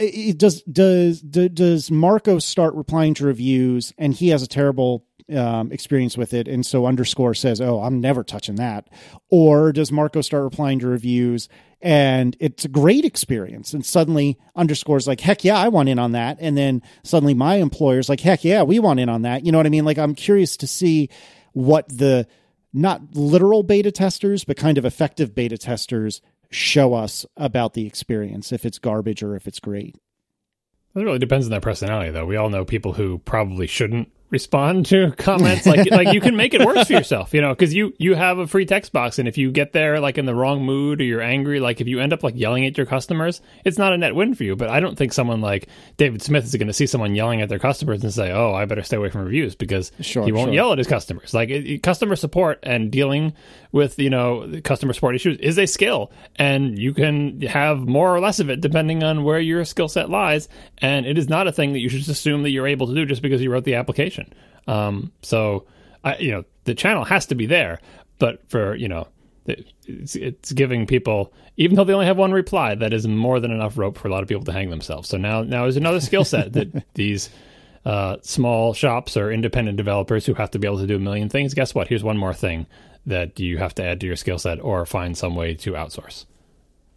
it 0.00 0.38
does 0.38 0.62
does 0.62 1.20
does 1.20 1.90
marco 1.90 2.38
start 2.38 2.74
replying 2.74 3.14
to 3.14 3.24
reviews 3.24 3.92
and 3.98 4.14
he 4.14 4.28
has 4.28 4.42
a 4.42 4.48
terrible 4.48 5.04
um, 5.34 5.70
experience 5.70 6.16
with 6.16 6.34
it, 6.34 6.48
and 6.48 6.66
so 6.66 6.86
underscore 6.86 7.34
says, 7.34 7.60
"Oh, 7.60 7.80
I'm 7.80 8.00
never 8.00 8.24
touching 8.24 8.56
that," 8.56 8.88
or 9.28 9.72
does 9.72 9.92
Marco 9.92 10.22
start 10.22 10.42
replying 10.42 10.80
to 10.80 10.88
reviews 10.88 11.48
and 11.82 12.36
it's 12.40 12.66
a 12.66 12.68
great 12.68 13.04
experience, 13.06 13.72
and 13.72 13.84
suddenly 13.84 14.38
underscores 14.54 15.06
like, 15.06 15.20
"Heck 15.20 15.44
yeah, 15.44 15.56
I 15.56 15.68
want 15.68 15.88
in 15.88 15.98
on 15.98 16.12
that," 16.12 16.38
and 16.40 16.56
then 16.56 16.82
suddenly 17.02 17.34
my 17.34 17.56
employer's 17.56 18.08
like, 18.08 18.20
"Heck 18.20 18.44
yeah, 18.44 18.62
we 18.62 18.78
want 18.78 19.00
in 19.00 19.08
on 19.08 19.22
that." 19.22 19.46
You 19.46 19.52
know 19.52 19.58
what 19.58 19.66
I 19.66 19.70
mean? 19.70 19.84
Like, 19.84 19.98
I'm 19.98 20.14
curious 20.14 20.56
to 20.58 20.66
see 20.66 21.08
what 21.52 21.88
the 21.88 22.26
not 22.72 23.14
literal 23.14 23.62
beta 23.62 23.90
testers, 23.90 24.44
but 24.44 24.56
kind 24.56 24.78
of 24.78 24.84
effective 24.84 25.34
beta 25.34 25.56
testers 25.56 26.20
show 26.50 26.94
us 26.94 27.24
about 27.36 27.74
the 27.74 27.86
experience, 27.86 28.52
if 28.52 28.64
it's 28.64 28.78
garbage 28.78 29.22
or 29.22 29.36
if 29.36 29.46
it's 29.46 29.60
great. 29.60 29.96
It 30.94 31.00
really 31.00 31.18
depends 31.18 31.46
on 31.46 31.50
their 31.50 31.60
personality, 31.60 32.10
though. 32.10 32.26
We 32.26 32.36
all 32.36 32.50
know 32.50 32.64
people 32.64 32.94
who 32.94 33.18
probably 33.18 33.68
shouldn't 33.68 34.10
respond 34.30 34.86
to 34.86 35.10
comments 35.18 35.66
like 35.66 35.90
like 35.90 36.12
you 36.12 36.20
can 36.20 36.36
make 36.36 36.54
it 36.54 36.64
worse 36.64 36.86
for 36.86 36.92
yourself 36.92 37.34
you 37.34 37.40
know 37.40 37.50
because 37.50 37.74
you 37.74 37.92
you 37.98 38.14
have 38.14 38.38
a 38.38 38.46
free 38.46 38.64
text 38.64 38.92
box 38.92 39.18
and 39.18 39.28
if 39.28 39.36
you 39.36 39.50
get 39.50 39.72
there 39.72 40.00
like 40.00 40.18
in 40.18 40.24
the 40.24 40.34
wrong 40.34 40.64
mood 40.64 41.00
or 41.00 41.04
you're 41.04 41.20
angry 41.20 41.60
like 41.60 41.80
if 41.80 41.88
you 41.88 42.00
end 42.00 42.12
up 42.12 42.22
like 42.22 42.36
yelling 42.36 42.64
at 42.64 42.76
your 42.76 42.86
customers 42.86 43.42
it's 43.64 43.76
not 43.76 43.92
a 43.92 43.98
net 43.98 44.14
win 44.14 44.34
for 44.34 44.44
you 44.44 44.54
but 44.54 44.68
i 44.68 44.80
don't 44.80 44.96
think 44.96 45.12
someone 45.12 45.40
like 45.40 45.68
david 45.96 46.22
smith 46.22 46.44
is 46.44 46.54
going 46.54 46.68
to 46.68 46.72
see 46.72 46.86
someone 46.86 47.14
yelling 47.14 47.42
at 47.42 47.48
their 47.48 47.58
customers 47.58 48.02
and 48.02 48.12
say 48.12 48.30
oh 48.30 48.54
i 48.54 48.64
better 48.64 48.82
stay 48.82 48.96
away 48.96 49.10
from 49.10 49.22
reviews 49.22 49.54
because 49.54 49.90
sure, 50.00 50.24
he 50.24 50.32
won't 50.32 50.48
sure. 50.48 50.54
yell 50.54 50.72
at 50.72 50.78
his 50.78 50.86
customers 50.86 51.34
like 51.34 51.50
it, 51.50 51.82
customer 51.82 52.14
support 52.14 52.60
and 52.62 52.90
dealing 52.90 53.32
with 53.72 53.98
you 53.98 54.10
know 54.10 54.60
customer 54.64 54.92
support 54.92 55.14
issues 55.14 55.38
is 55.38 55.58
a 55.58 55.66
skill 55.66 56.10
and 56.36 56.78
you 56.78 56.92
can 56.92 57.40
have 57.42 57.86
more 57.86 58.14
or 58.14 58.20
less 58.20 58.40
of 58.40 58.50
it 58.50 58.60
depending 58.60 59.02
on 59.02 59.22
where 59.22 59.38
your 59.38 59.64
skill 59.64 59.88
set 59.88 60.10
lies 60.10 60.48
and 60.78 61.06
it 61.06 61.16
is 61.16 61.28
not 61.28 61.46
a 61.46 61.52
thing 61.52 61.72
that 61.72 61.78
you 61.78 61.88
should 61.88 62.00
just 62.00 62.10
assume 62.10 62.42
that 62.42 62.50
you're 62.50 62.66
able 62.66 62.86
to 62.86 62.94
do 62.94 63.06
just 63.06 63.22
because 63.22 63.40
you 63.40 63.50
wrote 63.50 63.64
the 63.64 63.74
application 63.74 64.32
um, 64.66 65.12
so, 65.22 65.66
I, 66.04 66.16
you 66.18 66.30
know, 66.30 66.44
the 66.64 66.74
channel 66.74 67.04
has 67.04 67.26
to 67.26 67.34
be 67.34 67.46
there, 67.46 67.80
but 68.18 68.48
for 68.48 68.74
you 68.76 68.88
know, 68.88 69.08
it's, 69.46 70.14
it's 70.14 70.52
giving 70.52 70.86
people, 70.86 71.32
even 71.56 71.76
though 71.76 71.84
they 71.84 71.92
only 71.92 72.06
have 72.06 72.16
one 72.16 72.32
reply, 72.32 72.74
that 72.74 72.92
is 72.92 73.06
more 73.08 73.40
than 73.40 73.50
enough 73.50 73.76
rope 73.76 73.98
for 73.98 74.08
a 74.08 74.10
lot 74.10 74.22
of 74.22 74.28
people 74.28 74.44
to 74.44 74.52
hang 74.52 74.70
themselves. 74.70 75.08
So 75.08 75.18
now, 75.18 75.42
now 75.42 75.66
is 75.66 75.76
another 75.76 76.00
skill 76.00 76.24
set 76.24 76.52
that 76.52 76.84
these 76.94 77.30
uh, 77.84 78.18
small 78.22 78.74
shops 78.74 79.16
or 79.16 79.32
independent 79.32 79.76
developers 79.76 80.24
who 80.26 80.34
have 80.34 80.50
to 80.52 80.58
be 80.58 80.68
able 80.68 80.78
to 80.78 80.86
do 80.86 80.96
a 80.96 81.00
million 81.00 81.28
things. 81.28 81.54
Guess 81.54 81.74
what? 81.74 81.88
Here's 81.88 82.04
one 82.04 82.18
more 82.18 82.34
thing 82.34 82.66
that 83.06 83.38
you 83.40 83.58
have 83.58 83.74
to 83.76 83.84
add 83.84 84.00
to 84.00 84.06
your 84.06 84.16
skill 84.16 84.38
set 84.38 84.60
or 84.60 84.84
find 84.86 85.16
some 85.16 85.34
way 85.34 85.54
to 85.54 85.72
outsource. 85.72 86.26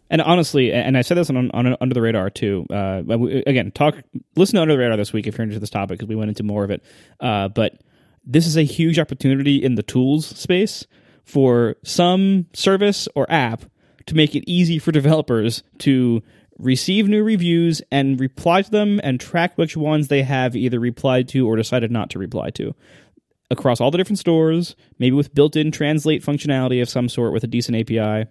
And 0.09 0.21
honestly, 0.21 0.71
and 0.71 0.97
I 0.97 1.01
said 1.01 1.17
this 1.17 1.29
on, 1.29 1.49
on 1.51 1.77
Under 1.81 1.93
the 1.93 2.01
Radar 2.01 2.29
too. 2.29 2.67
Uh, 2.69 3.01
again, 3.47 3.71
talk, 3.71 3.95
listen 4.35 4.57
to 4.57 4.61
Under 4.61 4.75
the 4.75 4.79
Radar 4.79 4.97
this 4.97 5.11
week 5.11 5.25
if 5.25 5.37
you're 5.37 5.43
into 5.43 5.59
this 5.59 5.69
topic 5.69 5.97
because 5.97 6.07
we 6.07 6.15
went 6.15 6.29
into 6.29 6.43
more 6.43 6.63
of 6.63 6.69
it. 6.69 6.83
Uh, 7.19 7.47
but 7.47 7.81
this 8.25 8.45
is 8.45 8.55
a 8.55 8.63
huge 8.63 8.99
opportunity 8.99 9.63
in 9.63 9.75
the 9.75 9.83
tools 9.83 10.25
space 10.25 10.85
for 11.23 11.75
some 11.83 12.45
service 12.53 13.07
or 13.15 13.25
app 13.31 13.63
to 14.05 14.15
make 14.15 14.35
it 14.35 14.43
easy 14.45 14.77
for 14.77 14.91
developers 14.91 15.63
to 15.79 16.21
receive 16.59 17.07
new 17.07 17.23
reviews 17.23 17.81
and 17.91 18.19
reply 18.19 18.61
to 18.61 18.69
them 18.69 18.99
and 19.03 19.19
track 19.19 19.57
which 19.57 19.75
ones 19.75 20.07
they 20.07 20.21
have 20.21 20.55
either 20.55 20.79
replied 20.79 21.27
to 21.29 21.47
or 21.47 21.55
decided 21.55 21.91
not 21.91 22.09
to 22.11 22.19
reply 22.19 22.49
to 22.51 22.75
across 23.53 23.79
all 23.79 23.91
the 23.91 23.97
different 23.97 24.19
stores, 24.19 24.75
maybe 24.99 25.15
with 25.15 25.33
built 25.33 25.55
in 25.55 25.71
translate 25.71 26.23
functionality 26.23 26.81
of 26.81 26.89
some 26.89 27.07
sort 27.07 27.31
with 27.31 27.43
a 27.43 27.47
decent 27.47 27.77
API. 27.77 28.29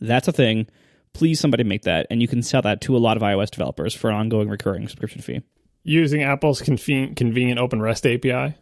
That's 0.00 0.28
a 0.28 0.32
thing. 0.32 0.68
Please 1.12 1.40
somebody 1.40 1.64
make 1.64 1.82
that 1.82 2.06
and 2.10 2.22
you 2.22 2.28
can 2.28 2.42
sell 2.42 2.62
that 2.62 2.80
to 2.82 2.96
a 2.96 2.98
lot 2.98 3.16
of 3.16 3.22
ios 3.22 3.50
developers 3.50 3.94
for 3.94 4.08
an 4.08 4.16
ongoing 4.16 4.48
recurring 4.48 4.88
subscription 4.88 5.20
fee. 5.20 5.42
Using 5.82 6.22
apple's 6.22 6.62
conven- 6.62 7.16
convenient 7.16 7.58
open 7.58 7.82
rest 7.82 8.06
api 8.06 8.54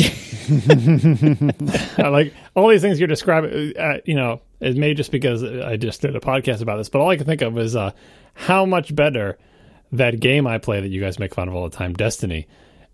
like 1.98 2.32
all 2.54 2.68
these 2.68 2.80
things 2.80 2.98
you're 2.98 3.08
describing 3.08 3.76
uh, 3.76 3.98
you 4.04 4.14
know 4.14 4.40
it 4.60 4.76
may 4.76 4.94
just 4.94 5.10
because 5.10 5.42
i 5.42 5.76
just 5.76 6.00
did 6.00 6.16
a 6.16 6.20
podcast 6.20 6.62
about 6.62 6.76
this 6.76 6.88
but 6.88 7.00
all 7.00 7.10
i 7.10 7.16
can 7.16 7.26
think 7.26 7.42
of 7.42 7.58
is 7.58 7.76
uh, 7.76 7.90
how 8.34 8.64
much 8.64 8.94
better 8.94 9.36
that 9.92 10.18
game 10.20 10.46
i 10.46 10.56
play 10.58 10.80
that 10.80 10.88
you 10.88 11.00
guys 11.00 11.18
make 11.18 11.34
fun 11.34 11.48
of 11.48 11.54
all 11.54 11.68
the 11.68 11.76
time 11.76 11.92
destiny 11.92 12.46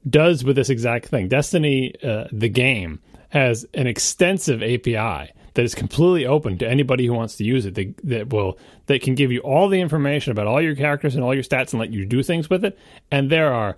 does 0.09 0.45
with 0.45 0.57
this 0.57 0.71
exact 0.71 1.07
thing 1.07 1.29
destiny 1.29 1.95
uh, 2.03 2.25
the 2.33 2.49
game 2.49 3.01
has 3.31 3.67
an 3.75 3.87
extensive 3.87 4.63
api 4.63 5.33
that 5.57 5.65
is 5.65 5.75
completely 5.75 6.27
open 6.27 6.59
to 6.59 6.69
anybody 6.69 7.07
who 7.07 7.15
wants 7.15 7.37
to 7.37 7.45
use 7.45 7.65
it. 7.65 7.75
That 8.07 8.29
will 8.31 8.59
that 8.87 9.01
can 9.01 9.15
give 9.15 9.33
you 9.33 9.41
all 9.41 9.69
the 9.69 9.81
information 9.81 10.31
about 10.31 10.47
all 10.47 10.61
your 10.61 10.77
characters 10.77 11.15
and 11.15 11.25
all 11.25 11.35
your 11.35 11.43
stats 11.43 11.73
and 11.73 11.81
let 11.81 11.93
you 11.93 12.05
do 12.05 12.23
things 12.23 12.51
with 12.51 12.65
it. 12.65 12.79
And 13.11 13.31
there 13.31 13.53
are, 13.53 13.77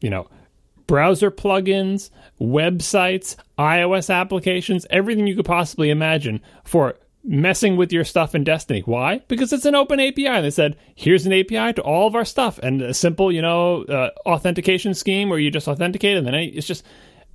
you 0.00 0.08
know, 0.08 0.28
browser 0.86 1.30
plugins, 1.30 2.10
websites, 2.40 3.36
iOS 3.58 4.12
applications, 4.12 4.86
everything 4.88 5.26
you 5.26 5.36
could 5.36 5.44
possibly 5.44 5.90
imagine 5.90 6.40
for 6.64 6.96
messing 7.22 7.76
with 7.76 7.92
your 7.92 8.04
stuff 8.04 8.34
in 8.34 8.44
Destiny. 8.44 8.80
Why? 8.80 9.20
Because 9.28 9.52
it's 9.52 9.66
an 9.66 9.74
open 9.74 10.00
API. 10.00 10.26
And 10.26 10.44
They 10.44 10.50
said, 10.50 10.76
here's 10.94 11.26
an 11.26 11.32
API 11.32 11.74
to 11.74 11.82
all 11.82 12.06
of 12.06 12.14
our 12.14 12.24
stuff 12.24 12.58
and 12.58 12.80
a 12.80 12.94
simple, 12.94 13.30
you 13.30 13.42
know, 13.42 13.84
uh, 13.84 14.10
authentication 14.26 14.94
scheme 14.94 15.28
where 15.28 15.38
you 15.38 15.50
just 15.50 15.68
authenticate 15.68 16.16
and 16.16 16.26
then 16.26 16.34
it's 16.34 16.66
just 16.66 16.84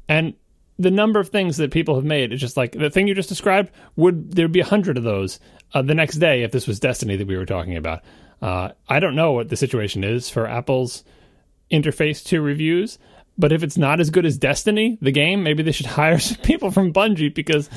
and 0.08 0.34
the 0.78 0.92
number 0.92 1.20
of 1.20 1.30
things 1.30 1.58
that 1.58 1.72
people 1.72 1.96
have 1.96 2.04
made 2.04 2.32
it's 2.32 2.42
just 2.42 2.58
like 2.58 2.74
the 2.74 2.90
thing 2.90 3.08
you 3.08 3.16
just 3.16 3.30
described 3.30 3.72
would 3.96 4.32
there'd 4.36 4.52
be 4.52 4.60
a 4.60 4.66
hundred 4.66 4.98
of 4.98 5.04
those 5.04 5.40
uh, 5.74 5.82
the 5.82 5.96
next 5.96 6.18
day 6.18 6.44
if 6.44 6.52
this 6.52 6.68
was 6.68 6.80
destiny 6.80 7.16
that 7.16 7.28
we 7.28 7.38
were 7.38 7.46
talking 7.46 7.78
about 7.78 8.02
uh, 8.42 8.70
i 8.90 9.00
don't 9.00 9.16
know 9.16 9.32
what 9.32 9.50
the 9.50 9.58
situation 9.58 10.04
is 10.04 10.30
for 10.30 10.48
apple's 10.48 11.04
interface 11.72 12.24
to 12.24 12.42
reviews 12.42 13.00
But 13.38 13.52
if 13.52 13.64
it's 13.64 13.78
not 13.78 14.00
as 14.00 14.10
good 14.10 14.26
as 14.26 14.38
Destiny, 14.38 14.98
the 15.02 15.12
game, 15.12 15.44
maybe 15.44 15.64
they 15.64 15.72
should 15.72 15.86
hire 15.98 16.20
some 16.20 16.38
people 16.38 16.72
from 16.72 16.94
Bungie 16.94 17.34
because 17.34 17.70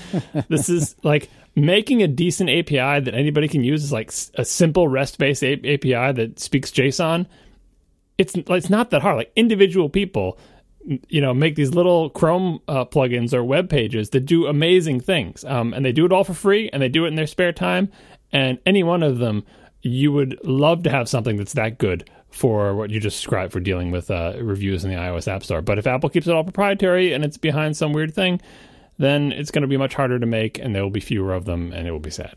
this 0.48 0.68
is 0.68 0.94
like 1.02 1.30
making 1.56 2.02
a 2.02 2.08
decent 2.08 2.50
API 2.50 3.00
that 3.00 3.14
anybody 3.14 3.48
can 3.48 3.64
use 3.64 3.82
is 3.82 3.92
like 3.92 4.12
a 4.34 4.44
simple 4.44 4.88
REST-based 4.88 5.42
API 5.42 6.12
that 6.12 6.38
speaks 6.38 6.70
JSON. 6.70 7.26
It's 8.16 8.34
it's 8.34 8.70
not 8.70 8.90
that 8.90 9.02
hard. 9.02 9.16
Like 9.16 9.32
individual 9.36 9.88
people, 9.88 10.38
you 11.08 11.20
know, 11.20 11.34
make 11.34 11.54
these 11.54 11.74
little 11.74 12.10
Chrome 12.10 12.60
uh, 12.66 12.84
plugins 12.84 13.32
or 13.32 13.44
web 13.44 13.68
pages 13.68 14.10
that 14.10 14.26
do 14.26 14.46
amazing 14.46 15.00
things, 15.00 15.44
um, 15.44 15.72
and 15.72 15.84
they 15.84 15.92
do 15.92 16.04
it 16.04 16.12
all 16.12 16.24
for 16.24 16.34
free, 16.34 16.68
and 16.72 16.82
they 16.82 16.88
do 16.88 17.04
it 17.04 17.08
in 17.08 17.14
their 17.14 17.28
spare 17.28 17.52
time. 17.52 17.90
And 18.32 18.58
any 18.66 18.82
one 18.82 19.02
of 19.02 19.18
them, 19.18 19.44
you 19.82 20.12
would 20.12 20.38
love 20.44 20.82
to 20.82 20.90
have 20.90 21.08
something 21.08 21.36
that's 21.36 21.52
that 21.54 21.78
good 21.78 22.10
for 22.30 22.74
what 22.74 22.90
you 22.90 23.00
just 23.00 23.16
described 23.16 23.52
for 23.52 23.60
dealing 23.60 23.90
with 23.90 24.10
uh, 24.10 24.34
reviews 24.40 24.84
in 24.84 24.90
the 24.90 24.96
iOS 24.96 25.28
App 25.28 25.44
Store. 25.44 25.62
But 25.62 25.78
if 25.78 25.86
Apple 25.86 26.10
keeps 26.10 26.26
it 26.26 26.34
all 26.34 26.44
proprietary 26.44 27.12
and 27.12 27.24
it's 27.24 27.38
behind 27.38 27.76
some 27.76 27.92
weird 27.92 28.14
thing, 28.14 28.40
then 28.98 29.32
it's 29.32 29.50
going 29.50 29.62
to 29.62 29.68
be 29.68 29.76
much 29.76 29.94
harder 29.94 30.18
to 30.18 30.26
make 30.26 30.58
and 30.58 30.74
there 30.74 30.82
will 30.82 30.90
be 30.90 31.00
fewer 31.00 31.32
of 31.32 31.46
them 31.46 31.72
and 31.72 31.86
it 31.86 31.92
will 31.92 32.00
be 32.00 32.10
sad. 32.10 32.34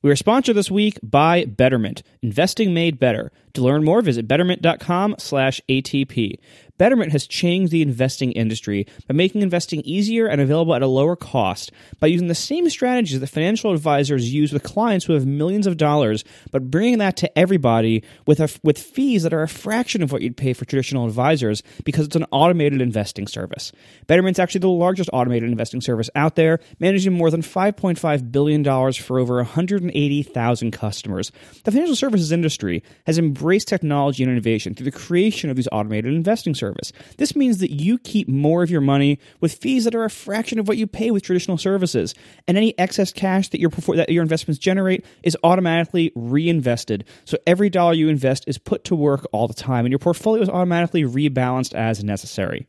We 0.00 0.12
are 0.12 0.16
sponsored 0.16 0.56
this 0.56 0.70
week 0.70 1.00
by 1.02 1.44
Betterment, 1.44 2.04
investing 2.22 2.72
made 2.72 3.00
better. 3.00 3.32
To 3.54 3.62
learn 3.62 3.82
more, 3.82 4.00
visit 4.00 4.28
betterment.com/atp. 4.28 6.38
Betterment 6.78 7.10
has 7.10 7.26
changed 7.26 7.72
the 7.72 7.82
investing 7.82 8.30
industry 8.32 8.86
by 9.08 9.14
making 9.14 9.42
investing 9.42 9.80
easier 9.82 10.26
and 10.26 10.40
available 10.40 10.74
at 10.74 10.82
a 10.82 10.86
lower 10.86 11.16
cost 11.16 11.72
by 11.98 12.06
using 12.06 12.28
the 12.28 12.34
same 12.34 12.70
strategies 12.70 13.18
that 13.18 13.26
financial 13.26 13.72
advisors 13.72 14.32
use 14.32 14.52
with 14.52 14.62
clients 14.62 15.04
who 15.04 15.14
have 15.14 15.26
millions 15.26 15.66
of 15.66 15.76
dollars, 15.76 16.24
but 16.52 16.70
bringing 16.70 16.98
that 16.98 17.16
to 17.16 17.38
everybody 17.38 18.04
with 18.26 18.38
a, 18.38 18.48
with 18.62 18.78
fees 18.78 19.24
that 19.24 19.34
are 19.34 19.42
a 19.42 19.48
fraction 19.48 20.02
of 20.02 20.12
what 20.12 20.22
you'd 20.22 20.36
pay 20.36 20.52
for 20.52 20.64
traditional 20.64 21.04
advisors 21.04 21.64
because 21.84 22.06
it's 22.06 22.16
an 22.16 22.26
automated 22.30 22.80
investing 22.80 23.26
service. 23.26 23.72
Betterment's 24.06 24.38
actually 24.38 24.60
the 24.60 24.68
largest 24.68 25.10
automated 25.12 25.50
investing 25.50 25.80
service 25.80 26.08
out 26.14 26.36
there, 26.36 26.60
managing 26.78 27.12
more 27.12 27.30
than 27.30 27.42
5.5 27.42 28.30
billion 28.30 28.62
dollars 28.62 28.96
for 28.96 29.18
over 29.18 29.36
180,000 29.36 30.70
customers. 30.70 31.32
The 31.64 31.72
financial 31.72 31.96
services 31.96 32.30
industry 32.30 32.84
has 33.06 33.18
embraced 33.18 33.66
technology 33.66 34.22
and 34.22 34.30
innovation 34.30 34.74
through 34.74 34.84
the 34.84 34.92
creation 34.92 35.50
of 35.50 35.56
these 35.56 35.68
automated 35.72 36.14
investing 36.14 36.54
services 36.54 36.67
service. 36.68 36.92
This 37.16 37.34
means 37.34 37.58
that 37.58 37.72
you 37.72 37.98
keep 37.98 38.28
more 38.28 38.62
of 38.62 38.70
your 38.70 38.80
money 38.80 39.18
with 39.40 39.54
fees 39.54 39.84
that 39.84 39.94
are 39.94 40.04
a 40.04 40.10
fraction 40.10 40.58
of 40.58 40.68
what 40.68 40.76
you 40.76 40.86
pay 40.86 41.10
with 41.10 41.22
traditional 41.22 41.58
services, 41.58 42.14
and 42.46 42.56
any 42.56 42.78
excess 42.78 43.12
cash 43.12 43.48
that 43.48 43.60
your 43.60 43.70
that 43.70 44.10
your 44.10 44.22
investments 44.22 44.58
generate 44.58 45.04
is 45.22 45.36
automatically 45.42 46.12
reinvested. 46.14 47.04
So 47.24 47.38
every 47.46 47.70
dollar 47.70 47.94
you 47.94 48.08
invest 48.08 48.44
is 48.46 48.58
put 48.58 48.84
to 48.84 48.94
work 48.94 49.26
all 49.32 49.48
the 49.48 49.54
time, 49.54 49.84
and 49.84 49.92
your 49.92 49.98
portfolio 49.98 50.42
is 50.42 50.48
automatically 50.48 51.04
rebalanced 51.04 51.74
as 51.74 52.04
necessary. 52.04 52.66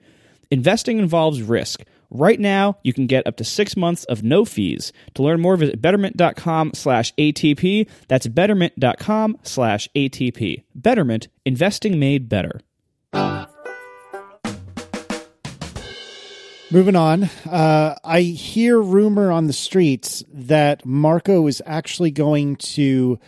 Investing 0.52 0.98
involves 0.98 1.42
risk. 1.42 1.84
Right 2.12 2.40
now, 2.40 2.78
you 2.82 2.92
can 2.92 3.06
get 3.06 3.28
up 3.28 3.38
to 3.38 3.44
six 3.44 3.78
months 3.78 4.04
of 4.06 4.24
no 4.24 4.44
fees. 4.44 4.92
To 5.14 5.22
learn 5.22 5.42
more, 5.42 5.56
visit 5.58 5.80
betterment.com 5.80 6.72
slash 6.74 7.14
ATP. 7.16 7.88
That's 8.08 8.26
betterment.com 8.26 9.38
slash 9.44 9.88
ATP. 9.96 10.64
Betterment, 10.74 11.28
investing 11.46 12.00
made 12.00 12.28
better. 12.28 12.62
Moving 16.72 16.96
on, 16.96 17.24
uh, 17.50 17.96
I 18.04 18.22
hear 18.22 18.80
rumor 18.80 19.32
on 19.32 19.48
the 19.48 19.54
streets 19.54 20.24
that 20.32 20.86
Marco 20.86 21.48
is 21.48 21.64
actually 21.66 22.12
going 22.12 22.58
to, 22.58 23.20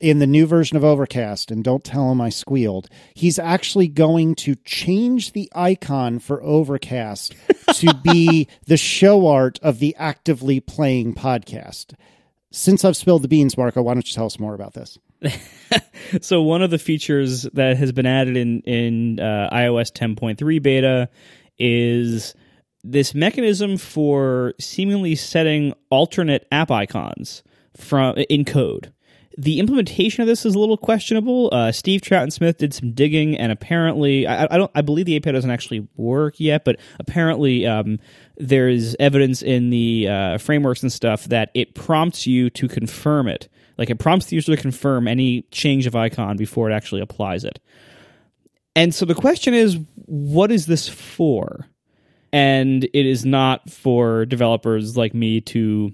in 0.00 0.18
the 0.18 0.26
new 0.26 0.46
version 0.46 0.76
of 0.76 0.82
Overcast, 0.82 1.52
and 1.52 1.62
don't 1.62 1.84
tell 1.84 2.10
him 2.10 2.20
I 2.20 2.30
squealed, 2.30 2.88
he's 3.14 3.38
actually 3.38 3.86
going 3.86 4.34
to 4.36 4.56
change 4.64 5.30
the 5.30 5.48
icon 5.54 6.18
for 6.18 6.42
Overcast 6.42 7.36
to 7.74 7.94
be 8.02 8.48
the 8.66 8.76
show 8.76 9.28
art 9.28 9.60
of 9.62 9.78
the 9.78 9.94
actively 9.96 10.58
playing 10.58 11.14
podcast. 11.14 11.94
Since 12.50 12.84
I've 12.84 12.96
spilled 12.96 13.22
the 13.22 13.28
beans, 13.28 13.56
Marco, 13.56 13.80
why 13.80 13.94
don't 13.94 14.08
you 14.08 14.14
tell 14.14 14.26
us 14.26 14.40
more 14.40 14.54
about 14.54 14.74
this? 14.74 14.98
so 16.20 16.42
one 16.42 16.62
of 16.62 16.70
the 16.70 16.80
features 16.80 17.42
that 17.54 17.76
has 17.76 17.92
been 17.92 18.06
added 18.06 18.36
in 18.36 18.60
in 18.62 19.20
uh, 19.20 19.50
iOS 19.52 19.92
10.3 19.92 20.60
beta 20.60 21.08
is 21.60 22.34
this 22.84 23.14
mechanism 23.14 23.76
for 23.76 24.54
seemingly 24.58 25.14
setting 25.14 25.74
alternate 25.90 26.46
app 26.50 26.70
icons 26.70 27.42
from 27.76 28.16
in 28.16 28.44
code. 28.44 28.92
The 29.38 29.60
implementation 29.60 30.20
of 30.20 30.26
this 30.26 30.44
is 30.44 30.54
a 30.54 30.58
little 30.58 30.76
questionable. 30.76 31.48
Uh, 31.52 31.72
Steve 31.72 32.02
Troughton-Smith 32.02 32.58
did 32.58 32.74
some 32.74 32.92
digging, 32.92 33.36
and 33.38 33.50
apparently, 33.50 34.26
I, 34.26 34.44
I, 34.44 34.58
don't. 34.58 34.70
I 34.74 34.82
believe 34.82 35.06
the 35.06 35.16
API 35.16 35.32
doesn't 35.32 35.50
actually 35.50 35.88
work 35.96 36.38
yet, 36.38 36.64
but 36.66 36.78
apparently, 36.98 37.66
um, 37.66 37.98
there's 38.36 38.94
evidence 39.00 39.42
in 39.42 39.70
the 39.70 40.08
uh, 40.08 40.38
frameworks 40.38 40.82
and 40.82 40.92
stuff 40.92 41.24
that 41.24 41.50
it 41.54 41.74
prompts 41.74 42.26
you 42.26 42.50
to 42.50 42.68
confirm 42.68 43.26
it. 43.26 43.48
Like 43.78 43.88
it 43.88 43.98
prompts 43.98 44.26
the 44.26 44.36
user 44.36 44.54
to 44.54 44.60
confirm 44.60 45.08
any 45.08 45.42
change 45.50 45.86
of 45.86 45.96
icon 45.96 46.36
before 46.36 46.70
it 46.70 46.74
actually 46.74 47.00
applies 47.00 47.44
it. 47.44 47.58
And 48.76 48.94
so 48.94 49.06
the 49.06 49.14
question 49.14 49.54
is, 49.54 49.78
what 49.94 50.52
is 50.52 50.66
this 50.66 50.88
for? 50.88 51.68
And 52.32 52.84
it 52.84 53.06
is 53.06 53.24
not 53.24 53.68
for 53.70 54.24
developers 54.26 54.96
like 54.96 55.14
me 55.14 55.40
to 55.40 55.92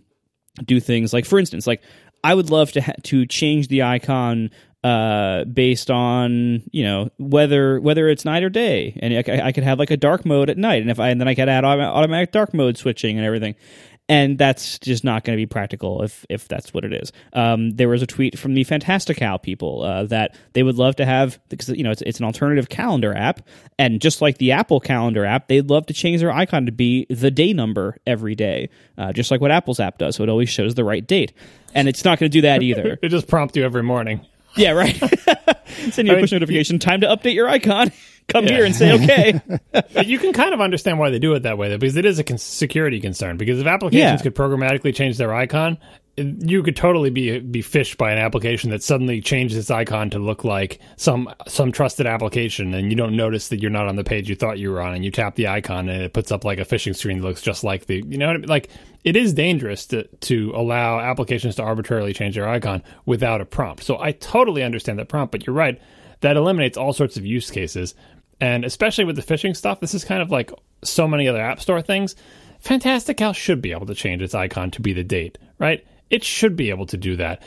do 0.65 0.81
things. 0.81 1.13
Like 1.13 1.25
for 1.25 1.39
instance 1.39 1.67
like 1.67 1.83
i 2.25 2.35
would 2.35 2.51
love 2.51 2.73
to 2.73 2.81
ha- 2.81 2.95
to 3.05 3.25
change 3.27 3.69
the 3.69 3.81
icon 3.81 4.51
uh, 4.85 5.45
based 5.45 5.91
on 5.91 6.63
you 6.71 6.85
know 6.85 7.11
whether 7.19 7.81
whether 7.81 8.09
it's 8.09 8.25
night 8.25 8.45
or 8.45 8.49
day, 8.49 8.97
and 9.03 9.13
I, 9.13 9.49
I, 9.49 9.53
could 9.53 9.65
have 9.65 9.79
like 9.79 9.91
a 9.91 9.97
dark 9.97 10.25
mode 10.25 10.51
at 10.51 10.57
night, 10.57 10.83
and 10.83 10.91
if 10.91 11.01
I 11.01 11.09
and 11.09 11.21
then 11.21 11.27
I 11.27 11.35
could 11.35 11.49
add 11.49 11.65
automatic 11.65 12.31
dark 12.31 12.55
mode 12.55 12.79
switching 12.79 13.17
and 13.17 13.27
everything, 13.27 13.57
and 14.09 14.39
that's 14.39 14.79
just 14.79 15.05
not 15.05 15.25
going 15.25 15.37
to 15.37 15.41
be 15.41 15.47
practical 15.47 16.03
if 16.03 16.25
if 16.29 16.49
that's 16.49 16.73
what 16.73 16.85
it 16.85 16.93
is. 16.93 17.13
Um, 17.33 17.71
there 17.73 17.89
was 17.89 18.03
a 18.03 18.07
tweet 18.07 18.39
from 18.39 18.55
the 18.55 18.65
Fantastical 18.65 19.39
people 19.39 19.83
uh, 19.83 20.05
that 20.05 20.37
they 20.55 20.63
would 20.63 20.77
love 20.77 20.97
to 20.97 21.05
have 21.05 21.39
because 21.49 21.69
you 21.69 21.85
know 21.85 21.91
it's, 21.91 22.03
it's 22.03 22.19
an 22.19 22.25
alternative 22.25 22.69
calendar 22.69 23.15
app, 23.15 23.47
and 23.79 24.01
just 24.01 24.23
like 24.23 24.39
the 24.39 24.53
Apple 24.53 24.81
Calendar 24.81 25.25
app, 25.25 25.49
they'd 25.49 25.69
love 25.69 25.87
to 25.87 25.95
change 25.95 26.21
their 26.21 26.33
icon 26.33 26.67
to 26.67 26.73
be 26.73 27.07
the 27.11 27.31
day 27.31 27.53
number 27.53 27.97
every 28.07 28.35
day, 28.35 28.71
uh, 28.97 29.13
just 29.13 29.31
like 29.31 29.41
what 29.41 29.51
Apple's 29.51 29.81
app 29.81 29.99
does, 29.99 30.17
so 30.17 30.23
it 30.23 30.29
always 30.29 30.49
shows 30.49 30.75
the 30.75 30.85
right 30.85 31.07
date. 31.07 31.33
And 31.75 31.89
it's 31.89 32.05
not 32.05 32.19
going 32.19 32.31
to 32.31 32.37
do 32.37 32.43
that 32.43 32.63
either. 32.63 32.99
it 33.03 33.09
just 33.09 33.29
prompts 33.29 33.57
you 33.57 33.65
every 33.65 33.83
morning. 33.83 34.25
Yeah, 34.57 34.73
right. 34.73 34.97
Send 35.91 36.09
you 36.09 36.17
a 36.17 36.21
push 36.21 36.33
notification. 36.33 36.79
Time 36.79 37.03
to 37.03 37.07
update 37.07 37.35
your 37.35 37.49
icon. 37.49 37.93
Come 38.29 38.45
yeah. 38.45 38.53
here 38.53 38.65
and 38.67 38.75
say 38.75 38.93
okay. 38.93 39.41
you 40.05 40.19
can 40.19 40.35
kind 40.35 40.53
of 40.53 40.61
understand 40.61 40.99
why 40.99 41.09
they 41.09 41.19
do 41.19 41.33
it 41.33 41.45
that 41.45 41.57
way, 41.57 41.71
though, 41.71 41.79
because 41.79 41.97
it 41.97 42.05
is 42.05 42.19
a 42.19 42.25
con- 42.25 42.37
security 42.37 43.01
concern. 43.01 43.39
Because 43.39 43.59
if 43.59 43.67
applications 43.67 44.21
yeah. 44.21 44.23
could 44.23 44.35
programmatically 44.35 44.95
change 44.95 45.17
their 45.17 45.35
icon, 45.35 45.79
you 46.19 46.63
could 46.63 46.77
totally 46.77 47.09
be 47.09 47.39
be 47.39 47.63
phished 47.63 47.97
by 47.97 48.13
an 48.13 48.19
application 48.19 48.69
that 48.69 48.83
suddenly 48.83 49.23
changes 49.23 49.57
its 49.57 49.71
icon 49.71 50.11
to 50.11 50.19
look 50.19 50.45
like 50.45 50.79
some 50.97 51.33
some 51.47 51.73
trusted 51.73 52.07
application, 52.07 52.75
and 52.75 52.91
you 52.91 52.97
don't 52.97 53.17
notice 53.17 53.49
that 53.49 53.63
you're 53.63 53.71
not 53.71 53.89
on 53.89 53.97
the 53.97 54.05
page 54.05 54.29
you 54.29 54.35
thought 54.35 54.59
you 54.59 54.73
were 54.73 54.83
on, 54.83 54.95
and 54.95 55.07
you 55.07 55.11
tap 55.11 55.37
the 55.37 55.49
icon, 55.49 55.89
and 55.89 56.03
it 56.03 56.13
puts 56.13 56.31
up 56.31 56.45
like 56.45 56.59
a 56.59 56.67
phishing 56.67 56.95
screen 56.95 57.21
that 57.21 57.27
looks 57.27 57.41
just 57.41 57.65
like 57.65 57.87
the 57.87 58.05
you 58.07 58.19
know 58.19 58.29
I 58.29 58.37
mean? 58.37 58.47
like 58.47 58.69
it 59.05 59.17
is 59.17 59.33
dangerous 59.33 59.87
to 59.87 60.05
to 60.05 60.53
allow 60.55 61.01
applications 61.01 61.55
to 61.57 61.63
arbitrarily 61.63 62.13
change 62.13 62.35
their 62.35 62.49
icon 62.49 62.83
without 63.07 63.41
a 63.41 63.47
prompt. 63.47 63.85
So 63.85 63.99
I 63.99 64.13
totally 64.13 64.63
understand 64.63 64.99
that 64.99 65.09
prompt, 65.09 65.33
but 65.33 65.47
you're 65.47 65.57
right 65.57 65.81
that 66.21 66.37
eliminates 66.37 66.77
all 66.77 66.93
sorts 66.93 67.17
of 67.17 67.25
use 67.25 67.51
cases, 67.51 67.95
and 68.41 68.65
especially 68.65 69.05
with 69.05 69.17
the 69.17 69.23
phishing 69.23 69.57
stuff, 69.57 69.81
this 69.81 69.95
is 69.95 70.05
kind 70.05 70.23
of 70.23 70.31
like 70.31 70.53
so 70.83 71.09
many 71.09 71.29
other 71.29 71.41
App 71.41 71.61
Store 71.61 71.83
things. 71.83 72.15
Fantastical 72.61 73.33
should 73.33 73.63
be 73.63 73.73
able 73.73 73.87
to 73.87 73.95
change 73.95 74.23
its 74.23 74.35
icon 74.35 74.71
to 74.73 74.83
be 74.83 74.93
the 74.93 75.05
date, 75.05 75.39
right? 75.59 75.87
It 76.11 76.25
should 76.25 76.57
be 76.57 76.71
able 76.71 76.87
to 76.87 76.97
do 76.97 77.17
that. 77.17 77.43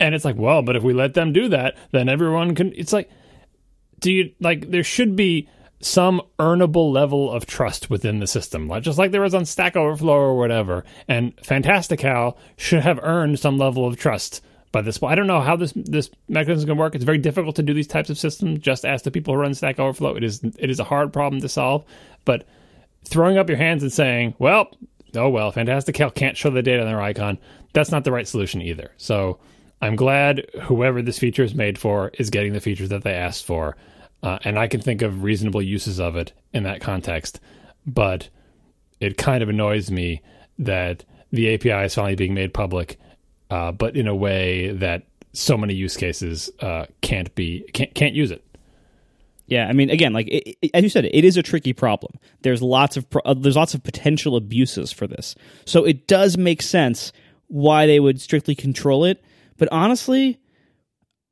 And 0.00 0.14
it's 0.14 0.24
like, 0.24 0.36
well, 0.36 0.62
but 0.62 0.76
if 0.76 0.82
we 0.82 0.92
let 0.92 1.14
them 1.14 1.32
do 1.32 1.48
that, 1.48 1.76
then 1.92 2.08
everyone 2.08 2.54
can. 2.54 2.72
It's 2.74 2.92
like, 2.92 3.10
do 4.00 4.12
you 4.12 4.32
like? 4.40 4.70
There 4.70 4.82
should 4.82 5.14
be 5.14 5.48
some 5.80 6.22
earnable 6.38 6.92
level 6.92 7.30
of 7.30 7.46
trust 7.46 7.90
within 7.90 8.18
the 8.18 8.26
system, 8.26 8.68
like 8.68 8.82
just 8.82 8.98
like 8.98 9.12
there 9.12 9.20
was 9.20 9.34
on 9.34 9.44
Stack 9.44 9.76
Overflow 9.76 10.14
or 10.14 10.36
whatever. 10.36 10.84
And 11.06 11.32
Fantastical 11.42 12.38
should 12.56 12.82
have 12.82 12.98
earned 13.02 13.38
some 13.38 13.58
level 13.58 13.86
of 13.86 13.96
trust 13.96 14.42
by 14.74 14.82
this 14.82 14.98
point. 14.98 15.12
I 15.12 15.14
don't 15.14 15.28
know 15.28 15.40
how 15.40 15.56
this 15.56 15.72
this 15.74 16.10
mechanism 16.28 16.58
is 16.58 16.64
going 16.66 16.76
to 16.76 16.80
work. 16.80 16.94
It's 16.94 17.04
very 17.04 17.16
difficult 17.16 17.56
to 17.56 17.62
do 17.62 17.72
these 17.72 17.86
types 17.86 18.10
of 18.10 18.18
systems. 18.18 18.58
Just 18.58 18.84
ask 18.84 19.04
the 19.04 19.10
people 19.10 19.32
who 19.32 19.40
run 19.40 19.54
Stack 19.54 19.78
Overflow. 19.78 20.16
It 20.16 20.24
is 20.24 20.42
it 20.58 20.68
is 20.68 20.80
a 20.80 20.84
hard 20.84 21.12
problem 21.12 21.40
to 21.40 21.48
solve. 21.48 21.84
But 22.26 22.46
throwing 23.04 23.38
up 23.38 23.48
your 23.48 23.56
hands 23.56 23.82
and 23.82 23.92
saying, 23.92 24.34
"Well, 24.38 24.68
oh 25.14 25.30
well, 25.30 25.52
Fantastical 25.52 26.10
can't 26.10 26.36
show 26.36 26.50
the 26.50 26.60
data 26.60 26.82
on 26.82 26.88
their 26.88 27.00
icon," 27.00 27.38
that's 27.72 27.92
not 27.92 28.04
the 28.04 28.12
right 28.12 28.28
solution 28.28 28.60
either. 28.60 28.90
So 28.96 29.38
I'm 29.80 29.96
glad 29.96 30.44
whoever 30.64 31.00
this 31.00 31.18
feature 31.18 31.44
is 31.44 31.54
made 31.54 31.78
for 31.78 32.10
is 32.18 32.28
getting 32.28 32.52
the 32.52 32.60
features 32.60 32.88
that 32.90 33.04
they 33.04 33.14
asked 33.14 33.46
for. 33.46 33.76
Uh, 34.22 34.38
and 34.42 34.58
I 34.58 34.66
can 34.66 34.80
think 34.80 35.02
of 35.02 35.22
reasonable 35.22 35.62
uses 35.62 36.00
of 36.00 36.16
it 36.16 36.32
in 36.52 36.64
that 36.64 36.80
context. 36.80 37.40
But 37.86 38.28
it 38.98 39.18
kind 39.18 39.42
of 39.42 39.50
annoys 39.50 39.90
me 39.90 40.22
that 40.58 41.04
the 41.30 41.54
API 41.54 41.84
is 41.84 41.94
finally 41.94 42.14
being 42.14 42.32
made 42.32 42.54
public, 42.54 42.98
uh, 43.50 43.72
but 43.72 43.96
in 43.96 44.06
a 44.08 44.14
way 44.14 44.72
that 44.72 45.04
so 45.32 45.56
many 45.56 45.74
use 45.74 45.96
cases 45.96 46.50
uh, 46.60 46.86
can't 47.00 47.34
be 47.34 47.64
can't, 47.72 47.94
can't 47.94 48.14
use 48.14 48.30
it. 48.30 48.44
Yeah, 49.46 49.66
I 49.68 49.72
mean, 49.74 49.90
again, 49.90 50.12
like 50.12 50.28
it, 50.28 50.56
it- 50.62 50.70
as 50.74 50.82
you 50.82 50.88
said, 50.88 51.04
it 51.04 51.24
is 51.24 51.36
a 51.36 51.42
tricky 51.42 51.72
problem. 51.72 52.14
There's 52.42 52.62
lots 52.62 52.96
of 52.96 53.08
pro- 53.10 53.22
uh, 53.24 53.34
there's 53.34 53.56
lots 53.56 53.74
of 53.74 53.82
potential 53.82 54.36
abuses 54.36 54.90
for 54.92 55.06
this, 55.06 55.34
so 55.66 55.84
it 55.84 56.06
does 56.06 56.38
make 56.38 56.62
sense 56.62 57.12
why 57.48 57.86
they 57.86 58.00
would 58.00 58.20
strictly 58.20 58.54
control 58.54 59.04
it. 59.04 59.22
But 59.58 59.68
honestly, 59.70 60.40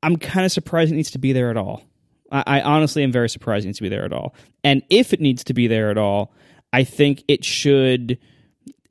I'm 0.03 0.17
kind 0.17 0.45
of 0.45 0.53
surprised 0.53 0.93
it 0.93 0.97
needs 0.97 1.11
to 1.13 1.19
be 1.19 1.33
there 1.33 1.51
at 1.51 1.57
all. 1.57 1.83
I, 2.31 2.43
I 2.47 2.61
honestly 2.61 3.03
am 3.03 3.13
very 3.13 3.29
surprised 3.29 3.65
it 3.65 3.69
needs 3.69 3.79
to 3.79 3.83
be 3.83 3.89
there 3.89 4.05
at 4.05 4.13
all. 4.13 4.35
And 4.63 4.83
if 4.91 5.13
it 5.13 5.21
needs 5.21 5.43
to 5.45 5.55
be 5.55 5.67
there 5.69 5.91
at 5.91 5.99
all, 5.99 6.33
I 6.73 6.85
think 6.85 7.25
it 7.29 7.45
should 7.45 8.19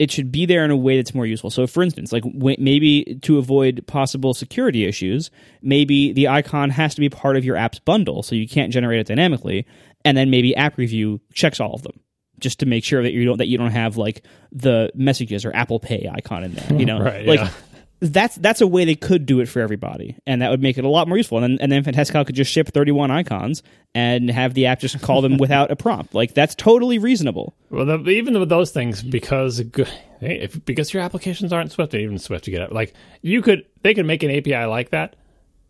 it 0.01 0.09
should 0.09 0.31
be 0.31 0.47
there 0.47 0.65
in 0.65 0.71
a 0.71 0.75
way 0.75 0.95
that's 0.97 1.13
more 1.13 1.27
useful. 1.27 1.51
So, 1.51 1.67
for 1.67 1.83
instance, 1.83 2.11
like 2.11 2.23
w- 2.23 2.55
maybe 2.57 3.19
to 3.21 3.37
avoid 3.37 3.85
possible 3.85 4.33
security 4.33 4.85
issues, 4.85 5.29
maybe 5.61 6.11
the 6.11 6.27
icon 6.27 6.71
has 6.71 6.95
to 6.95 7.01
be 7.01 7.07
part 7.09 7.37
of 7.37 7.45
your 7.45 7.55
app's 7.55 7.77
bundle, 7.77 8.23
so 8.23 8.33
you 8.33 8.47
can't 8.47 8.73
generate 8.73 8.99
it 8.99 9.05
dynamically, 9.07 9.67
and 10.03 10.17
then 10.17 10.31
maybe 10.31 10.55
App 10.55 10.77
Review 10.77 11.21
checks 11.33 11.59
all 11.59 11.75
of 11.75 11.83
them 11.83 11.99
just 12.39 12.59
to 12.61 12.65
make 12.65 12.83
sure 12.83 13.03
that 13.03 13.11
you 13.11 13.25
don't 13.25 13.37
that 13.37 13.45
you 13.47 13.59
don't 13.59 13.69
have 13.69 13.97
like 13.97 14.23
the 14.51 14.89
messages 14.95 15.45
or 15.45 15.55
Apple 15.55 15.79
Pay 15.79 16.09
icon 16.11 16.43
in 16.45 16.53
there. 16.55 16.79
You 16.79 16.85
know, 16.87 16.99
Right, 17.03 17.27
like. 17.27 17.39
yeah. 17.41 17.51
That's 18.01 18.35
that's 18.35 18.61
a 18.61 18.67
way 18.67 18.83
they 18.83 18.95
could 18.95 19.27
do 19.27 19.39
it 19.41 19.47
for 19.47 19.59
everybody, 19.59 20.17
and 20.25 20.41
that 20.41 20.49
would 20.49 20.61
make 20.61 20.79
it 20.79 20.83
a 20.83 20.89
lot 20.89 21.07
more 21.07 21.17
useful. 21.17 21.37
And 21.37 21.43
then, 21.43 21.61
and 21.61 21.71
then 21.71 21.83
Fantastical 21.83 22.25
could 22.25 22.35
just 22.35 22.51
ship 22.51 22.69
31 22.69 23.11
icons 23.11 23.61
and 23.93 24.29
have 24.31 24.55
the 24.55 24.65
app 24.65 24.79
just 24.79 24.99
call 25.01 25.21
them 25.21 25.37
without 25.39 25.69
a 25.69 25.75
prompt. 25.75 26.15
Like 26.15 26.33
that's 26.33 26.55
totally 26.55 26.97
reasonable. 26.97 27.55
Well, 27.69 27.85
the, 27.85 28.09
even 28.09 28.39
with 28.39 28.49
those 28.49 28.71
things, 28.71 29.03
because 29.03 29.61
if, 30.21 30.65
because 30.65 30.93
your 30.93 31.03
applications 31.03 31.53
aren't 31.53 31.71
Swift, 31.71 31.93
even 31.93 32.17
Swift 32.17 32.45
to 32.45 32.51
get 32.51 32.61
it, 32.61 32.71
like 32.71 32.93
you 33.21 33.41
could, 33.41 33.65
they 33.83 33.93
could 33.93 34.05
make 34.05 34.23
an 34.23 34.31
API 34.31 34.65
like 34.65 34.89
that. 34.89 35.15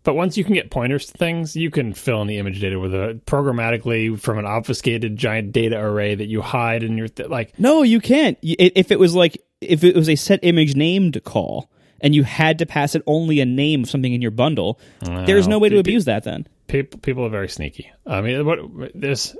But 0.04 0.16
once 0.16 0.36
you 0.36 0.44
can 0.44 0.56
get 0.56 0.72
pointers 0.72 1.06
to 1.08 1.18
things, 1.18 1.56
you 1.56 1.70
can 1.70 1.94
fill 1.94 2.22
in 2.22 2.28
the 2.28 2.38
image 2.40 2.60
data 2.60 2.80
with 2.80 2.94
a 2.94 3.20
programmatically 3.26 4.20
from 4.20 4.40
an 4.40 4.46
obfuscated 4.46 5.16
giant 5.16 5.52
data 5.52 5.78
array 5.78 6.16
that 6.16 6.26
you 6.26 6.42
hide 6.42 6.82
in 6.82 6.98
your 6.98 7.08
th- 7.08 7.30
like. 7.30 7.60
No, 7.60 7.84
you 7.84 8.00
can't. 8.00 8.38
If 8.42 8.92
it 8.92 9.00
was 9.00 9.14
like 9.14 9.44
if 9.60 9.84
it 9.84 9.96
was 9.96 10.10
a 10.10 10.16
set 10.16 10.40
image 10.42 10.76
named 10.76 11.24
call 11.24 11.71
and 12.02 12.14
you 12.14 12.24
had 12.24 12.60
to 12.60 12.66
pass 12.66 12.96
it 12.96 13.04
only 13.08 13.40
a 13.40 13.46
name 13.46 13.84
of 13.84 13.90
something 13.90 14.14
in 14.14 14.22
your 14.22 14.32
bundle, 14.32 14.80
there's 15.02 15.48
no 15.48 15.60
way 15.60 15.70
to 15.70 15.78
abuse 15.78 16.06
that 16.06 16.24
then. 16.24 16.48
People, 16.68 17.00
people 17.00 17.26
are 17.26 17.30
very 17.30 17.50
sneaky. 17.50 17.92
I 18.08 18.22
mean, 18.22 18.46
what 18.46 18.60
this? 18.96 19.36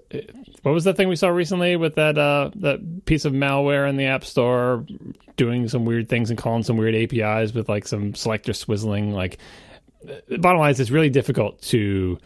What 0.64 0.74
was 0.74 0.84
that 0.84 0.98
thing 0.98 1.08
we 1.08 1.16
saw 1.16 1.30
recently 1.30 1.78
with 1.78 1.96
that 1.96 2.18
uh, 2.18 2.52
that 2.56 3.06
piece 3.06 3.24
of 3.26 3.32
malware 3.32 3.90
in 3.90 3.96
the 3.96 4.06
App 4.06 4.26
Store 4.26 4.86
doing 5.38 5.70
some 5.70 5.86
weird 5.86 6.10
things 6.10 6.30
and 6.30 6.38
calling 6.38 6.64
some 6.64 6.76
weird 6.76 6.94
APIs 6.94 7.54
with 7.54 7.70
like 7.70 7.88
some 7.88 8.16
selector 8.16 8.52
swizzling? 8.52 9.14
Like, 9.14 9.38
the 10.28 10.40
bottom 10.40 10.60
line 10.60 10.72
is, 10.72 10.80
it's 10.80 10.92
really 10.92 11.10
difficult 11.10 11.62
to 11.64 12.18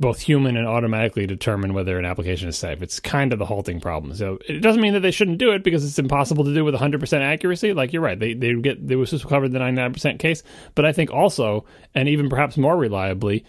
both 0.00 0.20
human 0.20 0.56
and 0.56 0.66
automatically 0.66 1.26
determine 1.26 1.74
whether 1.74 1.98
an 1.98 2.04
application 2.04 2.48
is 2.48 2.56
safe. 2.56 2.82
It's 2.82 3.00
kind 3.00 3.32
of 3.32 3.38
the 3.38 3.46
halting 3.46 3.80
problem. 3.80 4.14
So 4.14 4.38
it 4.48 4.60
doesn't 4.60 4.80
mean 4.80 4.94
that 4.94 5.00
they 5.00 5.10
shouldn't 5.10 5.38
do 5.38 5.52
it 5.52 5.64
because 5.64 5.84
it's 5.84 5.98
impossible 5.98 6.44
to 6.44 6.54
do 6.54 6.64
with 6.64 6.74
100% 6.74 7.20
accuracy. 7.20 7.72
Like 7.72 7.92
you're 7.92 8.02
right, 8.02 8.18
they 8.18 8.34
they 8.34 8.54
get 8.54 8.86
they 8.86 8.96
was 8.96 9.10
just 9.10 9.26
covered 9.26 9.52
the 9.52 9.58
99% 9.58 10.18
case, 10.18 10.42
but 10.74 10.84
I 10.84 10.92
think 10.92 11.10
also 11.10 11.64
and 11.94 12.08
even 12.08 12.28
perhaps 12.28 12.56
more 12.56 12.76
reliably, 12.76 13.44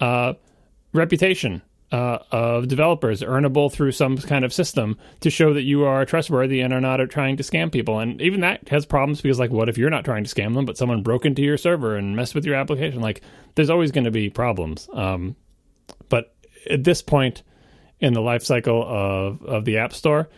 uh, 0.00 0.34
reputation. 0.92 1.62
Uh, 1.92 2.18
of 2.32 2.66
developers 2.66 3.20
earnable 3.20 3.70
through 3.70 3.92
some 3.92 4.16
kind 4.18 4.44
of 4.44 4.52
system 4.52 4.98
to 5.20 5.30
show 5.30 5.54
that 5.54 5.62
you 5.62 5.84
are 5.84 6.04
trustworthy 6.04 6.60
and 6.60 6.72
are 6.72 6.80
not 6.80 6.96
trying 7.08 7.36
to 7.36 7.44
scam 7.44 7.70
people. 7.70 8.00
And 8.00 8.20
even 8.20 8.40
that 8.40 8.68
has 8.68 8.84
problems 8.84 9.20
because, 9.20 9.38
like, 9.38 9.52
what 9.52 9.68
if 9.68 9.78
you're 9.78 9.90
not 9.90 10.04
trying 10.04 10.24
to 10.24 10.34
scam 10.34 10.54
them, 10.54 10.64
but 10.64 10.76
someone 10.76 11.04
broke 11.04 11.24
into 11.24 11.42
your 11.42 11.56
server 11.56 11.94
and 11.94 12.16
messed 12.16 12.34
with 12.34 12.46
your 12.46 12.56
application? 12.56 13.00
Like, 13.00 13.20
there's 13.54 13.70
always 13.70 13.92
going 13.92 14.06
to 14.06 14.10
be 14.10 14.28
problems. 14.28 14.88
Um, 14.92 15.36
at 16.70 16.84
this 16.84 17.02
point 17.02 17.42
in 18.00 18.12
the 18.12 18.20
life 18.20 18.42
cycle 18.42 18.82
of, 18.82 19.42
of 19.42 19.64
the 19.64 19.78
App 19.78 19.92
Store, 19.92 20.28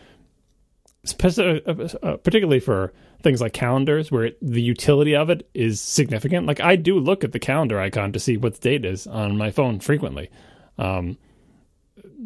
speci- 1.05 1.61
uh, 1.67 2.05
uh, 2.05 2.17
particularly 2.17 2.59
for 2.59 2.93
things 3.23 3.41
like 3.41 3.53
calendars, 3.53 4.11
where 4.11 4.25
it, 4.25 4.37
the 4.41 4.61
utility 4.61 5.15
of 5.15 5.29
it 5.29 5.49
is 5.53 5.81
significant. 5.81 6.45
Like 6.45 6.61
I 6.61 6.75
do 6.75 6.99
look 6.99 7.23
at 7.23 7.31
the 7.31 7.39
calendar 7.39 7.79
icon 7.79 8.13
to 8.13 8.19
see 8.19 8.37
what 8.37 8.55
the 8.55 8.61
date 8.61 8.85
is 8.85 9.07
on 9.07 9.37
my 9.37 9.51
phone 9.51 9.79
frequently. 9.79 10.29
Um, 10.77 11.17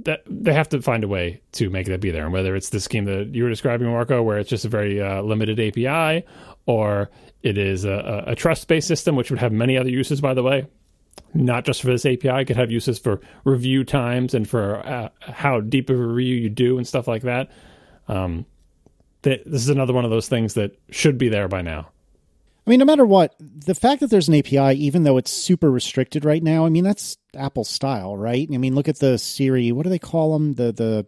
that 0.03 0.23
they 0.27 0.53
have 0.53 0.69
to 0.69 0.81
find 0.81 1.03
a 1.03 1.07
way 1.07 1.41
to 1.53 1.69
make 1.69 1.87
that 1.87 2.01
be 2.01 2.11
there, 2.11 2.23
and 2.23 2.33
whether 2.33 2.55
it's 2.55 2.69
the 2.69 2.79
scheme 2.79 3.05
that 3.05 3.33
you 3.33 3.43
were 3.43 3.49
describing, 3.49 3.87
Marco, 3.87 4.21
where 4.21 4.39
it's 4.39 4.49
just 4.49 4.65
a 4.65 4.69
very 4.69 5.01
uh, 5.01 5.21
limited 5.21 5.59
API, 5.59 6.25
or 6.65 7.09
it 7.43 7.57
is 7.57 7.85
a, 7.85 8.23
a, 8.27 8.31
a 8.31 8.35
trust-based 8.35 8.87
system, 8.87 9.15
which 9.15 9.29
would 9.29 9.39
have 9.39 9.51
many 9.51 9.77
other 9.77 9.89
uses, 9.89 10.19
by 10.19 10.33
the 10.33 10.43
way 10.43 10.65
not 11.34 11.65
just 11.65 11.82
for 11.82 11.88
this 11.88 12.05
API. 12.05 12.41
It 12.41 12.45
could 12.45 12.57
have 12.57 12.72
uses 12.72 12.99
for 12.99 13.22
review 13.43 13.84
times 13.84 14.34
and 14.34 14.47
for 14.47 14.86
uh, 14.86 15.09
how 15.22 15.61
deep 15.61 15.89
of 15.89 15.99
a 15.99 16.05
review 16.05 16.36
you 16.36 16.49
do 16.49 16.78
and 16.78 16.88
stuff 16.88 17.07
like 17.07 17.24
that. 17.24 17.49
Um, 18.07 18.45
th- 19.24 19.43
this 19.45 19.61
is 19.61 19.69
another 19.69 19.93
one 19.93 20.05
of 20.05 20.11
those 20.11 20.28
things 20.28 20.55
that 20.55 20.78
should 20.89 21.17
be 21.17 21.30
there 21.30 21.47
by 21.47 21.61
now. 21.61 21.89
I 22.65 22.69
mean, 22.69 22.80
no 22.80 22.86
matter 22.86 23.05
what, 23.05 23.36
the 23.39 23.74
fact 23.74 24.01
that 24.01 24.11
there's 24.11 24.28
an 24.28 24.36
API, 24.36 24.76
even 24.80 25.03
though 25.03 25.17
it's 25.17 25.32
super 25.32 25.72
restricted 25.72 26.24
right 26.24 26.43
now, 26.43 26.65
I 26.65 26.69
mean, 26.69 26.84
that's 26.84 27.17
Apple 27.36 27.63
style, 27.63 28.15
right? 28.15 28.47
I 28.53 28.57
mean, 28.57 28.76
look 28.76 28.88
at 28.88 28.99
the 28.99 29.17
Siri. 29.17 29.72
What 29.72 29.84
do 29.84 29.89
they 29.89 29.99
call 29.99 30.34
them? 30.34 30.53
The 30.53 30.72
the 30.72 31.05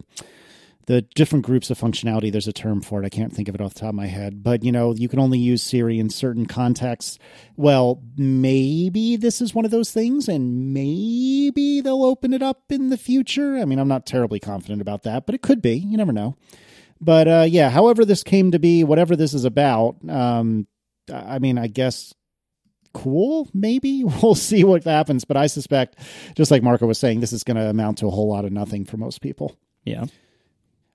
the 0.86 1.02
different 1.14 1.44
groups 1.44 1.70
of 1.70 1.78
functionality. 1.78 2.30
There's 2.30 2.48
a 2.48 2.52
term 2.52 2.80
for 2.80 3.02
it. 3.02 3.06
I 3.06 3.08
can't 3.08 3.32
think 3.32 3.48
of 3.48 3.54
it 3.54 3.60
off 3.60 3.74
the 3.74 3.80
top 3.80 3.90
of 3.90 3.94
my 3.94 4.06
head. 4.06 4.42
But 4.42 4.64
you 4.64 4.72
know, 4.72 4.94
you 4.94 5.08
can 5.08 5.18
only 5.18 5.38
use 5.38 5.62
Siri 5.62 5.98
in 5.98 6.10
certain 6.10 6.46
contexts. 6.46 7.18
Well, 7.56 8.02
maybe 8.16 9.16
this 9.16 9.40
is 9.40 9.54
one 9.54 9.64
of 9.64 9.70
those 9.70 9.90
things, 9.90 10.28
and 10.28 10.72
maybe 10.74 11.80
they'll 11.80 12.04
open 12.04 12.32
it 12.32 12.42
up 12.42 12.64
in 12.70 12.90
the 12.90 12.98
future. 12.98 13.56
I 13.56 13.64
mean, 13.64 13.78
I'm 13.78 13.88
not 13.88 14.06
terribly 14.06 14.40
confident 14.40 14.82
about 14.82 15.04
that, 15.04 15.26
but 15.26 15.34
it 15.34 15.42
could 15.42 15.62
be. 15.62 15.76
You 15.76 15.96
never 15.96 16.12
know. 16.12 16.36
But 17.00 17.28
uh, 17.28 17.46
yeah, 17.48 17.70
however 17.70 18.04
this 18.04 18.22
came 18.22 18.50
to 18.52 18.58
be, 18.58 18.84
whatever 18.84 19.16
this 19.16 19.34
is 19.34 19.44
about, 19.44 19.96
um, 20.08 20.66
I 21.12 21.38
mean, 21.38 21.58
I 21.58 21.66
guess 21.66 22.14
cool. 22.94 23.48
Maybe 23.52 24.04
we'll 24.22 24.34
see 24.34 24.64
what 24.64 24.84
happens. 24.84 25.24
But 25.24 25.36
I 25.36 25.46
suspect, 25.48 25.98
just 26.34 26.50
like 26.50 26.62
Marco 26.62 26.86
was 26.86 26.98
saying, 26.98 27.20
this 27.20 27.32
is 27.32 27.44
going 27.44 27.56
to 27.56 27.68
amount 27.68 27.98
to 27.98 28.06
a 28.06 28.10
whole 28.10 28.28
lot 28.28 28.44
of 28.44 28.52
nothing 28.52 28.84
for 28.84 28.96
most 28.96 29.20
people. 29.20 29.56
Yeah. 29.84 30.06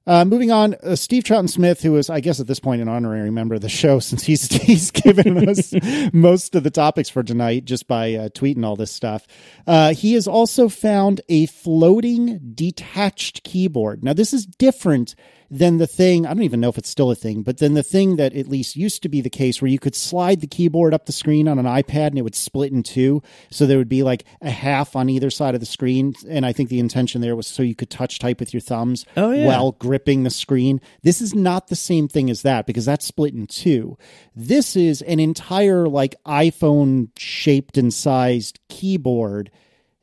Uh, 0.10 0.26
moving 0.26 0.49
on, 0.49 0.74
uh, 0.82 0.95
Steve 0.95 1.22
Troughton 1.22 1.47
Smith, 1.47 1.84
who 1.84 1.95
is, 1.95 2.10
I 2.10 2.20
guess, 2.20 2.39
at 2.39 2.47
this 2.47 2.60
point, 2.60 2.82
an 2.82 2.89
honorary 2.89 3.30
member 3.30 3.53
of 3.53 3.62
the 3.62 3.70
show, 3.70 3.99
since 3.99 4.24
he's 4.24 4.51
he's 4.51 4.89
given 4.89 5.47
us 5.47 5.72
most 6.14 6.55
of 6.55 6.64
the 6.64 6.72
topics 6.72 7.10
for 7.10 7.22
tonight 7.22 7.66
just 7.66 7.88
by 7.88 8.16
uh, 8.16 8.30
tweeting 8.30 8.66
all 8.66 8.76
this 8.76 8.91
stuff. 8.91 9.28
Uh, 9.68 9.93
he 9.93 10.14
has 10.14 10.28
also 10.28 10.68
found 10.68 11.22
a 11.30 11.45
floating 11.45 12.39
detached 12.55 13.43
keyboard. 13.43 14.03
Now, 14.03 14.14
this 14.14 14.34
is 14.34 14.47
different 14.47 15.14
than 15.51 15.77
the 15.77 15.87
thing. 15.87 16.25
I 16.25 16.33
don't 16.33 16.43
even 16.43 16.59
know 16.59 16.69
if 16.69 16.77
it's 16.77 16.89
still 16.89 17.09
a 17.11 17.15
thing, 17.15 17.41
but 17.41 17.57
then 17.57 17.73
the 17.73 17.83
thing 17.83 18.17
that 18.17 18.35
at 18.35 18.47
least 18.47 18.75
used 18.75 19.01
to 19.03 19.09
be 19.09 19.21
the 19.21 19.29
case, 19.29 19.61
where 19.61 19.71
you 19.71 19.79
could 19.79 19.95
slide 19.95 20.41
the 20.41 20.47
keyboard 20.47 20.93
up 20.93 21.05
the 21.05 21.11
screen 21.11 21.47
on 21.47 21.57
an 21.57 21.65
iPad 21.65 22.07
and 22.07 22.17
it 22.19 22.21
would 22.21 22.35
split 22.35 22.71
in 22.71 22.83
two, 22.83 23.23
so 23.49 23.65
there 23.65 23.77
would 23.79 23.89
be 23.89 24.03
like 24.03 24.25
a 24.41 24.51
half 24.51 24.95
on 24.95 25.09
either 25.09 25.29
side 25.29 25.55
of 25.55 25.59
the 25.59 25.65
screen. 25.65 26.13
And 26.29 26.45
I 26.45 26.53
think 26.53 26.69
the 26.69 26.79
intention 26.79 27.21
there 27.21 27.35
was 27.35 27.47
so 27.47 27.63
you 27.63 27.75
could 27.75 27.89
touch 27.89 28.19
type 28.19 28.39
with 28.39 28.53
your 28.53 28.61
thumbs 28.61 29.05
Oh, 29.17 29.31
yeah. 29.31 29.47
while 29.47 29.71
gripping 29.71 30.23
the 30.23 30.29
screen. 30.29 30.81
This 31.01 31.21
is 31.21 31.33
not 31.33 31.67
the 31.67 31.75
same 31.75 32.07
thing 32.07 32.29
as 32.29 32.43
that 32.43 32.65
because 32.67 32.85
that's 32.85 33.05
split 33.05 33.33
in 33.33 33.47
two. 33.47 33.97
This 34.35 34.75
is 34.75 35.01
an 35.01 35.19
entire 35.19 35.87
like 35.87 36.15
iPhone 36.25 37.09
shaped 37.17 37.77
and 37.77 37.93
sized 37.93 38.59
keyboard 38.69 39.49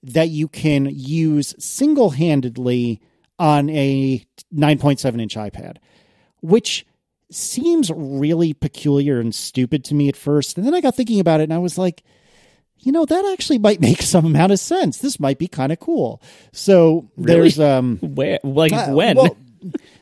that 0.03 0.29
you 0.29 0.47
can 0.49 0.87
use 0.93 1.55
single 1.59 2.11
handedly 2.11 3.01
on 3.39 3.69
a 3.71 4.25
9.7 4.55 5.21
inch 5.21 5.37
iPad, 5.37 5.77
which 6.41 6.87
seems 7.31 7.91
really 7.91 8.53
peculiar 8.53 9.21
and 9.21 9.35
stupid 9.35 9.85
to 9.85 9.95
me 9.95 10.09
at 10.09 10.17
first. 10.17 10.57
And 10.57 10.67
then 10.67 10.75
I 10.75 10.81
got 10.81 10.95
thinking 10.95 11.21
about 11.21 11.41
it 11.41 11.45
and 11.45 11.55
I 11.55 11.59
was 11.59 11.77
like, 11.77 12.03
you 12.79 12.93
know, 12.93 13.05
that 13.05 13.33
actually 13.33 13.59
might 13.59 13.81
make 13.81 14.03
some 14.03 14.25
amount 14.25 14.53
of 14.53 14.61
sense. 14.61 14.99
This 14.99 15.19
might 15.19 15.39
be 15.39 15.49
kind 15.49 15.73
of 15.73 15.81
cool. 15.81 16.23
So 16.53 17.11
there's, 17.17 17.59
um, 17.59 17.99
Where? 18.03 18.39
Like 18.43 18.73
uh, 18.73 18.93
when? 18.93 19.17
well, 19.17 19.37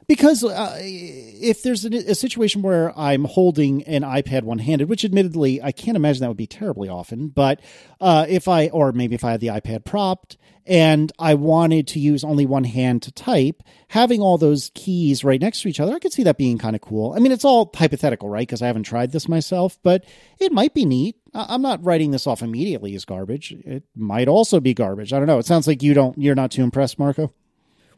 because 0.06 0.44
uh, 0.44 0.76
if 0.80 1.62
there's 1.62 1.84
a, 1.84 2.10
a 2.10 2.14
situation 2.14 2.62
where 2.62 2.96
I'm 2.98 3.24
holding 3.24 3.82
an 3.84 4.02
iPad 4.02 4.42
one 4.42 4.58
handed, 4.58 4.88
which 4.88 5.04
admittedly 5.04 5.62
I 5.62 5.72
can't 5.72 5.96
imagine 5.96 6.20
that 6.22 6.28
would 6.28 6.36
be 6.36 6.46
terribly 6.46 6.88
often, 6.88 7.28
but 7.28 7.60
uh, 8.00 8.26
if 8.28 8.48
I, 8.48 8.68
or 8.68 8.92
maybe 8.92 9.14
if 9.14 9.24
I 9.24 9.30
had 9.30 9.40
the 9.40 9.48
iPad 9.48 9.84
propped 9.84 10.36
and 10.66 11.12
I 11.18 11.34
wanted 11.34 11.88
to 11.88 11.98
use 12.00 12.24
only 12.24 12.46
one 12.46 12.64
hand 12.64 13.02
to 13.02 13.12
type, 13.12 13.62
having 13.88 14.20
all 14.22 14.38
those 14.38 14.70
keys 14.74 15.22
right 15.24 15.40
next 15.40 15.62
to 15.62 15.68
each 15.68 15.80
other, 15.80 15.94
I 15.94 15.98
could 15.98 16.12
see 16.12 16.22
that 16.24 16.38
being 16.38 16.58
kind 16.58 16.74
of 16.74 16.82
cool. 16.82 17.12
I 17.14 17.18
mean, 17.18 17.32
it's 17.32 17.44
all 17.44 17.70
hypothetical, 17.74 18.28
right? 18.28 18.46
Because 18.46 18.62
I 18.62 18.66
haven't 18.66 18.84
tried 18.84 19.12
this 19.12 19.28
myself, 19.28 19.78
but 19.82 20.04
it 20.38 20.52
might 20.52 20.72
be 20.74 20.84
neat. 20.84 21.16
I- 21.34 21.46
I'm 21.50 21.62
not 21.62 21.84
writing 21.84 22.10
this 22.12 22.26
off 22.26 22.42
immediately 22.42 22.94
as 22.94 23.04
garbage. 23.04 23.52
It 23.52 23.82
might 23.94 24.28
also 24.28 24.58
be 24.60 24.72
garbage. 24.74 25.12
I 25.12 25.18
don't 25.18 25.26
know. 25.28 25.38
It 25.38 25.46
sounds 25.46 25.66
like 25.66 25.82
you 25.82 25.92
don't. 25.94 26.16
You're 26.18 26.34
not 26.34 26.50
too 26.50 26.62
impressed, 26.62 26.98
Marco. 26.98 27.32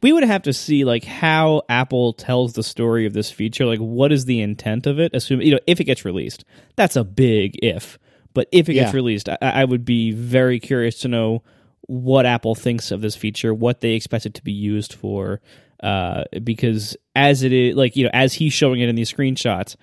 we 0.02 0.12
would 0.12 0.24
have 0.24 0.42
to 0.42 0.52
see 0.52 0.84
like 0.84 1.04
how 1.04 1.62
Apple 1.68 2.12
tells 2.12 2.52
the 2.52 2.62
story 2.62 3.06
of 3.06 3.12
this 3.14 3.30
feature. 3.30 3.64
Like, 3.64 3.78
what 3.78 4.12
is 4.12 4.24
the 4.26 4.40
intent 4.42 4.86
of 4.86 5.00
it? 5.00 5.14
Assume 5.14 5.40
you 5.40 5.52
know 5.52 5.60
if 5.66 5.80
it 5.80 5.84
gets 5.84 6.04
released, 6.04 6.44
that's 6.76 6.96
a 6.96 7.02
big 7.04 7.58
if. 7.62 7.98
But 8.34 8.48
if 8.52 8.68
it 8.68 8.74
Yeah. 8.74 8.82
gets 8.84 8.94
released, 8.94 9.28
I, 9.30 9.38
I 9.40 9.64
would 9.64 9.84
be 9.86 10.10
very 10.12 10.60
curious 10.60 10.98
to 11.00 11.08
know 11.08 11.42
what 11.86 12.26
Apple 12.26 12.54
thinks 12.54 12.90
of 12.90 13.00
this 13.00 13.16
feature, 13.16 13.54
what 13.54 13.80
they 13.80 13.92
expect 13.92 14.26
it 14.26 14.34
to 14.34 14.42
be 14.42 14.52
used 14.52 14.94
for. 14.94 15.40
Uh, 15.82 16.24
because 16.42 16.96
as 17.14 17.42
it 17.42 17.52
is, 17.52 17.76
like 17.76 17.96
you 17.96 18.04
know, 18.04 18.10
as 18.14 18.34
he's 18.34 18.52
showing 18.52 18.80
it 18.80 18.88
in 18.88 18.96
these 18.96 19.12
screenshots, 19.12 19.76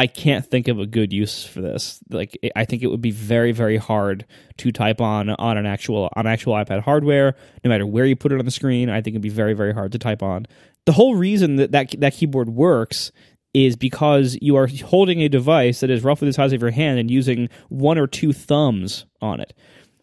I 0.00 0.06
can't 0.06 0.46
think 0.46 0.68
of 0.68 0.78
a 0.78 0.86
good 0.86 1.12
use 1.12 1.44
for 1.44 1.60
this. 1.60 2.00
Like, 2.08 2.38
I 2.56 2.64
think 2.64 2.82
it 2.82 2.86
would 2.86 3.02
be 3.02 3.10
very, 3.10 3.52
very 3.52 3.76
hard 3.76 4.24
to 4.56 4.72
type 4.72 4.98
on 5.00 5.28
on 5.28 5.58
an 5.58 5.66
actual 5.66 6.08
on 6.16 6.26
actual 6.26 6.54
iPad 6.54 6.80
hardware, 6.82 7.36
no 7.62 7.68
matter 7.68 7.86
where 7.86 8.06
you 8.06 8.16
put 8.16 8.32
it 8.32 8.38
on 8.38 8.46
the 8.46 8.50
screen. 8.50 8.88
I 8.88 9.02
think 9.02 9.14
it'd 9.14 9.20
be 9.20 9.28
very, 9.28 9.52
very 9.52 9.74
hard 9.74 9.92
to 9.92 9.98
type 9.98 10.22
on. 10.22 10.46
The 10.86 10.92
whole 10.92 11.16
reason 11.16 11.56
that 11.56 11.72
that, 11.72 12.00
that 12.00 12.14
keyboard 12.14 12.48
works 12.48 13.12
is 13.52 13.76
because 13.76 14.38
you 14.40 14.56
are 14.56 14.68
holding 14.68 15.20
a 15.20 15.28
device 15.28 15.80
that 15.80 15.90
is 15.90 16.02
roughly 16.04 16.28
the 16.28 16.32
size 16.32 16.54
of 16.54 16.62
your 16.62 16.70
hand 16.70 16.98
and 16.98 17.10
using 17.10 17.50
one 17.68 17.98
or 17.98 18.06
two 18.06 18.32
thumbs 18.32 19.04
on 19.20 19.40
it. 19.40 19.52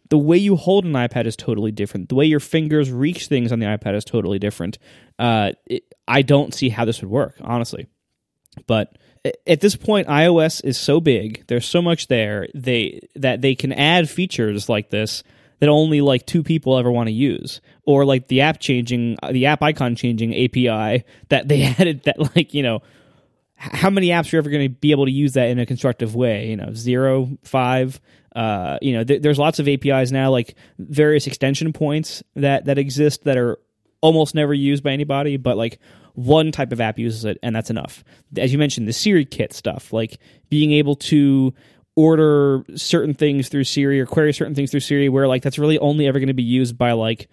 The 0.10 0.18
way 0.18 0.38
you 0.38 0.56
hold 0.56 0.86
an 0.86 0.94
iPad 0.94 1.26
is 1.26 1.36
totally 1.36 1.72
different. 1.72 2.10
The 2.10 2.16
way 2.16 2.26
your 2.26 2.40
fingers 2.40 2.92
reach 2.92 3.28
things 3.28 3.52
on 3.52 3.60
the 3.60 3.66
iPad 3.66 3.96
is 3.96 4.06
totally 4.06 4.40
different. 4.40 4.78
Uh, 5.20 5.52
it, 5.66 5.84
I 6.08 6.22
don't 6.22 6.54
see 6.54 6.70
how 6.70 6.86
this 6.86 7.02
would 7.02 7.12
work, 7.12 7.36
honestly. 7.42 7.88
But 8.66 8.98
at 9.46 9.62
this 9.62 9.76
point 9.76 10.08
iOS 10.08 10.64
is 10.64 10.78
so 10.78 11.00
big, 11.00 11.46
there's 11.48 11.68
so 11.68 11.82
much 11.82 12.08
there, 12.08 12.48
they 12.56 13.08
that 13.16 13.42
they 13.42 13.56
can 13.56 13.72
add 13.72 14.10
features 14.10 14.70
like 14.70 14.90
this 14.90 15.24
that 15.60 15.70
only 15.70 16.02
like 16.02 16.26
two 16.26 16.44
people 16.44 16.78
ever 16.78 16.92
want 16.92 17.08
to 17.08 17.14
use 17.14 17.62
or 17.86 18.06
like 18.06 18.28
the 18.28 18.42
app 18.42 18.60
changing 18.60 19.18
the 19.32 19.48
app 19.48 19.62
icon 19.62 19.96
changing 19.96 20.34
API 20.34 21.04
that 21.30 21.48
they 21.48 21.64
added 21.80 22.04
that 22.04 22.36
like, 22.36 22.54
you 22.54 22.64
know, 22.64 22.82
how 23.56 23.90
many 23.90 24.10
apps 24.10 24.32
are 24.34 24.38
ever 24.38 24.50
going 24.50 24.70
to 24.70 24.70
be 24.70 24.92
able 24.92 25.06
to 25.06 25.12
use 25.12 25.34
that 25.34 25.50
in 25.50 25.58
a 25.58 25.66
constructive 25.66 26.16
way, 26.16 26.48
you 26.48 26.56
know, 26.56 26.74
0, 26.74 27.38
5 27.44 28.00
uh, 28.38 28.78
you 28.84 28.94
know, 28.94 29.04
th- 29.04 29.24
there's 29.24 29.40
lots 29.40 29.58
of 29.58 29.68
APIs 29.68 30.12
now, 30.12 30.30
like 30.30 30.54
various 30.78 31.26
extension 31.26 31.74
points 31.74 32.22
that 32.36 32.66
that 32.66 32.78
exist 32.78 33.24
that 33.24 33.36
are 33.36 33.58
almost 34.02 34.36
never 34.36 34.54
used 34.54 34.84
by 34.84 34.92
anybody, 34.92 35.38
but 35.38 35.58
like 35.58 35.80
one 36.14 36.52
type 36.52 36.72
of 36.72 36.80
app 36.80 37.00
uses 37.00 37.26
it 37.26 37.40
and 37.42 37.56
that's 37.56 37.72
enough. 37.72 38.04
As 38.38 38.54
you 38.54 38.60
mentioned, 38.60 38.88
the 38.88 38.94
Siri 38.94 39.26
kit 39.26 39.54
stuff, 39.54 39.92
like 39.92 40.20
being 40.50 40.72
able 40.72 40.96
to 40.96 41.52
order 41.96 42.64
certain 42.76 43.16
things 43.16 43.50
through 43.50 43.64
Siri 43.64 44.00
or 44.00 44.06
query 44.06 44.34
certain 44.34 44.54
things 44.54 44.70
through 44.70 44.82
Siri 44.82 45.10
where 45.10 45.28
like 45.28 45.42
that's 45.42 45.58
really 45.58 45.80
only 45.80 46.06
ever 46.06 46.20
going 46.20 46.28
to 46.28 46.36
be 46.36 46.44
used 46.44 46.78
by 46.78 46.92
like 46.92 47.30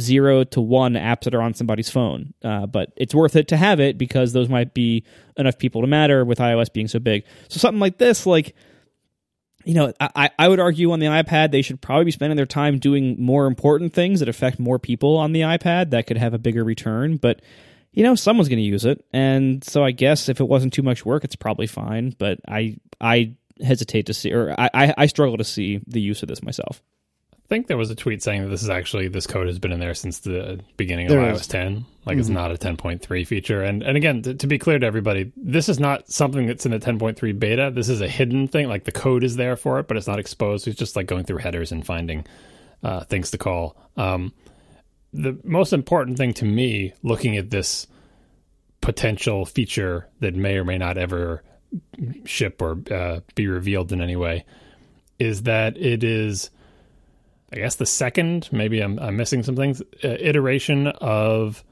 zero 0.00 0.42
to 0.42 0.60
one 0.60 0.94
apps 0.94 1.22
that 1.22 1.34
are 1.36 1.42
on 1.42 1.54
somebody's 1.54 1.90
phone. 1.90 2.34
Uh, 2.42 2.66
but 2.66 2.92
it's 2.96 3.14
worth 3.14 3.36
it 3.36 3.46
to 3.48 3.56
have 3.56 3.78
it 3.78 3.96
because 3.96 4.32
those 4.32 4.48
might 4.48 4.74
be 4.74 5.04
enough 5.36 5.58
people 5.58 5.80
to 5.80 5.86
matter 5.86 6.24
with 6.24 6.38
iOS 6.38 6.72
being 6.72 6.88
so 6.88 6.98
big. 6.98 7.22
So 7.48 7.60
something 7.60 7.78
like 7.78 7.98
this, 7.98 8.26
like 8.26 8.56
you 9.68 9.74
know, 9.74 9.92
I, 10.00 10.30
I 10.38 10.48
would 10.48 10.60
argue 10.60 10.92
on 10.92 10.98
the 10.98 11.08
iPad 11.08 11.50
they 11.50 11.60
should 11.60 11.82
probably 11.82 12.06
be 12.06 12.10
spending 12.10 12.38
their 12.38 12.46
time 12.46 12.78
doing 12.78 13.22
more 13.22 13.46
important 13.46 13.92
things 13.92 14.20
that 14.20 14.28
affect 14.28 14.58
more 14.58 14.78
people 14.78 15.18
on 15.18 15.32
the 15.32 15.42
iPad 15.42 15.90
that 15.90 16.06
could 16.06 16.16
have 16.16 16.32
a 16.32 16.38
bigger 16.38 16.64
return. 16.64 17.18
But 17.18 17.42
you 17.92 18.02
know, 18.02 18.14
someone's 18.14 18.48
going 18.48 18.60
to 18.60 18.64
use 18.64 18.86
it, 18.86 19.04
and 19.12 19.62
so 19.62 19.84
I 19.84 19.90
guess 19.90 20.30
if 20.30 20.40
it 20.40 20.48
wasn't 20.48 20.72
too 20.72 20.82
much 20.82 21.04
work, 21.04 21.22
it's 21.22 21.36
probably 21.36 21.66
fine. 21.66 22.14
But 22.18 22.38
I 22.48 22.78
I 22.98 23.34
hesitate 23.62 24.06
to 24.06 24.14
see, 24.14 24.32
or 24.32 24.54
I 24.58 24.94
I 24.96 25.04
struggle 25.04 25.36
to 25.36 25.44
see 25.44 25.82
the 25.86 26.00
use 26.00 26.22
of 26.22 26.28
this 26.30 26.42
myself. 26.42 26.82
I 27.48 27.54
think 27.54 27.66
there 27.66 27.78
was 27.78 27.90
a 27.90 27.94
tweet 27.94 28.22
saying 28.22 28.42
that 28.42 28.48
this 28.48 28.62
is 28.62 28.68
actually 28.68 29.08
this 29.08 29.26
code 29.26 29.46
has 29.46 29.58
been 29.58 29.72
in 29.72 29.80
there 29.80 29.94
since 29.94 30.18
the 30.18 30.60
beginning 30.76 31.06
of 31.06 31.12
there 31.12 31.32
iOS 31.32 31.48
10. 31.48 31.86
Like 32.04 32.14
mm-hmm. 32.14 32.20
it's 32.20 32.28
not 32.28 32.50
a 32.52 32.56
10.3 32.56 33.26
feature. 33.26 33.62
And 33.62 33.82
and 33.82 33.96
again, 33.96 34.20
to, 34.20 34.34
to, 34.34 34.46
be 34.46 34.58
clear 34.58 34.78
to 34.78 34.86
everybody, 34.86 35.32
this 35.34 35.70
is 35.70 35.80
not 35.80 36.10
something 36.10 36.46
that's 36.46 36.66
in 36.66 36.72
the 36.72 36.78
10.3 36.78 37.38
beta. 37.38 37.72
This 37.74 37.88
is 37.88 38.02
a 38.02 38.08
hidden 38.08 38.48
thing. 38.48 38.68
Like 38.68 38.84
the 38.84 38.92
code 38.92 39.24
is 39.24 39.36
there 39.36 39.56
for 39.56 39.78
it, 39.78 39.88
but 39.88 39.96
it's 39.96 40.06
not 40.06 40.18
exposed. 40.18 40.68
It's 40.68 40.78
just 40.78 40.94
like 40.94 41.06
going 41.06 41.24
through 41.24 41.38
headers 41.38 41.72
and 41.72 41.86
finding 41.86 42.26
uh, 42.82 43.04
things 43.04 43.30
to 43.30 43.38
call. 43.38 43.78
Um, 43.96 44.34
the 45.14 45.38
most 45.42 45.72
important 45.72 46.18
thing 46.18 46.34
to 46.34 46.44
me 46.44 46.92
looking 47.02 47.38
at 47.38 47.48
this 47.48 47.86
potential 48.82 49.46
feature 49.46 50.06
that 50.20 50.34
may 50.34 50.58
or 50.58 50.64
may 50.64 50.76
not 50.76 50.98
ever 50.98 51.42
ship 52.26 52.60
or 52.60 52.78
uh, 52.90 53.20
be 53.34 53.46
revealed 53.46 53.90
in 53.90 54.02
any 54.02 54.16
way 54.16 54.44
is 55.18 55.44
that 55.44 55.78
it 55.78 56.04
is 56.04 56.50
i 57.52 57.56
guess 57.56 57.76
the 57.76 57.86
second 57.86 58.48
maybe 58.52 58.80
i'm, 58.80 58.98
I'm 58.98 59.16
missing 59.16 59.42
some 59.42 59.56
things 59.56 59.80
uh, 60.04 60.08
iteration 60.20 60.88
of 60.88 61.64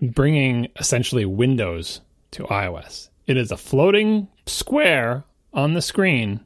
bringing 0.00 0.68
essentially 0.78 1.24
windows 1.24 2.00
to 2.32 2.44
ios 2.44 3.08
it 3.26 3.36
is 3.36 3.50
a 3.50 3.56
floating 3.56 4.28
square 4.46 5.24
on 5.52 5.74
the 5.74 5.82
screen 5.82 6.44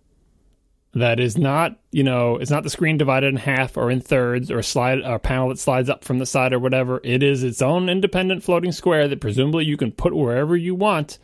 that 0.94 1.20
is 1.20 1.36
not, 1.36 1.78
you 1.92 2.02
know, 2.02 2.36
it's 2.36 2.50
not 2.50 2.62
the 2.62 2.70
screen 2.70 2.96
divided 2.96 3.28
in 3.28 3.36
half 3.36 3.76
or 3.76 3.90
in 3.90 4.00
thirds 4.00 4.50
or 4.50 4.62
slide 4.62 5.00
a 5.00 5.18
panel 5.18 5.48
that 5.48 5.58
slides 5.58 5.90
up 5.90 6.04
from 6.04 6.18
the 6.18 6.26
side 6.26 6.52
or 6.52 6.58
whatever. 6.58 7.00
It 7.04 7.22
is 7.22 7.42
its 7.42 7.60
own 7.60 7.88
independent 7.88 8.42
floating 8.42 8.72
square 8.72 9.06
that 9.08 9.20
presumably 9.20 9.64
you 9.64 9.76
can 9.76 9.92
put 9.92 10.14
wherever 10.14 10.56
you 10.56 10.74
want. 10.74 11.18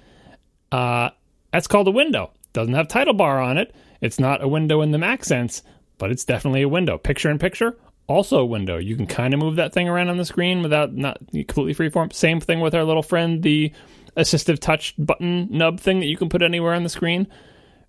Uh, 0.70 1.10
that's 1.52 1.66
called 1.66 1.88
a 1.88 1.92
window. 1.92 2.30
Doesn't 2.52 2.74
have 2.74 2.88
title 2.88 3.14
bar 3.14 3.40
on 3.40 3.58
it. 3.58 3.74
It's 4.00 4.20
not 4.20 4.42
a 4.42 4.48
window 4.48 4.82
in 4.82 4.90
the 4.90 4.98
Mac 4.98 5.24
sense, 5.24 5.62
but 5.98 6.10
it's 6.10 6.24
definitely 6.24 6.62
a 6.62 6.68
window. 6.68 6.98
Picture 6.98 7.30
in 7.30 7.38
picture, 7.38 7.76
also 8.06 8.38
a 8.38 8.44
window. 8.44 8.76
You 8.76 8.96
can 8.96 9.06
kind 9.06 9.34
of 9.34 9.40
move 9.40 9.56
that 9.56 9.72
thing 9.72 9.88
around 9.88 10.08
on 10.08 10.16
the 10.16 10.24
screen 10.24 10.62
without 10.62 10.94
not 10.94 11.18
completely 11.32 11.74
freeform. 11.74 12.12
Same 12.12 12.40
thing 12.40 12.60
with 12.60 12.74
our 12.74 12.84
little 12.84 13.02
friend, 13.02 13.42
the 13.42 13.72
assistive 14.16 14.58
touch 14.58 14.94
button 14.98 15.48
nub 15.50 15.80
thing 15.80 16.00
that 16.00 16.06
you 16.06 16.16
can 16.16 16.28
put 16.28 16.42
anywhere 16.42 16.74
on 16.74 16.82
the 16.82 16.88
screen. 16.88 17.26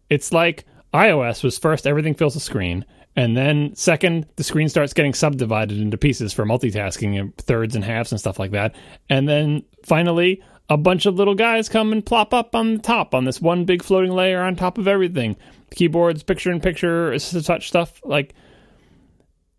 It's 0.09 0.31
like 0.31 0.65
iOS 0.93 1.43
was 1.43 1.57
first 1.57 1.85
everything 1.87 2.13
fills 2.13 2.33
the 2.33 2.39
screen, 2.39 2.85
and 3.15 3.35
then 3.35 3.75
second 3.75 4.25
the 4.35 4.43
screen 4.43 4.69
starts 4.69 4.93
getting 4.93 5.13
subdivided 5.13 5.79
into 5.79 5.97
pieces 5.97 6.33
for 6.33 6.45
multitasking 6.45 7.19
and 7.19 7.35
thirds 7.37 7.75
and 7.75 7.83
halves 7.83 8.11
and 8.11 8.19
stuff 8.19 8.39
like 8.39 8.51
that, 8.51 8.75
and 9.09 9.27
then 9.27 9.63
finally 9.83 10.41
a 10.69 10.77
bunch 10.77 11.05
of 11.05 11.15
little 11.15 11.35
guys 11.35 11.69
come 11.69 11.91
and 11.91 12.05
plop 12.05 12.33
up 12.33 12.55
on 12.55 12.75
the 12.75 12.81
top 12.81 13.13
on 13.13 13.25
this 13.25 13.39
one 13.39 13.65
big 13.65 13.83
floating 13.83 14.11
layer 14.11 14.41
on 14.41 14.55
top 14.55 14.77
of 14.77 14.87
everything. 14.87 15.35
Keyboards, 15.75 16.23
picture 16.23 16.51
in 16.51 16.59
picture, 16.59 17.17
touch 17.19 17.67
stuff 17.67 18.01
like 18.03 18.33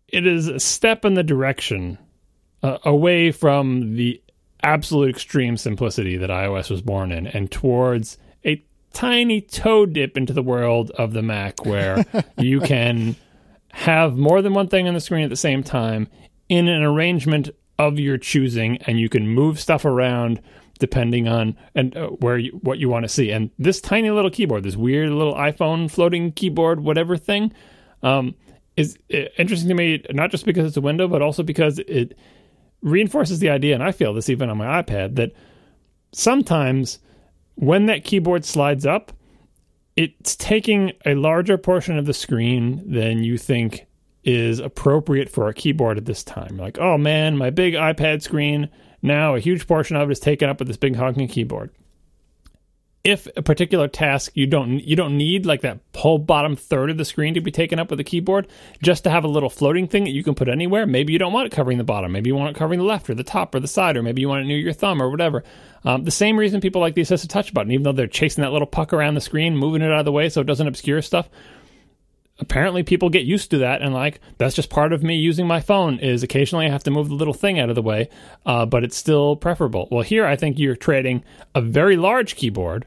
it 0.07 0.25
is 0.25 0.47
a 0.47 0.59
step 0.59 1.05
in 1.05 1.13
the 1.13 1.23
direction 1.23 1.97
uh, 2.63 2.77
away 2.83 3.31
from 3.31 3.95
the 3.95 4.21
absolute 4.63 5.09
extreme 5.09 5.57
simplicity 5.57 6.17
that 6.17 6.29
iOS 6.29 6.69
was 6.69 6.81
born 6.81 7.11
in 7.11 7.27
and 7.27 7.51
towards 7.51 8.17
a 8.43 8.63
tiny 8.93 9.41
toe 9.41 9.85
dip 9.85 10.17
into 10.17 10.33
the 10.33 10.41
world 10.41 10.89
of 10.91 11.13
the 11.13 11.21
Mac 11.21 11.65
where 11.65 12.03
you 12.37 12.59
can 12.59 13.15
have 13.71 14.17
more 14.17 14.41
than 14.41 14.53
one 14.53 14.67
thing 14.67 14.87
on 14.87 14.93
the 14.93 14.99
screen 14.99 15.23
at 15.23 15.29
the 15.29 15.35
same 15.35 15.63
time 15.63 16.07
in 16.49 16.67
an 16.67 16.81
arrangement 16.81 17.49
of 17.77 17.99
your 17.99 18.17
choosing 18.17 18.77
and 18.87 18.99
you 18.99 19.09
can 19.09 19.27
move 19.27 19.59
stuff 19.59 19.85
around 19.85 20.41
depending 20.77 21.27
on 21.27 21.55
and 21.75 21.95
uh, 21.97 22.07
where 22.07 22.37
you, 22.37 22.51
what 22.61 22.79
you 22.79 22.89
want 22.89 23.03
to 23.03 23.09
see 23.09 23.31
and 23.31 23.49
this 23.57 23.81
tiny 23.81 24.09
little 24.09 24.31
keyboard 24.31 24.63
this 24.63 24.75
weird 24.75 25.09
little 25.09 25.35
iphone 25.35 25.89
floating 25.89 26.31
keyboard 26.31 26.79
whatever 26.79 27.17
thing 27.17 27.51
um, 28.03 28.35
is 28.75 28.97
uh, 29.13 29.17
interesting 29.37 29.69
to 29.69 29.75
me 29.75 30.03
not 30.11 30.31
just 30.31 30.45
because 30.45 30.65
it's 30.65 30.77
a 30.77 30.81
window 30.81 31.07
but 31.07 31.21
also 31.21 31.43
because 31.43 31.79
it 31.79 32.17
reinforces 32.81 33.39
the 33.39 33.49
idea 33.49 33.73
and 33.73 33.83
i 33.83 33.91
feel 33.91 34.13
this 34.13 34.29
even 34.29 34.49
on 34.49 34.57
my 34.57 34.81
ipad 34.81 35.15
that 35.15 35.31
sometimes 36.11 36.99
when 37.57 37.87
that 37.87 38.03
keyboard 38.03 38.45
slides 38.45 38.85
up, 38.85 39.11
it's 39.95 40.35
taking 40.35 40.93
a 41.05 41.15
larger 41.15 41.57
portion 41.57 41.97
of 41.97 42.05
the 42.05 42.13
screen 42.13 42.83
than 42.85 43.23
you 43.23 43.37
think 43.37 43.87
is 44.23 44.59
appropriate 44.59 45.29
for 45.29 45.47
a 45.47 45.53
keyboard 45.53 45.97
at 45.97 46.05
this 46.05 46.23
time. 46.23 46.55
Like, 46.57 46.77
oh 46.77 46.97
man, 46.97 47.35
my 47.35 47.49
big 47.49 47.73
iPad 47.73 48.21
screen, 48.21 48.69
now 49.07 49.35
a 49.35 49.39
huge 49.39 49.67
portion 49.67 49.95
of 49.95 50.09
it 50.09 50.11
is 50.11 50.19
taken 50.19 50.49
up 50.49 50.59
with 50.59 50.67
this 50.67 50.77
big 50.77 50.95
honking 50.95 51.27
keyboard. 51.27 51.71
If 53.03 53.27
a 53.37 53.41
particular 53.41 53.87
task 53.87 54.33
you 54.35 54.47
don't 54.47 54.79
you 54.81 54.97
don't 54.97 55.17
need 55.17 55.45
like 55.45 55.61
that 55.61 55.79
whole 55.95 56.17
bottom 56.17 56.57
third 56.57 56.89
of 56.89 56.97
the 56.97 57.05
screen 57.05 57.35
to 57.35 57.41
be 57.41 57.51
taken 57.51 57.79
up 57.79 57.89
with 57.89 58.01
a 58.01 58.03
keyboard 58.03 58.47
just 58.83 59.05
to 59.05 59.09
have 59.09 59.23
a 59.23 59.29
little 59.29 59.49
floating 59.49 59.87
thing 59.87 60.03
that 60.03 60.11
you 60.11 60.23
can 60.23 60.35
put 60.35 60.49
anywhere 60.49 60.85
maybe 60.85 61.13
you 61.13 61.19
don't 61.19 61.31
want 61.31 61.45
it 61.45 61.55
covering 61.55 61.77
the 61.77 61.85
bottom. 61.85 62.11
Maybe 62.11 62.29
you 62.29 62.35
want 62.35 62.53
it 62.53 62.59
covering 62.59 62.79
the 62.79 62.85
left 62.85 63.09
or 63.09 63.15
the 63.15 63.23
top 63.23 63.55
or 63.55 63.61
the 63.61 63.67
side 63.67 63.95
or 63.95 64.03
maybe 64.03 64.21
you 64.21 64.27
want 64.27 64.43
it 64.43 64.47
near 64.47 64.57
your 64.57 64.73
thumb 64.73 65.01
or 65.01 65.09
whatever. 65.09 65.43
Um, 65.85 66.03
the 66.03 66.11
same 66.11 66.37
reason 66.37 66.59
people 66.59 66.81
like 66.81 66.95
the 66.95 67.01
assistive 67.01 67.29
touch 67.29 67.53
button 67.53 67.71
even 67.71 67.83
though 67.83 67.93
they're 67.93 68.07
chasing 68.07 68.41
that 68.41 68.51
little 68.51 68.67
puck 68.67 68.91
around 68.91 69.13
the 69.13 69.21
screen 69.21 69.55
moving 69.55 69.81
it 69.81 69.91
out 69.91 69.99
of 69.99 70.05
the 70.05 70.11
way 70.11 70.27
so 70.27 70.41
it 70.41 70.47
doesn't 70.47 70.67
obscure 70.67 71.01
stuff 71.01 71.29
apparently 72.39 72.83
people 72.83 73.09
get 73.09 73.25
used 73.25 73.49
to 73.51 73.57
that 73.57 73.81
and 73.81 73.93
like 73.93 74.19
that's 74.37 74.55
just 74.55 74.69
part 74.69 74.93
of 74.93 75.03
me 75.03 75.15
using 75.15 75.47
my 75.47 75.59
phone 75.59 75.99
is 75.99 76.23
occasionally 76.23 76.65
i 76.65 76.69
have 76.69 76.83
to 76.83 76.91
move 76.91 77.09
the 77.09 77.15
little 77.15 77.33
thing 77.33 77.59
out 77.59 77.69
of 77.69 77.75
the 77.75 77.81
way 77.81 78.09
uh, 78.45 78.65
but 78.65 78.83
it's 78.83 78.95
still 78.95 79.35
preferable. 79.35 79.87
Well 79.91 80.03
here 80.03 80.25
i 80.25 80.35
think 80.35 80.59
you're 80.59 80.75
trading 80.75 81.23
a 81.55 81.61
very 81.61 81.97
large 81.97 82.35
keyboard 82.35 82.85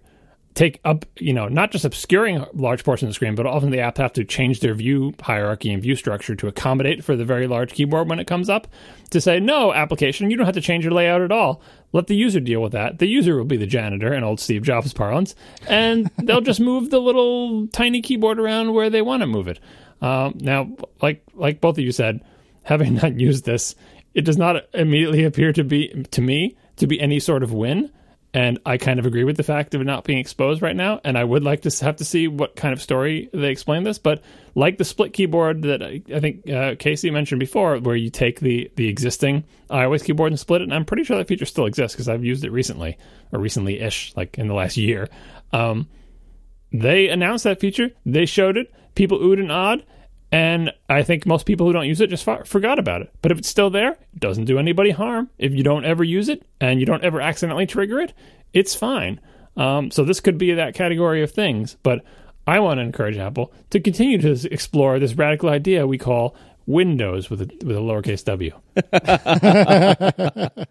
take 0.55 0.81
up, 0.85 1.05
you 1.17 1.33
know, 1.33 1.49
not 1.49 1.71
just 1.71 1.85
obscuring 1.85 2.45
large 2.53 2.85
portions 2.85 3.07
of 3.07 3.11
the 3.11 3.15
screen, 3.15 3.35
but 3.35 3.47
often 3.47 3.71
the 3.71 3.79
apps 3.79 3.99
have 3.99 4.13
to 4.15 4.25
change 4.25 4.61
their 4.61 4.75
view 4.75 5.15
hierarchy 5.21 5.73
and 5.73 5.83
view 5.83 5.95
structure 5.95 6.35
to 6.35 6.49
accommodate 6.49 7.05
for 7.05 7.15
the 7.15 7.25
very 7.25 7.47
large 7.47 7.73
keyboard 7.73 8.09
when 8.09 8.19
it 8.19 8.27
comes 8.27 8.49
up. 8.49 8.67
To 9.11 9.21
say, 9.21 9.41
no, 9.41 9.73
application, 9.73 10.31
you 10.31 10.37
don't 10.37 10.47
have 10.47 10.55
to 10.55 10.61
change 10.61 10.85
your 10.85 10.93
layout 10.93 11.21
at 11.21 11.33
all. 11.33 11.63
Let 11.93 12.07
the 12.07 12.17
user 12.17 12.41
deal 12.41 12.63
with 12.63 12.73
that. 12.73 12.99
The 12.99 13.07
user 13.07 13.37
will 13.37 13.45
be 13.45 13.57
the 13.57 13.67
janitor 13.67 14.13
in 14.13 14.23
old 14.23 14.41
Steve 14.41 14.63
Jobs 14.63 14.93
parlance, 14.93 15.35
and 15.67 16.11
they'll 16.19 16.41
just 16.41 16.61
move 16.61 16.91
the 16.91 17.01
little 17.01 17.67
tiny 17.69 18.03
keyboard 18.03 18.39
around 18.39 18.73
where 18.73 18.91
they 18.91 19.03
want 19.03 19.23
to 19.23 19.27
move 19.27 19.49
it. 19.49 19.59
Um, 20.01 20.39
now, 20.41 20.71
like 21.03 21.25
like 21.35 21.61
both 21.61 21.79
of 21.79 21.85
you 21.85 21.93
said, 21.93 22.25
having 22.63 22.95
not 23.03 23.19
used 23.19 23.45
this, 23.45 23.75
it 24.15 24.25
does 24.25 24.37
not 24.37 24.65
immediately 24.75 25.25
appear 25.25 25.53
to 25.53 25.65
be 25.65 26.07
to 26.11 26.21
me 26.21 26.57
to 26.77 26.87
be 26.87 27.01
any 27.01 27.21
sort 27.21 27.43
of 27.43 27.53
win. 27.53 27.91
And 28.33 28.61
I 28.65 28.77
kind 28.77 29.01
of 29.01 29.07
agree 29.07 29.25
with 29.25 29.37
the 29.37 29.43
fact 29.43 29.75
of 29.75 29.81
it 29.81 29.85
not 29.85 30.05
being 30.05 30.19
exposed 30.19 30.63
right 30.63 30.77
now. 30.77 31.01
And 31.03 31.19
I 31.19 31.25
would 31.25 31.43
like 31.43 31.63
to 31.63 31.85
have 31.85 31.97
to 31.97 32.05
see 32.05 32.29
what 32.29 32.55
kind 32.55 32.73
of 32.73 32.81
story 32.81 33.29
they 33.33 33.51
explain 33.51 33.83
this. 33.83 33.99
But 33.99 34.23
like 34.55 34.79
the 34.79 34.85
split 34.85 35.13
keyboard 35.13 35.63
that 35.63 35.83
I, 35.83 36.01
I 36.15 36.21
think 36.21 36.49
uh, 36.49 36.77
Casey 36.79 37.11
mentioned 37.11 37.41
before, 37.41 37.79
where 37.79 37.97
you 37.97 38.09
take 38.09 38.39
the 38.41 38.71
the 38.77 38.89
existing 38.89 39.45
iOS 39.69 40.05
keyboard 40.05 40.31
and 40.31 40.39
split 40.39 40.61
it, 40.61 40.65
and 40.65 40.75
I'm 40.75 40.85
pretty 40.85 41.05
sure 41.05 41.17
that 41.17 41.27
feature 41.27 41.47
still 41.47 41.67
exists 41.67 41.97
because 41.97 42.09
I've 42.09 42.25
used 42.25 42.45
it 42.45 42.53
recently 42.53 42.99
or 43.33 43.41
recently 43.41 43.81
ish, 43.81 44.13
like 44.17 44.39
in 44.39 44.47
the 44.47 44.55
last 44.55 44.77
year. 44.77 45.09
Um, 45.53 45.89
they 46.73 47.09
announced 47.09 47.45
that 47.45 47.59
feature, 47.59 47.91
they 48.07 48.27
showed 48.27 48.57
it, 48.57 48.73
people 48.95 49.19
oohed 49.19 49.41
and 49.41 49.51
awed, 49.51 49.85
and 50.33 50.73
I 50.89 51.03
think 51.03 51.27
most 51.27 51.47
people 51.47 51.67
who 51.67 51.73
don't 51.73 51.87
use 51.87 52.01
it 52.01 52.11
just 52.11 52.25
for- 52.25 52.45
forgot 52.45 52.79
about 52.79 53.03
it. 53.03 53.13
But 53.23 53.33
if 53.33 53.39
it's 53.39 53.49
still 53.49 53.71
there, 53.71 53.93
it 53.93 54.21
doesn't 54.21 54.45
do 54.45 54.59
anybody 54.59 54.91
harm. 54.91 55.31
If 55.39 55.53
you 55.53 55.63
don't 55.63 55.85
ever 55.85 56.05
use 56.05 56.29
it 56.29 56.45
and 56.61 56.81
you 56.81 56.87
don't 56.87 57.05
ever 57.05 57.21
accidentally 57.21 57.67
trigger 57.67 57.99
it, 58.01 58.13
it's 58.53 58.75
fine. 58.75 59.21
Um, 59.57 59.91
so 59.91 60.05
this 60.05 60.21
could 60.21 60.39
be 60.39 60.55
that 60.55 60.75
category 60.75 61.23
of 61.23 61.31
things. 61.33 61.77
But 61.83 62.03
I 62.47 62.61
want 62.61 62.79
to 62.79 62.83
encourage 62.83 63.17
Apple 63.17 63.53
to 63.71 63.81
continue 63.81 64.19
to 64.23 64.53
explore 64.53 64.99
this 64.99 65.15
radical 65.15 65.49
idea 65.49 65.87
we 65.87 65.99
call 65.99 66.37
Windows 66.67 67.29
with 67.31 67.43
a, 67.43 67.47
with 67.65 67.77
a 67.77 67.81
lowercase 67.81 68.25
w. 68.25 68.53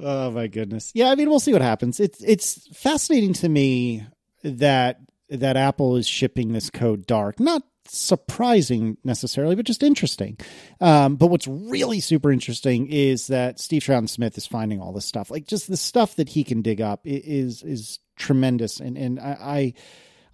Oh 0.00 0.30
my 0.32 0.48
goodness. 0.48 0.90
Yeah, 0.94 1.10
I 1.10 1.14
mean 1.14 1.30
we'll 1.30 1.40
see 1.40 1.52
what 1.52 1.62
happens. 1.62 2.00
It's 2.00 2.22
it's 2.22 2.66
fascinating 2.76 3.32
to 3.34 3.48
me 3.48 4.04
that 4.42 4.98
that 5.30 5.56
Apple 5.56 5.96
is 5.96 6.06
shipping 6.06 6.52
this 6.52 6.68
code 6.68 7.06
dark. 7.06 7.38
Not 7.38 7.62
surprising 7.86 8.96
necessarily, 9.04 9.54
but 9.54 9.66
just 9.66 9.82
interesting. 9.82 10.38
Um, 10.80 11.16
but 11.16 11.26
what's 11.28 11.46
really 11.46 12.00
super 12.00 12.32
interesting 12.32 12.88
is 12.88 13.26
that 13.28 13.60
Steve 13.60 13.82
Troughton 13.82 14.08
Smith 14.08 14.36
is 14.38 14.46
finding 14.46 14.80
all 14.80 14.92
this 14.92 15.06
stuff. 15.06 15.30
Like 15.30 15.46
just 15.46 15.68
the 15.68 15.76
stuff 15.76 16.16
that 16.16 16.28
he 16.28 16.44
can 16.44 16.62
dig 16.62 16.80
up 16.80 17.00
is 17.04 17.62
is 17.62 17.98
tremendous. 18.16 18.80
And 18.80 18.96
and 18.96 19.20
I, 19.20 19.36
I 19.40 19.74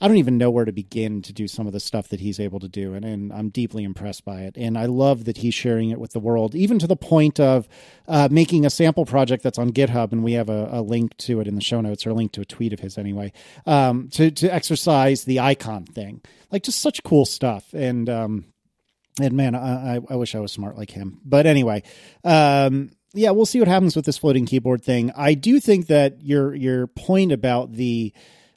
I 0.01 0.09
don't 0.09 0.17
even 0.17 0.39
know 0.39 0.51
where 0.51 0.65
to 0.65 0.73
begin 0.73 1.21
to 1.23 1.33
do 1.33 1.47
some 1.47 1.67
of 1.67 1.75
the 1.75 1.81
stuff 1.81 2.09
that 2.09 2.21
he's 2.21 2.41
able 2.41 2.59
to 2.61 2.69
do. 2.69 2.95
And, 2.95 3.05
and 3.05 3.33
I'm 3.33 3.51
deeply 3.51 3.85
impressed 3.85 4.25
by 4.25 4.43
it. 4.43 4.57
And 4.57 4.79
I 4.79 4.87
love 4.87 5.25
that 5.25 5.39
he's 5.39 5.53
sharing 5.53 5.91
it 5.91 6.01
with 6.01 6.13
the 6.13 6.21
world, 6.21 6.55
even 6.55 6.79
to 6.79 6.87
the 6.87 6.97
point 6.97 7.39
of 7.39 7.69
uh, 8.09 8.29
making 8.31 8.65
a 8.65 8.71
sample 8.71 9.05
project 9.05 9.43
that's 9.43 9.59
on 9.59 9.73
GitHub. 9.73 10.13
And 10.13 10.25
we 10.25 10.33
have 10.33 10.49
a, 10.49 10.71
a, 10.73 10.81
link 10.81 11.17
to 11.19 11.41
it 11.41 11.47
in 11.47 11.55
the 11.55 11.61
show 11.61 11.83
notes 11.83 12.07
or 12.07 12.11
a 12.11 12.15
link 12.15 12.33
to 12.33 12.41
a 12.41 12.47
tweet 12.47 12.73
of 12.73 12.81
his 12.81 12.97
anyway, 12.97 13.33
um, 13.67 14.09
to, 14.13 14.31
to 14.31 14.53
exercise 14.53 15.25
the 15.25 15.41
icon 15.41 15.85
thing. 15.85 16.23
Like 16.51 16.63
just 16.63 16.81
such 16.81 17.03
cool 17.03 17.27
stuff. 17.27 17.73
And, 17.75 18.09
um, 18.09 18.47
and 19.21 19.35
man, 19.35 19.55
I, 19.55 20.01
I 20.09 20.17
wish 20.17 20.35
I 20.35 20.41
was 20.41 20.51
smart 20.51 20.79
like 20.79 20.91
him. 20.91 21.21
But 21.25 21.45
anyway, 21.45 21.83
um, 22.25 22.91
yeah, 23.13 23.33
we'll 23.33 23.47
see 23.47 23.59
what 23.59 23.69
happens 23.69 23.97
with 23.97 24.05
this 24.07 24.19
floating 24.19 24.47
keyboard 24.47 24.83
thing. 24.83 25.13
I 25.17 25.35
do 25.35 25.59
think 25.61 25.89
that 25.89 26.23
your 26.23 26.55
your 26.55 26.87
point 26.87 27.33
about 27.33 27.73
the 27.73 28.13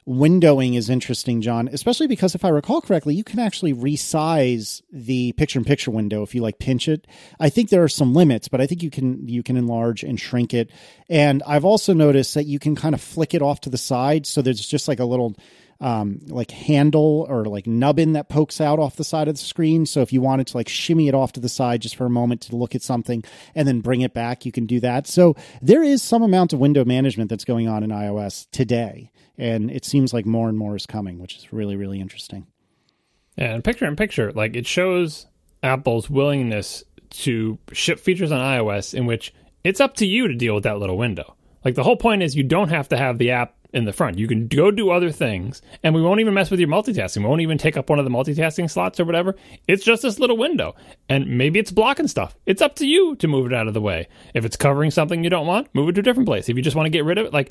windowing 0.06 0.76
is 0.76 0.90
interesting, 0.90 1.40
John, 1.40 1.68
especially 1.68 2.06
because 2.06 2.34
if 2.34 2.44
I 2.44 2.50
recall 2.50 2.80
correctly, 2.80 3.14
you 3.14 3.24
can 3.24 3.38
actually 3.38 3.72
resize 3.72 4.82
the 4.92 5.32
picture 5.32 5.58
in 5.58 5.64
picture 5.64 5.90
window 5.90 6.22
if 6.22 6.34
you 6.34 6.42
like 6.42 6.58
pinch 6.58 6.88
it. 6.88 7.06
I 7.40 7.48
think 7.48 7.70
there 7.70 7.82
are 7.82 7.88
some 7.88 8.14
limits, 8.14 8.48
but 8.48 8.60
I 8.60 8.66
think 8.66 8.82
you 8.82 8.90
can 8.90 9.26
you 9.28 9.42
can 9.42 9.56
enlarge 9.56 10.02
and 10.02 10.20
shrink 10.20 10.52
it. 10.52 10.70
And 11.08 11.42
I've 11.46 11.64
also 11.64 11.94
noticed 11.94 12.34
that 12.34 12.44
you 12.44 12.58
can 12.58 12.76
kind 12.76 12.94
of 12.94 13.00
flick 13.00 13.34
it 13.34 13.42
off 13.42 13.60
to 13.62 13.70
the 13.70 13.78
side 13.78 14.26
so 14.26 14.42
there's 14.42 14.66
just 14.66 14.88
like 14.88 15.00
a 15.00 15.04
little 15.04 15.34
um, 15.80 16.20
like 16.28 16.50
handle 16.50 17.26
or 17.28 17.44
like 17.46 17.66
nubbin 17.66 18.12
that 18.12 18.28
pokes 18.28 18.60
out 18.60 18.78
off 18.78 18.96
the 18.96 19.04
side 19.04 19.28
of 19.28 19.34
the 19.34 19.44
screen. 19.44 19.86
So 19.86 20.02
if 20.02 20.12
you 20.12 20.20
wanted 20.20 20.46
to 20.48 20.56
like 20.56 20.68
shimmy 20.68 21.08
it 21.08 21.14
off 21.14 21.32
to 21.32 21.40
the 21.40 21.48
side 21.48 21.82
just 21.82 21.96
for 21.96 22.06
a 22.06 22.10
moment 22.10 22.42
to 22.42 22.56
look 22.56 22.74
at 22.74 22.82
something 22.82 23.24
and 23.54 23.66
then 23.66 23.80
bring 23.80 24.00
it 24.00 24.14
back, 24.14 24.46
you 24.46 24.52
can 24.52 24.66
do 24.66 24.80
that. 24.80 25.06
So 25.06 25.34
there 25.60 25.82
is 25.82 26.02
some 26.02 26.22
amount 26.22 26.52
of 26.52 26.58
window 26.58 26.84
management 26.84 27.28
that's 27.28 27.44
going 27.44 27.68
on 27.68 27.82
in 27.82 27.90
iOS 27.90 28.46
today 28.50 29.10
and 29.38 29.70
it 29.70 29.84
seems 29.84 30.12
like 30.12 30.26
more 30.26 30.48
and 30.48 30.58
more 30.58 30.76
is 30.76 30.86
coming, 30.86 31.18
which 31.18 31.36
is 31.36 31.52
really 31.52 31.76
really 31.76 32.00
interesting. 32.00 32.46
And 33.36 33.64
picture 33.64 33.86
in 33.86 33.96
picture, 33.96 34.32
like 34.32 34.56
it 34.56 34.66
shows 34.66 35.26
Apple's 35.62 36.08
willingness 36.08 36.84
to 37.10 37.58
ship 37.72 37.98
features 37.98 38.32
on 38.32 38.40
iOS 38.40 38.94
in 38.94 39.06
which 39.06 39.32
it's 39.62 39.80
up 39.80 39.94
to 39.96 40.06
you 40.06 40.28
to 40.28 40.34
deal 40.34 40.54
with 40.54 40.64
that 40.64 40.78
little 40.78 40.98
window. 40.98 41.36
Like 41.64 41.74
the 41.74 41.82
whole 41.82 41.96
point 41.96 42.22
is 42.22 42.36
you 42.36 42.44
don't 42.44 42.68
have 42.68 42.88
to 42.90 42.96
have 42.96 43.18
the 43.18 43.30
app 43.30 43.54
in 43.74 43.84
the 43.84 43.92
front. 43.92 44.18
You 44.18 44.28
can 44.28 44.46
go 44.46 44.70
do 44.70 44.90
other 44.90 45.10
things, 45.10 45.60
and 45.82 45.94
we 45.94 46.00
won't 46.00 46.20
even 46.20 46.32
mess 46.32 46.50
with 46.50 46.60
your 46.60 46.68
multitasking. 46.68 47.18
We 47.18 47.28
won't 47.28 47.40
even 47.40 47.58
take 47.58 47.76
up 47.76 47.90
one 47.90 47.98
of 47.98 48.04
the 48.04 48.10
multitasking 48.10 48.70
slots 48.70 49.00
or 49.00 49.04
whatever. 49.04 49.34
It's 49.66 49.84
just 49.84 50.02
this 50.02 50.20
little 50.20 50.36
window, 50.36 50.76
and 51.08 51.36
maybe 51.36 51.58
it's 51.58 51.72
blocking 51.72 52.06
stuff. 52.06 52.36
It's 52.46 52.62
up 52.62 52.76
to 52.76 52.86
you 52.86 53.16
to 53.16 53.26
move 53.26 53.46
it 53.46 53.52
out 53.52 53.66
of 53.66 53.74
the 53.74 53.80
way. 53.80 54.06
If 54.32 54.44
it's 54.44 54.56
covering 54.56 54.92
something 54.92 55.24
you 55.24 55.30
don't 55.30 55.46
want, 55.46 55.74
move 55.74 55.88
it 55.88 55.94
to 55.94 56.00
a 56.00 56.04
different 56.04 56.28
place. 56.28 56.48
If 56.48 56.56
you 56.56 56.62
just 56.62 56.76
want 56.76 56.86
to 56.86 56.90
get 56.90 57.04
rid 57.04 57.18
of 57.18 57.26
it, 57.26 57.32
like 57.32 57.50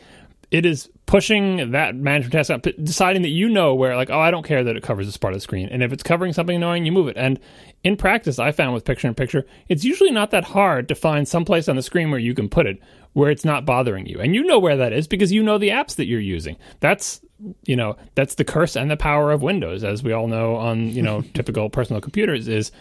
it 0.54 0.68
is 0.68 0.88
pushing 1.08 1.72
that 1.72 1.96
management 1.96 2.32
task 2.32 2.52
up, 2.52 2.62
deciding 2.84 3.24
that 3.24 3.30
you 3.30 3.50
know 3.50 3.74
where, 3.74 3.96
like, 3.96 4.12
oh, 4.12 4.20
I 4.20 4.30
don't 4.30 4.46
care 4.46 4.64
that 4.64 4.78
it 4.78 4.84
covers 4.84 5.08
this 5.08 5.18
part 5.18 5.34
of 5.34 5.38
the 5.38 5.42
screen. 5.42 5.68
And 5.68 5.82
if 5.82 5.92
it's 5.92 6.04
covering 6.04 6.32
something 6.32 6.58
annoying, 6.58 6.86
you 6.86 6.92
move 6.92 7.08
it. 7.08 7.18
And 7.18 7.40
in 7.84 7.98
practice, 7.98 8.38
I 8.38 8.52
found 8.52 8.76
with 8.76 8.86
picture 8.86 9.08
in 9.08 9.16
picture, 9.16 9.48
it's 9.68 9.84
usually 9.84 10.12
not 10.12 10.30
that 10.30 10.44
hard 10.44 10.88
to 10.90 10.96
find 10.96 11.28
some 11.28 11.44
place 11.44 11.68
on 11.68 11.76
the 11.76 11.82
screen 11.82 12.12
where 12.12 12.20
you 12.20 12.36
can 12.36 12.50
put 12.50 12.68
it 12.68 12.80
where 13.14 13.32
it's 13.32 13.44
not 13.44 13.66
bothering 13.66 14.06
you. 14.06 14.20
And 14.20 14.36
you 14.36 14.44
know 14.44 14.60
where 14.60 14.78
that 14.78 14.94
is 14.94 15.08
because 15.08 15.32
you 15.32 15.42
know 15.42 15.58
the 15.58 15.70
apps 15.70 15.96
that 15.96 16.06
you're 16.06 16.20
using. 16.20 16.58
That's 16.82 17.20
you 17.66 17.76
know, 17.76 17.98
that's 18.16 18.36
the 18.36 18.46
curse 18.46 18.78
and 18.78 18.90
the 18.90 18.96
power 18.96 19.32
of 19.32 19.42
Windows, 19.42 19.84
as 19.84 20.02
we 20.02 20.14
all 20.14 20.28
know 20.28 20.56
on, 20.56 20.90
you 20.90 21.02
know, 21.02 21.22
typical 21.34 21.70
personal 21.70 22.00
computers 22.00 22.48
is 22.48 22.72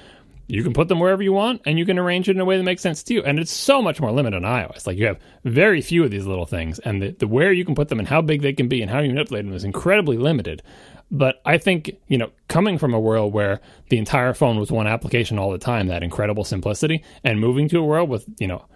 you 0.53 0.63
can 0.63 0.75
put 0.75 0.89
them 0.89 1.01
wherever 1.01 1.23
you 1.23 1.33
want 1.33 1.63
and 1.65 1.79
you 1.79 1.87
can 1.87 1.99
arrange 1.99 2.29
it 2.29 2.37
in 2.37 2.41
a 2.41 2.45
way 2.45 2.59
that 2.59 2.63
makes 2.63 2.83
sense 2.83 3.03
to 3.03 3.15
you. 3.15 3.23
And 3.23 3.39
it's 3.39 3.51
so 3.51 3.81
much 3.81 4.03
more 4.03 4.13
limited 4.13 4.37
on 4.37 4.43
iOS. 4.43 4.87
Like 4.87 4.99
you 4.99 5.07
have 5.07 5.19
very 5.45 5.81
few 5.81 6.05
of 6.05 6.11
these 6.11 6.27
little 6.27 6.45
things, 6.45 6.79
and 6.81 7.01
the, 7.01 7.13
the 7.13 7.27
where 7.27 7.53
you 7.53 7.65
can 7.65 7.75
put 7.75 7.89
them 7.89 7.99
and 7.99 8.07
how 8.07 8.21
big 8.21 8.43
they 8.43 8.53
can 8.53 8.69
be 8.69 8.83
and 8.83 8.91
how 8.91 8.99
you 8.99 9.09
manipulate 9.09 9.47
them 9.47 9.55
is 9.55 9.65
incredibly 9.65 10.19
limited. 10.19 10.63
But 11.11 11.41
I 11.47 11.57
think, 11.57 11.93
you 12.07 12.19
know, 12.19 12.31
coming 12.49 12.77
from 12.77 12.93
a 12.93 13.01
world 13.01 13.33
where 13.33 13.63
the 13.89 13.97
entire 13.97 14.35
phone 14.35 14.59
was 14.59 14.71
one 14.71 14.87
application 14.87 15.39
all 15.39 15.51
the 15.51 15.57
time, 15.57 15.87
that 15.87 16.03
incredible 16.03 16.45
simplicity, 16.45 17.03
and 17.25 17.41
moving 17.41 17.67
to 17.71 17.79
a 17.79 17.85
world 17.85 18.11
with, 18.11 18.27
you 18.39 18.47
know, 18.47 18.67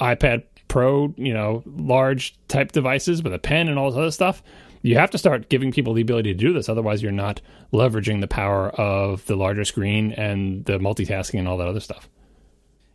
iPad 0.00 0.44
Pro, 0.68 1.12
you 1.16 1.34
know, 1.34 1.64
large 1.66 2.36
type 2.46 2.70
devices 2.70 3.24
with 3.24 3.34
a 3.34 3.38
pen 3.40 3.68
and 3.68 3.76
all 3.76 3.90
this 3.90 3.98
other 3.98 4.10
stuff, 4.12 4.42
you 4.84 4.98
have 4.98 5.10
to 5.10 5.18
start 5.18 5.48
giving 5.48 5.72
people 5.72 5.94
the 5.94 6.02
ability 6.02 6.34
to 6.34 6.38
do 6.38 6.52
this. 6.52 6.68
Otherwise, 6.68 7.02
you're 7.02 7.10
not 7.10 7.40
leveraging 7.72 8.20
the 8.20 8.28
power 8.28 8.68
of 8.68 9.24
the 9.24 9.34
larger 9.34 9.64
screen 9.64 10.12
and 10.12 10.62
the 10.66 10.78
multitasking 10.78 11.38
and 11.38 11.48
all 11.48 11.56
that 11.56 11.68
other 11.68 11.80
stuff. 11.80 12.06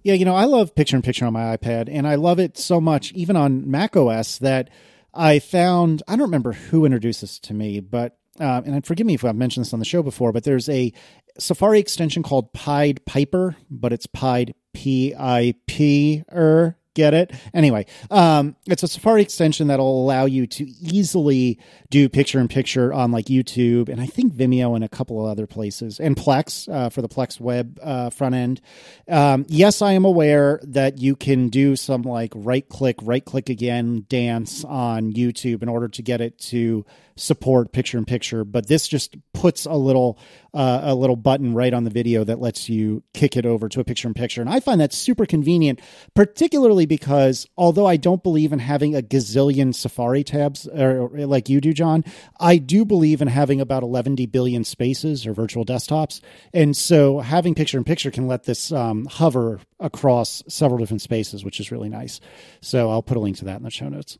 Yeah, 0.04 0.14
you 0.14 0.24
know, 0.24 0.36
I 0.36 0.46
love 0.46 0.76
picture 0.76 0.96
in 0.96 1.02
picture 1.02 1.26
on 1.26 1.34
my 1.34 1.58
iPad, 1.58 1.90
and 1.92 2.08
I 2.08 2.14
love 2.16 2.40
it 2.40 2.60
so 2.60 2.80
much, 2.80 3.12
even 3.14 3.36
on 3.36 3.70
Mac 3.70 3.98
OS, 3.98 4.38
that 4.38 4.70
I 5.16 5.40
found 5.40 6.04
I 6.08 6.12
don't 6.12 6.28
remember 6.28 6.54
who 6.54 6.86
introduced 6.86 7.22
this 7.22 7.40
to 7.40 7.56
me, 7.56 7.80
but 7.80 8.18
uh, 8.40 8.62
and 8.66 8.86
forgive 8.86 9.08
me 9.08 9.16
if 9.16 9.26
I've 9.26 9.36
mentioned 9.36 9.66
this 9.66 9.74
on 9.74 9.80
the 9.80 9.86
show 9.86 10.04
before, 10.04 10.32
but 10.32 10.44
there's 10.44 10.70
a 10.70 10.94
Safari 11.40 11.80
extension 11.80 12.22
called 12.22 12.54
Pied 12.54 13.04
Piper, 13.06 13.56
but 13.70 13.92
it's 13.92 14.06
Pied 14.06 14.54
P 14.74 15.16
I 15.18 15.56
P 15.66 16.24
er 16.32 16.78
Get 17.00 17.14
it? 17.14 17.32
Anyway, 17.54 17.86
um, 18.12 18.58
it's 18.66 18.84
a 18.84 18.88
Safari 18.90 19.22
extension 19.22 19.68
that'll 19.68 20.04
allow 20.04 20.26
you 20.26 20.46
to 20.48 20.66
easily 20.82 21.58
do 21.90 22.10
picture 22.10 22.42
in 22.42 22.50
picture 22.50 22.92
on 22.92 23.14
like 23.14 23.28
YouTube 23.28 23.88
and 23.88 24.02
I 24.02 24.06
think 24.06 24.34
Vimeo 24.34 24.76
and 24.76 24.84
a 24.84 24.90
couple 24.90 25.18
of 25.18 25.32
other 25.32 25.48
places 25.48 26.02
and 26.02 26.18
Plex 26.18 26.68
uh, 26.68 26.90
for 26.90 27.02
the 27.02 27.08
Plex 27.08 27.40
web 27.40 27.80
uh, 27.82 28.10
front 28.10 28.36
end. 28.36 28.60
Um, 29.08 29.46
yes, 29.48 29.82
I 29.82 29.94
am 29.94 30.04
aware 30.04 30.60
that 30.64 30.98
you 30.98 31.16
can 31.16 31.48
do 31.48 31.78
some 31.78 32.02
like 32.02 32.34
right 32.36 32.68
click, 32.68 32.98
right 33.02 33.24
click 33.24 33.48
again 33.48 34.06
dance 34.10 34.66
on 34.66 35.14
YouTube 35.14 35.64
in 35.64 35.70
order 35.70 35.88
to 35.88 36.02
get 36.02 36.20
it 36.20 36.38
to 36.40 36.86
support 37.20 37.72
picture 37.72 37.98
in 37.98 38.06
picture, 38.06 38.44
but 38.44 38.68
this 38.68 38.88
just 38.88 39.16
puts 39.34 39.66
a 39.66 39.74
little 39.74 40.18
uh, 40.54 40.82
a 40.84 40.96
little 40.96 41.16
button 41.16 41.54
right 41.54 41.74
on 41.74 41.84
the 41.84 41.90
video 41.90 42.24
that 42.24 42.40
lets 42.40 42.70
you 42.70 43.04
kick 43.14 43.38
it 43.38 43.46
over 43.46 43.70
to 43.70 43.80
a 43.80 43.84
picture 43.84 44.08
in 44.08 44.14
picture. 44.14 44.42
And 44.42 44.50
I 44.50 44.60
find 44.60 44.82
that 44.82 44.94
super 44.94 45.26
convenient, 45.26 45.80
particularly 46.16 46.86
because 46.86 47.46
although 47.58 47.86
I 47.86 47.98
don't 47.98 48.24
believe 48.24 48.52
in 48.52 48.60
having 48.60 48.96
a 48.96 49.02
gazillion 49.02 49.76
Safari 49.76 50.24
tabs 50.24 50.68
or, 50.68 51.10
like 51.10 51.50
you 51.50 51.62
do, 51.62 51.74
John, 51.74 52.04
I 52.40 52.58
do 52.58 52.84
believe 52.84 53.22
in 53.22 53.28
having 53.28 53.62
about 53.62 53.84
11 53.84 54.16
billion 54.32 54.64
spaces 54.64 55.28
or 55.28 55.34
virtual 55.34 55.66
desktops. 55.66 56.22
And 56.54 56.76
so 56.76 57.20
having 57.20 57.54
picture 57.54 57.78
in 57.78 57.84
picture 57.84 58.10
can 58.12 58.28
let 58.28 58.44
this 58.44 58.72
um, 58.72 59.06
hover 59.06 59.60
across 59.80 60.42
several 60.48 60.80
different 60.80 61.02
spaces, 61.02 61.46
which 61.46 61.60
is 61.60 61.72
really 61.72 61.90
nice. 61.90 62.20
So 62.62 62.90
I'll 62.90 63.04
put 63.04 63.18
a 63.18 63.20
link 63.20 63.38
to 63.38 63.46
that 63.46 63.58
in 63.58 63.64
the 63.64 63.70
show 63.70 63.90
notes. 63.90 64.18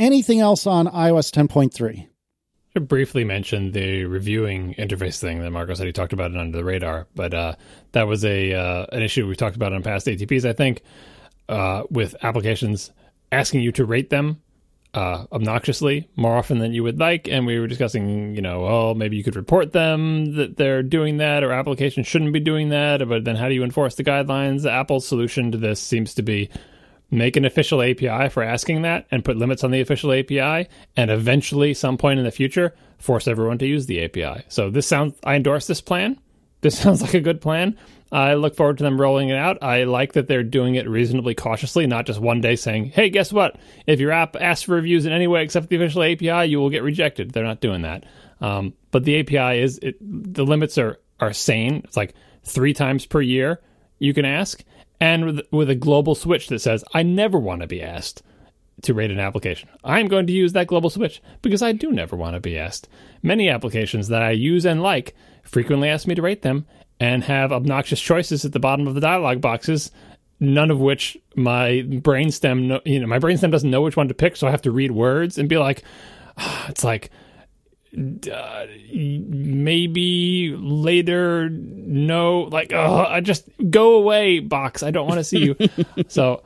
Anything 0.00 0.40
else 0.40 0.66
on 0.66 0.86
iOS 0.86 1.30
10.3? 1.30 2.08
I 2.74 2.80
briefly 2.80 3.22
mentioned 3.22 3.74
the 3.74 4.06
reviewing 4.06 4.72
interface 4.74 5.20
thing 5.20 5.40
that 5.40 5.50
Marco 5.50 5.74
said 5.74 5.86
he 5.86 5.92
talked 5.92 6.14
about 6.14 6.30
it 6.30 6.38
under 6.38 6.56
the 6.56 6.64
radar, 6.64 7.06
but 7.14 7.34
uh, 7.34 7.56
that 7.92 8.06
was 8.06 8.24
a 8.24 8.54
uh, 8.54 8.86
an 8.92 9.02
issue 9.02 9.28
we 9.28 9.36
talked 9.36 9.56
about 9.56 9.74
on 9.74 9.82
past 9.82 10.06
ATPs. 10.06 10.48
I 10.48 10.54
think 10.54 10.80
uh, 11.50 11.82
with 11.90 12.16
applications 12.22 12.92
asking 13.30 13.60
you 13.60 13.72
to 13.72 13.84
rate 13.84 14.08
them 14.08 14.40
uh, 14.94 15.26
obnoxiously 15.32 16.08
more 16.16 16.34
often 16.34 16.60
than 16.60 16.72
you 16.72 16.82
would 16.82 16.98
like. 16.98 17.28
And 17.28 17.44
we 17.44 17.60
were 17.60 17.66
discussing, 17.66 18.34
you 18.34 18.40
know, 18.40 18.62
well, 18.62 18.94
maybe 18.94 19.18
you 19.18 19.22
could 19.22 19.36
report 19.36 19.72
them 19.72 20.36
that 20.36 20.56
they're 20.56 20.82
doing 20.82 21.18
that 21.18 21.44
or 21.44 21.52
applications 21.52 22.06
shouldn't 22.06 22.32
be 22.32 22.40
doing 22.40 22.70
that. 22.70 23.06
But 23.06 23.24
then 23.24 23.36
how 23.36 23.48
do 23.48 23.54
you 23.54 23.64
enforce 23.64 23.96
the 23.96 24.04
guidelines? 24.04 24.64
Apple's 24.64 25.06
solution 25.06 25.52
to 25.52 25.58
this 25.58 25.78
seems 25.78 26.14
to 26.14 26.22
be 26.22 26.48
make 27.10 27.36
an 27.36 27.44
official 27.44 27.82
API 27.82 28.28
for 28.28 28.42
asking 28.42 28.82
that 28.82 29.06
and 29.10 29.24
put 29.24 29.36
limits 29.36 29.64
on 29.64 29.70
the 29.70 29.80
official 29.80 30.12
API. 30.12 30.68
And 30.96 31.10
eventually, 31.10 31.74
some 31.74 31.98
point 31.98 32.18
in 32.18 32.24
the 32.24 32.30
future, 32.30 32.74
force 32.98 33.26
everyone 33.26 33.58
to 33.58 33.66
use 33.66 33.86
the 33.86 34.04
API. 34.04 34.44
So 34.48 34.70
this 34.70 34.86
sounds, 34.86 35.14
I 35.24 35.34
endorse 35.34 35.66
this 35.66 35.80
plan. 35.80 36.20
This 36.60 36.78
sounds 36.82 37.02
like 37.02 37.14
a 37.14 37.20
good 37.20 37.40
plan. 37.40 37.76
I 38.12 38.34
look 38.34 38.56
forward 38.56 38.78
to 38.78 38.84
them 38.84 39.00
rolling 39.00 39.28
it 39.28 39.36
out. 39.36 39.62
I 39.62 39.84
like 39.84 40.14
that 40.14 40.26
they're 40.26 40.42
doing 40.42 40.74
it 40.74 40.88
reasonably 40.88 41.34
cautiously, 41.34 41.86
not 41.86 42.06
just 42.06 42.20
one 42.20 42.40
day 42.40 42.56
saying, 42.56 42.86
hey, 42.86 43.08
guess 43.08 43.32
what? 43.32 43.56
If 43.86 44.00
your 44.00 44.10
app 44.10 44.34
asks 44.34 44.64
for 44.64 44.74
reviews 44.74 45.06
in 45.06 45.12
any 45.12 45.28
way 45.28 45.44
except 45.44 45.68
the 45.68 45.76
official 45.76 46.02
API, 46.02 46.50
you 46.50 46.58
will 46.58 46.70
get 46.70 46.82
rejected. 46.82 47.30
They're 47.30 47.44
not 47.44 47.60
doing 47.60 47.82
that. 47.82 48.04
Um, 48.40 48.74
but 48.90 49.04
the 49.04 49.20
API 49.20 49.60
is, 49.60 49.78
it, 49.80 49.96
the 50.00 50.44
limits 50.44 50.76
are, 50.76 50.98
are 51.20 51.32
sane. 51.32 51.82
It's 51.84 51.96
like 51.96 52.14
three 52.42 52.74
times 52.74 53.06
per 53.06 53.20
year 53.20 53.60
you 54.00 54.12
can 54.12 54.24
ask. 54.24 54.64
And 55.00 55.42
with, 55.50 55.70
a 55.70 55.74
global 55.74 56.14
switch 56.14 56.48
that 56.48 56.58
says, 56.58 56.84
I 56.92 57.02
never 57.02 57.38
want 57.38 57.62
to 57.62 57.66
be 57.66 57.82
asked 57.82 58.22
to 58.82 58.94
rate 58.94 59.10
an 59.10 59.20
application. 59.20 59.68
I'm 59.82 60.08
going 60.08 60.26
to 60.26 60.32
use 60.32 60.52
that 60.52 60.66
global 60.66 60.90
switch 60.90 61.22
because 61.40 61.62
I 61.62 61.72
do 61.72 61.90
never 61.90 62.16
want 62.16 62.34
to 62.34 62.40
be 62.40 62.58
asked. 62.58 62.88
Many 63.22 63.48
applications 63.48 64.08
that 64.08 64.22
I 64.22 64.32
use 64.32 64.66
and 64.66 64.82
like 64.82 65.14
frequently 65.42 65.88
ask 65.88 66.06
me 66.06 66.14
to 66.14 66.22
rate 66.22 66.42
them, 66.42 66.66
and 67.00 67.24
have 67.24 67.50
obnoxious 67.50 68.00
choices 68.00 68.44
at 68.44 68.52
the 68.52 68.60
bottom 68.60 68.86
of 68.86 68.94
the 68.94 69.00
dialog 69.00 69.40
boxes 69.40 69.90
none 70.40 70.70
of 70.70 70.80
which 70.80 71.16
my 71.36 71.84
brainstem 71.86 72.80
you 72.84 72.98
know 72.98 73.06
my 73.06 73.18
brainstem 73.18 73.50
doesn't 73.50 73.70
know 73.70 73.82
which 73.82 73.96
one 73.96 74.08
to 74.08 74.14
pick 74.14 74.36
so 74.36 74.46
i 74.46 74.50
have 74.50 74.62
to 74.62 74.70
read 74.70 74.90
words 74.90 75.36
and 75.38 75.48
be 75.48 75.58
like 75.58 75.82
oh, 76.38 76.66
it's 76.68 76.82
like 76.84 77.10
uh, 77.96 78.66
maybe 78.92 80.54
later 80.56 81.48
no 81.50 82.42
like 82.42 82.72
oh 82.72 83.04
i 83.08 83.20
just 83.20 83.48
go 83.70 83.94
away 83.94 84.38
box. 84.38 84.82
I 84.82 84.90
don't 84.90 85.08
want 85.08 85.18
to 85.18 85.24
see 85.24 85.38
you. 85.38 85.56
So 86.08 86.42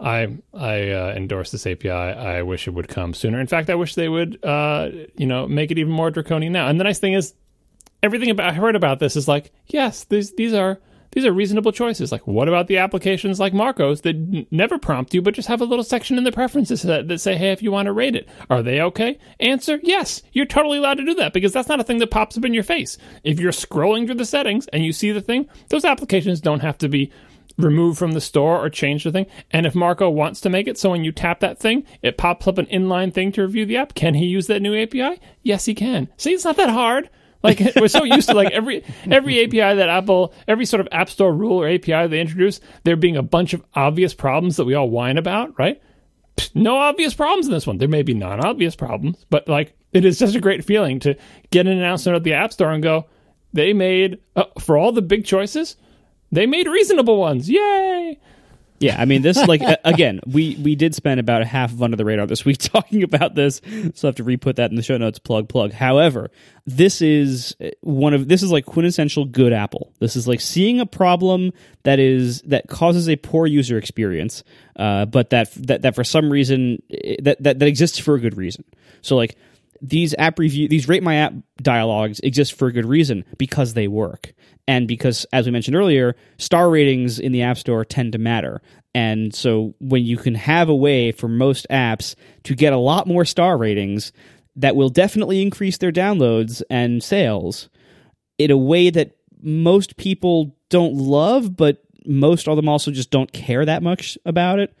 i 0.00 0.36
i 0.52 0.90
uh, 0.90 1.14
endorse 1.16 1.50
this 1.52 1.66
api 1.66 1.88
i 1.88 2.42
wish 2.42 2.68
it 2.68 2.72
would 2.72 2.88
come 2.88 3.14
sooner. 3.14 3.40
In 3.40 3.46
fact 3.46 3.70
i 3.70 3.74
wish 3.74 3.94
they 3.94 4.08
would 4.08 4.44
uh, 4.44 4.90
you 5.16 5.26
know 5.26 5.48
make 5.48 5.70
it 5.70 5.78
even 5.78 5.92
more 5.92 6.10
draconian 6.10 6.52
now. 6.52 6.68
And 6.68 6.78
the 6.78 6.84
nice 6.84 6.98
thing 6.98 7.14
is 7.14 7.34
everything 8.02 8.30
about 8.30 8.50
I 8.50 8.52
heard 8.52 8.76
about 8.76 8.98
this 8.98 9.16
is 9.16 9.28
like, 9.28 9.52
yes, 9.68 10.04
these 10.04 10.34
these 10.34 10.52
are 10.52 10.80
these 11.12 11.24
are 11.24 11.32
reasonable 11.32 11.72
choices. 11.72 12.10
Like, 12.10 12.26
what 12.26 12.48
about 12.48 12.66
the 12.66 12.78
applications 12.78 13.38
like 13.38 13.54
Marco's 13.54 14.00
that 14.02 14.16
n- 14.16 14.46
never 14.50 14.78
prompt 14.78 15.14
you, 15.14 15.22
but 15.22 15.34
just 15.34 15.48
have 15.48 15.60
a 15.60 15.66
little 15.66 15.84
section 15.84 16.18
in 16.18 16.24
the 16.24 16.32
preferences 16.32 16.82
that, 16.82 17.08
that 17.08 17.20
say, 17.20 17.36
hey, 17.36 17.52
if 17.52 17.62
you 17.62 17.70
want 17.70 17.86
to 17.86 17.92
rate 17.92 18.16
it, 18.16 18.28
are 18.50 18.62
they 18.62 18.80
okay? 18.80 19.18
Answer, 19.40 19.78
yes. 19.82 20.22
You're 20.32 20.46
totally 20.46 20.78
allowed 20.78 20.98
to 20.98 21.04
do 21.04 21.14
that 21.14 21.32
because 21.32 21.52
that's 21.52 21.68
not 21.68 21.80
a 21.80 21.84
thing 21.84 21.98
that 21.98 22.10
pops 22.10 22.36
up 22.36 22.44
in 22.44 22.54
your 22.54 22.62
face. 22.62 22.98
If 23.24 23.38
you're 23.38 23.52
scrolling 23.52 24.06
through 24.06 24.16
the 24.16 24.24
settings 24.24 24.66
and 24.68 24.84
you 24.84 24.92
see 24.92 25.12
the 25.12 25.20
thing, 25.20 25.48
those 25.68 25.84
applications 25.84 26.40
don't 26.40 26.60
have 26.60 26.78
to 26.78 26.88
be 26.88 27.12
removed 27.58 27.98
from 27.98 28.12
the 28.12 28.20
store 28.20 28.64
or 28.64 28.70
change 28.70 29.04
the 29.04 29.12
thing. 29.12 29.26
And 29.50 29.66
if 29.66 29.74
Marco 29.74 30.08
wants 30.08 30.40
to 30.40 30.50
make 30.50 30.66
it 30.66 30.78
so 30.78 30.90
when 30.90 31.04
you 31.04 31.12
tap 31.12 31.40
that 31.40 31.58
thing, 31.58 31.84
it 32.00 32.16
pops 32.16 32.48
up 32.48 32.58
an 32.58 32.66
inline 32.66 33.12
thing 33.12 33.32
to 33.32 33.42
review 33.42 33.66
the 33.66 33.76
app, 33.76 33.94
can 33.94 34.14
he 34.14 34.26
use 34.26 34.46
that 34.46 34.62
new 34.62 34.80
API? 34.80 35.20
Yes, 35.42 35.66
he 35.66 35.74
can. 35.74 36.08
See, 36.16 36.32
it's 36.32 36.44
not 36.44 36.56
that 36.56 36.70
hard. 36.70 37.10
Like 37.42 37.60
we're 37.76 37.88
so 37.88 38.04
used 38.04 38.28
to 38.28 38.34
like 38.34 38.52
every 38.52 38.84
every 39.10 39.42
API 39.44 39.76
that 39.76 39.88
Apple, 39.88 40.32
every 40.46 40.66
sort 40.66 40.80
of 40.80 40.88
App 40.92 41.10
Store 41.10 41.32
rule 41.32 41.60
or 41.60 41.68
API 41.68 42.06
they 42.06 42.20
introduce, 42.20 42.60
there 42.84 42.96
being 42.96 43.16
a 43.16 43.22
bunch 43.22 43.52
of 43.52 43.62
obvious 43.74 44.14
problems 44.14 44.56
that 44.56 44.64
we 44.64 44.74
all 44.74 44.90
whine 44.90 45.18
about, 45.18 45.58
right? 45.58 45.80
No 46.54 46.76
obvious 46.76 47.14
problems 47.14 47.46
in 47.46 47.52
this 47.52 47.66
one. 47.66 47.78
There 47.78 47.88
may 47.88 48.02
be 48.02 48.14
non-obvious 48.14 48.76
problems, 48.76 49.24
but 49.30 49.48
like 49.48 49.74
it 49.92 50.04
is 50.04 50.18
just 50.18 50.34
a 50.34 50.40
great 50.40 50.64
feeling 50.64 50.98
to 51.00 51.16
get 51.50 51.66
an 51.66 51.76
announcement 51.76 52.16
at 52.16 52.24
the 52.24 52.32
App 52.32 52.52
Store 52.52 52.70
and 52.70 52.82
go, 52.82 53.06
they 53.52 53.72
made 53.72 54.18
uh, 54.36 54.44
for 54.58 54.78
all 54.78 54.92
the 54.92 55.02
big 55.02 55.24
choices, 55.24 55.76
they 56.30 56.46
made 56.46 56.66
reasonable 56.66 57.18
ones. 57.18 57.50
Yay! 57.50 58.18
Yeah, 58.82 59.00
I 59.00 59.04
mean 59.04 59.22
this 59.22 59.36
like 59.46 59.62
again, 59.84 60.20
we 60.26 60.56
we 60.62 60.74
did 60.74 60.94
spend 60.94 61.20
about 61.20 61.42
a 61.42 61.44
half 61.44 61.72
of 61.72 61.82
under 61.82 61.96
the 61.96 62.04
radar 62.04 62.26
this 62.26 62.44
week 62.44 62.58
talking 62.60 63.02
about 63.02 63.34
this, 63.34 63.60
so 63.94 64.08
I 64.08 64.10
have 64.10 64.16
to 64.16 64.24
re-put 64.24 64.56
that 64.56 64.70
in 64.70 64.76
the 64.76 64.82
show 64.82 64.98
notes. 64.98 65.18
Plug 65.18 65.48
plug. 65.48 65.72
However, 65.72 66.30
this 66.66 67.00
is 67.00 67.54
one 67.80 68.14
of 68.14 68.28
this 68.28 68.42
is 68.42 68.50
like 68.50 68.66
quintessential 68.66 69.24
good 69.24 69.52
Apple. 69.52 69.92
This 70.00 70.16
is 70.16 70.26
like 70.26 70.40
seeing 70.40 70.80
a 70.80 70.86
problem 70.86 71.52
that 71.84 71.98
is 71.98 72.42
that 72.42 72.68
causes 72.68 73.08
a 73.08 73.16
poor 73.16 73.46
user 73.46 73.78
experience, 73.78 74.42
uh, 74.76 75.06
but 75.06 75.30
that 75.30 75.52
that 75.54 75.82
that 75.82 75.94
for 75.94 76.04
some 76.04 76.30
reason 76.30 76.82
that 77.22 77.36
that 77.40 77.58
that 77.60 77.68
exists 77.68 77.98
for 77.98 78.14
a 78.14 78.20
good 78.20 78.36
reason. 78.36 78.64
So 79.00 79.16
like 79.16 79.36
these 79.82 80.14
app 80.16 80.38
review 80.38 80.68
these 80.68 80.88
rate 80.88 81.02
my 81.02 81.16
app 81.16 81.34
dialogues 81.60 82.20
exist 82.20 82.54
for 82.54 82.68
a 82.68 82.72
good 82.72 82.86
reason 82.86 83.24
because 83.36 83.74
they 83.74 83.88
work. 83.88 84.32
And 84.68 84.86
because 84.86 85.26
as 85.32 85.44
we 85.44 85.52
mentioned 85.52 85.76
earlier 85.76 86.14
star 86.38 86.70
ratings 86.70 87.18
in 87.18 87.32
the 87.32 87.42
app 87.42 87.58
store 87.58 87.84
tend 87.84 88.12
to 88.12 88.18
matter. 88.18 88.62
And 88.94 89.34
so 89.34 89.74
when 89.80 90.04
you 90.04 90.16
can 90.16 90.36
have 90.36 90.68
a 90.68 90.74
way 90.74 91.12
for 91.12 91.26
most 91.26 91.66
apps 91.68 92.14
to 92.44 92.54
get 92.54 92.72
a 92.72 92.78
lot 92.78 93.08
more 93.08 93.24
star 93.24 93.58
ratings 93.58 94.12
that 94.54 94.76
will 94.76 94.88
definitely 94.88 95.42
increase 95.42 95.78
their 95.78 95.92
downloads 95.92 96.62
and 96.70 97.02
sales 97.02 97.68
in 98.38 98.50
a 98.50 98.56
way 98.56 98.90
that 98.90 99.16
most 99.42 99.96
people 99.96 100.56
don't 100.68 100.94
love 100.94 101.56
but 101.56 101.82
most 102.06 102.48
of 102.48 102.56
them 102.56 102.68
also 102.68 102.90
just 102.90 103.10
don't 103.10 103.32
care 103.32 103.64
that 103.64 103.82
much 103.82 104.16
about 104.24 104.58
it 104.58 104.76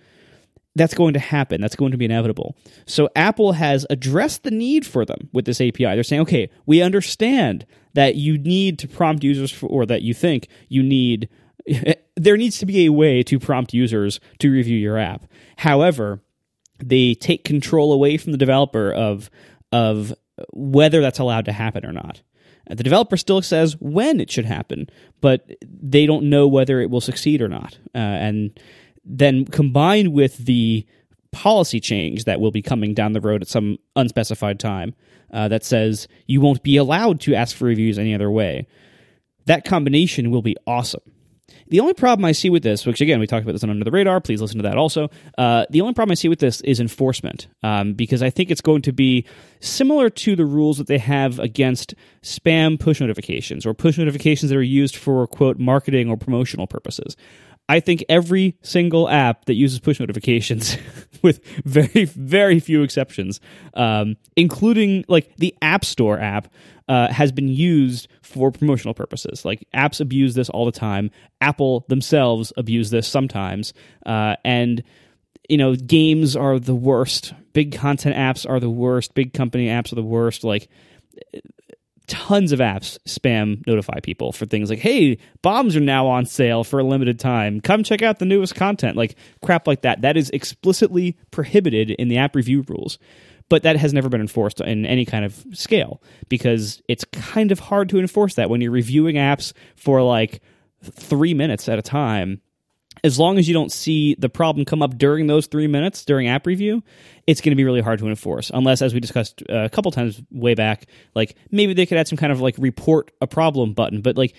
that's 0.74 0.94
going 0.94 1.14
to 1.14 1.20
happen. 1.20 1.60
That's 1.60 1.76
going 1.76 1.92
to 1.92 1.98
be 1.98 2.06
inevitable. 2.06 2.56
So 2.86 3.08
Apple 3.14 3.52
has 3.52 3.86
addressed 3.90 4.42
the 4.42 4.50
need 4.50 4.86
for 4.86 5.04
them 5.04 5.28
with 5.32 5.44
this 5.44 5.60
API. 5.60 5.84
They're 5.84 6.02
saying, 6.02 6.22
okay, 6.22 6.50
we 6.66 6.82
understand 6.82 7.66
that 7.94 8.16
you 8.16 8.38
need 8.38 8.78
to 8.78 8.88
prompt 8.88 9.22
users 9.22 9.52
for, 9.52 9.66
or 9.66 9.84
that 9.86 10.02
you 10.02 10.14
think 10.14 10.48
you 10.68 10.82
need, 10.82 11.28
there 12.16 12.36
needs 12.36 12.58
to 12.58 12.66
be 12.66 12.86
a 12.86 12.92
way 12.92 13.22
to 13.22 13.38
prompt 13.38 13.74
users 13.74 14.18
to 14.38 14.50
review 14.50 14.78
your 14.78 14.98
app. 14.98 15.26
However, 15.58 16.22
they 16.78 17.14
take 17.14 17.44
control 17.44 17.92
away 17.92 18.16
from 18.16 18.32
the 18.32 18.38
developer 18.38 18.90
of, 18.90 19.30
of 19.70 20.14
whether 20.52 21.00
that's 21.00 21.18
allowed 21.18 21.44
to 21.44 21.52
happen 21.52 21.84
or 21.84 21.92
not. 21.92 22.22
The 22.68 22.82
developer 22.82 23.16
still 23.16 23.42
says 23.42 23.76
when 23.80 24.20
it 24.20 24.30
should 24.30 24.44
happen, 24.44 24.88
but 25.20 25.50
they 25.62 26.06
don't 26.06 26.30
know 26.30 26.46
whether 26.46 26.80
it 26.80 26.90
will 26.90 27.00
succeed 27.00 27.42
or 27.42 27.48
not. 27.48 27.78
Uh, 27.94 27.98
and 27.98 28.58
then 29.04 29.44
combined 29.44 30.12
with 30.12 30.38
the 30.38 30.86
policy 31.32 31.80
change 31.80 32.24
that 32.24 32.40
will 32.40 32.50
be 32.50 32.62
coming 32.62 32.94
down 32.94 33.12
the 33.12 33.20
road 33.20 33.42
at 33.42 33.48
some 33.48 33.78
unspecified 33.96 34.60
time 34.60 34.94
uh, 35.32 35.48
that 35.48 35.64
says 35.64 36.06
you 36.26 36.40
won't 36.40 36.62
be 36.62 36.76
allowed 36.76 37.20
to 37.20 37.34
ask 37.34 37.56
for 37.56 37.64
reviews 37.64 37.98
any 37.98 38.14
other 38.14 38.30
way, 38.30 38.66
that 39.46 39.64
combination 39.64 40.30
will 40.30 40.42
be 40.42 40.56
awesome. 40.66 41.00
The 41.68 41.80
only 41.80 41.94
problem 41.94 42.24
I 42.26 42.32
see 42.32 42.50
with 42.50 42.62
this, 42.62 42.84
which 42.84 43.00
again 43.00 43.18
we 43.18 43.26
talked 43.26 43.44
about 43.44 43.52
this 43.52 43.64
on 43.64 43.70
Under 43.70 43.84
the 43.84 43.90
Radar, 43.90 44.20
please 44.20 44.42
listen 44.42 44.58
to 44.58 44.62
that 44.62 44.76
also. 44.76 45.08
Uh, 45.38 45.64
the 45.70 45.80
only 45.80 45.94
problem 45.94 46.12
I 46.12 46.16
see 46.16 46.28
with 46.28 46.38
this 46.38 46.60
is 46.62 46.80
enforcement, 46.80 47.48
um, 47.62 47.94
because 47.94 48.22
I 48.22 48.28
think 48.28 48.50
it's 48.50 48.60
going 48.60 48.82
to 48.82 48.92
be 48.92 49.24
similar 49.60 50.10
to 50.10 50.36
the 50.36 50.44
rules 50.44 50.76
that 50.78 50.86
they 50.86 50.98
have 50.98 51.38
against 51.38 51.94
spam 52.22 52.78
push 52.78 53.00
notifications 53.00 53.64
or 53.64 53.72
push 53.72 53.96
notifications 53.96 54.50
that 54.50 54.56
are 54.56 54.62
used 54.62 54.96
for 54.96 55.26
quote 55.26 55.58
marketing 55.58 56.10
or 56.10 56.16
promotional 56.16 56.66
purposes. 56.66 57.16
I 57.68 57.80
think 57.80 58.04
every 58.08 58.56
single 58.62 59.08
app 59.08 59.46
that 59.46 59.54
uses 59.54 59.80
push 59.80 60.00
notifications, 60.00 60.76
with 61.22 61.44
very, 61.64 62.04
very 62.06 62.60
few 62.60 62.82
exceptions, 62.82 63.40
um, 63.74 64.16
including 64.36 65.04
like 65.08 65.34
the 65.36 65.54
App 65.62 65.84
Store 65.84 66.18
app, 66.18 66.48
uh, 66.88 67.10
has 67.12 67.32
been 67.32 67.48
used 67.48 68.08
for 68.22 68.50
promotional 68.50 68.94
purposes. 68.94 69.44
Like 69.44 69.66
apps 69.74 70.00
abuse 70.00 70.34
this 70.34 70.50
all 70.50 70.66
the 70.66 70.72
time. 70.72 71.10
Apple 71.40 71.84
themselves 71.88 72.52
abuse 72.56 72.90
this 72.90 73.06
sometimes. 73.06 73.72
Uh, 74.04 74.36
and, 74.44 74.82
you 75.48 75.56
know, 75.56 75.74
games 75.74 76.36
are 76.36 76.58
the 76.58 76.74
worst. 76.74 77.32
Big 77.52 77.74
content 77.74 78.16
apps 78.16 78.48
are 78.48 78.60
the 78.60 78.70
worst. 78.70 79.14
Big 79.14 79.32
company 79.32 79.68
apps 79.68 79.92
are 79.92 79.96
the 79.96 80.02
worst. 80.02 80.44
Like, 80.44 80.68
tons 82.12 82.52
of 82.52 82.58
apps 82.58 82.98
spam 83.08 83.66
notify 83.66 83.98
people 84.00 84.32
for 84.32 84.44
things 84.44 84.68
like, 84.68 84.78
hey, 84.78 85.16
bombs 85.40 85.74
are 85.74 85.80
now 85.80 86.06
on 86.06 86.26
sale 86.26 86.62
for 86.62 86.78
a 86.78 86.84
limited 86.84 87.18
time. 87.18 87.58
Come 87.58 87.82
check 87.82 88.02
out 88.02 88.18
the 88.18 88.26
newest 88.26 88.54
content. 88.54 88.98
Like 88.98 89.16
crap 89.40 89.66
like 89.66 89.80
that. 89.80 90.02
That 90.02 90.18
is 90.18 90.28
explicitly 90.28 91.16
prohibited 91.30 91.90
in 91.92 92.08
the 92.08 92.18
app 92.18 92.36
review 92.36 92.64
rules. 92.68 92.98
But 93.48 93.62
that 93.62 93.76
has 93.76 93.94
never 93.94 94.10
been 94.10 94.20
enforced 94.20 94.60
in 94.60 94.84
any 94.84 95.06
kind 95.06 95.24
of 95.24 95.42
scale 95.54 96.02
because 96.28 96.82
it's 96.86 97.06
kind 97.06 97.50
of 97.50 97.60
hard 97.60 97.88
to 97.88 97.98
enforce 97.98 98.34
that 98.34 98.50
when 98.50 98.60
you're 98.60 98.70
reviewing 98.70 99.16
apps 99.16 99.54
for 99.74 100.02
like 100.02 100.42
three 100.82 101.32
minutes 101.32 101.66
at 101.66 101.78
a 101.78 101.82
time 101.82 102.42
as 103.04 103.18
long 103.18 103.38
as 103.38 103.48
you 103.48 103.54
don't 103.54 103.72
see 103.72 104.14
the 104.18 104.28
problem 104.28 104.64
come 104.64 104.82
up 104.82 104.96
during 104.96 105.26
those 105.26 105.46
three 105.46 105.66
minutes 105.66 106.04
during 106.04 106.28
app 106.28 106.46
review, 106.46 106.82
it's 107.26 107.40
going 107.40 107.50
to 107.50 107.56
be 107.56 107.64
really 107.64 107.80
hard 107.80 107.98
to 107.98 108.08
enforce. 108.08 108.50
Unless, 108.54 108.80
as 108.80 108.94
we 108.94 109.00
discussed 109.00 109.42
uh, 109.50 109.64
a 109.64 109.68
couple 109.68 109.90
times 109.90 110.22
way 110.30 110.54
back, 110.54 110.86
like 111.14 111.36
maybe 111.50 111.74
they 111.74 111.86
could 111.86 111.98
add 111.98 112.06
some 112.06 112.18
kind 112.18 112.32
of 112.32 112.40
like 112.40 112.56
report 112.58 113.10
a 113.20 113.26
problem 113.26 113.72
button. 113.74 114.02
But 114.02 114.16
like, 114.16 114.34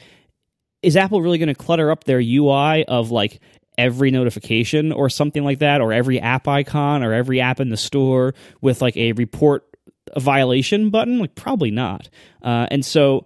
is 0.82 0.96
Apple 0.96 1.22
really 1.22 1.38
going 1.38 1.50
to 1.50 1.56
clutter 1.56 1.92
up 1.92 2.06
their 2.06 2.20
UI 2.20 2.86
of 2.86 3.12
like 3.12 3.42
every 3.78 4.12
notification 4.12 4.92
or 4.92 5.10
something 5.10 5.44
like 5.44 5.60
that, 5.60 5.82
or 5.82 5.92
every 5.92 6.20
app 6.22 6.48
icon 6.48 7.04
or 7.04 7.14
every 7.14 7.42
app 7.42 7.60
in 7.60 7.70
the 7.70 7.78
store 7.78 8.34
with 8.62 8.82
like 8.82 8.96
a 8.96 9.12
report 9.14 9.66
a 10.14 10.22
violation 10.22 10.90
button? 10.90 11.20
Like 11.20 11.36
probably 11.36 11.72
not. 11.72 12.10
Uh, 12.42 12.68
and 12.72 12.86
so 12.86 13.26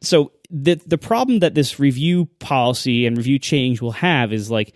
so 0.00 0.32
the 0.50 0.76
the 0.86 0.98
problem 0.98 1.40
that 1.40 1.54
this 1.54 1.78
review 1.78 2.26
policy 2.38 3.06
and 3.06 3.16
review 3.16 3.38
change 3.38 3.80
will 3.80 3.92
have 3.92 4.32
is 4.32 4.50
like 4.50 4.74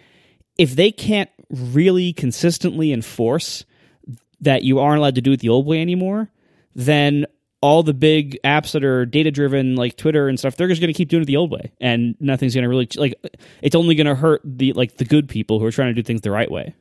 if 0.58 0.76
they 0.76 0.92
can't 0.92 1.30
really 1.50 2.12
consistently 2.12 2.92
enforce 2.92 3.64
that 4.40 4.62
you 4.64 4.78
aren't 4.78 4.98
allowed 4.98 5.14
to 5.14 5.20
do 5.20 5.32
it 5.32 5.40
the 5.40 5.48
old 5.48 5.66
way 5.66 5.80
anymore, 5.80 6.30
then 6.74 7.26
all 7.60 7.82
the 7.82 7.94
big 7.94 8.38
apps 8.44 8.72
that 8.72 8.84
are 8.84 9.06
data 9.06 9.30
driven 9.30 9.76
like 9.76 9.96
Twitter 9.96 10.28
and 10.28 10.38
stuff, 10.38 10.56
they're 10.56 10.68
just 10.68 10.80
going 10.80 10.92
to 10.92 10.96
keep 10.96 11.08
doing 11.08 11.22
it 11.22 11.26
the 11.26 11.36
old 11.36 11.50
way, 11.50 11.72
and 11.80 12.16
nothing's 12.20 12.54
going 12.54 12.64
to 12.64 12.68
really 12.68 12.88
like. 12.96 13.14
It's 13.62 13.76
only 13.76 13.94
going 13.94 14.08
to 14.08 14.14
hurt 14.14 14.42
the 14.44 14.72
like 14.74 14.96
the 14.96 15.04
good 15.04 15.28
people 15.28 15.58
who 15.58 15.64
are 15.64 15.72
trying 15.72 15.88
to 15.88 15.94
do 15.94 16.02
things 16.02 16.20
the 16.20 16.30
right 16.30 16.50
way. 16.50 16.74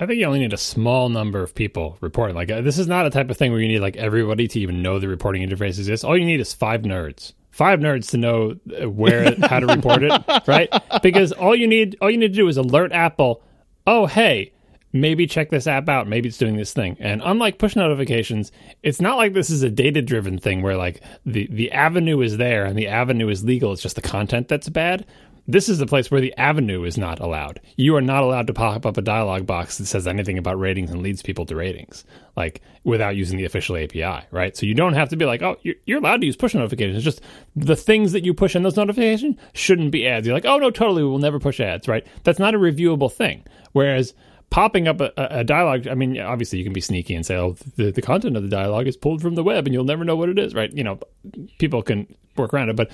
I 0.00 0.06
think 0.06 0.18
you 0.18 0.26
only 0.26 0.40
need 0.40 0.52
a 0.52 0.58
small 0.58 1.08
number 1.10 1.42
of 1.42 1.54
people 1.54 1.98
reporting. 2.00 2.34
Like 2.34 2.50
uh, 2.50 2.60
this 2.62 2.78
is 2.78 2.86
not 2.86 3.06
a 3.06 3.10
type 3.10 3.30
of 3.30 3.36
thing 3.36 3.52
where 3.52 3.60
you 3.60 3.68
need 3.68 3.80
like 3.80 3.96
everybody 3.96 4.48
to 4.48 4.60
even 4.60 4.80
know 4.80 4.98
the 4.98 5.08
reporting 5.08 5.46
interface 5.48 5.78
exists. 5.78 6.02
All 6.02 6.16
you 6.16 6.24
need 6.24 6.40
is 6.40 6.54
five 6.54 6.82
nerds 6.82 7.34
five 7.52 7.78
nerds 7.78 8.10
to 8.10 8.16
know 8.16 8.54
where 8.88 9.36
how 9.42 9.60
to 9.60 9.66
report 9.66 10.02
it, 10.02 10.12
right? 10.48 10.68
Because 11.02 11.30
all 11.30 11.54
you 11.54 11.68
need 11.68 11.96
all 12.00 12.10
you 12.10 12.18
need 12.18 12.28
to 12.28 12.34
do 12.34 12.48
is 12.48 12.56
alert 12.56 12.90
Apple, 12.92 13.42
"Oh, 13.86 14.06
hey, 14.06 14.52
maybe 14.92 15.26
check 15.26 15.50
this 15.50 15.66
app 15.68 15.88
out. 15.88 16.08
Maybe 16.08 16.28
it's 16.28 16.38
doing 16.38 16.56
this 16.56 16.72
thing." 16.72 16.96
And 16.98 17.22
unlike 17.24 17.58
push 17.58 17.76
notifications, 17.76 18.50
it's 18.82 19.00
not 19.00 19.16
like 19.16 19.34
this 19.34 19.50
is 19.50 19.62
a 19.62 19.70
data-driven 19.70 20.38
thing 20.38 20.62
where 20.62 20.76
like 20.76 21.00
the 21.24 21.46
the 21.50 21.70
avenue 21.70 22.20
is 22.22 22.38
there 22.38 22.64
and 22.64 22.76
the 22.76 22.88
avenue 22.88 23.28
is 23.28 23.44
legal, 23.44 23.72
it's 23.72 23.82
just 23.82 23.96
the 23.96 24.02
content 24.02 24.48
that's 24.48 24.68
bad. 24.68 25.06
This 25.48 25.68
is 25.68 25.78
the 25.78 25.86
place 25.86 26.10
where 26.10 26.20
the 26.20 26.36
avenue 26.36 26.84
is 26.84 26.96
not 26.96 27.18
allowed. 27.18 27.60
You 27.76 27.96
are 27.96 28.00
not 28.00 28.22
allowed 28.22 28.46
to 28.46 28.52
pop 28.52 28.86
up 28.86 28.96
a 28.96 29.02
dialog 29.02 29.44
box 29.44 29.78
that 29.78 29.86
says 29.86 30.06
anything 30.06 30.38
about 30.38 30.58
ratings 30.58 30.90
and 30.90 31.02
leads 31.02 31.20
people 31.20 31.46
to 31.46 31.56
ratings, 31.56 32.04
like 32.36 32.60
without 32.84 33.16
using 33.16 33.38
the 33.38 33.44
official 33.44 33.76
API, 33.76 34.24
right? 34.30 34.56
So 34.56 34.66
you 34.66 34.74
don't 34.74 34.92
have 34.92 35.08
to 35.08 35.16
be 35.16 35.24
like, 35.24 35.42
oh, 35.42 35.56
you're, 35.62 35.74
you're 35.84 35.98
allowed 35.98 36.20
to 36.20 36.26
use 36.26 36.36
push 36.36 36.54
notifications. 36.54 36.96
It's 36.96 37.04
just 37.04 37.22
the 37.56 37.74
things 37.74 38.12
that 38.12 38.24
you 38.24 38.34
push 38.34 38.54
in 38.54 38.62
those 38.62 38.76
notifications 38.76 39.36
shouldn't 39.52 39.90
be 39.90 40.06
ads. 40.06 40.26
You're 40.26 40.36
like, 40.36 40.46
oh, 40.46 40.58
no, 40.58 40.70
totally, 40.70 41.02
we 41.02 41.08
will 41.08 41.18
never 41.18 41.40
push 41.40 41.58
ads, 41.58 41.88
right? 41.88 42.06
That's 42.22 42.38
not 42.38 42.54
a 42.54 42.58
reviewable 42.58 43.12
thing. 43.12 43.44
Whereas 43.72 44.14
popping 44.50 44.86
up 44.86 45.00
a, 45.00 45.12
a, 45.16 45.44
dialogue, 45.44 45.88
I 45.88 45.94
mean, 45.94 46.20
obviously 46.20 46.58
you 46.58 46.64
can 46.64 46.74
be 46.74 46.80
sneaky 46.80 47.14
and 47.14 47.26
say, 47.26 47.36
oh, 47.36 47.56
the, 47.76 47.90
the 47.90 48.02
content 48.02 48.36
of 48.36 48.42
the 48.44 48.48
dialogue 48.48 48.86
is 48.86 48.96
pulled 48.96 49.22
from 49.22 49.34
the 49.34 49.42
web 49.42 49.66
and 49.66 49.74
you'll 49.74 49.82
never 49.82 50.04
know 50.04 50.14
what 50.14 50.28
it 50.28 50.38
is, 50.38 50.54
right? 50.54 50.70
You 50.72 50.84
know, 50.84 51.00
people 51.58 51.82
can 51.82 52.14
work 52.36 52.54
around 52.54 52.68
it, 52.68 52.76
but 52.76 52.90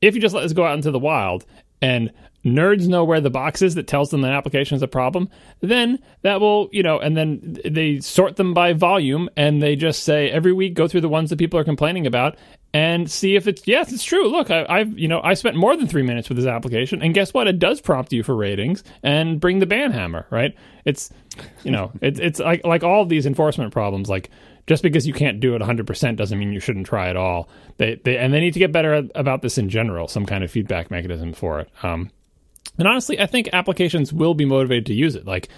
if 0.00 0.14
you 0.14 0.20
just 0.20 0.34
let 0.34 0.42
this 0.42 0.52
go 0.52 0.64
out 0.64 0.74
into 0.74 0.90
the 0.90 0.98
wild 0.98 1.44
and 1.82 2.10
nerds 2.44 2.88
know 2.88 3.04
where 3.04 3.20
the 3.20 3.30
box 3.30 3.60
is 3.60 3.74
that 3.74 3.86
tells 3.86 4.10
them 4.10 4.24
an 4.24 4.30
application 4.30 4.76
is 4.76 4.82
a 4.82 4.88
problem, 4.88 5.28
then 5.60 5.98
that 6.22 6.40
will, 6.40 6.68
you 6.72 6.82
know, 6.82 6.98
and 6.98 7.16
then 7.16 7.58
they 7.64 8.00
sort 8.00 8.36
them 8.36 8.54
by 8.54 8.72
volume 8.72 9.28
and 9.36 9.62
they 9.62 9.76
just 9.76 10.04
say 10.04 10.30
every 10.30 10.52
week 10.52 10.74
go 10.74 10.88
through 10.88 11.02
the 11.02 11.08
ones 11.08 11.30
that 11.30 11.38
people 11.38 11.58
are 11.58 11.64
complaining 11.64 12.06
about 12.06 12.36
and 12.72 13.10
see 13.10 13.34
if 13.34 13.48
it's 13.48 13.66
yes, 13.66 13.92
it's 13.92 14.04
true. 14.04 14.28
Look, 14.28 14.50
I, 14.50 14.78
have 14.78 14.96
you 14.98 15.08
know 15.08 15.20
I 15.22 15.34
spent 15.34 15.56
more 15.56 15.76
than 15.76 15.88
three 15.88 16.02
minutes 16.02 16.28
with 16.28 16.38
this 16.38 16.46
application, 16.46 17.02
and 17.02 17.12
guess 17.12 17.34
what? 17.34 17.48
It 17.48 17.58
does 17.58 17.80
prompt 17.80 18.12
you 18.12 18.22
for 18.22 18.36
ratings 18.36 18.84
and 19.02 19.40
bring 19.40 19.58
the 19.58 19.66
ban 19.66 19.90
hammer. 19.90 20.26
Right? 20.30 20.54
It's 20.84 21.10
you 21.64 21.72
know 21.72 21.90
it, 22.00 22.20
it's 22.20 22.38
like 22.38 22.64
like 22.64 22.84
all 22.84 23.04
these 23.04 23.26
enforcement 23.26 23.72
problems. 23.72 24.08
Like 24.08 24.30
just 24.66 24.82
because 24.82 25.06
you 25.06 25.12
can't 25.12 25.40
do 25.40 25.54
it 25.54 25.62
100% 25.62 26.16
doesn't 26.16 26.38
mean 26.38 26.52
you 26.52 26.60
shouldn't 26.60 26.86
try 26.86 27.08
at 27.08 27.16
all. 27.16 27.48
They, 27.78 28.00
they 28.04 28.18
and 28.18 28.32
they 28.32 28.40
need 28.40 28.52
to 28.54 28.58
get 28.58 28.72
better 28.72 29.08
about 29.14 29.42
this 29.42 29.58
in 29.58 29.68
general, 29.68 30.08
some 30.08 30.26
kind 30.26 30.44
of 30.44 30.50
feedback 30.50 30.90
mechanism 30.90 31.32
for 31.32 31.60
it. 31.60 31.70
Um, 31.82 32.10
and 32.78 32.86
honestly, 32.86 33.20
I 33.20 33.26
think 33.26 33.48
applications 33.52 34.12
will 34.12 34.34
be 34.34 34.44
motivated 34.44 34.86
to 34.86 34.94
use 34.94 35.14
it. 35.14 35.26
Like 35.26 35.48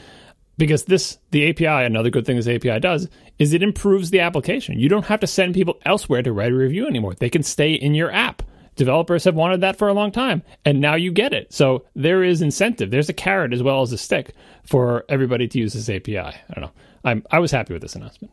because 0.59 0.85
this 0.85 1.19
the 1.31 1.49
API, 1.49 1.85
another 1.85 2.11
good 2.11 2.27
thing 2.27 2.37
this 2.37 2.49
API 2.49 2.81
does 2.81 3.09
is 3.39 3.53
it 3.53 3.63
improves 3.63 4.11
the 4.11 4.21
application. 4.21 4.79
You 4.79 4.89
don't 4.89 5.07
have 5.07 5.21
to 5.21 5.27
send 5.27 5.55
people 5.55 5.81
elsewhere 5.85 6.23
to 6.23 6.33
write 6.33 6.53
a 6.53 6.57
review 6.57 6.87
anymore. 6.87 7.15
They 7.15 7.31
can 7.31 7.43
stay 7.43 7.73
in 7.73 7.95
your 7.95 8.13
app. 8.13 8.43
Developers 8.75 9.25
have 9.25 9.35
wanted 9.35 9.61
that 9.61 9.77
for 9.77 9.89
a 9.89 9.93
long 9.93 10.13
time, 10.13 10.43
and 10.65 10.81
now 10.81 10.95
you 10.95 11.13
get 11.13 11.35
it. 11.35 11.53
So 11.53 11.85
there 11.95 12.23
is 12.23 12.41
incentive. 12.41 12.91
There's 12.91 13.11
a 13.11 13.15
carrot 13.15 13.53
as 13.53 13.63
well 13.63 13.83
as 13.83 13.93
a 13.93 13.99
stick 13.99 14.35
for 14.65 15.05
everybody 15.11 15.47
to 15.49 15.59
use 15.59 15.75
this 15.75 15.91
API. 15.91 16.19
I 16.19 16.35
don't 16.55 16.63
know. 16.63 16.73
I'm 17.05 17.25
I 17.31 17.39
was 17.39 17.51
happy 17.51 17.73
with 17.73 17.83
this 17.83 17.97
announcement. 17.97 18.33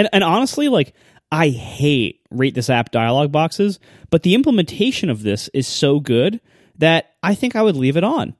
And 0.00 0.08
and 0.14 0.24
honestly, 0.24 0.68
like 0.68 0.94
I 1.30 1.50
hate 1.50 2.22
rate 2.30 2.54
this 2.54 2.70
app 2.70 2.90
dialog 2.90 3.30
boxes, 3.30 3.78
but 4.08 4.22
the 4.22 4.34
implementation 4.34 5.10
of 5.10 5.22
this 5.22 5.48
is 5.48 5.66
so 5.66 6.00
good 6.00 6.40
that 6.78 7.16
I 7.22 7.34
think 7.34 7.54
I 7.54 7.60
would 7.60 7.76
leave 7.76 7.98
it 7.98 8.04
on. 8.04 8.34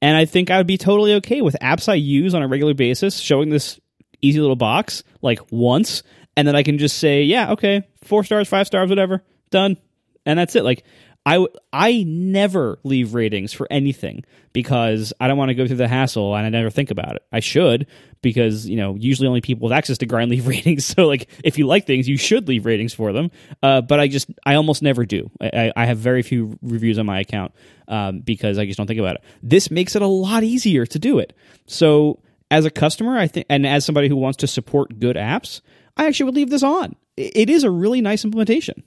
And 0.00 0.16
I 0.16 0.24
think 0.24 0.50
I 0.50 0.56
would 0.56 0.66
be 0.66 0.78
totally 0.78 1.12
okay 1.16 1.42
with 1.42 1.54
apps 1.60 1.86
I 1.86 1.96
use 1.96 2.34
on 2.34 2.42
a 2.42 2.48
regular 2.48 2.72
basis 2.72 3.18
showing 3.18 3.50
this 3.50 3.78
easy 4.22 4.40
little 4.40 4.56
box 4.56 5.04
like 5.20 5.40
once, 5.50 6.02
and 6.34 6.48
then 6.48 6.56
I 6.56 6.62
can 6.62 6.78
just 6.78 6.96
say, 6.96 7.24
yeah, 7.24 7.52
okay, 7.52 7.82
four 8.04 8.24
stars, 8.24 8.48
five 8.48 8.66
stars, 8.66 8.88
whatever, 8.88 9.22
done, 9.50 9.76
and 10.24 10.38
that's 10.38 10.56
it. 10.56 10.64
Like 10.64 10.82
I 11.24 11.46
I 11.72 12.04
never 12.06 12.78
leave 12.82 13.14
ratings 13.14 13.52
for 13.52 13.68
anything 13.70 14.24
because 14.52 15.12
I 15.20 15.28
don't 15.28 15.38
want 15.38 15.50
to 15.50 15.54
go 15.54 15.66
through 15.66 15.76
the 15.76 15.86
hassle 15.86 16.34
and 16.34 16.44
I 16.44 16.48
never 16.48 16.68
think 16.68 16.90
about 16.90 17.14
it. 17.14 17.22
I 17.30 17.38
should 17.40 17.86
because 18.22 18.68
you 18.68 18.76
know 18.76 18.96
usually 18.96 19.28
only 19.28 19.40
people 19.40 19.68
with 19.68 19.72
access 19.72 19.98
to 19.98 20.06
grind 20.06 20.30
leave 20.32 20.48
ratings. 20.48 20.84
So 20.84 21.06
like 21.06 21.28
if 21.44 21.58
you 21.58 21.66
like 21.66 21.86
things, 21.86 22.08
you 22.08 22.16
should 22.16 22.48
leave 22.48 22.66
ratings 22.66 22.92
for 22.92 23.12
them. 23.12 23.30
Uh, 23.62 23.82
but 23.82 24.00
I 24.00 24.08
just 24.08 24.30
I 24.44 24.56
almost 24.56 24.82
never 24.82 25.06
do. 25.06 25.30
I, 25.40 25.72
I 25.76 25.86
have 25.86 25.98
very 25.98 26.22
few 26.22 26.58
reviews 26.60 26.98
on 26.98 27.06
my 27.06 27.20
account 27.20 27.52
um, 27.86 28.20
because 28.20 28.58
I 28.58 28.66
just 28.66 28.76
don't 28.76 28.88
think 28.88 29.00
about 29.00 29.16
it. 29.16 29.24
This 29.42 29.70
makes 29.70 29.94
it 29.94 30.02
a 30.02 30.06
lot 30.06 30.42
easier 30.42 30.86
to 30.86 30.98
do 30.98 31.20
it. 31.20 31.36
So 31.66 32.20
as 32.50 32.64
a 32.64 32.70
customer, 32.70 33.16
I 33.16 33.28
think, 33.28 33.46
and 33.48 33.64
as 33.64 33.84
somebody 33.84 34.08
who 34.08 34.16
wants 34.16 34.38
to 34.38 34.46
support 34.48 34.98
good 34.98 35.16
apps, 35.16 35.60
I 35.96 36.06
actually 36.06 36.24
would 36.24 36.34
leave 36.34 36.50
this 36.50 36.62
on. 36.62 36.96
It 37.16 37.48
is 37.48 37.62
a 37.62 37.70
really 37.70 38.00
nice 38.00 38.24
implementation. 38.24 38.82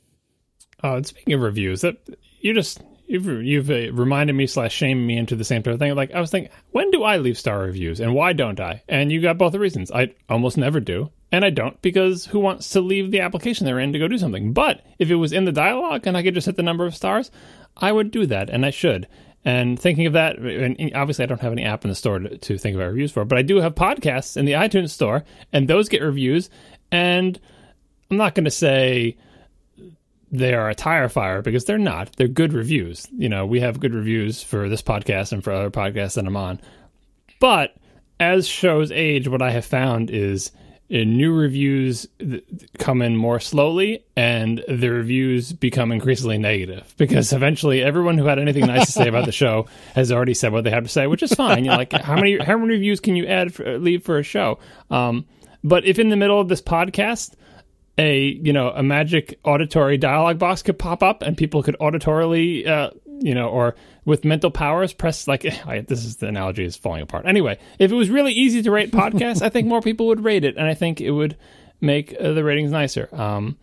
Uh, 0.84 1.02
speaking 1.03 1.34
of 1.34 1.41
reviews, 1.41 1.81
that 1.81 1.97
you 2.39 2.53
just 2.53 2.81
you've 3.07 3.26
you've 3.26 3.69
uh, 3.69 3.91
reminded 3.93 4.34
me 4.34 4.47
slash 4.47 4.73
shamed 4.73 5.06
me 5.06 5.18
into 5.18 5.35
the 5.35 5.43
same 5.43 5.64
type 5.64 5.73
of 5.73 5.80
thing. 5.80 5.95
Like 5.95 6.11
I 6.14 6.19
was 6.19 6.31
thinking, 6.31 6.52
when 6.72 6.91
do 6.91 7.03
I 7.03 7.18
leave 7.18 7.38
star 7.38 7.60
reviews 7.60 7.99
and 7.99 8.14
why 8.14 8.34
don't 8.34 8.60
I? 8.60 8.84
And 8.88 9.11
you 9.11 9.22
got 9.22 9.38
both 9.38 9.52
the 9.52 9.60
reasons. 9.60 9.91
I 9.91 10.14
almost 10.30 10.57
never 10.57 10.80
do, 10.80 11.11
and 11.31 11.45
I 11.45 11.49
don't 11.49 11.81
because 11.81 12.26
who 12.26 12.39
wants 12.39 12.69
to 12.69 12.81
leave 12.81 13.11
the 13.11 13.22
application 13.22 13.65
they're 13.65 13.80
in 13.80 13.93
to 13.93 13.99
go 13.99 14.07
do 14.07 14.18
something? 14.18 14.53
But 14.53 14.85
if 14.99 15.10
it 15.10 15.15
was 15.15 15.34
in 15.34 15.45
the 15.45 15.52
dialogue 15.52 16.07
and 16.07 16.18
I 16.18 16.23
could 16.23 16.35
just 16.35 16.45
hit 16.45 16.56
the 16.56 16.64
number 16.64 16.85
of 16.85 16.95
stars, 16.95 17.31
I 17.77 17.91
would 17.91 18.11
do 18.11 18.26
that, 18.27 18.49
and 18.49 18.65
I 18.65 18.69
should. 18.69 19.07
And 19.43 19.80
thinking 19.80 20.07
of 20.07 20.14
that, 20.14 20.39
and 20.39 20.91
obviously 20.95 21.23
I 21.23 21.27
don't 21.27 21.41
have 21.41 21.52
any 21.52 21.64
app 21.64 21.85
in 21.85 21.89
the 21.89 21.95
store 21.95 22.18
to, 22.18 22.35
to 22.35 22.57
think 22.57 22.76
about 22.76 22.88
reviews 22.88 23.11
for, 23.11 23.26
but 23.26 23.38
I 23.38 23.43
do 23.43 23.57
have 23.57 23.76
podcasts 23.76 24.38
in 24.38 24.45
the 24.45 24.53
iTunes 24.53 24.89
store, 24.89 25.23
and 25.53 25.68
those 25.68 25.88
get 25.88 26.02
reviews. 26.02 26.49
And 26.91 27.39
I'm 28.10 28.18
not 28.18 28.34
going 28.34 28.45
to 28.45 28.52
say 28.52 29.18
they 30.31 30.53
are 30.53 30.69
a 30.69 30.76
tire 30.76 31.10
fire 31.10 31.41
because 31.41 31.65
they're 31.65 31.77
not. 31.77 32.15
They're 32.18 32.27
good 32.27 32.53
reviews. 32.53 33.07
You 33.11 33.30
know, 33.30 33.45
we 33.45 33.60
have 33.61 33.80
good 33.80 33.93
reviews 33.93 34.41
for 34.41 34.69
this 34.69 34.81
podcast 34.81 35.31
and 35.31 35.43
for 35.43 35.52
other 35.52 35.72
podcasts 35.72 36.15
that 36.15 36.26
I'm 36.26 36.38
on. 36.38 36.60
But 37.39 37.76
as 38.19 38.47
shows 38.47 38.91
age, 38.91 39.27
what 39.27 39.41
I 39.41 39.52
have 39.52 39.65
found 39.65 40.10
is 40.10 40.52
uh, 40.91 40.97
new 40.97 41.34
reviews 41.34 42.07
come 42.77 43.02
in 43.02 43.18
more 43.18 43.39
slowly 43.39 44.06
and 44.15 44.64
the 44.68 44.89
reviews 44.91 45.52
become 45.52 45.91
increasingly 45.91 46.38
negative 46.38 46.93
because 46.97 47.34
eventually 47.34 47.81
everyone 47.81 48.19
who 48.19 48.26
had 48.26 48.38
anything 48.38 48.68
nice 48.68 48.85
to 48.85 48.91
say 48.91 49.07
about 49.07 49.26
the 49.26 49.31
show 49.43 49.65
has 49.95 50.11
already 50.11 50.35
said 50.35 50.52
what 50.52 50.64
they 50.64 50.69
have 50.69 50.84
to 50.84 50.89
say 50.89 51.07
which 51.07 51.23
is 51.23 51.34
fine 51.34 51.65
you 51.65 51.72
know 51.72 51.77
like 51.77 51.91
how 51.91 52.14
many 52.14 52.38
how 52.38 52.56
many 52.56 52.73
reviews 52.73 52.99
can 52.99 53.15
you 53.15 53.26
add 53.26 53.52
for, 53.52 53.80
leave 53.80 54.03
for 54.03 54.19
a 54.19 54.23
show 54.23 54.60
um, 54.91 55.26
but 55.64 55.84
if 55.85 55.97
in 55.97 56.10
the 56.10 56.15
middle 56.15 56.39
of 56.39 56.49
this 56.49 56.61
podcast 56.61 57.34
a 57.97 58.19
you 58.43 58.51
know 58.51 58.72
a 58.72 58.84
magic 58.84 59.39
auditory 59.43 59.97
dialogue 59.97 60.38
box 60.38 60.61
could 60.61 60.77
pop 60.77 61.01
up 61.01 61.22
and 61.22 61.38
people 61.38 61.63
could 61.63 61.77
auditorily 61.80 62.67
uh, 62.67 62.91
you 63.22 63.34
know 63.34 63.47
or 63.47 63.76
with 64.03 64.26
mental 64.26 64.51
powers 64.51 64.93
press 64.93 65.27
like 65.27 65.45
I, 65.65 65.81
this 65.81 66.03
is 66.03 66.17
the 66.17 66.27
analogy 66.27 66.65
is 66.65 66.76
falling 66.76 67.01
apart. 67.01 67.26
Anyway 67.26 67.57
if 67.80 67.91
it 67.91 67.95
was 67.95 68.09
really 68.09 68.34
easy 68.34 68.61
to 68.63 68.72
rate 68.72 68.91
podcasts 68.91 69.41
i 69.41 69.49
think 69.49 69.67
more 69.67 69.81
people 69.81 70.07
would 70.07 70.23
rate 70.23 70.43
it 70.43 70.57
and 70.57 70.67
i 70.67 70.73
think 70.73 70.99
it 70.99 71.11
would 71.11 71.38
make 71.81 72.15
uh, 72.19 72.31
the 72.34 72.43
ratings 72.43 72.72
nicer. 72.72 73.09
Um, 73.13 73.57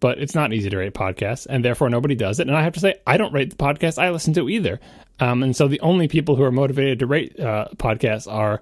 but 0.00 0.18
it's 0.18 0.34
not 0.34 0.52
easy 0.52 0.68
to 0.68 0.76
rate 0.76 0.92
podcasts 0.92 1.46
and 1.48 1.64
therefore 1.64 1.88
nobody 1.88 2.14
does 2.14 2.40
it. 2.40 2.46
And 2.46 2.56
i 2.56 2.62
have 2.62 2.74
to 2.74 2.80
say 2.80 2.96
i 3.06 3.16
don't 3.16 3.32
rate 3.32 3.50
the 3.50 3.56
podcast 3.56 3.98
i 3.98 4.10
listen 4.10 4.34
to 4.34 4.48
either. 4.48 4.78
Um, 5.20 5.42
and 5.42 5.56
so 5.56 5.68
the 5.68 5.80
only 5.80 6.08
people 6.08 6.36
who 6.36 6.42
are 6.42 6.52
motivated 6.52 6.98
to 6.98 7.06
rate 7.06 7.38
uh, 7.40 7.68
podcasts 7.76 8.30
are 8.30 8.60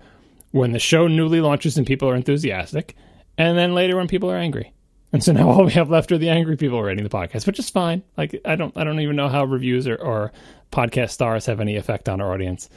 when 0.53 0.73
the 0.73 0.79
show 0.79 1.09
newly 1.09 1.41
launches 1.41 1.77
and 1.79 1.87
people 1.87 2.09
are 2.09 2.15
enthusiastic 2.15 2.95
and 3.39 3.59
then 3.59 3.75
later 3.75 3.97
when 3.97 4.07
people 4.07 4.31
are 4.31 4.37
angry 4.37 4.73
and 5.13 5.23
so 5.23 5.33
now 5.33 5.49
all 5.51 5.65
we 5.65 5.73
have 5.73 5.91
left 5.91 6.13
are 6.13 6.19
the 6.19 6.31
angry 6.31 6.57
people 6.57 6.83
rating 6.83 7.05
the 7.05 7.11
podcast, 7.11 7.47
which 7.47 7.59
is 7.59 7.71
fine. 7.71 8.03
Like 8.17 8.41
I 8.45 8.57
don't 8.57 8.77
I 8.77 8.85
don't 8.85 9.01
even 9.01 9.17
know 9.17 9.29
how 9.29 9.45
reviews 9.45 9.87
or, 9.87 9.97
or 9.97 10.33
podcast 10.71 11.11
stars 11.11 11.47
have 11.47 11.61
any 11.61 11.77
effect 11.77 12.09
on 12.09 12.21
our 12.21 12.33
audience 12.33 12.69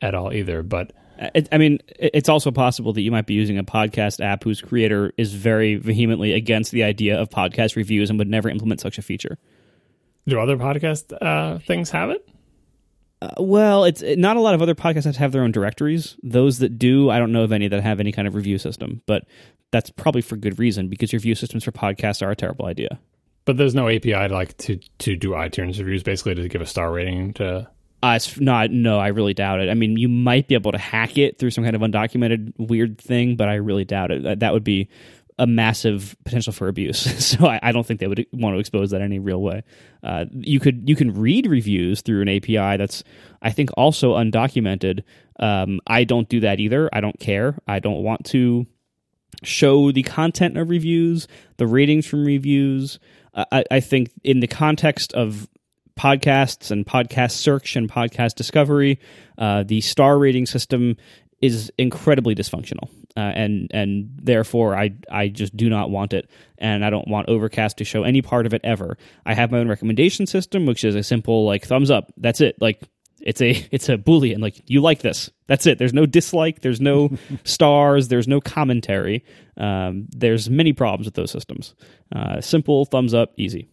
at 0.00 0.14
all 0.14 0.32
either. 0.32 0.62
But 0.62 0.92
it, 1.34 1.48
I 1.52 1.58
mean, 1.58 1.78
it's 1.98 2.28
also 2.28 2.50
possible 2.50 2.92
that 2.94 3.02
you 3.02 3.10
might 3.10 3.26
be 3.26 3.34
using 3.34 3.58
a 3.58 3.64
podcast 3.64 4.24
app 4.24 4.44
whose 4.44 4.60
creator 4.60 5.12
is 5.16 5.34
very 5.34 5.76
vehemently 5.76 6.32
against 6.32 6.72
the 6.72 6.82
idea 6.82 7.20
of 7.20 7.28
podcast 7.30 7.76
reviews 7.76 8.10
and 8.10 8.18
would 8.18 8.28
never 8.28 8.48
implement 8.48 8.80
such 8.80 8.98
a 8.98 9.02
feature. 9.02 9.38
Do 10.26 10.40
other 10.40 10.56
podcast 10.56 11.16
uh, 11.20 11.58
things 11.58 11.90
have 11.90 12.10
it? 12.10 12.28
Uh, 13.20 13.30
well, 13.38 13.84
it's 13.84 14.02
it, 14.02 14.18
not 14.18 14.36
a 14.36 14.40
lot 14.40 14.54
of 14.54 14.62
other 14.62 14.74
podcasts 14.74 15.14
have 15.16 15.30
their 15.30 15.42
own 15.42 15.52
directories. 15.52 16.16
Those 16.24 16.58
that 16.58 16.78
do, 16.78 17.08
I 17.08 17.18
don't 17.18 17.30
know 17.30 17.44
of 17.44 17.52
any 17.52 17.68
that 17.68 17.82
have 17.82 18.00
any 18.00 18.10
kind 18.10 18.26
of 18.26 18.34
review 18.34 18.58
system, 18.58 19.02
but 19.06 19.24
that's 19.72 19.90
probably 19.90 20.22
for 20.22 20.36
good 20.36 20.58
reason 20.58 20.88
because 20.88 21.12
review 21.12 21.34
systems 21.34 21.64
for 21.64 21.72
podcasts 21.72 22.24
are 22.24 22.30
a 22.30 22.36
terrible 22.36 22.66
idea. 22.66 23.00
But 23.44 23.56
there's 23.56 23.74
no 23.74 23.88
API 23.88 24.12
to 24.12 24.28
like 24.28 24.56
to 24.58 24.76
to 24.98 25.16
do 25.16 25.30
iTunes 25.30 25.78
reviews, 25.78 26.04
basically 26.04 26.36
to 26.36 26.48
give 26.48 26.60
a 26.60 26.66
star 26.66 26.92
rating 26.92 27.32
to. 27.34 27.68
Uh, 28.04 28.14
it's 28.16 28.38
not. 28.38 28.70
No, 28.70 28.98
I 28.98 29.08
really 29.08 29.34
doubt 29.34 29.60
it. 29.60 29.68
I 29.68 29.74
mean, 29.74 29.96
you 29.96 30.08
might 30.08 30.48
be 30.48 30.54
able 30.54 30.72
to 30.72 30.78
hack 30.78 31.18
it 31.18 31.38
through 31.38 31.50
some 31.50 31.64
kind 31.64 31.74
of 31.74 31.82
undocumented 31.82 32.52
weird 32.58 32.98
thing, 32.98 33.36
but 33.36 33.48
I 33.48 33.54
really 33.54 33.84
doubt 33.84 34.10
it. 34.10 34.22
That, 34.24 34.40
that 34.40 34.52
would 34.52 34.64
be 34.64 34.88
a 35.38 35.46
massive 35.46 36.16
potential 36.24 36.52
for 36.52 36.68
abuse. 36.68 36.98
so 37.24 37.46
I, 37.46 37.58
I, 37.62 37.72
don't 37.72 37.86
think 37.86 38.00
they 38.00 38.06
would 38.06 38.26
want 38.32 38.54
to 38.54 38.60
expose 38.60 38.90
that 38.90 39.00
any 39.00 39.18
real 39.18 39.40
way. 39.40 39.62
Uh, 40.02 40.26
you 40.32 40.60
could 40.60 40.88
you 40.88 40.94
can 40.94 41.14
read 41.14 41.46
reviews 41.46 42.00
through 42.02 42.22
an 42.22 42.28
API 42.28 42.76
that's 42.76 43.02
I 43.40 43.50
think 43.50 43.70
also 43.76 44.14
undocumented. 44.14 45.02
Um, 45.40 45.80
I 45.86 46.04
don't 46.04 46.28
do 46.28 46.40
that 46.40 46.60
either. 46.60 46.88
I 46.92 47.00
don't 47.00 47.18
care. 47.18 47.58
I 47.66 47.78
don't 47.78 48.02
want 48.02 48.26
to 48.26 48.66
show 49.42 49.92
the 49.92 50.02
content 50.02 50.56
of 50.56 50.70
reviews, 50.70 51.28
the 51.56 51.66
ratings 51.66 52.06
from 52.06 52.24
reviews. 52.24 52.98
I, 53.34 53.64
I 53.70 53.80
think 53.80 54.10
in 54.22 54.40
the 54.40 54.46
context 54.46 55.12
of 55.14 55.48
podcasts 55.98 56.70
and 56.70 56.86
podcast 56.86 57.32
search 57.32 57.76
and 57.76 57.90
podcast 57.90 58.34
discovery, 58.34 58.98
uh, 59.38 59.62
the 59.62 59.80
star 59.80 60.18
rating 60.18 60.46
system 60.46 60.96
is 61.40 61.72
incredibly 61.76 62.34
dysfunctional, 62.34 62.88
uh, 63.16 63.20
and 63.20 63.68
and 63.72 64.10
therefore 64.22 64.76
I 64.76 64.92
I 65.10 65.28
just 65.28 65.56
do 65.56 65.68
not 65.68 65.90
want 65.90 66.12
it, 66.12 66.30
and 66.58 66.84
I 66.84 66.90
don't 66.90 67.08
want 67.08 67.28
Overcast 67.28 67.78
to 67.78 67.84
show 67.84 68.04
any 68.04 68.22
part 68.22 68.46
of 68.46 68.54
it 68.54 68.60
ever. 68.62 68.96
I 69.26 69.34
have 69.34 69.50
my 69.50 69.58
own 69.58 69.68
recommendation 69.68 70.26
system, 70.26 70.66
which 70.66 70.84
is 70.84 70.94
a 70.94 71.02
simple 71.02 71.44
like 71.44 71.66
thumbs 71.66 71.90
up. 71.90 72.12
That's 72.16 72.40
it. 72.40 72.60
Like 72.60 72.82
it's 73.22 73.40
a 73.40 73.50
it's 73.70 73.88
a 73.88 73.96
boolean. 73.96 74.40
Like 74.40 74.62
you 74.68 74.80
like 74.80 75.00
this. 75.00 75.30
That's 75.46 75.66
it. 75.66 75.78
There's 75.78 75.94
no 75.94 76.06
dislike. 76.06 76.60
There's 76.60 76.80
no 76.80 77.10
stars. 77.44 78.08
There's 78.08 78.28
no 78.28 78.40
commentary. 78.40 79.24
Um, 79.56 80.06
there's 80.10 80.50
many 80.50 80.72
problems 80.72 81.06
with 81.06 81.14
those 81.14 81.30
systems. 81.30 81.74
Uh, 82.14 82.40
simple 82.40 82.84
thumbs 82.84 83.14
up, 83.14 83.32
easy. 83.36 83.68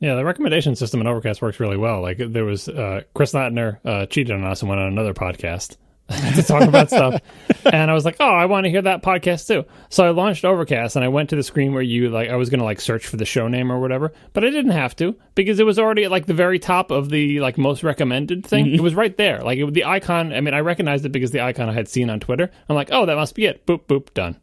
Yeah, 0.00 0.16
the 0.16 0.24
recommendation 0.24 0.76
system 0.76 1.00
in 1.00 1.06
Overcast 1.06 1.40
works 1.40 1.60
really 1.60 1.76
well. 1.76 2.02
Like 2.02 2.18
there 2.18 2.44
was 2.44 2.68
uh, 2.68 3.02
Chris 3.14 3.32
Lattner 3.32 3.78
uh, 3.84 4.06
cheated 4.06 4.34
on 4.34 4.44
us 4.44 4.60
and 4.60 4.68
went 4.68 4.80
on 4.80 4.88
another 4.88 5.14
podcast 5.14 5.76
to 6.34 6.42
talk 6.42 6.62
about 6.62 6.90
stuff, 6.90 7.18
and 7.64 7.90
I 7.90 7.94
was 7.94 8.04
like, 8.04 8.16
oh, 8.20 8.28
I 8.28 8.44
want 8.44 8.64
to 8.64 8.70
hear 8.70 8.82
that 8.82 9.02
podcast 9.02 9.46
too. 9.46 9.64
So 9.88 10.04
I 10.04 10.10
launched 10.10 10.44
Overcast 10.44 10.96
and 10.96 11.04
I 11.04 11.08
went 11.08 11.30
to 11.30 11.36
the 11.36 11.42
screen 11.42 11.72
where 11.72 11.82
you 11.82 12.10
like 12.10 12.28
I 12.28 12.36
was 12.36 12.50
going 12.50 12.58
to 12.58 12.64
like 12.64 12.78
search 12.80 13.06
for 13.06 13.16
the 13.16 13.24
show 13.24 13.48
name 13.48 13.72
or 13.72 13.80
whatever, 13.80 14.12
but 14.34 14.44
I 14.44 14.50
didn't 14.50 14.72
have 14.72 14.94
to 14.96 15.16
because 15.34 15.60
it 15.60 15.64
was 15.64 15.78
already 15.78 16.04
at 16.04 16.10
like 16.10 16.26
the 16.26 16.34
very 16.34 16.58
top 16.58 16.90
of 16.90 17.08
the 17.08 17.40
like 17.40 17.56
most 17.56 17.82
recommended 17.82 18.44
thing. 18.44 18.66
Mm-hmm. 18.66 18.74
It 18.74 18.80
was 18.82 18.94
right 18.94 19.16
there, 19.16 19.40
like 19.40 19.58
it, 19.58 19.72
the 19.72 19.84
icon. 19.84 20.34
I 20.34 20.42
mean, 20.42 20.52
I 20.52 20.60
recognized 20.60 21.06
it 21.06 21.12
because 21.12 21.30
the 21.30 21.40
icon 21.40 21.70
I 21.70 21.72
had 21.72 21.88
seen 21.88 22.10
on 22.10 22.20
Twitter. 22.20 22.50
I'm 22.68 22.76
like, 22.76 22.90
oh, 22.92 23.06
that 23.06 23.16
must 23.16 23.34
be 23.34 23.46
it. 23.46 23.64
Boop 23.64 23.84
boop 23.86 24.12
done. 24.12 24.38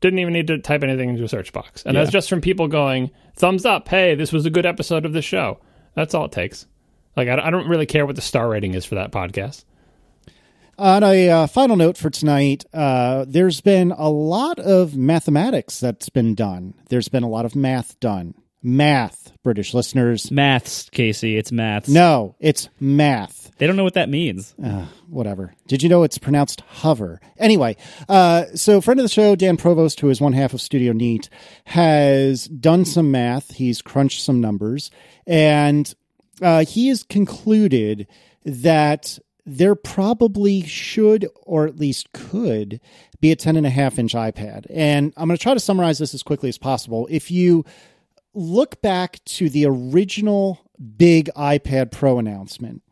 Didn't 0.00 0.18
even 0.18 0.32
need 0.32 0.48
to 0.48 0.58
type 0.58 0.82
anything 0.82 1.08
into 1.08 1.24
a 1.24 1.28
search 1.28 1.52
box. 1.52 1.84
And 1.84 1.94
yeah. 1.94 2.02
that's 2.02 2.12
just 2.12 2.28
from 2.28 2.40
people 2.40 2.66
going, 2.66 3.10
thumbs 3.36 3.64
up, 3.64 3.88
hey, 3.88 4.16
this 4.16 4.32
was 4.32 4.46
a 4.46 4.50
good 4.50 4.66
episode 4.66 5.04
of 5.04 5.12
the 5.12 5.22
show. 5.22 5.58
That's 5.94 6.14
all 6.14 6.26
it 6.26 6.32
takes. 6.32 6.66
Like, 7.16 7.28
I, 7.28 7.46
I 7.46 7.50
don't 7.50 7.68
really 7.68 7.86
care 7.86 8.06
what 8.06 8.14
the 8.14 8.22
star 8.22 8.48
rating 8.48 8.74
is 8.74 8.84
for 8.84 8.94
that 8.94 9.10
podcast. 9.10 9.64
On 10.78 11.02
a 11.02 11.28
uh, 11.28 11.46
final 11.48 11.74
note 11.74 11.96
for 11.96 12.08
tonight, 12.08 12.64
uh, 12.72 13.24
there's 13.26 13.60
been 13.60 13.90
a 13.90 14.08
lot 14.08 14.60
of 14.60 14.96
mathematics 14.96 15.80
that's 15.80 16.08
been 16.08 16.36
done. 16.36 16.74
There's 16.88 17.08
been 17.08 17.24
a 17.24 17.28
lot 17.28 17.44
of 17.44 17.56
math 17.56 17.98
done. 17.98 18.34
Math, 18.62 19.32
British 19.42 19.74
listeners. 19.74 20.30
Maths, 20.30 20.88
Casey. 20.90 21.36
It's 21.36 21.50
maths. 21.50 21.88
No, 21.88 22.36
it's 22.38 22.68
math. 22.78 23.50
They 23.58 23.66
don't 23.66 23.74
know 23.74 23.82
what 23.82 23.94
that 23.94 24.08
means. 24.08 24.54
Uh, 24.62 24.86
whatever. 25.08 25.52
Did 25.66 25.82
you 25.82 25.88
know 25.88 26.04
it's 26.04 26.16
pronounced 26.18 26.60
hover? 26.68 27.20
Anyway, 27.38 27.76
uh, 28.08 28.44
so 28.54 28.80
friend 28.80 29.00
of 29.00 29.04
the 29.04 29.08
show, 29.08 29.34
Dan 29.34 29.56
Provost, 29.56 29.98
who 29.98 30.10
is 30.10 30.20
one 30.20 30.32
half 30.32 30.54
of 30.54 30.60
Studio 30.60 30.92
Neat, 30.92 31.28
has 31.64 32.46
done 32.46 32.84
some 32.84 33.10
math. 33.10 33.54
He's 33.54 33.82
crunched 33.82 34.22
some 34.22 34.40
numbers, 34.40 34.92
and 35.26 35.92
uh, 36.40 36.64
he 36.64 36.86
has 36.86 37.02
concluded 37.02 38.06
that 38.44 39.18
there 39.48 39.74
probably 39.74 40.62
should, 40.62 41.26
or 41.42 41.66
at 41.66 41.78
least 41.78 42.12
could, 42.12 42.80
be 43.20 43.32
a 43.32 43.36
10 43.36 43.56
and 43.56 43.66
a 43.66 43.70
half 43.70 43.98
inch 43.98 44.12
iPad. 44.12 44.66
And 44.68 45.12
I'm 45.16 45.26
going 45.26 45.38
to 45.38 45.42
try 45.42 45.54
to 45.54 45.60
summarize 45.60 45.98
this 45.98 46.12
as 46.12 46.22
quickly 46.22 46.50
as 46.50 46.58
possible. 46.58 47.08
If 47.10 47.30
you 47.30 47.64
look 48.34 48.82
back 48.82 49.24
to 49.24 49.48
the 49.48 49.64
original 49.64 50.60
big 50.96 51.30
iPad 51.34 51.90
Pro 51.90 52.18
announcement, 52.18 52.82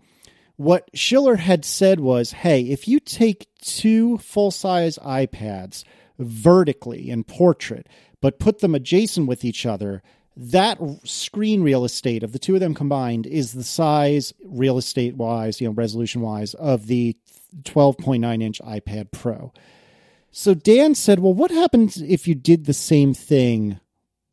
what 0.56 0.88
Schiller 0.94 1.36
had 1.36 1.62
said 1.64 2.00
was 2.00 2.32
hey, 2.32 2.62
if 2.62 2.88
you 2.88 3.00
take 3.00 3.48
two 3.60 4.16
full 4.18 4.50
size 4.50 4.98
iPads 5.04 5.84
vertically 6.18 7.10
in 7.10 7.22
portrait, 7.22 7.86
but 8.22 8.38
put 8.38 8.60
them 8.60 8.74
adjacent 8.74 9.28
with 9.28 9.44
each 9.44 9.66
other, 9.66 10.02
that 10.36 10.78
screen 11.04 11.62
real 11.62 11.84
estate 11.84 12.22
of 12.22 12.32
the 12.32 12.38
two 12.38 12.54
of 12.54 12.60
them 12.60 12.74
combined 12.74 13.26
is 13.26 13.52
the 13.52 13.64
size, 13.64 14.34
real 14.44 14.78
estate 14.78 15.16
wise, 15.16 15.60
you 15.60 15.66
know, 15.66 15.72
resolution 15.74 16.20
wise, 16.20 16.54
of 16.54 16.86
the 16.86 17.16
12.9 17.62 18.42
inch 18.42 18.60
iPad 18.60 19.10
Pro. 19.10 19.52
So 20.30 20.52
Dan 20.52 20.94
said, 20.94 21.20
well, 21.20 21.32
what 21.32 21.50
happens 21.50 21.96
if 22.02 22.28
you 22.28 22.34
did 22.34 22.66
the 22.66 22.74
same 22.74 23.14
thing 23.14 23.80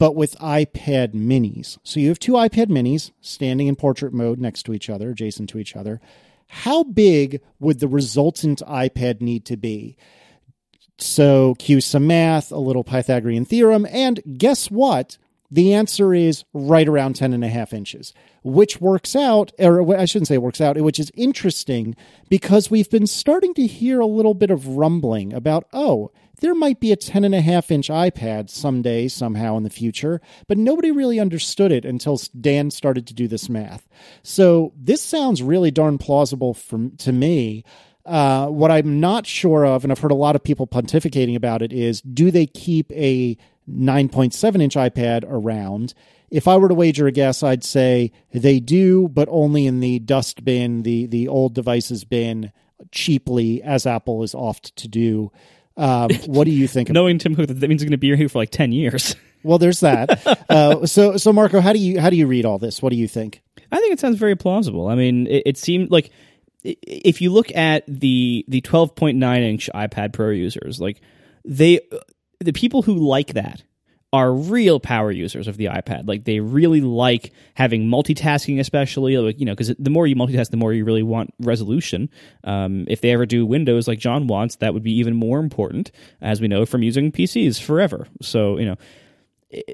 but 0.03 0.15
with 0.15 0.37
iPad 0.39 1.13
minis. 1.13 1.77
So 1.83 1.99
you 2.01 2.09
have 2.09 2.19
two 2.19 2.33
iPad 2.33 2.67
minis 2.67 3.11
standing 3.21 3.67
in 3.67 3.77
portrait 3.77 4.11
mode 4.11 4.37
next 4.37 4.63
to 4.63 4.73
each 4.73 4.89
other, 4.89 5.11
adjacent 5.11 5.49
to 5.51 5.59
each 5.59 5.77
other. 5.77 6.01
How 6.47 6.83
big 6.83 7.41
would 7.61 7.79
the 7.79 7.87
resultant 7.87 8.61
iPad 8.67 9.21
need 9.21 9.45
to 9.45 9.55
be? 9.55 9.95
So 10.97 11.55
cue 11.55 11.79
some 11.79 12.05
math, 12.05 12.51
a 12.51 12.57
little 12.57 12.83
Pythagorean 12.83 13.45
theorem, 13.45 13.87
and 13.89 14.21
guess 14.37 14.69
what? 14.69 15.17
The 15.53 15.75
answer 15.75 16.15
is 16.15 16.45
right 16.51 16.87
around 16.87 17.15
10 17.15 17.31
and 17.31 17.43
a 17.43 17.47
half 17.47 17.73
inches, 17.73 18.11
which 18.43 18.81
works 18.81 19.15
out, 19.15 19.51
or 19.59 19.95
I 19.95 20.05
shouldn't 20.05 20.27
say 20.27 20.39
works 20.39 20.59
out, 20.59 20.81
which 20.81 20.99
is 20.99 21.11
interesting 21.13 21.95
because 22.27 22.71
we've 22.71 22.89
been 22.89 23.05
starting 23.05 23.53
to 23.53 23.67
hear 23.67 23.99
a 23.99 24.07
little 24.07 24.33
bit 24.33 24.49
of 24.49 24.67
rumbling 24.67 25.31
about, 25.31 25.67
oh, 25.71 26.09
there 26.41 26.55
might 26.55 26.79
be 26.79 26.91
a 26.91 26.95
10 26.95 27.23
and 27.23 27.35
a 27.35 27.41
half 27.41 27.69
inch 27.69 27.89
iPad 27.89 28.49
someday, 28.49 29.07
somehow 29.07 29.55
in 29.55 29.61
the 29.61 29.69
future, 29.69 30.21
but 30.47 30.57
nobody 30.57 30.89
really 30.89 31.19
understood 31.19 31.71
it 31.71 31.85
until 31.85 32.19
Dan 32.41 32.71
started 32.71 33.05
to 33.05 33.13
do 33.13 33.27
this 33.27 33.47
math. 33.47 33.87
So 34.23 34.73
this 34.75 35.03
sounds 35.03 35.43
really 35.43 35.69
darn 35.69 35.99
plausible 35.99 36.55
for, 36.55 36.89
to 36.97 37.11
me. 37.11 37.63
Uh, 38.07 38.47
what 38.47 38.71
I'm 38.71 38.99
not 38.99 39.27
sure 39.27 39.67
of, 39.67 39.83
and 39.83 39.91
I've 39.91 39.99
heard 39.99 40.11
a 40.11 40.15
lot 40.15 40.35
of 40.35 40.43
people 40.43 40.65
pontificating 40.65 41.35
about 41.35 41.61
it, 41.61 41.71
is 41.71 42.01
do 42.01 42.31
they 42.31 42.47
keep 42.47 42.91
a 42.91 43.37
9.7 43.69 44.61
inch 44.61 44.75
iPad 44.75 45.25
around? 45.27 45.93
If 46.29 46.47
I 46.47 46.57
were 46.57 46.67
to 46.67 46.73
wager 46.73 47.05
a 47.05 47.11
guess, 47.11 47.43
I'd 47.43 47.63
say 47.63 48.11
they 48.33 48.59
do, 48.59 49.07
but 49.07 49.27
only 49.29 49.67
in 49.67 49.81
the 49.81 49.99
dust 49.99 50.43
bin, 50.43 50.81
the 50.81 51.05
the 51.05 51.27
old 51.27 51.53
devices 51.53 52.05
bin, 52.05 52.51
cheaply, 52.91 53.61
as 53.61 53.85
Apple 53.85 54.23
is 54.23 54.33
oft 54.33 54.75
to 54.77 54.87
do. 54.87 55.31
Um, 55.77 56.09
what 56.25 56.45
do 56.45 56.51
you 56.51 56.67
think? 56.67 56.89
Knowing 56.91 57.19
Tim 57.19 57.35
Cook, 57.35 57.47
that 57.47 57.59
means 57.67 57.81
he's 57.81 57.89
going 57.89 57.91
to 57.91 57.97
be 57.97 58.15
here 58.15 58.29
for 58.29 58.39
like 58.39 58.49
ten 58.49 58.71
years. 58.71 59.15
well, 59.43 59.57
there's 59.57 59.81
that. 59.81 60.39
Uh, 60.53 60.85
so, 60.85 61.17
so 61.17 61.33
Marco, 61.33 61.61
how 61.61 61.73
do 61.73 61.79
you 61.79 61.99
how 61.99 62.11
do 62.11 62.15
you 62.15 62.27
read 62.27 62.45
all 62.45 62.59
this? 62.59 62.79
What 62.79 62.91
do 62.91 62.95
you 62.95 63.07
think? 63.07 63.41
I 63.71 63.79
think 63.79 63.93
it 63.93 63.99
sounds 63.99 64.19
very 64.19 64.35
plausible. 64.35 64.87
I 64.87 64.93
mean, 64.93 65.25
it, 65.25 65.43
it 65.47 65.57
seemed 65.57 65.89
like 65.89 66.11
if 66.63 67.21
you 67.21 67.31
look 67.31 67.55
at 67.55 67.83
the 67.87 68.45
the 68.47 68.61
12.9 68.61 69.41
inch 69.41 69.69
iPad 69.73 70.13
Pro 70.13 70.29
users, 70.29 70.79
like 70.79 71.01
they 71.43 71.79
the 72.43 72.53
people 72.53 72.83
who 72.83 72.95
like 72.95 73.33
that 73.33 73.63
are 74.13 74.31
real 74.31 74.79
power 74.79 75.11
users 75.11 75.47
of 75.47 75.57
the 75.57 75.65
iPad. 75.65 76.07
Like 76.07 76.25
they 76.25 76.39
really 76.39 76.81
like 76.81 77.33
having 77.55 77.89
multitasking, 77.89 78.59
especially 78.59 79.17
like, 79.17 79.39
you 79.39 79.45
know, 79.45 79.53
because 79.53 79.73
the 79.79 79.89
more 79.89 80.05
you 80.05 80.15
multitask, 80.15 80.51
the 80.51 80.57
more 80.57 80.71
you 80.71 80.85
really 80.85 81.01
want 81.01 81.33
resolution. 81.39 82.11
Um, 82.43 82.85
if 82.87 83.01
they 83.01 83.09
ever 83.09 83.25
do 83.25 83.43
Windows 83.43 83.87
like 83.87 83.97
John 83.97 84.27
wants, 84.27 84.57
that 84.57 84.75
would 84.75 84.83
be 84.83 84.95
even 84.99 85.15
more 85.15 85.39
important, 85.39 85.91
as 86.21 86.39
we 86.39 86.47
know 86.47 86.63
from 86.67 86.83
using 86.83 87.11
PCs 87.11 87.59
forever. 87.59 88.07
So 88.21 88.59
you 88.59 88.65
know, 88.65 88.75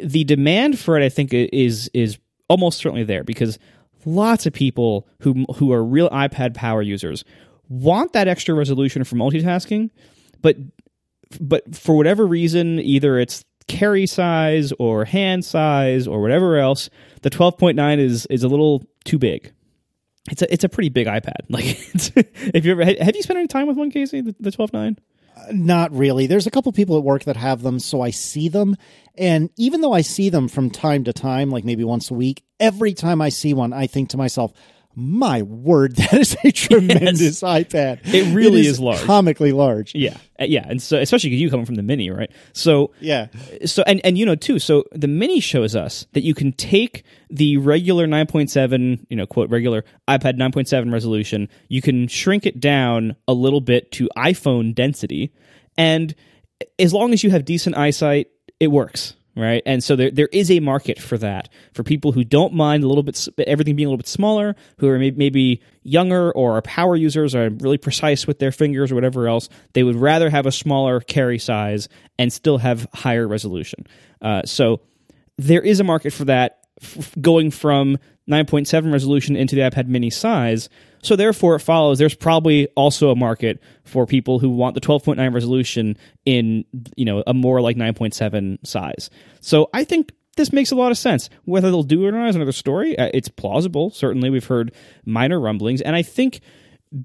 the 0.02 0.24
demand 0.24 0.80
for 0.80 0.98
it, 0.98 1.06
I 1.06 1.10
think, 1.10 1.34
is 1.34 1.92
is 1.94 2.18
almost 2.48 2.78
certainly 2.78 3.04
there 3.04 3.26
because 3.26 3.60
lots 4.06 4.46
of 4.46 4.54
people 4.54 5.06
who 5.20 5.46
who 5.56 5.74
are 5.74 5.84
real 5.84 6.10
iPad 6.12 6.54
power 6.54 6.82
users 6.82 7.26
want 7.68 8.14
that 8.14 8.30
extra 8.30 8.56
resolution 8.56 9.04
for 9.04 9.18
multitasking, 9.18 9.90
but 10.42 10.56
but 11.40 11.76
for 11.76 11.96
whatever 11.96 12.26
reason, 12.26 12.80
either 12.80 13.20
it's 13.20 13.44
carry 13.68 14.08
size 14.08 14.74
or 14.80 15.06
hand 15.06 15.46
size 15.46 16.08
or 16.08 16.22
whatever 16.22 16.58
else, 16.58 16.90
the 17.22 17.30
12.9 17.30 18.00
is 18.00 18.26
is 18.28 18.44
a 18.44 18.48
little 18.48 18.84
too 19.06 19.18
big. 19.18 19.52
It's 20.30 20.42
a 20.42 20.52
it's 20.54 20.64
a 20.64 20.70
pretty 20.70 20.90
big 20.90 21.08
iPad. 21.08 21.42
Like 21.50 21.66
if 22.54 22.66
you 22.66 22.72
ever 22.72 22.84
have 22.86 23.16
you 23.16 23.24
spent 23.24 23.40
any 23.40 23.48
time 23.48 23.68
with 23.68 23.78
one 23.78 23.92
Casey 23.92 24.22
the, 24.22 24.36
the 24.40 24.52
12.9? 24.52 24.98
Uh, 25.36 25.42
not 25.52 25.92
really. 25.94 26.28
There's 26.28 26.48
a 26.48 26.52
couple 26.52 26.72
people 26.72 26.98
at 26.98 27.04
work 27.04 27.24
that 27.24 27.38
have 27.38 27.62
them, 27.62 27.80
so 27.80 28.02
I 28.02 28.10
see 28.10 28.50
them. 28.50 28.76
And 29.18 29.50
even 29.58 29.82
though 29.82 29.94
I 29.94 30.02
see 30.02 30.30
them 30.30 30.48
from 30.48 30.70
time 30.70 31.04
to 31.06 31.14
time, 31.14 31.50
like 31.50 31.64
maybe 31.64 31.84
once 31.84 32.12
a 32.12 32.14
week, 32.14 32.44
every 32.60 32.94
time 32.94 33.22
I 33.22 33.30
see 33.30 33.54
one, 33.54 33.72
I 33.72 33.88
think 33.88 34.10
to 34.10 34.18
myself, 34.18 34.54
my 34.96 35.42
word, 35.44 35.96
that 35.98 36.14
is 36.14 36.36
a 36.44 36.52
tremendous 36.52 37.42
iPad. 37.42 38.00
It 38.14 38.34
really 38.36 38.62
is 38.62 38.68
is 38.68 38.80
large. 38.80 39.00
comically 39.02 39.52
large. 39.52 39.94
Yeah, 39.96 40.18
Uh, 40.40 40.46
yeah, 40.46 40.66
and 40.68 40.82
so 40.82 40.98
especially 40.98 41.30
'cause 41.30 41.40
you 41.40 41.50
coming 41.50 41.66
from 41.66 41.76
the 41.76 41.84
mini, 41.84 42.10
right? 42.10 42.32
So 42.54 42.92
Yeah. 43.00 43.28
so 43.66 43.84
and 43.88 44.02
and 44.04 44.18
you 44.18 44.26
know 44.26 44.36
too 44.36 44.60
so 44.60 44.84
the 44.92 45.08
mini 45.08 45.40
shows 45.40 45.76
us 45.76 46.06
that 46.14 46.24
you 46.24 46.34
can 46.34 46.52
take 46.54 47.04
the 47.30 47.58
regular 47.58 48.08
9.7 48.08 49.06
you 49.10 49.16
know 49.16 49.26
quote 49.28 49.50
regular 49.50 49.86
ipad 50.08 50.38
9.7 50.38 50.92
resolution 50.92 51.48
you 51.68 51.82
can 51.82 52.08
shrink 52.08 52.46
it 52.46 52.60
down 52.60 53.16
a 53.28 53.34
little 53.34 53.62
bit 53.62 53.92
to 53.92 54.10
iphone 54.18 54.74
density 54.74 55.32
and 55.78 56.16
as 56.80 56.92
long 56.94 57.14
as 57.14 57.24
you 57.24 57.30
have 57.30 57.46
decent 57.46 57.78
eyesight 57.78 58.28
it 58.60 58.68
works 58.72 59.14
right 59.40 59.64
and 59.66 59.84
so 59.84 59.96
there, 59.96 60.12
there 60.12 60.30
is 60.32 60.52
a 60.52 60.60
market 60.60 61.00
for 61.00 61.18
that 61.18 61.50
for 61.74 61.84
people 61.84 62.12
who 62.12 62.24
don't 62.24 62.54
mind 62.54 62.84
a 62.84 62.88
little 62.88 63.04
bit 63.04 63.28
everything 63.46 63.76
being 63.76 63.88
a 63.88 63.90
little 63.90 63.98
bit 63.98 64.08
smaller 64.08 64.56
who 64.78 64.88
are 64.88 65.00
maybe 65.00 65.62
younger 65.84 66.32
or 66.32 66.58
are 66.58 66.62
power 66.62 66.96
users 66.96 67.34
or 67.34 67.46
are 67.46 67.50
really 67.50 67.78
precise 67.78 68.28
with 68.28 68.40
their 68.40 68.52
fingers 68.52 68.92
or 68.92 68.96
whatever 68.96 69.28
else 69.28 69.50
they 69.74 69.84
would 69.84 69.96
rather 69.96 70.30
have 70.30 70.46
a 70.46 70.52
smaller 70.52 71.00
carry 71.00 71.40
size 71.40 71.88
and 72.18 72.32
still 72.34 72.58
have 72.58 72.88
higher 72.94 73.28
resolution 73.28 73.86
uh, 74.22 74.44
so 74.44 74.82
there 75.38 75.62
is 75.62 75.80
a 75.80 75.84
market 75.84 76.12
for 76.12 76.26
that 76.26 76.60
f- 76.82 77.14
going 77.22 77.52
from 77.52 77.98
9.7 78.30 78.92
resolution 78.92 79.36
into 79.36 79.56
the 79.56 79.62
iPad 79.62 79.88
mini 79.88 80.10
size. 80.10 80.70
So 81.02 81.16
therefore 81.16 81.56
it 81.56 81.60
follows 81.60 81.98
there's 82.00 82.16
probably 82.16 82.68
also 82.76 83.10
a 83.10 83.16
market 83.16 83.62
for 83.84 84.06
people 84.06 84.40
who 84.40 84.50
want 84.50 84.76
the 84.76 84.82
12.9 84.82 85.34
resolution 85.34 85.98
in 86.26 86.66
you 86.96 87.06
know 87.06 87.24
a 87.26 87.34
more 87.34 87.62
like 87.62 87.78
9.7 87.78 88.66
size. 88.66 89.10
So 89.42 89.70
I 89.74 89.84
think 89.84 90.12
this 90.38 90.54
makes 90.54 90.72
a 90.72 90.76
lot 90.76 90.92
of 90.92 90.98
sense. 90.98 91.30
Whether 91.46 91.70
they'll 91.70 91.84
do 91.84 92.06
it 92.06 92.10
or 92.10 92.12
not 92.12 92.30
is 92.30 92.36
another 92.36 92.52
story. 92.52 92.98
Uh, 92.98 93.10
It's 93.14 93.30
plausible. 93.30 93.90
Certainly 93.90 94.30
we've 94.30 94.46
heard 94.46 94.74
minor 95.06 95.40
rumblings 95.40 95.82
and 95.82 95.96
I 95.96 96.02
think 96.02 96.42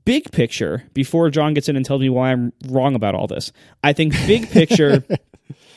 big 0.05 0.31
picture 0.33 0.85
before 0.95 1.31
John 1.31 1.55
gets 1.55 1.69
in 1.69 1.77
and 1.77 1.85
tells 1.85 2.01
me 2.01 2.09
why 2.09 2.33
I'm 2.33 2.53
wrong 2.69 2.95
about 2.95 3.15
all 3.15 3.27
this. 3.27 3.53
I 3.83 3.93
think 3.93 4.13
big 4.27 4.51
picture 4.51 5.05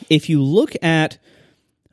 if 0.09 0.29
you 0.29 0.41
look 0.41 0.73
at 0.81 1.17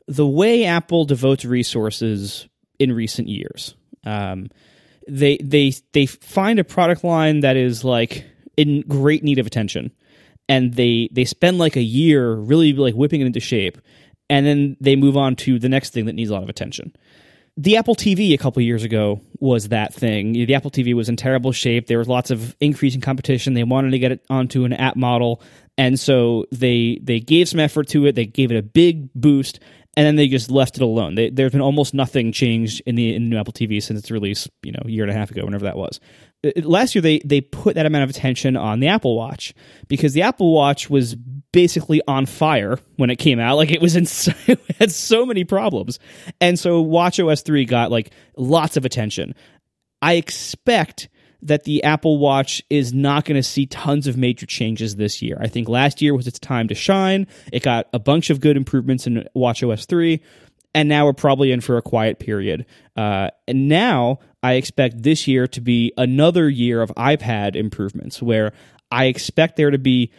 the 0.07 0.25
way 0.25 0.65
Apple 0.65 1.05
devotes 1.05 1.45
resources 1.45 2.47
in 2.79 2.91
recent 2.91 3.27
years, 3.27 3.75
um, 4.05 4.49
they 5.07 5.37
they 5.37 5.73
they 5.93 6.05
find 6.05 6.59
a 6.59 6.63
product 6.63 7.03
line 7.03 7.41
that 7.41 7.57
is 7.57 7.83
like 7.83 8.25
in 8.57 8.81
great 8.81 9.23
need 9.23 9.39
of 9.39 9.47
attention, 9.47 9.91
and 10.49 10.73
they 10.73 11.09
they 11.11 11.25
spend 11.25 11.57
like 11.57 11.75
a 11.75 11.81
year 11.81 12.33
really 12.33 12.73
like 12.73 12.95
whipping 12.95 13.21
it 13.21 13.27
into 13.27 13.39
shape, 13.39 13.77
and 14.29 14.45
then 14.45 14.77
they 14.79 14.95
move 14.95 15.17
on 15.17 15.35
to 15.37 15.59
the 15.59 15.69
next 15.69 15.93
thing 15.93 16.05
that 16.05 16.13
needs 16.13 16.29
a 16.29 16.33
lot 16.33 16.43
of 16.43 16.49
attention. 16.49 16.95
The 17.57 17.77
Apple 17.77 17.95
TV 17.95 18.33
a 18.33 18.37
couple 18.37 18.61
years 18.61 18.83
ago 18.83 19.21
was 19.39 19.69
that 19.69 19.93
thing. 19.93 20.33
The 20.33 20.55
Apple 20.55 20.71
TV 20.71 20.93
was 20.93 21.07
in 21.07 21.15
terrible 21.15 21.53
shape. 21.53 21.87
There 21.87 21.99
was 21.99 22.07
lots 22.09 22.29
of 22.29 22.53
increasing 22.59 22.99
competition. 22.99 23.53
They 23.53 23.63
wanted 23.63 23.91
to 23.91 23.99
get 23.99 24.11
it 24.11 24.25
onto 24.29 24.65
an 24.65 24.73
app 24.73 24.97
model, 24.97 25.41
and 25.77 25.97
so 25.97 26.45
they 26.51 26.99
they 27.01 27.19
gave 27.19 27.47
some 27.47 27.59
effort 27.59 27.87
to 27.89 28.05
it. 28.07 28.15
They 28.15 28.25
gave 28.25 28.51
it 28.51 28.57
a 28.57 28.63
big 28.63 29.09
boost, 29.13 29.61
and 29.97 30.05
then 30.05 30.15
they 30.15 30.27
just 30.27 30.51
left 30.51 30.75
it 30.75 30.81
alone. 30.81 31.15
They, 31.15 31.29
there's 31.29 31.51
been 31.51 31.61
almost 31.61 31.93
nothing 31.93 32.31
changed 32.31 32.81
in 32.85 32.95
the, 32.95 33.15
in 33.15 33.29
new 33.29 33.37
Apple 33.37 33.53
TV 33.53 33.81
since 33.81 33.99
its 33.99 34.11
release, 34.11 34.47
you 34.61 34.71
know, 34.71 34.81
a 34.83 34.89
year 34.89 35.03
and 35.03 35.11
a 35.11 35.15
half 35.15 35.31
ago, 35.31 35.45
whenever 35.45 35.65
that 35.65 35.77
was. 35.77 35.99
Uh, 36.45 36.51
Last 36.63 36.95
year, 36.95 37.01
they 37.01 37.19
they 37.19 37.41
put 37.41 37.75
that 37.75 37.85
amount 37.85 38.03
of 38.03 38.09
attention 38.09 38.57
on 38.57 38.79
the 38.79 38.87
Apple 38.87 39.15
Watch 39.15 39.53
because 39.87 40.13
the 40.13 40.23
Apple 40.23 40.53
Watch 40.53 40.89
was 40.89 41.15
basically 41.53 42.01
on 42.07 42.25
fire 42.25 42.77
when 42.97 43.09
it 43.09 43.15
came 43.17 43.39
out. 43.39 43.55
Like 43.55 43.71
it 43.71 43.81
was 43.81 43.95
in, 43.95 44.05
so, 44.05 44.31
it 44.47 44.59
had 44.79 44.91
so 44.91 45.25
many 45.25 45.43
problems, 45.43 45.99
and 46.41 46.59
so 46.59 46.81
Watch 46.81 47.19
OS 47.19 47.41
three 47.41 47.65
got 47.65 47.91
like 47.91 48.11
lots 48.35 48.77
of 48.77 48.85
attention. 48.85 49.33
I 50.01 50.13
expect 50.13 51.09
that 51.45 51.63
the 51.63 51.83
Apple 51.83 52.17
Watch 52.17 52.61
is 52.69 52.93
not 52.93 53.23
going 53.25 53.35
to 53.35 53.43
see 53.43 53.67
tons 53.67 54.07
of 54.07 54.17
major 54.17 54.45
changes 54.45 54.95
this 54.95 55.21
year. 55.21 55.37
I 55.39 55.47
think 55.47 55.69
last 55.69 56.01
year 56.01 56.15
was 56.15 56.27
its 56.27 56.39
time 56.39 56.67
to 56.69 56.75
shine. 56.75 57.27
It 57.53 57.61
got 57.61 57.87
a 57.93 57.99
bunch 57.99 58.29
of 58.29 58.39
good 58.39 58.57
improvements 58.57 59.05
in 59.05 59.27
Watch 59.35 59.63
OS 59.63 59.85
3, 59.85 60.21
and 60.73 60.89
now 60.89 61.05
we're 61.05 61.13
probably 61.13 61.51
in 61.51 61.61
for 61.61 61.77
a 61.77 61.81
quiet 61.81 62.19
period. 62.19 62.65
Uh, 62.97 63.29
and 63.47 63.67
now 63.67 64.19
I 64.41 64.53
expect 64.53 65.03
this 65.03 65.27
year 65.27 65.47
to 65.47 65.61
be 65.61 65.93
another 65.97 66.49
year 66.49 66.81
of 66.81 66.89
iPad 66.97 67.55
improvements 67.55 68.21
where 68.21 68.51
I 68.91 69.05
expect 69.05 69.55
there 69.55 69.71
to 69.71 69.77
be 69.77 70.11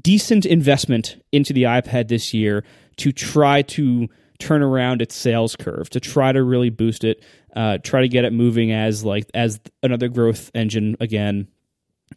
decent 0.00 0.44
investment 0.44 1.22
into 1.32 1.52
the 1.52 1.62
iPad 1.64 2.08
this 2.08 2.34
year 2.34 2.64
to 2.96 3.12
try 3.12 3.62
to 3.62 4.08
turn 4.38 4.62
around 4.62 5.00
its 5.00 5.14
sales 5.14 5.56
curve, 5.56 5.88
to 5.90 6.00
try 6.00 6.32
to 6.32 6.42
really 6.42 6.70
boost 6.70 7.04
it, 7.04 7.22
uh, 7.56 7.78
try 7.78 8.02
to 8.02 8.08
get 8.08 8.24
it 8.24 8.32
moving 8.32 8.70
as 8.70 9.04
like 9.04 9.28
as 9.34 9.58
another 9.82 10.08
growth 10.08 10.50
engine 10.54 10.96
again. 11.00 11.48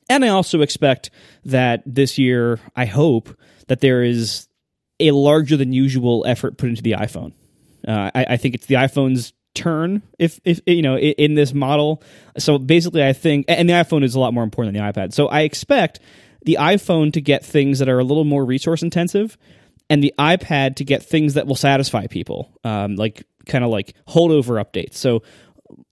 And 0.10 0.24
I 0.24 0.28
also 0.28 0.61
expect 0.61 1.10
that 1.45 1.82
this 1.86 2.18
year, 2.18 2.60
I 2.76 2.86
hope 2.86 3.30
that 3.68 3.80
there 3.80 4.03
is 4.03 4.48
a 4.99 5.11
larger 5.11 5.56
than 5.57 5.72
usual 5.74 6.26
effort 6.28 6.57
put 6.57 6.70
into 6.70 6.82
the 6.82 6.91
iPhone. 6.91 7.34
Uh, 7.88 8.11
I, 8.14 8.26
I 8.32 8.38
think 8.38 8.56
it's 8.56 8.68
the 8.68 8.76
iPhone's 8.76 9.34
turn 9.56 10.03
if 10.20 10.40
if 10.45 10.61
you 10.68 10.82
know 10.82 10.98
in, 10.98 11.14
in 11.14 11.34
this 11.36 11.53
model. 11.53 12.03
So 12.38 12.57
basically, 12.57 13.03
I 13.03 13.14
think 13.14 13.45
and 13.48 13.70
the 13.70 13.74
iPhone 13.74 14.03
is 14.03 14.16
a 14.16 14.20
lot 14.20 14.34
more 14.34 14.44
important 14.44 14.76
than 14.76 14.84
the 14.84 14.91
iPad. 14.91 15.14
So 15.14 15.28
I 15.28 15.41
expect 15.41 15.99
the 16.44 16.57
iPhone 16.60 17.14
to 17.14 17.22
get 17.22 17.45
things 17.45 17.80
that 17.80 17.90
are 17.90 17.99
a 17.99 18.03
little 18.03 18.26
more 18.26 18.45
resource 18.45 18.82
intensive, 18.82 19.38
and 19.90 20.03
the 20.03 20.14
iPad 20.20 20.76
to 20.76 20.84
get 20.84 21.03
things 21.03 21.34
that 21.34 21.48
will 21.48 21.56
satisfy 21.56 22.07
people, 22.07 22.52
um, 22.64 22.95
like 22.95 23.26
kind 23.45 23.64
of 23.64 23.70
like 23.70 23.94
holdover 24.07 24.64
updates. 24.64 24.95
So 24.95 25.24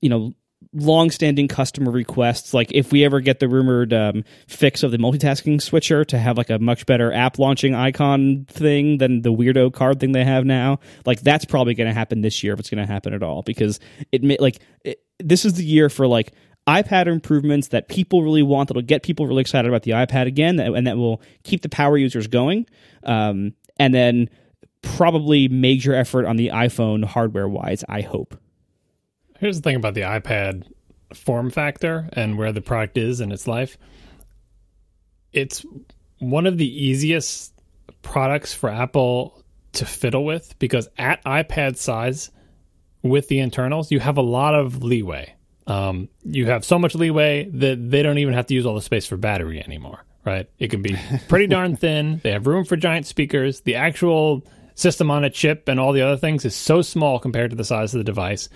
you 0.02 0.10
know 0.10 0.34
long-standing 0.74 1.48
customer 1.48 1.92
requests 1.92 2.54
like 2.54 2.72
if 2.72 2.92
we 2.92 3.04
ever 3.06 3.20
get 3.20 3.40
the 3.40 3.48
rumored 3.48 3.94
um, 3.94 4.24
fix 4.48 4.84
of 4.84 4.92
the 4.92 4.98
multitasking 4.98 5.62
switcher 5.62 6.04
to 6.04 6.18
have 6.18 6.38
like 6.38 6.50
a 6.50 6.60
much 6.60 6.86
better 6.86 7.12
app 7.14 7.40
launching 7.40 7.74
icon 7.74 8.46
thing 8.50 8.98
than 8.98 9.22
the 9.22 9.32
weirdo 9.32 9.74
card 9.74 10.00
thing 10.00 10.12
they 10.12 10.26
have 10.26 10.46
now 10.46 10.80
like 11.06 11.22
that's 11.22 11.46
probably 11.46 11.74
going 11.74 11.88
to 11.88 11.94
happen 11.94 12.22
this 12.22 12.44
year 12.44 12.54
if 12.54 12.60
it's 12.60 12.70
going 12.70 12.86
to 12.86 12.92
happen 12.92 13.14
at 13.14 13.24
all 13.24 13.42
because 13.44 13.80
it 14.12 14.24
may 14.24 14.38
like 14.40 14.60
it, 14.84 15.02
this 15.20 15.46
is 15.46 15.54
the 15.54 15.64
year 15.64 15.90
for 15.90 16.06
like 16.06 16.34
iPad 16.68 17.08
improvements 17.08 17.70
that 17.70 17.88
people 17.88 18.22
really 18.22 18.44
want 18.44 18.68
that'll 18.68 18.82
get 18.82 19.02
people 19.02 19.26
really 19.26 19.42
excited 19.42 19.70
about 19.70 19.84
the 19.84 19.92
iPad 19.92 20.28
again 20.28 20.60
and 20.60 20.86
that 20.86 20.98
will 20.98 21.22
keep 21.44 21.62
the 21.62 21.70
power 21.70 21.98
users 21.98 22.28
going 22.28 22.66
um, 23.04 23.54
and 23.80 23.94
then 23.94 24.30
probably 24.82 25.48
major 25.48 25.94
effort 25.94 26.26
on 26.26 26.38
the 26.38 26.50
iPhone 26.50 27.04
hardware 27.04 27.48
wise 27.48 27.84
I 27.90 28.02
hope 28.02 28.38
Here's 29.40 29.58
the 29.58 29.62
thing 29.62 29.76
about 29.76 29.94
the 29.94 30.02
iPad 30.02 30.64
form 31.14 31.50
factor 31.52 32.10
and 32.14 32.38
where 32.38 32.52
the 32.52 32.62
product 32.62 32.98
is 32.98 33.22
in 33.22 33.32
its 33.32 33.48
life. 33.48 33.78
It's 35.32 35.66
one 36.20 36.48
of 36.48 36.58
the 36.58 36.86
easiest 36.86 37.54
products 38.02 38.54
for 38.54 38.70
Apple 38.70 39.44
to 39.74 39.86
fiddle 39.86 40.26
with 40.26 40.58
because 40.60 40.90
at 40.98 41.24
iPad 41.24 41.78
size 41.78 42.32
with 43.04 43.28
the 43.28 43.40
internals, 43.40 43.92
you 43.92 44.00
have 44.00 44.18
a 44.18 44.22
lot 44.24 44.56
of 44.56 44.84
leeway. 44.84 45.34
Um, 45.68 46.10
you 46.24 46.48
have 46.48 46.66
so 46.66 46.80
much 46.80 46.96
leeway 46.96 47.50
that 47.54 47.92
they 47.92 48.02
don't 48.02 48.18
even 48.18 48.34
have 48.34 48.48
to 48.48 48.54
use 48.54 48.66
all 48.66 48.76
the 48.76 48.82
space 48.82 49.06
for 49.06 49.18
battery 49.18 49.62
anymore, 49.62 50.04
right? 50.28 50.48
It 50.60 50.68
can 50.70 50.84
be 50.84 50.96
pretty 51.28 51.48
darn 51.48 51.76
thin. 51.76 52.22
They 52.24 52.32
have 52.32 52.46
room 52.46 52.66
for 52.66 52.76
giant 52.76 53.08
speakers. 53.08 53.62
The 53.62 53.76
actual 53.76 54.44
system 54.76 55.10
on 55.10 55.24
a 55.24 55.30
chip 55.32 55.68
and 55.68 55.80
all 55.80 55.94
the 55.94 56.04
other 56.04 56.18
things 56.18 56.46
is 56.46 56.54
so 56.54 56.84
small 56.84 57.18
compared 57.18 57.50
to 57.50 57.56
the 57.58 57.64
size 57.64 57.96
of 57.96 57.98
the 57.98 58.04
device 58.04 58.48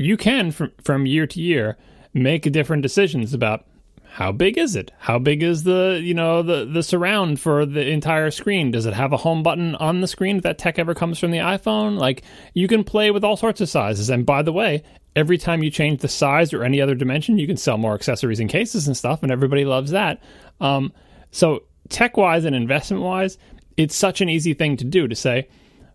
you 0.00 0.16
can 0.16 0.50
from 0.50 0.72
from 0.82 1.06
year 1.06 1.26
to 1.26 1.40
year 1.40 1.76
make 2.14 2.50
different 2.50 2.82
decisions 2.82 3.34
about 3.34 3.66
how 4.12 4.32
big 4.32 4.58
is 4.58 4.74
it? 4.74 4.90
How 4.98 5.20
big 5.20 5.40
is 5.42 5.62
the 5.62 6.00
you 6.02 6.14
know 6.14 6.42
the 6.42 6.64
the 6.64 6.82
surround 6.82 7.38
for 7.38 7.64
the 7.64 7.88
entire 7.88 8.32
screen? 8.32 8.72
Does 8.72 8.84
it 8.84 8.92
have 8.92 9.12
a 9.12 9.16
home 9.16 9.44
button 9.44 9.76
on 9.76 10.00
the 10.00 10.08
screen 10.08 10.38
if 10.38 10.42
that 10.42 10.58
tech 10.58 10.80
ever 10.80 10.94
comes 10.94 11.18
from 11.18 11.30
the 11.30 11.38
iphone? 11.38 11.96
Like 11.96 12.22
you 12.52 12.66
can 12.66 12.82
play 12.82 13.12
with 13.12 13.22
all 13.22 13.36
sorts 13.36 13.60
of 13.60 13.68
sizes. 13.68 14.10
And 14.10 14.26
by 14.26 14.42
the 14.42 14.52
way 14.52 14.82
every 15.14 15.38
time 15.38 15.62
you 15.62 15.70
change 15.70 16.00
the 16.00 16.08
size 16.08 16.52
or 16.52 16.64
any 16.64 16.80
other 16.80 16.94
dimension 16.94 17.38
you 17.38 17.46
can 17.46 17.56
sell 17.56 17.78
more 17.78 17.94
accessories 17.94 18.40
and 18.40 18.50
cases 18.50 18.86
and 18.86 18.96
stuff 18.96 19.22
and 19.22 19.30
everybody 19.30 19.64
loves 19.64 19.92
that. 19.92 20.20
Um, 20.60 20.92
so 21.30 21.62
tech 21.88 22.16
wise 22.16 22.44
and 22.44 22.56
investment 22.56 23.04
wise 23.04 23.38
it's 23.76 23.94
such 23.94 24.20
an 24.20 24.28
easy 24.28 24.54
thing 24.54 24.76
to 24.76 24.84
do 24.84 25.06
to 25.06 25.14
say 25.14 25.48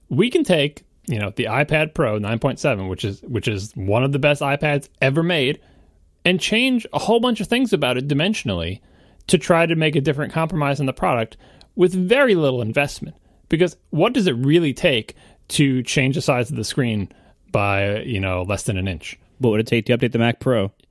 we 0.08 0.30
can 0.30 0.46
take 0.46 0.86
you 1.08 1.20
know 1.20 1.32
the 1.36 1.46
iPad 1.46 1.94
Pro 1.94 2.18
9.7 2.18 2.90
which 2.90 3.04
is 3.04 3.22
which 3.24 3.50
is 3.50 3.74
one 3.76 4.04
of 4.04 4.14
the 4.14 4.20
best 4.20 4.42
iPads 4.42 4.88
ever 5.02 5.22
made 5.22 5.60
and 6.26 6.41
change 6.41 6.85
a 6.91 6.99
whole 6.99 7.19
bunch 7.19 7.39
of 7.39 7.47
things 7.47 7.72
about 7.72 7.97
it 7.97 8.07
dimensionally 8.07 8.81
to 9.27 9.38
try 9.38 9.65
to 9.65 9.76
make 9.76 9.95
a 9.95 10.02
different 10.02 10.34
compromise 10.34 10.80
on 10.80 10.85
the 10.85 10.93
product 10.93 11.38
with 11.76 11.93
very 11.93 12.35
little 12.35 12.61
investment 12.61 13.15
because 13.47 13.77
what 13.91 14.14
does 14.14 14.27
it 14.27 14.34
really 14.34 14.73
take 14.73 15.15
to 15.47 15.84
change 15.84 16.15
the 16.15 16.22
size 16.22 16.49
of 16.49 16.57
the 16.57 16.64
screen 16.64 17.10
by 17.52 17.99
you 17.99 18.19
know 18.19 18.41
less 18.41 18.64
than 18.64 18.77
an 18.77 18.88
inch 18.88 19.18
what 19.39 19.52
would 19.52 19.60
it 19.60 19.68
take 19.68 19.85
to 19.85 19.97
update 19.97 20.11
the 20.11 20.19
Mac 20.19 20.39
Pro 20.39 20.72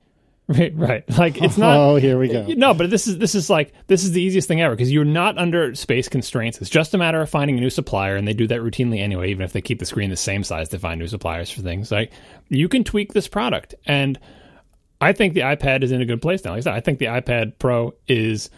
Right, 0.47 0.77
right. 0.77 1.17
Like 1.17 1.41
it's 1.41 1.57
not. 1.57 1.75
Oh, 1.75 1.95
here 1.95 2.19
we 2.19 2.27
go. 2.27 2.45
No, 2.55 2.75
but 2.75 2.91
this 2.91 3.07
is 3.07 3.17
this 3.17 3.33
is 3.33 3.49
like 3.49 3.73
this 3.87 4.03
is 4.03 4.11
the 4.11 4.21
easiest 4.21 4.47
thing 4.47 4.61
ever 4.61 4.75
because 4.75 4.91
you're 4.91 5.03
not 5.03 5.39
under 5.39 5.73
space 5.73 6.07
constraints. 6.07 6.61
It's 6.61 6.69
just 6.69 6.93
a 6.93 6.99
matter 6.99 7.19
of 7.19 7.31
finding 7.31 7.57
a 7.57 7.59
new 7.61 7.71
supplier, 7.71 8.15
and 8.15 8.27
they 8.27 8.33
do 8.33 8.45
that 8.47 8.59
routinely 8.59 8.99
anyway. 8.99 9.31
Even 9.31 9.43
if 9.43 9.53
they 9.53 9.61
keep 9.61 9.79
the 9.79 9.87
screen 9.87 10.11
the 10.11 10.15
same 10.15 10.43
size 10.43 10.69
to 10.69 10.77
find 10.77 10.99
new 10.99 11.07
suppliers 11.07 11.49
for 11.49 11.61
things, 11.61 11.91
like 11.91 12.11
you 12.49 12.69
can 12.69 12.83
tweak 12.83 13.13
this 13.13 13.27
product, 13.27 13.73
and 13.87 14.19
I 15.01 15.13
think 15.13 15.33
the 15.33 15.41
iPad 15.41 15.83
is 15.83 15.91
in 15.91 16.01
a 16.01 16.05
good 16.05 16.21
place 16.21 16.43
now. 16.43 16.51
Like 16.51 16.59
I 16.59 16.61
said, 16.61 16.73
I 16.73 16.79
think 16.79 16.99
the 16.99 17.05
iPad 17.05 17.53
Pro 17.59 17.93
is 18.07 18.49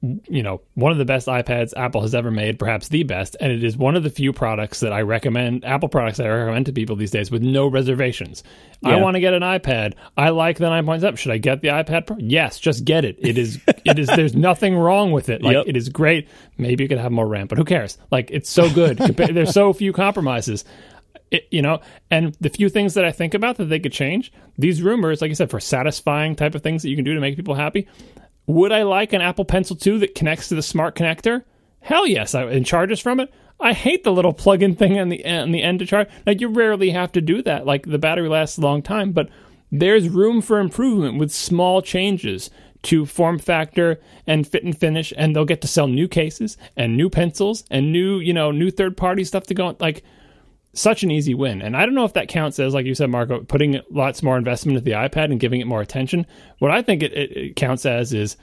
you 0.00 0.44
know, 0.44 0.60
one 0.74 0.92
of 0.92 0.98
the 0.98 1.04
best 1.04 1.26
iPads 1.26 1.76
Apple 1.76 2.02
has 2.02 2.14
ever 2.14 2.30
made, 2.30 2.56
perhaps 2.56 2.88
the 2.88 3.02
best, 3.02 3.36
and 3.40 3.50
it 3.50 3.64
is 3.64 3.76
one 3.76 3.96
of 3.96 4.04
the 4.04 4.10
few 4.10 4.32
products 4.32 4.78
that 4.80 4.92
I 4.92 5.00
recommend, 5.02 5.64
Apple 5.64 5.88
products 5.88 6.18
that 6.18 6.26
I 6.28 6.30
recommend 6.30 6.66
to 6.66 6.72
people 6.72 6.94
these 6.94 7.10
days 7.10 7.32
with 7.32 7.42
no 7.42 7.66
reservations. 7.66 8.44
I 8.84 8.94
want 9.00 9.14
to 9.16 9.20
get 9.20 9.34
an 9.34 9.42
iPad. 9.42 9.94
I 10.16 10.28
like 10.28 10.58
the 10.58 10.66
9.7. 10.66 11.18
Should 11.18 11.32
I 11.32 11.38
get 11.38 11.62
the 11.62 11.68
iPad 11.68 12.06
Pro? 12.06 12.16
Yes, 12.20 12.60
just 12.60 12.84
get 12.84 13.04
it. 13.04 13.16
It 13.18 13.36
is 13.38 13.60
it 13.66 13.98
is 13.98 14.06
there's 14.06 14.36
nothing 14.36 14.76
wrong 14.76 15.10
with 15.10 15.28
it. 15.30 15.42
Like 15.42 15.54
Yep. 15.54 15.64
it 15.66 15.76
is 15.76 15.88
great. 15.88 16.28
Maybe 16.58 16.84
you 16.84 16.88
could 16.88 16.98
have 16.98 17.10
more 17.10 17.26
RAM, 17.26 17.48
but 17.48 17.58
who 17.58 17.64
cares? 17.64 17.98
Like 18.12 18.30
it's 18.30 18.48
so 18.48 18.72
good. 18.72 18.98
There's 18.98 19.52
so 19.52 19.72
few 19.72 19.92
compromises. 19.92 20.64
It, 21.30 21.46
you 21.50 21.60
know, 21.60 21.80
and 22.10 22.34
the 22.40 22.48
few 22.48 22.68
things 22.68 22.94
that 22.94 23.04
I 23.04 23.12
think 23.12 23.34
about 23.34 23.56
that 23.56 23.66
they 23.66 23.78
could 23.78 23.92
change, 23.92 24.32
these 24.56 24.80
rumors, 24.80 25.20
like 25.20 25.30
I 25.30 25.34
said, 25.34 25.50
for 25.50 25.60
satisfying 25.60 26.34
type 26.34 26.54
of 26.54 26.62
things 26.62 26.82
that 26.82 26.88
you 26.88 26.96
can 26.96 27.04
do 27.04 27.14
to 27.14 27.20
make 27.20 27.36
people 27.36 27.54
happy, 27.54 27.86
would 28.46 28.72
I 28.72 28.82
like 28.82 29.12
an 29.12 29.20
Apple 29.20 29.44
Pencil 29.44 29.76
2 29.76 29.98
that 29.98 30.14
connects 30.14 30.48
to 30.48 30.54
the 30.54 30.62
smart 30.62 30.94
connector? 30.96 31.44
Hell 31.80 32.06
yes, 32.06 32.34
I, 32.34 32.44
and 32.44 32.64
charges 32.64 32.98
from 32.98 33.20
it. 33.20 33.32
I 33.60 33.72
hate 33.72 34.04
the 34.04 34.12
little 34.12 34.32
plug-in 34.32 34.76
thing 34.76 34.98
on 34.98 35.08
the 35.08 35.24
on 35.24 35.52
the 35.52 35.62
end 35.62 35.80
to 35.80 35.86
charge. 35.86 36.08
Like 36.26 36.40
you 36.40 36.48
rarely 36.48 36.90
have 36.90 37.12
to 37.12 37.20
do 37.20 37.42
that. 37.42 37.66
Like 37.66 37.86
the 37.86 37.98
battery 37.98 38.28
lasts 38.28 38.56
a 38.56 38.62
long 38.62 38.82
time, 38.82 39.12
but 39.12 39.28
there's 39.70 40.08
room 40.08 40.40
for 40.40 40.60
improvement 40.60 41.18
with 41.18 41.32
small 41.32 41.82
changes 41.82 42.50
to 42.82 43.04
form 43.04 43.38
factor 43.38 44.00
and 44.26 44.46
fit 44.46 44.64
and 44.64 44.76
finish, 44.76 45.12
and 45.16 45.34
they'll 45.34 45.44
get 45.44 45.60
to 45.62 45.68
sell 45.68 45.88
new 45.88 46.06
cases 46.06 46.56
and 46.76 46.96
new 46.96 47.10
pencils 47.10 47.64
and 47.70 47.92
new 47.92 48.18
you 48.18 48.32
know 48.32 48.50
new 48.50 48.70
third 48.70 48.96
party 48.96 49.24
stuff 49.24 49.44
to 49.44 49.54
go. 49.54 49.76
Like 49.80 50.04
such 50.74 51.02
an 51.02 51.10
easy 51.10 51.34
win. 51.34 51.62
And 51.62 51.76
I 51.76 51.84
don't 51.84 51.94
know 51.94 52.04
if 52.04 52.12
that 52.12 52.28
counts 52.28 52.58
as, 52.58 52.74
like 52.74 52.86
you 52.86 52.94
said, 52.94 53.10
Marco, 53.10 53.40
putting 53.42 53.80
lots 53.90 54.22
more 54.22 54.36
investment 54.36 54.76
into 54.76 54.84
the 54.84 54.96
iPad 54.96 55.24
and 55.26 55.40
giving 55.40 55.60
it 55.60 55.66
more 55.66 55.80
attention. 55.80 56.26
What 56.58 56.70
I 56.70 56.82
think 56.82 57.02
it, 57.02 57.12
it, 57.12 57.36
it 57.36 57.56
counts 57.56 57.86
as 57.86 58.12
is 58.12 58.36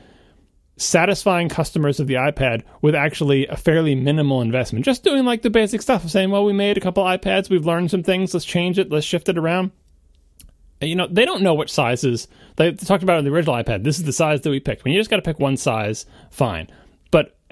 satisfying 0.77 1.47
customers 1.47 1.99
of 1.99 2.07
the 2.07 2.15
iPad 2.15 2.63
with 2.81 2.95
actually 2.95 3.47
a 3.47 3.55
fairly 3.55 3.95
minimal 3.95 4.41
investment. 4.41 4.85
Just 4.85 5.03
doing 5.03 5.23
like 5.23 5.41
the 5.41 5.49
basic 5.49 5.81
stuff 5.81 6.03
of 6.03 6.11
saying, 6.11 6.31
well, 6.31 6.43
we 6.43 6.53
made 6.53 6.77
a 6.77 6.81
couple 6.81 7.03
iPads, 7.03 7.49
we've 7.49 7.65
learned 7.65 7.91
some 7.91 8.03
things, 8.03 8.33
let's 8.33 8.45
change 8.45 8.77
it, 8.77 8.91
let's 8.91 9.05
shift 9.05 9.29
it 9.29 9.37
around. 9.37 9.71
And, 10.81 10.89
You 10.89 10.95
know, 10.95 11.07
they 11.09 11.23
don't 11.23 11.43
know 11.43 11.53
which 11.53 11.71
sizes. 11.71 12.27
They 12.57 12.73
talked 12.73 13.03
about 13.03 13.19
in 13.19 13.25
the 13.25 13.31
original 13.31 13.55
iPad. 13.55 13.83
This 13.83 13.97
is 13.97 14.03
the 14.03 14.11
size 14.11 14.41
that 14.41 14.49
we 14.49 14.59
picked. 14.59 14.83
When 14.83 14.93
you 14.93 14.99
just 14.99 15.09
got 15.09 15.17
to 15.17 15.21
pick 15.21 15.39
one 15.39 15.55
size, 15.55 16.05
fine. 16.29 16.67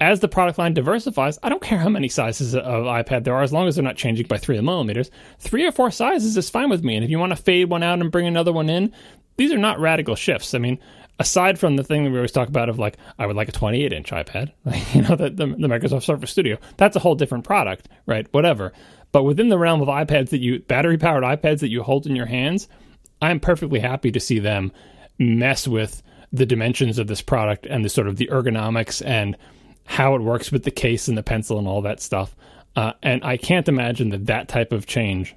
As 0.00 0.18
the 0.18 0.28
product 0.28 0.58
line 0.58 0.74
diversifies, 0.74 1.38
I 1.42 1.48
don't 1.48 1.62
care 1.62 1.78
how 1.78 1.88
many 1.88 2.08
sizes 2.08 2.54
of 2.56 2.84
iPad 2.84 3.22
there 3.22 3.34
are, 3.34 3.42
as 3.42 3.52
long 3.52 3.68
as 3.68 3.76
they're 3.76 3.84
not 3.84 3.96
changing 3.96 4.26
by 4.26 4.38
three 4.38 4.60
millimeters. 4.60 5.10
Three 5.38 5.64
or 5.66 5.72
four 5.72 5.92
sizes 5.92 6.36
is 6.36 6.50
fine 6.50 6.68
with 6.68 6.82
me. 6.82 6.96
And 6.96 7.04
if 7.04 7.10
you 7.10 7.18
want 7.18 7.30
to 7.30 7.36
fade 7.36 7.70
one 7.70 7.84
out 7.84 8.00
and 8.00 8.10
bring 8.10 8.26
another 8.26 8.52
one 8.52 8.68
in, 8.68 8.92
these 9.36 9.52
are 9.52 9.58
not 9.58 9.78
radical 9.78 10.16
shifts. 10.16 10.52
I 10.52 10.58
mean, 10.58 10.80
aside 11.20 11.60
from 11.60 11.76
the 11.76 11.84
thing 11.84 12.04
that 12.04 12.10
we 12.10 12.16
always 12.16 12.32
talk 12.32 12.48
about 12.48 12.68
of 12.68 12.78
like, 12.78 12.96
I 13.20 13.26
would 13.26 13.36
like 13.36 13.48
a 13.48 13.52
28 13.52 13.92
inch 13.92 14.10
iPad, 14.10 14.52
you 14.94 15.02
know, 15.02 15.14
the, 15.14 15.30
the, 15.30 15.46
the 15.46 15.68
Microsoft 15.68 16.02
Surface 16.02 16.30
Studio, 16.30 16.58
that's 16.76 16.96
a 16.96 17.00
whole 17.00 17.14
different 17.14 17.44
product, 17.44 17.88
right? 18.06 18.26
Whatever. 18.32 18.72
But 19.12 19.22
within 19.22 19.48
the 19.48 19.58
realm 19.58 19.80
of 19.80 19.86
iPads 19.86 20.30
that 20.30 20.40
you, 20.40 20.58
battery 20.60 20.98
powered 20.98 21.22
iPads 21.22 21.60
that 21.60 21.70
you 21.70 21.84
hold 21.84 22.06
in 22.06 22.16
your 22.16 22.26
hands, 22.26 22.66
I'm 23.22 23.38
perfectly 23.38 23.78
happy 23.78 24.10
to 24.10 24.18
see 24.18 24.40
them 24.40 24.72
mess 25.18 25.68
with 25.68 26.02
the 26.32 26.46
dimensions 26.46 26.98
of 26.98 27.06
this 27.06 27.22
product 27.22 27.64
and 27.66 27.84
the 27.84 27.88
sort 27.88 28.08
of 28.08 28.16
the 28.16 28.26
ergonomics 28.26 29.06
and 29.06 29.36
how 29.84 30.14
it 30.14 30.22
works 30.22 30.50
with 30.50 30.64
the 30.64 30.70
case 30.70 31.08
and 31.08 31.16
the 31.16 31.22
pencil 31.22 31.58
and 31.58 31.68
all 31.68 31.82
that 31.82 32.00
stuff. 32.00 32.34
Uh, 32.76 32.92
and 33.02 33.24
I 33.24 33.36
can't 33.36 33.68
imagine 33.68 34.10
that 34.10 34.26
that 34.26 34.48
type 34.48 34.72
of 34.72 34.86
change 34.86 35.36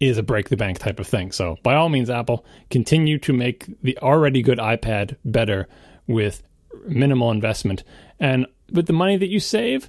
is 0.00 0.18
a 0.18 0.22
break 0.22 0.48
the 0.48 0.56
bank 0.56 0.78
type 0.78 1.00
of 1.00 1.06
thing. 1.06 1.32
So, 1.32 1.56
by 1.62 1.74
all 1.74 1.88
means, 1.88 2.10
Apple, 2.10 2.44
continue 2.70 3.18
to 3.20 3.32
make 3.32 3.66
the 3.82 3.98
already 3.98 4.42
good 4.42 4.58
iPad 4.58 5.16
better 5.24 5.66
with 6.06 6.42
minimal 6.86 7.30
investment. 7.30 7.82
And 8.20 8.46
with 8.70 8.86
the 8.86 8.92
money 8.92 9.16
that 9.16 9.28
you 9.28 9.40
save, 9.40 9.88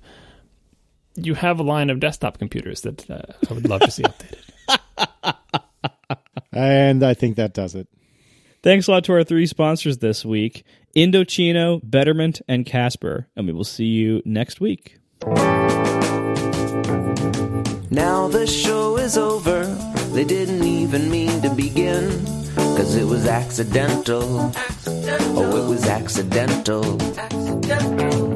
you 1.16 1.34
have 1.34 1.60
a 1.60 1.64
line 1.64 1.90
of 1.90 2.00
desktop 2.00 2.38
computers 2.38 2.82
that 2.82 3.10
uh, 3.10 3.22
I 3.50 3.54
would 3.54 3.68
love 3.68 3.82
to 3.82 3.92
see 3.92 4.04
updated. 4.04 4.42
And 6.56 7.04
I 7.04 7.14
think 7.14 7.36
that 7.36 7.54
does 7.54 7.76
it. 7.76 7.88
Thanks 8.64 8.88
a 8.88 8.92
lot 8.92 9.04
to 9.04 9.14
our 9.14 9.24
three 9.24 9.46
sponsors 9.46 9.98
this 9.98 10.26
week 10.26 10.64
Indochino, 10.96 11.82
Betterment, 11.84 12.42
and 12.48 12.66
Casper. 12.66 13.28
And 13.36 13.46
we 13.48 13.54
will 13.54 13.66
see 13.66 13.86
you 13.86 14.22
next 14.24 14.62
week. 14.62 14.98
Now 17.92 18.28
the 18.30 18.48
show 18.48 18.98
is 18.98 19.18
over. 19.18 19.66
They 20.14 20.24
didn't 20.24 20.64
even 20.64 21.12
mean 21.12 21.42
to 21.42 21.50
begin. 21.50 22.10
Cause 22.56 22.96
it 22.96 23.06
was 23.06 23.26
accidental. 23.28 24.52
Oh, 24.88 25.66
it 25.66 25.70
was 25.70 25.86
accidental. 25.86 26.98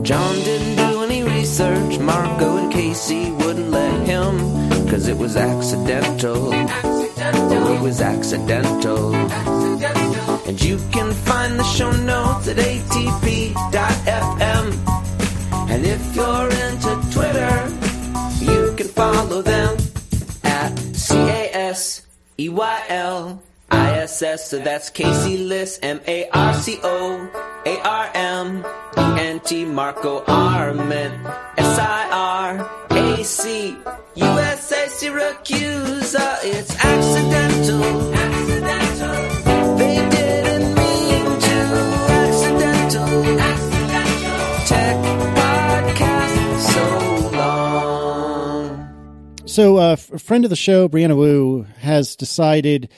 John 0.02 0.36
didn't 0.36 0.76
do 0.76 1.04
any 1.04 1.24
research. 1.24 2.00
Marco 2.00 2.58
and 2.58 2.72
Casey 2.72 3.32
wouldn't 3.32 3.70
let 3.72 4.06
him. 4.06 4.38
Cause 4.90 5.08
it 5.08 5.18
was 5.18 5.38
accidental. 5.38 6.52
Oh, 7.36 7.74
it 7.74 7.82
was 7.82 8.02
accidental. 8.02 9.16
And 10.48 10.62
you 10.62 10.78
can 10.92 11.14
find 11.14 11.60
the 11.60 11.64
show 11.64 11.92
notes 11.92 12.48
at 12.48 12.58
atp.fm. 12.58 13.60
And 15.70 15.86
if 15.86 16.16
you're 16.16 16.50
into 16.66 16.92
Twitter, 17.14 17.70
you 18.44 18.74
can 18.76 18.88
follow 18.88 19.42
them 19.42 19.78
at 20.44 20.78
C 20.96 21.16
A 21.16 21.50
S 21.54 22.02
E 22.40 22.50
Y 22.50 22.84
L 22.90 23.42
I 23.70 23.92
S 24.00 24.22
S. 24.22 24.50
So 24.50 24.60
that's 24.60 24.90
Casey 24.90 25.38
Liss, 25.38 25.80
M 25.84 26.02
A 26.08 26.30
R 26.30 26.54
C 26.54 26.80
O 26.84 27.30
A 27.66 27.80
R 27.82 28.12
M 28.16 28.66
E 28.98 29.20
N 29.20 29.40
T 29.42 29.66
Marco 29.66 30.24
Arment 30.26 31.49
S 31.72 31.78
I 31.80 32.10
R 32.12 32.50
A 32.98 33.24
C 33.24 33.70
U 33.70 34.26
S 34.26 34.72
A 34.72 34.88
Siracusa. 34.88 36.20
Uh, 36.20 36.40
It's 36.44 36.74
accidental. 36.84 37.84
Accidental. 38.16 39.78
They 39.78 39.98
didn't 40.10 40.74
mean 40.74 41.26
to. 41.40 41.58
Accidental. 42.26 43.10
Accidental. 43.40 44.40
Tech 44.66 44.98
podcast 45.38 46.60
so 46.74 46.86
long. 47.38 48.66
So, 49.46 49.78
uh, 49.78 49.96
a 50.14 50.20
friend 50.20 50.44
of 50.46 50.50
the 50.50 50.56
show, 50.56 50.90
Brianna 50.90 51.16
Wu, 51.16 51.68
has 51.80 52.16
decided 52.16 52.90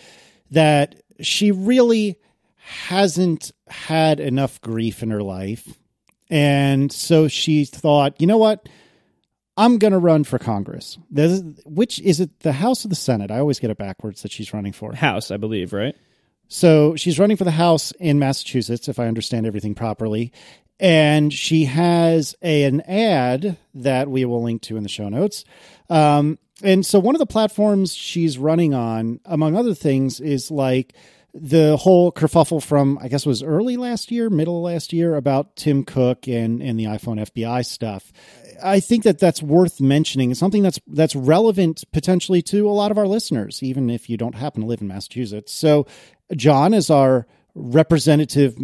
that 0.51 0.95
she 1.19 1.51
really 1.51 2.17
hasn't 2.57 3.51
had 3.67 4.19
enough 4.21 4.61
grief 4.61 5.03
in 5.03 5.09
her 5.11 5.21
life. 5.23 5.77
And 6.31 6.91
so 6.91 7.27
she 7.27 7.65
thought, 7.65 8.19
you 8.19 8.25
know 8.25 8.37
what? 8.37 8.67
I'm 9.57 9.77
going 9.77 9.91
to 9.91 9.99
run 9.99 10.23
for 10.23 10.39
Congress. 10.39 10.97
This 11.11 11.43
which 11.65 11.99
is 11.99 12.21
it 12.21 12.39
the 12.39 12.53
House 12.53 12.85
or 12.85 12.87
the 12.87 12.95
Senate? 12.95 13.29
I 13.29 13.39
always 13.39 13.59
get 13.59 13.69
it 13.69 13.77
backwards 13.77 14.21
that 14.21 14.31
she's 14.31 14.53
running 14.53 14.71
for. 14.71 14.95
House, 14.95 15.29
I 15.29 15.37
believe, 15.37 15.73
right? 15.73 15.95
So 16.47 16.95
she's 16.95 17.19
running 17.19 17.37
for 17.37 17.43
the 17.43 17.51
House 17.51 17.91
in 17.99 18.17
Massachusetts, 18.17 18.87
if 18.87 18.97
I 18.97 19.07
understand 19.07 19.45
everything 19.45 19.75
properly. 19.75 20.31
And 20.79 21.31
she 21.31 21.65
has 21.65 22.33
a, 22.41 22.63
an 22.63 22.81
ad 22.81 23.57
that 23.75 24.09
we 24.09 24.25
will 24.25 24.41
link 24.41 24.63
to 24.63 24.77
in 24.77 24.83
the 24.83 24.89
show 24.89 25.09
notes. 25.09 25.43
Um, 25.89 26.39
and 26.63 26.85
so 26.85 26.99
one 26.99 27.13
of 27.15 27.19
the 27.19 27.25
platforms 27.25 27.93
she's 27.93 28.37
running 28.37 28.73
on, 28.73 29.19
among 29.25 29.55
other 29.55 29.75
things, 29.75 30.19
is 30.19 30.49
like 30.49 30.93
the 31.33 31.77
whole 31.77 32.11
kerfuffle 32.11 32.61
from, 32.61 32.99
I 33.01 33.07
guess 33.07 33.25
was 33.25 33.41
early 33.41 33.77
last 33.77 34.11
year, 34.11 34.29
middle 34.29 34.61
last 34.61 34.91
year, 34.91 35.15
about 35.15 35.55
Tim 35.55 35.83
Cook 35.83 36.27
and, 36.27 36.61
and 36.61 36.79
the 36.79 36.85
iPhone 36.85 37.25
FBI 37.25 37.65
stuff. 37.65 38.11
I 38.63 38.79
think 38.79 39.03
that 39.03 39.19
that's 39.19 39.41
worth 39.41 39.79
mentioning. 39.79 40.31
It's 40.31 40.39
something 40.39 40.61
that's 40.61 40.79
that's 40.87 41.15
relevant 41.15 41.83
potentially 41.91 42.41
to 42.43 42.69
a 42.69 42.71
lot 42.71 42.91
of 42.91 42.97
our 42.97 43.07
listeners, 43.07 43.63
even 43.63 43.89
if 43.89 44.09
you 44.09 44.17
don't 44.17 44.35
happen 44.35 44.61
to 44.61 44.67
live 44.67 44.81
in 44.81 44.87
Massachusetts. 44.87 45.53
So, 45.53 45.87
John 46.35 46.73
is 46.73 46.89
our 46.89 47.25
representative 47.55 48.59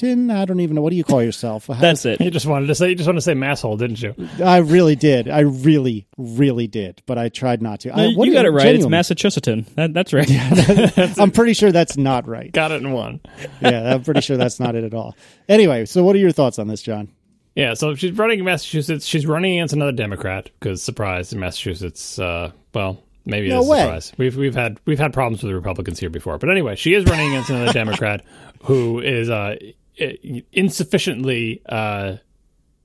Massachusettan. 0.00 0.30
I 0.30 0.44
don't 0.44 0.60
even 0.60 0.74
know 0.76 0.82
what 0.82 0.90
do 0.90 0.96
you 0.96 1.04
call 1.04 1.22
yourself. 1.22 1.66
How- 1.66 1.74
That's 1.74 2.04
it. 2.06 2.20
You 2.20 2.30
just 2.30 2.46
wanted 2.46 2.66
to 2.68 2.74
say 2.74 2.90
you 2.90 2.94
just 2.94 3.06
wanted 3.06 3.18
to 3.18 3.22
say 3.22 3.34
masshole, 3.34 3.78
didn't 3.78 4.00
you? 4.02 4.14
I 4.44 4.58
really 4.58 4.96
did. 4.96 5.28
I 5.28 5.40
really, 5.40 6.06
really 6.16 6.66
did, 6.66 7.02
but 7.06 7.18
I 7.18 7.28
tried 7.28 7.62
not 7.62 7.80
to. 7.80 7.90
I, 7.90 8.06
you 8.06 8.18
what- 8.18 8.32
got 8.32 8.44
it 8.46 8.50
right. 8.50 8.60
It's 8.62 8.64
genuinely. 8.64 8.90
Massachusettan. 8.90 9.66
That, 9.76 9.92
that's 9.94 10.12
right. 10.12 10.28
I'm 11.18 11.30
pretty 11.30 11.54
sure 11.54 11.72
that's 11.72 11.96
not 11.96 12.26
right. 12.26 12.50
Got 12.52 12.72
it 12.72 12.82
in 12.82 12.92
one. 12.92 13.20
Yeah, 13.60 13.94
I'm 13.94 14.02
pretty 14.02 14.20
sure 14.22 14.36
that's 14.36 14.58
not 14.60 14.74
it 14.74 14.84
at 14.84 14.94
all. 14.94 15.16
Anyway, 15.48 15.84
so 15.86 16.02
what 16.04 16.16
are 16.16 16.20
your 16.20 16.32
thoughts 16.32 16.58
on 16.58 16.68
this, 16.68 16.82
John? 16.82 17.08
Yeah, 17.54 17.74
so 17.74 17.94
she's 17.94 18.12
running 18.12 18.38
in 18.38 18.44
Massachusetts. 18.46 19.04
She's 19.04 19.26
running 19.26 19.58
against 19.58 19.74
another 19.74 19.92
Democrat 19.92 20.48
because, 20.58 20.82
surprise, 20.82 21.32
in 21.34 21.40
Massachusetts, 21.40 22.18
uh, 22.18 22.50
well, 22.74 23.02
Maybe 23.24 23.50
No 23.50 23.60
it's 23.60 23.68
way. 23.68 23.78
a 23.78 23.82
surprise. 23.82 24.12
We've 24.18 24.36
we've 24.36 24.54
had 24.56 24.80
we've 24.84 24.98
had 24.98 25.12
problems 25.12 25.44
with 25.44 25.50
the 25.50 25.54
Republicans 25.54 26.00
here 26.00 26.10
before, 26.10 26.38
but 26.38 26.50
anyway, 26.50 26.74
she 26.74 26.92
is 26.94 27.04
running 27.04 27.28
against 27.28 27.50
another 27.50 27.72
Democrat 27.72 28.24
who 28.64 28.98
is 28.98 29.30
uh, 29.30 29.54
i- 29.62 29.74
insufficiently 29.96 31.62
uh, 31.68 32.16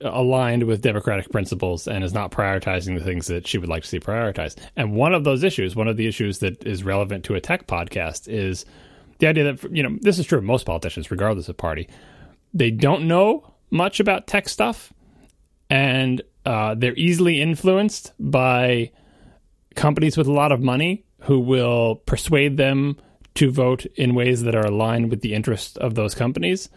aligned 0.00 0.64
with 0.64 0.82
democratic 0.82 1.30
principles 1.30 1.88
and 1.88 2.04
is 2.04 2.12
not 2.12 2.30
prioritizing 2.30 2.98
the 2.98 3.04
things 3.04 3.26
that 3.26 3.46
she 3.46 3.58
would 3.58 3.68
like 3.68 3.82
to 3.82 3.88
see 3.88 4.00
prioritized. 4.00 4.56
And 4.76 4.94
one 4.94 5.14
of 5.14 5.24
those 5.24 5.42
issues, 5.42 5.74
one 5.74 5.88
of 5.88 5.96
the 5.96 6.06
issues 6.06 6.38
that 6.38 6.64
is 6.66 6.84
relevant 6.84 7.24
to 7.24 7.34
a 7.34 7.40
tech 7.40 7.66
podcast, 7.66 8.28
is 8.28 8.64
the 9.18 9.26
idea 9.26 9.52
that 9.52 9.74
you 9.74 9.82
know 9.82 9.98
this 10.00 10.18
is 10.18 10.26
true 10.26 10.38
of 10.38 10.44
most 10.44 10.66
politicians, 10.66 11.10
regardless 11.10 11.48
of 11.48 11.56
party. 11.56 11.88
They 12.54 12.70
don't 12.70 13.08
know 13.08 13.54
much 13.70 14.00
about 14.00 14.26
tech 14.26 14.48
stuff, 14.48 14.92
and 15.68 16.22
uh, 16.46 16.74
they're 16.74 16.96
easily 16.96 17.40
influenced 17.40 18.12
by 18.18 18.92
companies 19.74 20.16
with 20.16 20.26
a 20.26 20.32
lot 20.32 20.52
of 20.52 20.60
money 20.60 21.04
who 21.22 21.40
will 21.40 21.96
persuade 21.96 22.56
them 22.56 22.96
to 23.34 23.50
vote 23.50 23.86
in 23.96 24.14
ways 24.14 24.42
that 24.42 24.54
are 24.54 24.66
aligned 24.66 25.10
with 25.10 25.20
the 25.20 25.34
interests 25.34 25.76
of 25.76 25.94
those 25.94 26.14
companies. 26.14 26.68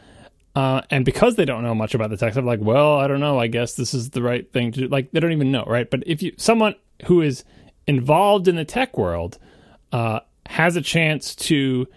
Uh, 0.54 0.82
and 0.90 1.06
because 1.06 1.36
they 1.36 1.46
don't 1.46 1.64
know 1.64 1.74
much 1.74 1.96
about 1.96 2.10
the 2.10 2.18
tech 2.18 2.34
stuff, 2.34 2.44
like, 2.44 2.60
well, 2.62 2.96
I 2.96 3.08
don't 3.08 3.22
know. 3.22 3.40
I 3.40 3.48
guess 3.48 3.76
this 3.76 3.94
is 3.94 4.10
the 4.10 4.22
right 4.22 4.52
thing 4.52 4.72
to 4.74 4.82
do. 4.82 4.88
Like, 4.88 5.12
they 5.12 5.20
don't 5.20 5.32
even 5.32 5.52
know, 5.52 5.64
right? 5.66 5.90
But 5.90 6.04
if 6.06 6.22
you 6.22 6.34
someone 6.38 6.76
who 7.06 7.22
is 7.22 7.44
involved 7.88 8.48
in 8.48 8.58
the 8.58 8.66
tech 8.66 8.98
world 8.98 9.38
uh, 9.92 10.20
has 10.46 10.76
a 10.76 10.82
chance 10.82 11.36
to 11.36 11.88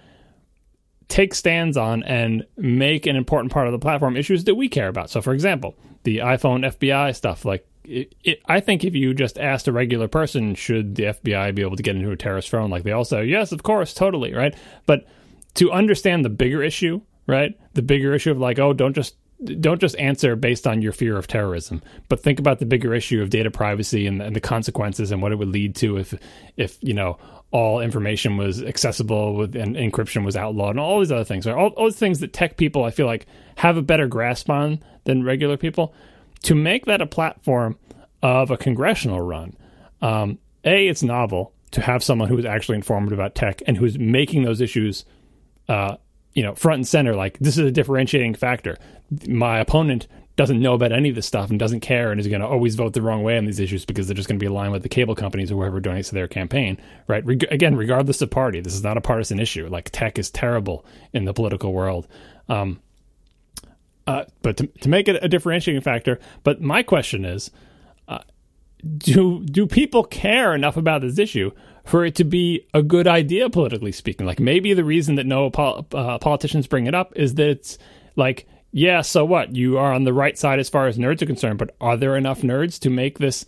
take 1.08 1.34
stands 1.34 1.76
on 1.76 2.02
and 2.04 2.46
make 2.56 3.06
an 3.06 3.16
important 3.16 3.52
part 3.52 3.66
of 3.66 3.72
the 3.72 3.78
platform 3.78 4.16
issues 4.16 4.44
that 4.44 4.54
we 4.54 4.68
care 4.68 4.88
about. 4.88 5.10
So, 5.10 5.20
for 5.20 5.34
example, 5.34 5.74
the 6.04 6.18
iPhone 6.18 6.64
FBI 6.64 7.14
stuff, 7.14 7.44
like, 7.44 7.66
it, 7.84 8.14
it, 8.24 8.40
I 8.46 8.60
think 8.60 8.84
if 8.84 8.94
you 8.94 9.12
just 9.12 9.38
asked 9.38 9.68
a 9.68 9.72
regular 9.72 10.08
person, 10.08 10.54
should 10.54 10.94
the 10.94 11.04
FBI 11.04 11.54
be 11.54 11.62
able 11.62 11.76
to 11.76 11.82
get 11.82 11.96
into 11.96 12.10
a 12.10 12.16
terrorist 12.16 12.48
phone? 12.48 12.70
Like, 12.70 12.84
they 12.84 12.92
all 12.92 13.04
say, 13.04 13.24
yes, 13.26 13.52
of 13.52 13.62
course, 13.62 13.92
totally, 13.92 14.32
right? 14.32 14.54
But 14.86 15.06
to 15.54 15.70
understand 15.70 16.24
the 16.24 16.30
bigger 16.30 16.62
issue, 16.62 17.02
right? 17.26 17.58
The 17.74 17.82
bigger 17.82 18.14
issue 18.14 18.30
of 18.30 18.38
like, 18.38 18.58
oh, 18.58 18.72
don't 18.72 18.94
just 18.94 19.16
don't 19.44 19.80
just 19.80 19.96
answer 19.98 20.36
based 20.36 20.66
on 20.66 20.80
your 20.80 20.92
fear 20.92 21.16
of 21.18 21.26
terrorism, 21.26 21.82
but 22.08 22.20
think 22.20 22.38
about 22.38 22.60
the 22.60 22.66
bigger 22.66 22.94
issue 22.94 23.20
of 23.20 23.30
data 23.30 23.50
privacy 23.50 24.06
and, 24.06 24.22
and 24.22 24.34
the 24.34 24.40
consequences 24.40 25.10
and 25.10 25.20
what 25.20 25.32
it 25.32 25.36
would 25.36 25.48
lead 25.48 25.74
to 25.76 25.98
if 25.98 26.14
if 26.56 26.78
you 26.80 26.94
know 26.94 27.18
all 27.50 27.80
information 27.80 28.36
was 28.36 28.62
accessible 28.62 29.34
with 29.34 29.54
and 29.54 29.76
encryption 29.76 30.24
was 30.24 30.36
outlawed 30.36 30.70
and 30.70 30.80
all 30.80 30.98
these 30.98 31.12
other 31.12 31.24
things. 31.24 31.46
All, 31.46 31.68
all 31.68 31.86
these 31.86 31.98
things 31.98 32.20
that 32.20 32.32
tech 32.32 32.56
people 32.56 32.84
I 32.84 32.90
feel 32.90 33.06
like 33.06 33.26
have 33.56 33.76
a 33.76 33.82
better 33.82 34.06
grasp 34.06 34.50
on 34.50 34.82
than 35.04 35.24
regular 35.24 35.56
people. 35.56 35.94
To 36.44 36.54
make 36.54 36.86
that 36.86 37.00
a 37.00 37.06
platform 37.06 37.78
of 38.22 38.50
a 38.50 38.56
congressional 38.56 39.20
run, 39.20 39.56
um, 40.02 40.38
a 40.64 40.88
it's 40.88 41.02
novel 41.02 41.52
to 41.72 41.80
have 41.80 42.04
someone 42.04 42.28
who 42.28 42.38
is 42.38 42.44
actually 42.44 42.76
informed 42.76 43.12
about 43.12 43.34
tech 43.34 43.62
and 43.66 43.76
who's 43.76 43.98
making 43.98 44.42
those 44.42 44.60
issues 44.60 45.04
uh, 45.68 45.96
you 46.34 46.42
know, 46.42 46.54
front 46.54 46.76
and 46.78 46.88
center. 46.88 47.14
Like 47.14 47.38
this 47.38 47.56
is 47.56 47.66
a 47.66 47.70
differentiating 47.70 48.34
factor. 48.34 48.76
My 49.26 49.58
opponent 49.58 50.06
doesn't 50.36 50.60
know 50.60 50.74
about 50.74 50.90
any 50.90 51.08
of 51.08 51.14
this 51.14 51.26
stuff 51.26 51.50
and 51.50 51.60
doesn't 51.60 51.80
care 51.80 52.10
and 52.10 52.20
is 52.20 52.26
going 52.26 52.40
to 52.40 52.46
always 52.46 52.74
vote 52.74 52.92
the 52.92 53.02
wrong 53.02 53.22
way 53.22 53.38
on 53.38 53.44
these 53.44 53.60
issues 53.60 53.84
because 53.84 54.08
they're 54.08 54.16
just 54.16 54.28
going 54.28 54.38
to 54.38 54.42
be 54.42 54.48
aligned 54.48 54.72
with 54.72 54.82
the 54.82 54.88
cable 54.88 55.14
companies 55.14 55.52
or 55.52 55.54
whoever 55.54 55.80
donates 55.80 56.08
to 56.08 56.14
their 56.14 56.26
campaign, 56.26 56.76
right? 57.06 57.24
Reg- 57.24 57.46
again, 57.52 57.76
regardless 57.76 58.20
of 58.20 58.30
party, 58.30 58.60
this 58.60 58.74
is 58.74 58.82
not 58.82 58.96
a 58.96 59.00
partisan 59.00 59.38
issue. 59.38 59.68
Like 59.68 59.90
tech 59.90 60.18
is 60.18 60.30
terrible 60.30 60.84
in 61.12 61.24
the 61.24 61.32
political 61.32 61.72
world. 61.72 62.08
Um, 62.48 62.80
uh, 64.08 64.24
but 64.42 64.56
to, 64.56 64.66
to 64.66 64.88
make 64.88 65.06
it 65.06 65.22
a 65.22 65.28
differentiating 65.28 65.82
factor, 65.82 66.18
but 66.42 66.60
my 66.60 66.82
question 66.82 67.24
is, 67.24 67.52
uh, 68.08 68.18
do 68.98 69.42
do 69.44 69.66
people 69.66 70.04
care 70.04 70.54
enough 70.54 70.76
about 70.76 71.00
this 71.00 71.18
issue 71.18 71.50
for 71.84 72.04
it 72.04 72.14
to 72.16 72.24
be 72.24 72.66
a 72.72 72.82
good 72.82 73.06
idea 73.06 73.50
politically 73.50 73.92
speaking? 73.92 74.26
Like 74.26 74.40
maybe 74.40 74.74
the 74.74 74.84
reason 74.84 75.16
that 75.16 75.26
no 75.26 75.50
pol- 75.50 75.86
uh, 75.92 76.18
politicians 76.18 76.66
bring 76.66 76.86
it 76.86 76.94
up 76.94 77.12
is 77.16 77.34
that 77.34 77.48
it's 77.48 77.78
like, 78.16 78.46
yeah, 78.72 79.02
so 79.02 79.24
what? 79.24 79.54
You 79.54 79.78
are 79.78 79.92
on 79.92 80.04
the 80.04 80.12
right 80.12 80.36
side 80.36 80.58
as 80.58 80.68
far 80.68 80.86
as 80.86 80.98
nerds 80.98 81.22
are 81.22 81.26
concerned, 81.26 81.58
but 81.58 81.76
are 81.80 81.96
there 81.96 82.16
enough 82.16 82.40
nerds 82.42 82.80
to 82.80 82.90
make 82.90 83.18
this 83.18 83.46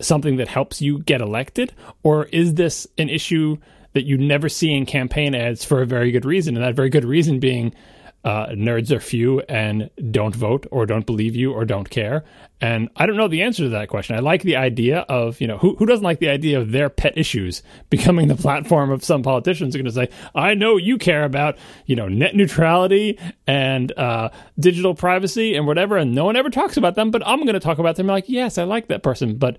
something 0.00 0.36
that 0.36 0.48
helps 0.48 0.80
you 0.82 1.00
get 1.00 1.20
elected, 1.20 1.72
or 2.02 2.24
is 2.26 2.54
this 2.54 2.86
an 2.98 3.08
issue 3.08 3.56
that 3.92 4.04
you 4.04 4.16
never 4.16 4.48
see 4.48 4.74
in 4.74 4.86
campaign 4.86 5.34
ads 5.34 5.64
for 5.64 5.82
a 5.82 5.86
very 5.86 6.10
good 6.10 6.24
reason, 6.24 6.56
and 6.56 6.64
that 6.64 6.74
very 6.74 6.90
good 6.90 7.04
reason 7.04 7.38
being 7.38 7.74
uh, 8.22 8.48
nerds 8.48 8.90
are 8.90 9.00
few 9.00 9.40
and 9.40 9.88
don't 10.10 10.34
vote 10.34 10.66
or 10.70 10.84
don't 10.84 11.06
believe 11.06 11.34
you 11.34 11.52
or 11.52 11.64
don't 11.64 11.88
care. 11.88 12.24
And 12.60 12.90
I 12.94 13.06
don't 13.06 13.16
know 13.16 13.28
the 13.28 13.42
answer 13.42 13.62
to 13.62 13.70
that 13.70 13.88
question. 13.88 14.14
I 14.14 14.18
like 14.18 14.42
the 14.42 14.56
idea 14.56 15.00
of, 15.08 15.40
you 15.40 15.46
know, 15.46 15.56
who, 15.56 15.74
who 15.76 15.86
doesn't 15.86 16.04
like 16.04 16.18
the 16.18 16.28
idea 16.28 16.60
of 16.60 16.72
their 16.72 16.90
pet 16.90 17.16
issues 17.16 17.62
becoming 17.90 18.28
the 18.28 18.36
platform 18.36 18.90
of 18.90 19.02
some 19.02 19.22
politicians 19.22 19.74
are 19.74 19.78
going 19.78 19.86
to 19.86 19.92
say, 19.92 20.08
I 20.34 20.54
know 20.54 20.76
you 20.76 20.98
care 20.98 21.24
about, 21.24 21.56
you 21.86 21.96
know, 21.96 22.08
net 22.08 22.34
neutrality 22.34 23.18
and 23.46 23.90
uh, 23.96 24.28
digital 24.58 24.94
privacy 24.94 25.54
and 25.54 25.66
whatever. 25.66 25.96
And 25.96 26.14
no 26.14 26.26
one 26.26 26.36
ever 26.36 26.50
talks 26.50 26.76
about 26.76 26.96
them, 26.96 27.10
but 27.10 27.26
I'm 27.26 27.40
going 27.40 27.54
to 27.54 27.60
talk 27.60 27.78
about 27.78 27.96
them. 27.96 28.06
Like, 28.06 28.28
yes, 28.28 28.58
I 28.58 28.64
like 28.64 28.88
that 28.88 29.02
person. 29.02 29.38
But 29.38 29.56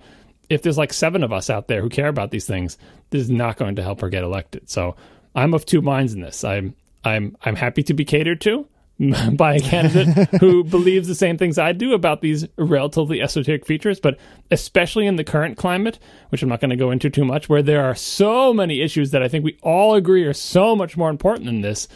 if 0.50 0.62
there's 0.62 0.78
like 0.78 0.94
seven 0.94 1.24
of 1.24 1.34
us 1.34 1.50
out 1.50 1.68
there 1.68 1.82
who 1.82 1.90
care 1.90 2.10
about 2.10 2.30
these 2.30 2.46
things, 2.46 2.78
this 3.10 3.24
is 3.24 3.32
not 3.32 3.58
going 3.58 3.78
to 3.78 3.84
help 3.84 4.02
her 4.02 4.10
get 4.10 4.24
elected. 4.24 4.70
So 4.70 4.96
I'm 5.34 5.54
of 5.54 5.66
two 5.66 5.82
minds 5.82 6.14
in 6.14 6.22
this. 6.22 6.44
I'm 6.44 6.76
I'm 7.04 7.36
I'm 7.44 7.56
happy 7.56 7.84
to 7.84 7.94
be 7.94 8.06
catered 8.06 8.42
to 8.42 8.68
by 9.34 9.56
a 9.56 9.60
candidate 9.60 10.30
who 10.40 10.64
believes 10.66 11.08
the 11.08 11.16
same 11.16 11.38
things 11.38 11.58
I 11.58 11.72
do 11.72 11.94
about 11.94 12.22
these 12.22 12.46
relatively 12.58 13.22
esoteric 13.22 13.66
features, 13.66 14.00
but 14.00 14.20
especially 14.52 15.08
in 15.08 15.16
the 15.16 15.24
current 15.24 15.58
climate, 15.58 15.98
which 16.30 16.44
I'm 16.44 16.50
not 16.50 16.62
going 16.62 16.70
to 16.70 16.76
go 16.76 16.92
into 16.92 17.10
too 17.10 17.26
much, 17.26 17.50
where 17.50 17.64
there 17.64 17.84
are 17.84 17.96
so 17.96 18.54
many 18.54 18.82
issues 18.82 19.12
that 19.12 19.24
I 19.24 19.28
think 19.28 19.44
we 19.44 19.58
all 19.64 19.96
agree 19.96 20.24
are 20.26 20.34
so 20.34 20.76
much 20.76 20.98
more 20.98 21.10
important 21.10 21.48
than 21.48 21.62
this. 21.62 21.88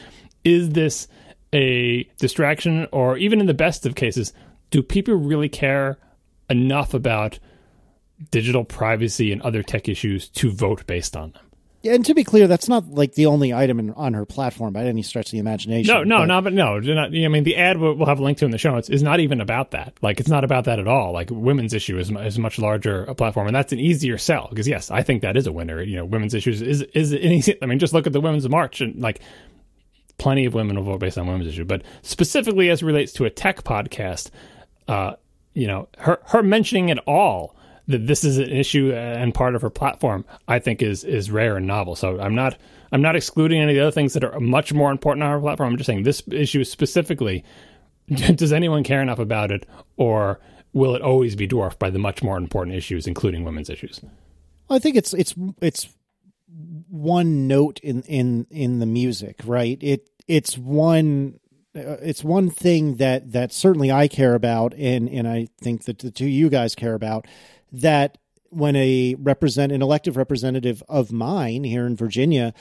Is 0.44 0.70
this 0.70 1.08
a 1.54 2.04
distraction, 2.18 2.88
or 2.92 3.18
even 3.18 3.40
in 3.40 3.46
the 3.46 3.54
best 3.54 3.86
of 3.86 3.96
cases, 3.96 4.34
do 4.72 4.82
people 4.82 5.16
really 5.16 5.50
care 5.50 5.98
enough 6.50 6.94
about 6.94 7.40
digital 8.32 8.64
privacy 8.64 9.32
and 9.32 9.42
other 9.42 9.62
tech 9.62 9.88
issues 9.88 10.28
to 10.30 10.52
vote 10.52 10.88
based 10.88 11.16
on 11.16 11.32
them? 11.32 11.45
And 11.86 12.06
to 12.06 12.14
be 12.14 12.24
clear, 12.24 12.48
that's 12.48 12.68
not 12.68 12.88
like 12.90 13.14
the 13.14 13.28
only 13.28 13.54
item 13.54 13.80
in, 13.80 13.92
on 13.92 14.14
her 14.14 14.26
platform 14.26 14.74
by 14.74 14.86
any 14.86 15.02
stretch 15.04 15.28
of 15.28 15.32
the 15.32 15.40
imagination. 15.40 15.94
No, 15.94 16.04
no, 16.04 16.20
but- 16.20 16.26
no, 16.26 16.42
but 16.42 16.54
no. 16.54 16.80
Not, 16.80 17.08
I 17.10 17.28
mean, 17.28 17.44
the 17.44 17.56
ad 17.56 17.78
we'll 17.80 18.06
have 18.06 18.20
a 18.20 18.24
link 18.24 18.38
to 18.40 18.46
in 18.46 18.52
the 18.52 18.58
show 18.58 18.72
notes 18.72 18.90
is 18.90 19.04
not 19.04 19.20
even 19.20 19.42
about 19.42 19.72
that. 19.72 19.94
Like, 20.02 20.20
it's 20.20 20.30
not 20.30 20.44
about 20.44 20.66
that 20.66 20.80
at 20.80 20.88
all. 20.88 21.14
Like, 21.14 21.30
women's 21.32 21.74
issue 21.74 21.98
is, 21.98 22.12
is 22.12 22.40
much 22.40 22.60
larger 22.60 23.04
a 23.06 23.16
platform, 23.16 23.48
and 23.48 23.56
that's 23.56 23.72
an 23.72 23.80
easier 23.80 24.18
sell 24.18 24.48
because 24.50 24.68
yes, 24.68 24.90
I 24.92 25.04
think 25.04 25.22
that 25.22 25.38
is 25.38 25.48
a 25.48 25.52
winner. 25.52 25.82
You 25.82 25.98
know, 25.98 26.06
women's 26.06 26.34
issues 26.34 26.62
is 26.62 26.82
is 26.82 27.12
an 27.12 27.20
easy. 27.20 27.58
I 27.62 27.66
mean, 27.66 27.80
just 27.80 27.94
look 27.94 28.08
at 28.08 28.14
the 28.14 28.22
women's 28.22 28.48
march 28.50 28.82
and 28.82 29.00
like, 29.02 29.22
plenty 30.18 30.46
of 30.46 30.54
women 30.54 30.78
will 30.78 30.84
vote 30.84 31.00
based 31.00 31.18
on 31.18 31.28
women's 31.28 31.48
issue, 31.48 31.66
but 31.66 31.84
specifically 32.02 32.70
as 32.70 32.82
it 32.82 32.86
relates 32.86 33.14
to 33.14 33.26
a 33.26 33.30
tech 33.30 33.64
podcast, 33.64 34.30
uh, 34.88 35.14
you 35.54 35.68
know, 35.68 35.88
her 35.98 36.20
her 36.28 36.42
mentioning 36.42 36.90
it 36.90 37.00
all 37.08 37.56
that 37.88 38.08
this 38.08 38.24
is 38.24 38.38
an 38.38 38.50
issue 38.50 38.92
and 38.94 39.34
part 39.34 39.56
of 39.56 39.62
her 39.62 39.70
platform, 39.70 40.26
I 40.48 40.60
think 40.60 40.82
is 40.82 41.04
is 41.04 41.32
rare 41.32 41.58
and 41.58 41.68
novel. 41.68 41.96
So 41.96 42.20
I'm 42.20 42.36
not 42.36 42.58
I'm 42.92 43.02
not 43.02 43.16
excluding 43.16 43.62
any 43.62 43.74
of 43.74 43.76
the 43.76 43.82
other 43.82 43.92
things 43.92 44.14
that 44.14 44.24
are 44.24 44.40
much 44.40 44.74
more 44.74 44.92
important 44.92 45.24
on 45.24 45.32
her 45.32 45.40
platform. 45.40 45.72
I'm 45.72 45.78
just 45.78 45.88
saying 45.88 46.04
this 46.04 46.24
issue 46.32 46.64
specifically. 46.64 47.44
Does 48.08 48.54
anyone 48.54 48.84
care 48.84 49.02
enough 49.02 49.20
about 49.20 49.52
it, 49.52 49.68
or 49.98 50.40
will 50.74 50.96
it 50.96 51.02
always 51.02 51.36
be 51.36 51.48
dwarfed 51.48 51.80
by 51.80 51.90
the 51.90 51.98
much 51.98 52.22
more 52.22 52.38
important 52.38 52.76
issues, 52.76 53.08
including 53.08 53.44
women's 53.44 53.70
issues? 53.70 54.00
I 54.70 54.80
think 54.80 54.96
it's 54.96 55.14
it's 55.14 55.34
it's 55.62 55.90
one 56.90 57.48
note 57.48 57.80
in 57.80 58.04
in 58.04 58.48
in 58.50 58.80
the 58.80 58.86
music, 58.86 59.42
right? 59.46 59.78
It 59.82 60.10
it's 60.28 60.58
one 60.58 61.40
uh, 61.76 61.98
it's 62.02 62.24
one 62.24 62.50
thing 62.50 62.96
that 62.96 63.32
that 63.32 63.52
certainly 63.52 63.92
I 63.92 64.08
care 64.08 64.36
about, 64.36 64.74
and 64.76 65.10
and 65.10 65.28
I 65.28 65.48
think 65.62 65.86
that 65.86 66.00
the 66.00 66.12
two 66.12 66.28
you 66.28 66.50
guys 66.50 66.76
care 66.76 66.94
about. 66.94 67.28
That 67.82 68.18
when 68.50 68.76
a 68.76 69.16
represent 69.20 69.72
an 69.72 69.82
elective 69.82 70.18
representative 70.18 70.82
of 70.88 71.12
mine 71.12 71.64
here 71.64 71.86
in 71.86 71.96
Virginia 71.96 72.54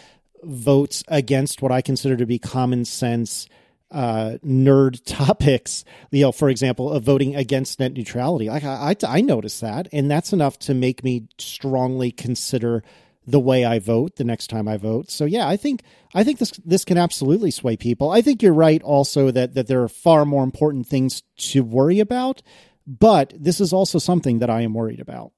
votes 0.43 1.05
against 1.09 1.63
what 1.63 1.73
I 1.73 1.81
consider 1.81 2.17
to 2.17 2.27
be 2.27 2.39
common 2.39 2.85
sense 2.85 3.49
uh, 3.91 4.39
nerd 4.45 5.01
topics, 5.07 5.85
you 6.11 6.23
know, 6.23 6.33
for 6.33 6.51
example, 6.51 6.91
of 6.91 7.05
voting 7.05 7.37
against 7.37 7.81
net 7.81 7.93
neutrality. 7.93 8.49
Like 8.49 8.65
I, 8.65 8.91
I, 8.91 9.19
I 9.19 9.21
notice 9.21 9.61
that, 9.61 9.89
and 9.93 10.11
that's 10.11 10.33
enough 10.33 10.59
to 10.61 10.75
make 10.75 11.05
me 11.05 11.29
strongly 11.39 12.11
consider 12.11 12.83
the 13.27 13.41
way 13.41 13.65
I 13.65 13.79
vote 13.79 14.17
the 14.17 14.25
next 14.25 14.49
time 14.49 14.69
I 14.69 14.77
vote. 14.77 15.11
So 15.11 15.25
yeah, 15.25 15.49
I 15.49 15.57
think 15.57 15.83
I 16.15 16.25
think 16.25 16.39
this 16.39 16.51
this 16.65 16.85
can 16.85 16.99
absolutely 16.99 17.51
sway 17.51 17.77
people. 17.77 18.11
I 18.11 18.21
think 18.21 18.43
you're 18.43 18.53
right 18.53 18.83
also 18.83 19.31
that 19.31 19.55
that 19.55 19.67
there 19.67 19.83
are 19.83 19.89
far 19.89 20.25
more 20.25 20.45
important 20.45 20.87
things 20.87 21.23
to 21.37 21.63
worry 21.63 22.01
about, 22.01 22.43
but 22.87 23.33
this 23.37 23.61
is 23.61 23.73
also 23.73 23.99
something 23.99 24.39
that 24.41 24.51
I 24.51 24.63
am 24.63 24.75
worried 24.75 25.01
about. 25.01 25.33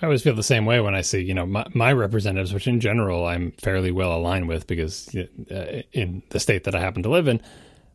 I 0.00 0.06
always 0.06 0.22
feel 0.22 0.34
the 0.34 0.42
same 0.42 0.64
way 0.64 0.80
when 0.80 0.94
I 0.94 1.00
see, 1.00 1.20
you 1.20 1.34
know, 1.34 1.44
my, 1.44 1.66
my 1.74 1.92
representatives, 1.92 2.54
which 2.54 2.68
in 2.68 2.78
general 2.78 3.26
I'm 3.26 3.50
fairly 3.52 3.90
well 3.90 4.14
aligned 4.14 4.46
with 4.46 4.66
because 4.66 5.12
uh, 5.14 5.82
in 5.92 6.22
the 6.30 6.38
state 6.38 6.64
that 6.64 6.74
I 6.74 6.80
happen 6.80 7.02
to 7.02 7.08
live 7.08 7.26
in. 7.26 7.42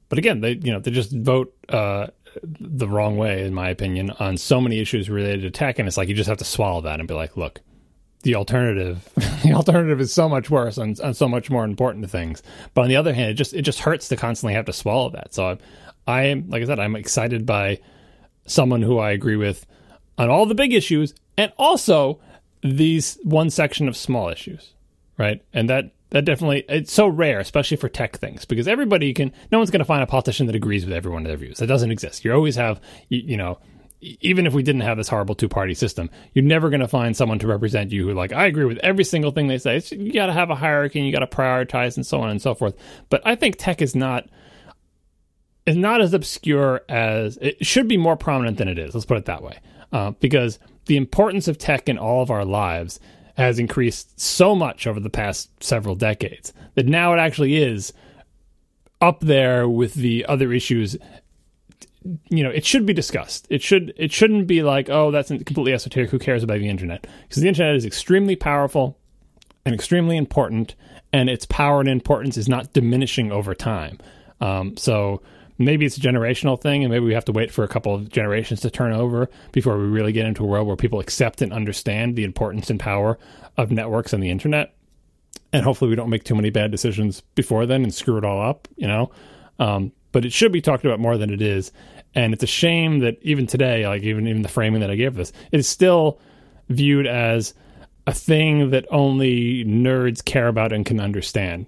But 0.10 0.18
again, 0.18 0.42
they, 0.42 0.52
you 0.52 0.72
know, 0.72 0.80
they 0.80 0.92
just 0.92 1.12
vote 1.12 1.56
uh, 1.70 2.08
the 2.42 2.88
wrong 2.88 3.18
way, 3.18 3.46
in 3.46 3.54
my 3.54 3.70
opinion, 3.70 4.12
on 4.20 4.38
so 4.38 4.60
many 4.60 4.80
issues 4.80 5.10
related 5.10 5.42
to 5.44 5.52
tech, 5.52 5.80
and 5.80 5.88
it's 5.88 5.98
like 5.98 6.10
you 6.10 6.14
just 6.14 6.30
have 6.30 6.40
to 6.40 6.46
swallow 6.46 6.82
that 6.82 7.00
and 7.00 7.08
be 7.08 7.14
like, 7.14 7.38
look, 7.38 7.62
the 8.24 8.36
alternative 8.36 9.08
the 9.44 9.54
alternative 9.54 10.02
is 10.02 10.14
so 10.14 10.28
much 10.28 10.50
worse 10.50 10.78
and, 10.78 10.98
so 11.16 11.28
much 11.28 11.50
more 11.50 11.64
important 11.64 12.10
things. 12.10 12.44
But 12.74 12.82
on 12.84 12.90
the 12.90 12.96
other 12.96 13.14
hand, 13.14 13.32
it 13.32 13.36
just 13.36 13.54
it 13.54 13.62
just 13.62 13.80
hurts 13.80 14.08
to 14.10 14.16
constantly 14.16 14.54
have 14.56 14.66
to 14.66 14.74
swallow 14.74 15.10
that. 15.12 15.34
So 15.34 15.46
I, 15.48 15.58
I 16.08 16.24
am 16.26 16.50
like 16.50 16.62
I 16.62 16.66
said, 16.66 16.80
I'm 16.80 16.96
excited 16.96 17.46
by 17.46 17.80
someone 18.46 18.82
who 18.82 19.00
I 19.00 19.12
agree 19.12 19.36
with 19.36 19.66
on 20.18 20.30
all 20.30 20.46
the 20.46 20.56
big 20.56 20.74
issues 20.74 21.14
and 21.38 21.52
also 21.58 22.20
these 22.62 23.18
one 23.24 23.50
section 23.50 23.88
of 23.88 23.98
small 23.98 24.30
issues, 24.30 24.74
right? 25.18 25.44
And 25.54 25.70
that 25.70 25.92
that 26.12 26.26
definitely 26.26 26.64
it's 26.70 26.94
so 26.94 27.08
rare, 27.08 27.40
especially 27.40 27.78
for 27.78 27.90
tech 27.90 28.18
things, 28.18 28.46
because 28.46 28.68
everybody 28.68 29.14
can. 29.14 29.32
No 29.52 29.58
one's 29.58 29.72
going 29.72 29.80
to 29.80 29.86
find 29.86 30.04
a 30.04 30.08
politician 30.08 30.46
that 30.48 30.56
agrees 30.56 30.86
with 30.86 30.94
every 30.94 31.12
one 31.12 31.24
of 31.24 31.28
their 31.28 31.38
views. 31.38 31.58
That 31.58 31.68
doesn't 31.68 31.92
exist. 31.92 32.24
You 32.24 32.34
always 32.34 32.56
have, 32.56 32.80
you, 33.10 33.22
you 33.26 33.38
know, 33.38 33.58
even 34.22 34.46
if 34.46 34.54
we 34.54 34.64
didn't 34.64 34.82
have 34.82 34.98
this 34.98 35.08
horrible 35.08 35.36
two 35.36 35.50
party 35.50 35.74
system, 35.74 36.10
you're 36.34 36.46
never 36.46 36.70
going 36.70 36.82
to 36.82 36.88
find 36.88 37.18
someone 37.18 37.40
to 37.40 37.48
represent 37.48 37.92
you 37.92 38.08
who, 38.08 38.14
like, 38.14 38.32
I 38.32 38.46
agree 38.46 38.66
with 38.66 38.78
every 38.80 39.04
single 39.04 39.32
thing 39.32 39.48
they 39.48 39.58
say. 39.58 39.78
It's, 39.78 39.92
you 39.92 40.14
got 40.14 40.28
to 40.28 40.34
have 40.34 40.50
a 40.50 40.56
hierarchy 40.56 41.00
and 41.00 41.08
you 41.08 41.14
got 41.14 41.20
to 41.20 41.36
prioritize 41.36 41.96
and 41.96 42.06
so 42.06 42.22
on 42.22 42.30
and 42.30 42.42
so 42.42 42.54
forth. 42.54 42.76
But 43.10 43.22
I 43.26 43.36
think 43.36 43.56
tech 43.58 43.82
is 43.82 43.96
not 43.96 44.30
is 45.66 45.76
not 45.76 46.02
as 46.02 46.14
obscure 46.14 46.82
as 46.90 47.38
it 47.42 47.66
should 47.66 47.88
be 47.88 47.98
more 47.98 48.18
prominent 48.18 48.58
than 48.58 48.68
it 48.68 48.78
is. 48.78 48.94
Let's 48.94 49.06
put 49.06 49.18
it 49.18 49.26
that 49.26 49.44
way, 49.44 49.60
uh, 49.92 50.12
because 50.20 50.60
the 50.86 50.98
importance 50.98 51.48
of 51.48 51.58
tech 51.58 51.88
in 51.88 51.98
all 51.98 52.22
of 52.22 52.32
our 52.32 52.46
lives 52.46 53.00
has 53.36 53.60
increased 53.60 54.20
so 54.20 54.56
much 54.56 54.86
over 54.86 55.00
the 55.00 55.10
past 55.10 55.50
several 55.64 55.96
decades 55.96 56.54
that 56.76 56.86
now 56.86 57.14
it 57.14 57.18
actually 57.18 57.58
is 57.58 57.94
up 59.02 59.22
there 59.22 59.68
with 59.68 59.96
the 59.96 60.26
other 60.26 60.54
issues. 60.54 60.98
You 62.30 62.44
know 62.44 62.50
it 62.50 62.66
should 62.66 62.86
be 62.86 62.94
discussed. 62.94 63.48
It 63.50 63.62
should 63.62 63.94
it 63.96 64.12
shouldn't 64.12 64.48
be 64.48 64.62
like 64.62 64.90
oh 64.90 65.12
that's 65.12 65.30
completely 65.30 65.74
esoteric. 65.74 66.10
Who 66.10 66.20
cares 66.20 66.44
about 66.44 66.60
the 66.60 66.68
internet? 66.68 67.08
Because 67.28 67.42
the 67.42 67.48
internet 67.48 67.76
is 67.76 67.86
extremely 67.86 68.36
powerful 68.36 68.98
and 69.66 69.74
extremely 69.74 70.18
important 70.18 70.76
and 71.14 71.30
its 71.30 71.46
power 71.46 71.80
and 71.80 71.88
importance 71.88 72.38
is 72.38 72.50
not 72.50 72.74
diminishing 72.74 73.32
over 73.32 73.56
time. 73.56 74.00
Um, 74.42 74.76
so 74.76 75.22
maybe 75.58 75.86
it's 75.86 75.98
a 75.98 76.02
generational 76.02 76.60
thing 76.60 76.84
and 76.84 76.92
maybe 76.92 77.06
we 77.06 77.14
have 77.14 77.26
to 77.26 77.32
wait 77.32 77.52
for 77.52 77.64
a 77.64 77.68
couple 77.68 77.94
of 77.94 78.10
generations 78.10 78.62
to 78.62 78.70
turn 78.70 78.92
over 78.94 79.30
before 79.52 79.78
we 79.78 79.86
really 79.86 80.12
get 80.12 80.26
into 80.26 80.44
a 80.44 80.48
world 80.48 80.68
where 80.68 80.76
people 80.76 81.00
accept 81.00 81.42
and 81.42 81.54
understand 81.54 82.16
the 82.16 82.24
importance 82.24 82.70
and 82.70 82.80
power 82.80 83.18
of 83.58 83.72
networks 83.72 84.14
and 84.14 84.24
the 84.24 84.30
internet. 84.30 84.74
And 85.52 85.64
hopefully 85.64 85.90
we 85.90 85.96
don't 85.96 86.10
make 86.10 86.24
too 86.24 86.36
many 86.36 86.50
bad 86.50 86.72
decisions 86.72 87.22
before 87.36 87.66
then 87.66 87.84
and 87.84 87.94
screw 87.94 88.18
it 88.18 88.26
all 88.26 88.42
up 88.42 88.68
you 88.76 88.88
know? 88.88 89.12
Um, 89.60 89.92
but 90.12 90.26
it 90.26 90.34
should 90.34 90.52
be 90.52 90.62
talked 90.62 90.86
about 90.86 91.00
more 91.00 91.18
than 91.18 91.32
it 91.32 91.42
is. 91.42 91.72
And 92.16 92.34
it's 92.34 92.44
a 92.44 92.48
shame 92.48 93.00
that 93.00 93.18
even 93.22 93.48
today 93.48 93.88
like 93.88 94.04
even 94.04 94.28
even 94.28 94.44
the 94.44 94.50
framing 94.50 94.82
that 94.82 94.92
i 94.92 94.96
gave 94.96 95.16
this 95.16 95.34
it 95.52 95.60
is 95.60 95.68
still 95.68 96.20
viewed 96.70 97.08
as 97.08 97.54
a 98.06 98.14
thing 98.14 98.72
that 98.72 98.86
only 98.92 99.64
nerds 99.66 100.24
care 100.24 100.48
about 100.48 100.74
and 100.74 100.86
can 100.86 101.00
understand 101.00 101.66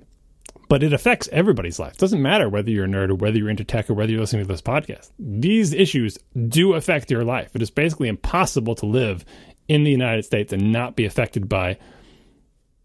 but 0.68 0.84
it 0.84 0.94
affects 0.94 1.30
everybody's 1.32 1.80
life. 1.80 1.94
It 1.94 2.00
doesn't 2.00 2.22
matter 2.22 2.50
whether 2.50 2.70
you're 2.70 2.86
a 2.86 2.88
nerd 2.88 3.10
or 3.10 3.16
whether 3.16 3.38
you're 3.38 3.50
into 3.50 3.64
tech 3.64 3.90
or 3.90 3.94
whether 3.94 4.12
you're 4.12 4.22
listening 4.22 4.44
to 4.44 4.48
this 4.48 4.62
podcast. 4.62 5.12
These 5.20 5.74
issues 5.74 6.18
do 6.48 6.74
affect 6.74 7.12
your 7.12 7.24
life. 7.24 7.56
It 7.56 7.62
is 7.62 7.72
basically 7.72 8.08
impossible 8.08 8.76
to 8.76 8.86
live 8.86 9.26
in 9.68 9.84
the 9.84 9.92
United 9.92 10.24
States 10.24 10.54
and 10.54 10.72
not 10.72 10.96
be 10.96 11.06
affected 11.06 11.50
by, 11.50 11.78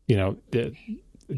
you 0.07 0.17
know, 0.17 0.37
the 0.51 0.75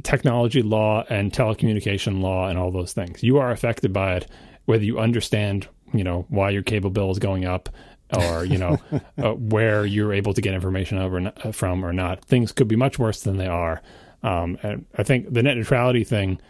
technology 0.02 0.62
law 0.62 1.04
and 1.08 1.32
telecommunication 1.32 2.22
law 2.22 2.48
and 2.48 2.58
all 2.58 2.70
those 2.70 2.92
things. 2.92 3.22
You 3.22 3.38
are 3.38 3.50
affected 3.50 3.92
by 3.92 4.16
it, 4.16 4.26
whether 4.64 4.84
you 4.84 4.98
understand, 4.98 5.68
you 5.92 6.04
know, 6.04 6.26
why 6.28 6.50
your 6.50 6.62
cable 6.62 6.90
bill 6.90 7.10
is 7.10 7.18
going 7.18 7.44
up 7.44 7.68
or 8.14 8.44
you 8.44 8.58
know 8.58 8.78
uh, 9.18 9.32
where 9.32 9.84
you're 9.86 10.12
able 10.12 10.34
to 10.34 10.40
get 10.40 10.54
information 10.54 10.98
over 10.98 11.32
from 11.52 11.84
or 11.84 11.92
not. 11.92 12.24
Things 12.24 12.52
could 12.52 12.68
be 12.68 12.76
much 12.76 12.98
worse 12.98 13.22
than 13.22 13.36
they 13.36 13.46
are. 13.46 13.82
Um, 14.22 14.58
and 14.62 14.86
I 14.96 15.02
think 15.02 15.32
the 15.32 15.42
net 15.42 15.56
neutrality 15.56 16.04
thing, 16.04 16.40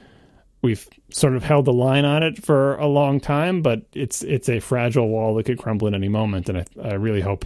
we've 0.61 0.87
sort 1.11 1.35
of 1.35 1.43
held 1.43 1.65
the 1.65 1.73
line 1.73 2.05
on 2.05 2.23
it 2.23 2.43
for 2.45 2.77
a 2.77 2.87
long 2.87 3.21
time, 3.21 3.63
but 3.63 3.83
it's 3.95 4.23
it's 4.23 4.49
a 4.49 4.61
fragile 4.61 5.09
wall 5.09 5.35
that 5.35 5.45
could 5.45 5.59
crumble 5.59 5.89
at 5.89 5.95
any 5.95 6.09
moment. 6.09 6.49
And 6.49 6.59
I, 6.59 6.65
I 6.83 6.95
really 6.95 7.21
hope 7.21 7.45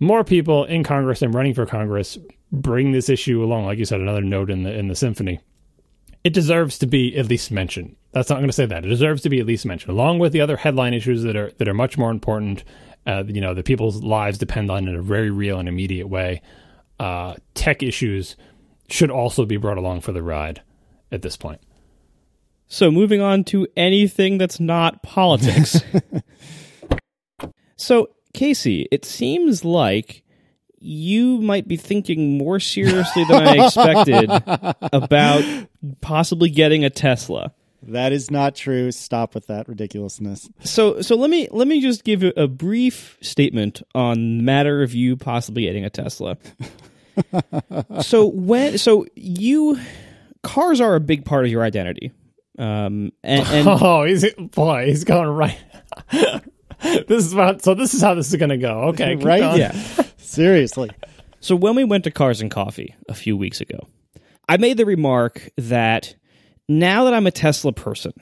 more 0.00 0.24
people 0.24 0.64
in 0.64 0.84
Congress 0.84 1.22
and 1.22 1.34
running 1.34 1.54
for 1.54 1.66
Congress 1.66 2.18
bring 2.52 2.92
this 2.92 3.08
issue 3.08 3.42
along. 3.42 3.66
Like 3.66 3.78
you 3.78 3.84
said, 3.84 4.00
another 4.00 4.22
note 4.22 4.50
in 4.50 4.62
the 4.62 4.72
in 4.72 4.88
the 4.88 4.96
symphony. 4.96 5.40
It 6.24 6.32
deserves 6.32 6.78
to 6.78 6.86
be 6.86 7.16
at 7.16 7.26
least 7.26 7.50
mentioned. 7.50 7.94
That's 8.12 8.28
not 8.28 8.36
going 8.36 8.48
to 8.48 8.52
say 8.52 8.66
that. 8.66 8.84
It 8.84 8.88
deserves 8.88 9.22
to 9.22 9.28
be 9.28 9.38
at 9.38 9.46
least 9.46 9.64
mentioned, 9.64 9.90
along 9.90 10.18
with 10.18 10.32
the 10.32 10.40
other 10.40 10.56
headline 10.56 10.94
issues 10.94 11.22
that 11.22 11.36
are 11.36 11.52
that 11.58 11.68
are 11.68 11.74
much 11.74 11.98
more 11.98 12.10
important. 12.10 12.64
Uh, 13.06 13.24
you 13.26 13.40
know, 13.40 13.54
that 13.54 13.64
people's 13.64 14.02
lives 14.02 14.36
depend 14.36 14.70
on 14.70 14.86
in 14.86 14.94
a 14.94 15.00
very 15.00 15.30
real 15.30 15.58
and 15.58 15.68
immediate 15.68 16.08
way. 16.08 16.42
Uh, 17.00 17.34
tech 17.54 17.82
issues 17.82 18.36
should 18.88 19.10
also 19.10 19.44
be 19.44 19.56
brought 19.56 19.78
along 19.78 20.00
for 20.00 20.12
the 20.12 20.22
ride 20.22 20.62
at 21.12 21.22
this 21.22 21.36
point. 21.36 21.60
So, 22.66 22.90
moving 22.90 23.20
on 23.20 23.44
to 23.44 23.66
anything 23.76 24.36
that's 24.36 24.60
not 24.60 25.02
politics. 25.02 25.80
so, 27.76 28.10
Casey, 28.34 28.86
it 28.92 29.06
seems 29.06 29.64
like 29.64 30.22
you 30.80 31.40
might 31.40 31.66
be 31.66 31.76
thinking 31.76 32.36
more 32.36 32.60
seriously 32.60 33.24
than 33.24 33.46
I 33.46 33.64
expected 33.64 34.30
about 34.92 35.42
possibly 36.00 36.50
getting 36.50 36.84
a 36.84 36.90
Tesla. 36.90 37.52
That 37.82 38.12
is 38.12 38.30
not 38.30 38.54
true. 38.54 38.92
Stop 38.92 39.34
with 39.34 39.46
that 39.46 39.68
ridiculousness. 39.68 40.50
So, 40.64 41.00
so 41.00 41.16
let 41.16 41.30
me 41.30 41.48
let 41.50 41.68
me 41.68 41.80
just 41.80 42.04
give 42.04 42.22
a 42.22 42.48
brief 42.48 43.16
statement 43.22 43.82
on 43.94 44.38
the 44.38 44.42
matter 44.42 44.82
of 44.82 44.94
you 44.94 45.16
possibly 45.16 45.62
getting 45.62 45.84
a 45.84 45.90
Tesla 45.90 46.36
so 48.00 48.26
when 48.26 48.78
so 48.78 49.06
you 49.14 49.78
cars 50.42 50.80
are 50.80 50.94
a 50.94 51.00
big 51.00 51.24
part 51.24 51.44
of 51.44 51.50
your 51.50 51.62
identity. 51.62 52.12
Um, 52.58 53.12
and, 53.22 53.46
and 53.46 53.68
oh, 53.80 54.04
he's 54.04 54.24
boy, 54.34 54.86
he's 54.86 55.04
going 55.04 55.28
right. 55.28 55.58
this 56.80 57.24
is 57.26 57.32
about 57.32 57.62
so. 57.62 57.74
This 57.74 57.94
is 57.94 58.02
how 58.02 58.14
this 58.14 58.28
is 58.28 58.36
going 58.36 58.50
to 58.50 58.58
go. 58.58 58.88
Okay, 58.88 59.16
right? 59.16 59.40
Going. 59.40 59.58
Yeah, 59.58 59.72
seriously. 60.16 60.90
So 61.40 61.54
when 61.54 61.76
we 61.76 61.84
went 61.84 62.04
to 62.04 62.10
Cars 62.10 62.40
and 62.40 62.50
Coffee 62.50 62.96
a 63.08 63.14
few 63.14 63.36
weeks 63.36 63.60
ago, 63.60 63.78
I 64.48 64.56
made 64.56 64.76
the 64.76 64.86
remark 64.86 65.48
that 65.56 66.16
now 66.68 67.04
that 67.04 67.14
I'm 67.14 67.26
a 67.26 67.30
Tesla 67.30 67.72
person, 67.72 68.12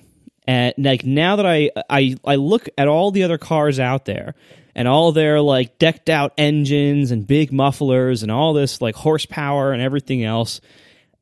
and 0.47 0.75
like 0.77 1.05
now 1.05 1.37
that 1.37 1.47
I 1.47 1.71
I 1.89 2.17
I 2.25 2.37
look 2.37 2.69
at 2.77 2.89
all 2.89 3.11
the 3.11 3.23
other 3.23 3.39
cars 3.39 3.81
out 3.81 4.05
there, 4.05 4.35
and 4.77 4.87
all 4.87 5.11
their 5.11 5.41
like 5.41 5.79
decked 5.79 6.11
out 6.11 6.35
engines 6.37 7.11
and 7.11 7.27
big 7.27 7.51
mufflers 7.51 8.23
and 8.23 8.31
all 8.31 8.53
this 8.53 8.83
like 8.83 8.95
horsepower 8.95 9.73
and 9.73 9.81
everything 9.81 10.23
else. 10.23 10.61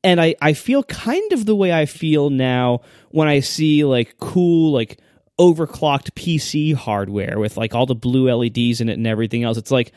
And 0.03 0.21
I, 0.21 0.35
I 0.43 0.55
feel 0.55 0.83
kind 0.83 1.33
of 1.33 1.47
the 1.47 1.55
way 1.55 1.73
I 1.73 1.87
feel 1.87 2.31
now 2.31 2.81
when 3.11 3.29
I 3.29 3.41
see 3.41 3.85
like 3.85 4.19
cool, 4.19 4.73
like 4.73 4.99
overclocked 5.41 6.11
PC 6.15 6.75
hardware 6.75 7.39
with 7.39 7.57
like 7.57 7.77
all 7.77 7.87
the 7.87 7.95
blue 7.95 8.29
LEDs 8.29 8.81
in 8.81 8.89
it 8.89 8.95
and 8.95 9.07
everything 9.07 9.45
else. 9.45 9.57
It's 9.57 9.71
like 9.71 9.93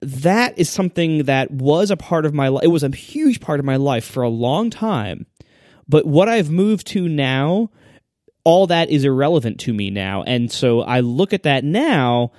that 0.00 0.56
is 0.56 0.70
something 0.70 1.24
that 1.24 1.50
was 1.50 1.90
a 1.90 1.96
part 1.96 2.24
of 2.24 2.32
my 2.32 2.46
life. 2.46 2.62
It 2.62 2.68
was 2.68 2.84
a 2.84 2.90
huge 2.90 3.40
part 3.40 3.58
of 3.58 3.66
my 3.66 3.76
life 3.76 4.04
for 4.04 4.22
a 4.22 4.28
long 4.28 4.70
time. 4.70 5.26
But 5.88 6.06
what 6.06 6.28
I've 6.28 6.48
moved 6.48 6.86
to 6.88 7.08
now, 7.08 7.70
all 8.44 8.68
that 8.68 8.88
is 8.88 9.04
irrelevant 9.04 9.58
to 9.60 9.74
me 9.74 9.90
now. 9.90 10.22
And 10.22 10.50
so 10.50 10.82
I 10.82 11.00
look 11.00 11.32
at 11.32 11.42
that 11.42 11.64
now 11.64 12.30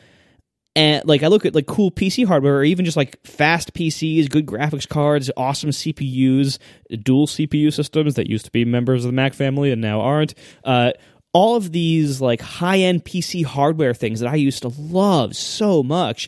and 0.75 1.05
like 1.05 1.23
I 1.23 1.27
look 1.27 1.45
at 1.45 1.55
like 1.55 1.67
cool 1.67 1.89
PC 1.89 2.25
hardware, 2.25 2.57
or 2.57 2.63
even 2.63 2.83
just 2.83 2.97
like 2.97 3.25
fast 3.25 3.73
PCs, 3.73 4.29
good 4.29 4.45
graphics 4.45 4.87
cards, 4.87 5.31
awesome 5.37 5.69
CPUs, 5.69 6.57
dual 7.01 7.27
CPU 7.27 7.71
systems 7.71 8.15
that 8.15 8.29
used 8.29 8.45
to 8.45 8.51
be 8.51 8.65
members 8.65 9.05
of 9.05 9.09
the 9.09 9.15
Mac 9.15 9.33
family 9.33 9.71
and 9.71 9.81
now 9.81 10.01
aren't. 10.01 10.33
Uh, 10.63 10.91
all 11.31 11.55
of 11.55 11.71
these 11.71 12.19
like 12.19 12.41
high 12.41 12.79
end 12.79 13.05
PC 13.05 13.45
hardware 13.45 13.93
things 13.93 14.19
that 14.19 14.29
I 14.29 14.35
used 14.35 14.63
to 14.63 14.73
love 14.77 15.35
so 15.35 15.81
much, 15.81 16.27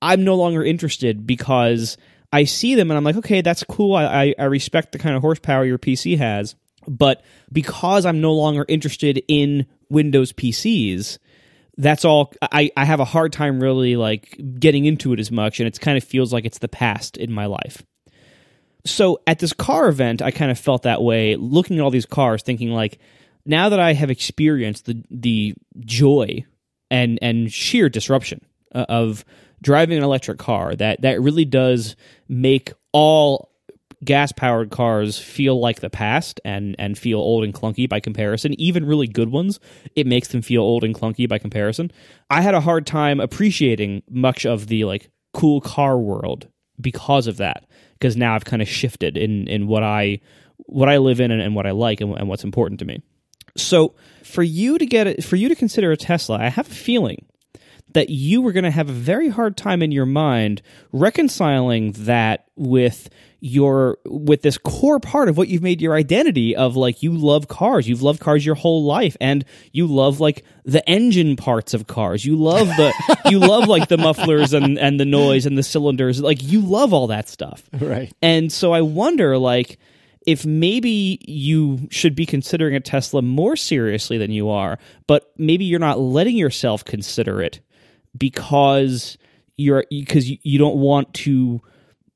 I'm 0.00 0.24
no 0.24 0.36
longer 0.36 0.64
interested 0.64 1.26
because 1.26 1.98
I 2.32 2.44
see 2.44 2.74
them 2.74 2.90
and 2.90 2.96
I'm 2.96 3.04
like, 3.04 3.16
okay, 3.16 3.42
that's 3.42 3.64
cool. 3.64 3.94
I, 3.96 4.04
I, 4.04 4.34
I 4.38 4.44
respect 4.44 4.92
the 4.92 4.98
kind 4.98 5.14
of 5.14 5.22
horsepower 5.22 5.64
your 5.64 5.78
PC 5.78 6.16
has, 6.18 6.54
but 6.88 7.22
because 7.52 8.06
I'm 8.06 8.20
no 8.20 8.32
longer 8.32 8.64
interested 8.66 9.22
in 9.28 9.66
Windows 9.90 10.32
PCs 10.32 11.18
that's 11.78 12.04
all 12.04 12.32
I, 12.40 12.70
I 12.76 12.84
have 12.84 13.00
a 13.00 13.04
hard 13.04 13.32
time 13.32 13.60
really 13.60 13.96
like 13.96 14.40
getting 14.58 14.84
into 14.84 15.12
it 15.12 15.20
as 15.20 15.30
much 15.30 15.60
and 15.60 15.66
it 15.66 15.80
kind 15.80 15.96
of 15.96 16.04
feels 16.04 16.32
like 16.32 16.44
it's 16.44 16.58
the 16.58 16.68
past 16.68 17.16
in 17.16 17.32
my 17.32 17.46
life. 17.46 17.82
So 18.84 19.20
at 19.26 19.40
this 19.40 19.52
car 19.52 19.88
event 19.88 20.22
i 20.22 20.30
kind 20.30 20.50
of 20.50 20.58
felt 20.58 20.82
that 20.82 21.02
way 21.02 21.36
looking 21.36 21.78
at 21.78 21.82
all 21.82 21.90
these 21.90 22.06
cars 22.06 22.42
thinking 22.42 22.70
like 22.70 22.98
now 23.44 23.68
that 23.68 23.80
i 23.80 23.92
have 23.92 24.10
experienced 24.10 24.86
the 24.86 25.02
the 25.10 25.54
joy 25.80 26.44
and 26.90 27.18
and 27.20 27.52
sheer 27.52 27.88
disruption 27.88 28.44
uh, 28.74 28.86
of 28.88 29.24
driving 29.62 29.98
an 29.98 30.04
electric 30.04 30.38
car 30.38 30.74
that 30.76 31.02
that 31.02 31.20
really 31.20 31.44
does 31.44 31.96
make 32.28 32.72
all 32.92 33.50
gas 34.04 34.30
powered 34.32 34.70
cars 34.70 35.18
feel 35.18 35.58
like 35.58 35.80
the 35.80 35.90
past 35.90 36.40
and 36.44 36.76
and 36.78 36.98
feel 36.98 37.18
old 37.18 37.44
and 37.44 37.54
clunky 37.54 37.88
by 37.88 37.98
comparison 37.98 38.58
even 38.60 38.84
really 38.84 39.06
good 39.06 39.30
ones 39.30 39.58
it 39.94 40.06
makes 40.06 40.28
them 40.28 40.42
feel 40.42 40.60
old 40.60 40.84
and 40.84 40.94
clunky 40.94 41.26
by 41.26 41.38
comparison 41.38 41.90
i 42.28 42.42
had 42.42 42.54
a 42.54 42.60
hard 42.60 42.86
time 42.86 43.20
appreciating 43.20 44.02
much 44.10 44.44
of 44.44 44.66
the 44.66 44.84
like 44.84 45.10
cool 45.36 45.60
car 45.60 45.98
world 45.98 46.48
because 46.80 47.26
of 47.26 47.36
that. 47.36 47.66
Because 47.92 48.16
now 48.16 48.34
I've 48.34 48.44
kind 48.44 48.62
of 48.62 48.68
shifted 48.68 49.16
in 49.16 49.46
in 49.48 49.66
what 49.66 49.82
I 49.82 50.20
what 50.58 50.88
I 50.88 50.98
live 50.98 51.20
in 51.20 51.30
and, 51.30 51.40
and 51.40 51.54
what 51.54 51.66
I 51.66 51.70
like 51.70 52.00
and, 52.00 52.16
and 52.16 52.28
what's 52.28 52.44
important 52.44 52.80
to 52.80 52.86
me. 52.86 53.02
So 53.56 53.94
for 54.22 54.42
you 54.42 54.78
to 54.78 54.86
get 54.86 55.06
it, 55.06 55.24
for 55.24 55.36
you 55.36 55.48
to 55.48 55.54
consider 55.54 55.92
a 55.92 55.96
Tesla, 55.96 56.38
I 56.38 56.48
have 56.48 56.66
a 56.66 56.74
feeling 56.74 57.24
that 57.96 58.10
you 58.10 58.42
were 58.42 58.52
going 58.52 58.64
to 58.64 58.70
have 58.70 58.90
a 58.90 58.92
very 58.92 59.30
hard 59.30 59.56
time 59.56 59.80
in 59.80 59.90
your 59.90 60.04
mind 60.04 60.60
reconciling 60.92 61.92
that 61.92 62.44
with 62.54 63.08
your 63.40 63.96
with 64.04 64.42
this 64.42 64.58
core 64.58 65.00
part 65.00 65.30
of 65.30 65.38
what 65.38 65.48
you've 65.48 65.62
made 65.62 65.80
your 65.80 65.94
identity 65.94 66.54
of 66.54 66.76
like 66.76 67.02
you 67.02 67.12
love 67.12 67.48
cars. 67.48 67.88
You've 67.88 68.02
loved 68.02 68.20
cars 68.20 68.44
your 68.44 68.54
whole 68.54 68.84
life 68.84 69.16
and 69.18 69.46
you 69.72 69.86
love 69.86 70.20
like 70.20 70.44
the 70.66 70.86
engine 70.86 71.36
parts 71.36 71.72
of 71.72 71.86
cars. 71.86 72.22
You 72.22 72.36
love 72.36 72.68
the 72.68 72.92
you 73.30 73.38
love 73.38 73.66
like 73.66 73.88
the 73.88 73.96
mufflers 73.96 74.52
and 74.52 74.78
and 74.78 75.00
the 75.00 75.06
noise 75.06 75.46
and 75.46 75.56
the 75.56 75.62
cylinders. 75.62 76.20
Like 76.20 76.42
you 76.42 76.60
love 76.60 76.92
all 76.92 77.06
that 77.06 77.30
stuff. 77.30 77.62
Right. 77.72 78.12
and 78.20 78.52
so 78.52 78.74
I 78.74 78.82
wonder, 78.82 79.38
like, 79.38 79.78
if 80.26 80.44
maybe 80.44 81.18
you 81.26 81.88
should 81.90 82.14
be 82.14 82.26
considering 82.26 82.74
a 82.74 82.80
Tesla 82.80 83.22
more 83.22 83.56
seriously 83.56 84.18
than 84.18 84.32
you 84.32 84.50
are, 84.50 84.78
but 85.06 85.32
maybe 85.38 85.64
you're 85.64 85.78
not 85.78 85.98
letting 85.98 86.36
yourself 86.36 86.84
consider 86.84 87.40
it 87.40 87.60
because 88.16 89.18
you're 89.56 89.84
because 89.90 90.30
you, 90.30 90.38
you 90.42 90.58
don't 90.58 90.76
want 90.76 91.12
to 91.14 91.60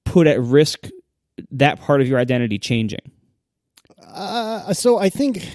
put 0.05 0.27
at 0.27 0.41
risk 0.41 0.89
that 1.51 1.81
part 1.81 2.01
of 2.01 2.09
your 2.09 2.19
identity 2.19 2.59
changing. 2.59 3.13
Uh, 4.07 4.73
so 4.73 4.99
I 4.99 5.09
think 5.09 5.47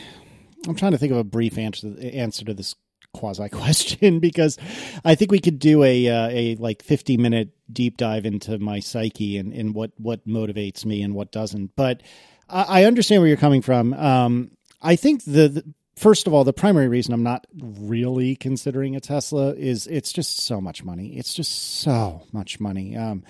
I'm 0.68 0.76
trying 0.76 0.94
to 0.94 0.98
think 0.98 1.12
of 1.12 1.18
a 1.18 1.24
brief 1.24 1.58
answer 1.58 1.94
answer 2.02 2.46
to 2.46 2.54
this 2.54 2.76
quasi 3.14 3.50
question 3.50 4.20
because 4.20 4.58
I 5.04 5.16
think 5.16 5.32
we 5.32 5.40
could 5.40 5.60
do 5.60 5.84
a 5.84 6.08
uh, 6.08 6.30
a 6.30 6.56
like 6.56 6.84
50 6.84 7.18
minute 7.18 7.50
deep 7.72 7.98
dive 7.98 8.26
into 8.26 8.58
my 8.60 8.80
psyche 8.80 9.38
and, 9.38 9.54
and 9.54 9.74
what 9.74 9.92
what 9.98 10.28
motivates 10.28 10.86
me 10.86 11.02
and 11.02 11.14
what 11.14 11.32
doesn't. 11.32 11.76
But 11.76 12.02
I, 12.50 12.82
I 12.82 12.84
understand 12.86 13.22
where 13.22 13.28
you're 13.28 13.38
coming 13.38 13.62
from. 13.62 13.94
Um, 13.94 14.52
I 14.82 14.96
think 14.96 15.24
the, 15.24 15.50
the 15.50 15.74
first 15.96 16.28
of 16.28 16.34
all, 16.34 16.44
the 16.44 16.54
primary 16.54 16.88
reason 16.88 17.14
I'm 17.14 17.24
not 17.24 17.46
really 17.60 18.36
considering 18.36 18.96
a 18.96 19.00
Tesla 19.00 19.54
is 19.54 19.88
it's 19.88 20.12
just 20.12 20.42
so 20.42 20.62
much 20.62 20.84
money. 20.84 21.18
It's 21.18 21.34
just 21.34 21.80
so 21.80 22.24
much 22.32 22.60
money. 22.60 22.96
Um, 22.96 23.24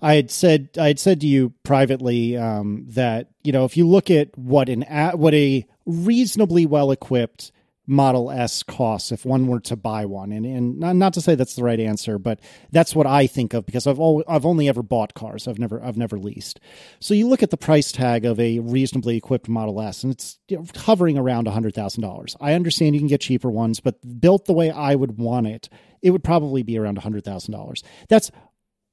I 0.00 0.14
had 0.14 0.30
said 0.30 0.70
I 0.78 0.88
had 0.88 0.98
said 0.98 1.20
to 1.20 1.26
you 1.26 1.52
privately 1.62 2.36
um, 2.36 2.86
that 2.88 3.28
you 3.44 3.52
know 3.52 3.64
if 3.64 3.76
you 3.76 3.86
look 3.86 4.10
at 4.10 4.36
what 4.36 4.68
an 4.68 4.82
what 5.14 5.32
a 5.32 5.64
reasonably 5.86 6.66
well 6.66 6.90
equipped 6.90 7.52
Model 7.86 8.30
S 8.30 8.62
costs 8.62 9.10
if 9.10 9.24
one 9.24 9.48
were 9.48 9.58
to 9.60 9.74
buy 9.74 10.06
one, 10.06 10.30
and 10.30 10.46
and 10.46 10.78
not, 10.78 11.14
to 11.14 11.20
say 11.20 11.34
that's 11.34 11.56
the 11.56 11.64
right 11.64 11.80
answer, 11.80 12.16
but 12.16 12.38
that's 12.70 12.94
what 12.94 13.06
I 13.08 13.26
think 13.26 13.54
of 13.54 13.66
because 13.66 13.88
I've 13.88 13.98
al- 13.98 14.22
I've 14.28 14.46
only 14.46 14.68
ever 14.68 14.82
bought 14.84 15.14
cars. 15.14 15.48
I've 15.48 15.58
never 15.58 15.82
I've 15.82 15.96
never 15.96 16.16
leased. 16.16 16.60
So 17.00 17.12
you 17.12 17.26
look 17.26 17.42
at 17.42 17.50
the 17.50 17.56
price 17.56 17.90
tag 17.90 18.24
of 18.24 18.38
a 18.38 18.60
reasonably 18.60 19.16
equipped 19.16 19.48
Model 19.48 19.80
S, 19.80 20.04
and 20.04 20.12
it's 20.12 20.38
you 20.48 20.58
know, 20.58 20.66
hovering 20.76 21.18
around 21.18 21.48
hundred 21.48 21.74
thousand 21.74 22.02
dollars. 22.02 22.36
I 22.40 22.54
understand 22.54 22.94
you 22.94 23.00
can 23.00 23.08
get 23.08 23.20
cheaper 23.20 23.50
ones, 23.50 23.80
but 23.80 24.20
built 24.20 24.44
the 24.44 24.52
way 24.52 24.70
I 24.70 24.94
would 24.94 25.18
want 25.18 25.48
it, 25.48 25.68
it 26.02 26.10
would 26.10 26.22
probably 26.22 26.62
be 26.62 26.78
around 26.78 26.98
hundred 26.98 27.24
thousand 27.24 27.52
dollars. 27.52 27.82
That's 28.08 28.30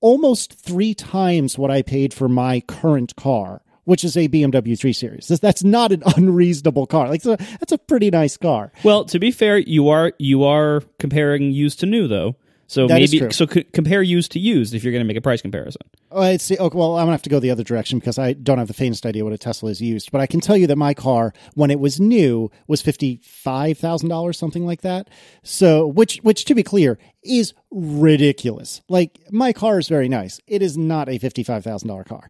almost 0.02 0.54
three 0.54 0.94
times 0.96 1.58
what 1.58 1.70
I 1.70 1.82
paid 1.82 2.14
for 2.14 2.28
my 2.28 2.62
current 2.62 3.16
car, 3.16 3.62
which 3.90 4.04
is 4.04 4.16
a 4.16 4.28
BMW 4.30 4.78
3 4.80 4.94
Series. 4.94 5.28
That's- 5.28 5.64
not 5.64 5.92
an 5.92 6.04
unreasonable 6.16 6.86
car. 6.88 7.10
Like 7.10 7.22
so 7.22 7.36
that's 7.36 7.72
a 7.72 7.78
pretty 7.78 8.10
nice 8.10 8.38
car. 8.38 8.72
Well, 8.84 9.04
to 9.06 9.20
be 9.20 9.32
fair, 9.32 9.58
you 9.58 9.90
are 9.90 10.14
you 10.20 10.44
are 10.44 10.82
comparing 11.00 11.52
used 11.52 11.80
to 11.82 11.86
new 11.86 12.08
though. 12.08 12.36
So 12.68 12.86
That 12.86 13.00
maybe 13.00 13.32
so 13.32 13.48
c- 13.48 13.64
compare 13.64 14.04
used 14.04 14.32
to 14.34 14.40
used 14.40 14.76
if 14.76 14.84
you're 14.84 14.94
going 14.94 15.04
to 15.04 15.08
make 15.08 15.18
a 15.18 15.22
price 15.22 15.42
comparison. 15.42 15.82
Oh, 16.12 16.22
I'd 16.22 16.40
say, 16.40 16.56
okay, 16.56 16.78
well, 16.78 16.98
I'm 16.98 17.06
gonna 17.06 17.14
have 17.14 17.24
to 17.24 17.30
go 17.30 17.40
the 17.40 17.50
other 17.50 17.64
direction 17.64 17.98
because 17.98 18.20
I 18.20 18.34
don't 18.34 18.60
have 18.60 18.68
the 18.68 18.76
faintest 18.76 19.08
idea 19.08 19.24
what 19.24 19.34
a 19.34 19.40
Tesla 19.40 19.72
is 19.72 19.82
used. 19.82 20.12
But 20.12 20.22
I 20.22 20.28
can 20.28 20.40
tell 20.40 20.56
you 20.56 20.68
that 20.68 20.76
my 20.76 20.94
car, 20.94 21.34
when 21.56 21.72
it 21.72 21.80
was 21.80 22.00
new, 22.00 22.52
was 22.68 22.84
fifty 22.84 23.22
five 23.24 23.80
thousand 23.80 24.10
dollars, 24.10 24.38
something 24.38 24.68
like 24.68 24.82
that. 24.82 25.10
So, 25.42 25.88
which, 25.88 26.18
which, 26.18 26.46
to 26.46 26.54
be 26.54 26.62
clear, 26.62 27.00
is 27.24 27.56
ridiculous. 27.72 28.82
Like 28.88 29.20
my 29.32 29.52
car 29.52 29.80
is 29.80 29.88
very 29.88 30.08
nice. 30.10 30.40
It 30.46 30.62
is 30.62 30.78
not 30.78 31.10
a 31.10 31.18
fifty 31.18 31.44
five 31.44 31.64
thousand 31.64 31.88
dollar 31.88 32.04
car. 32.04 32.30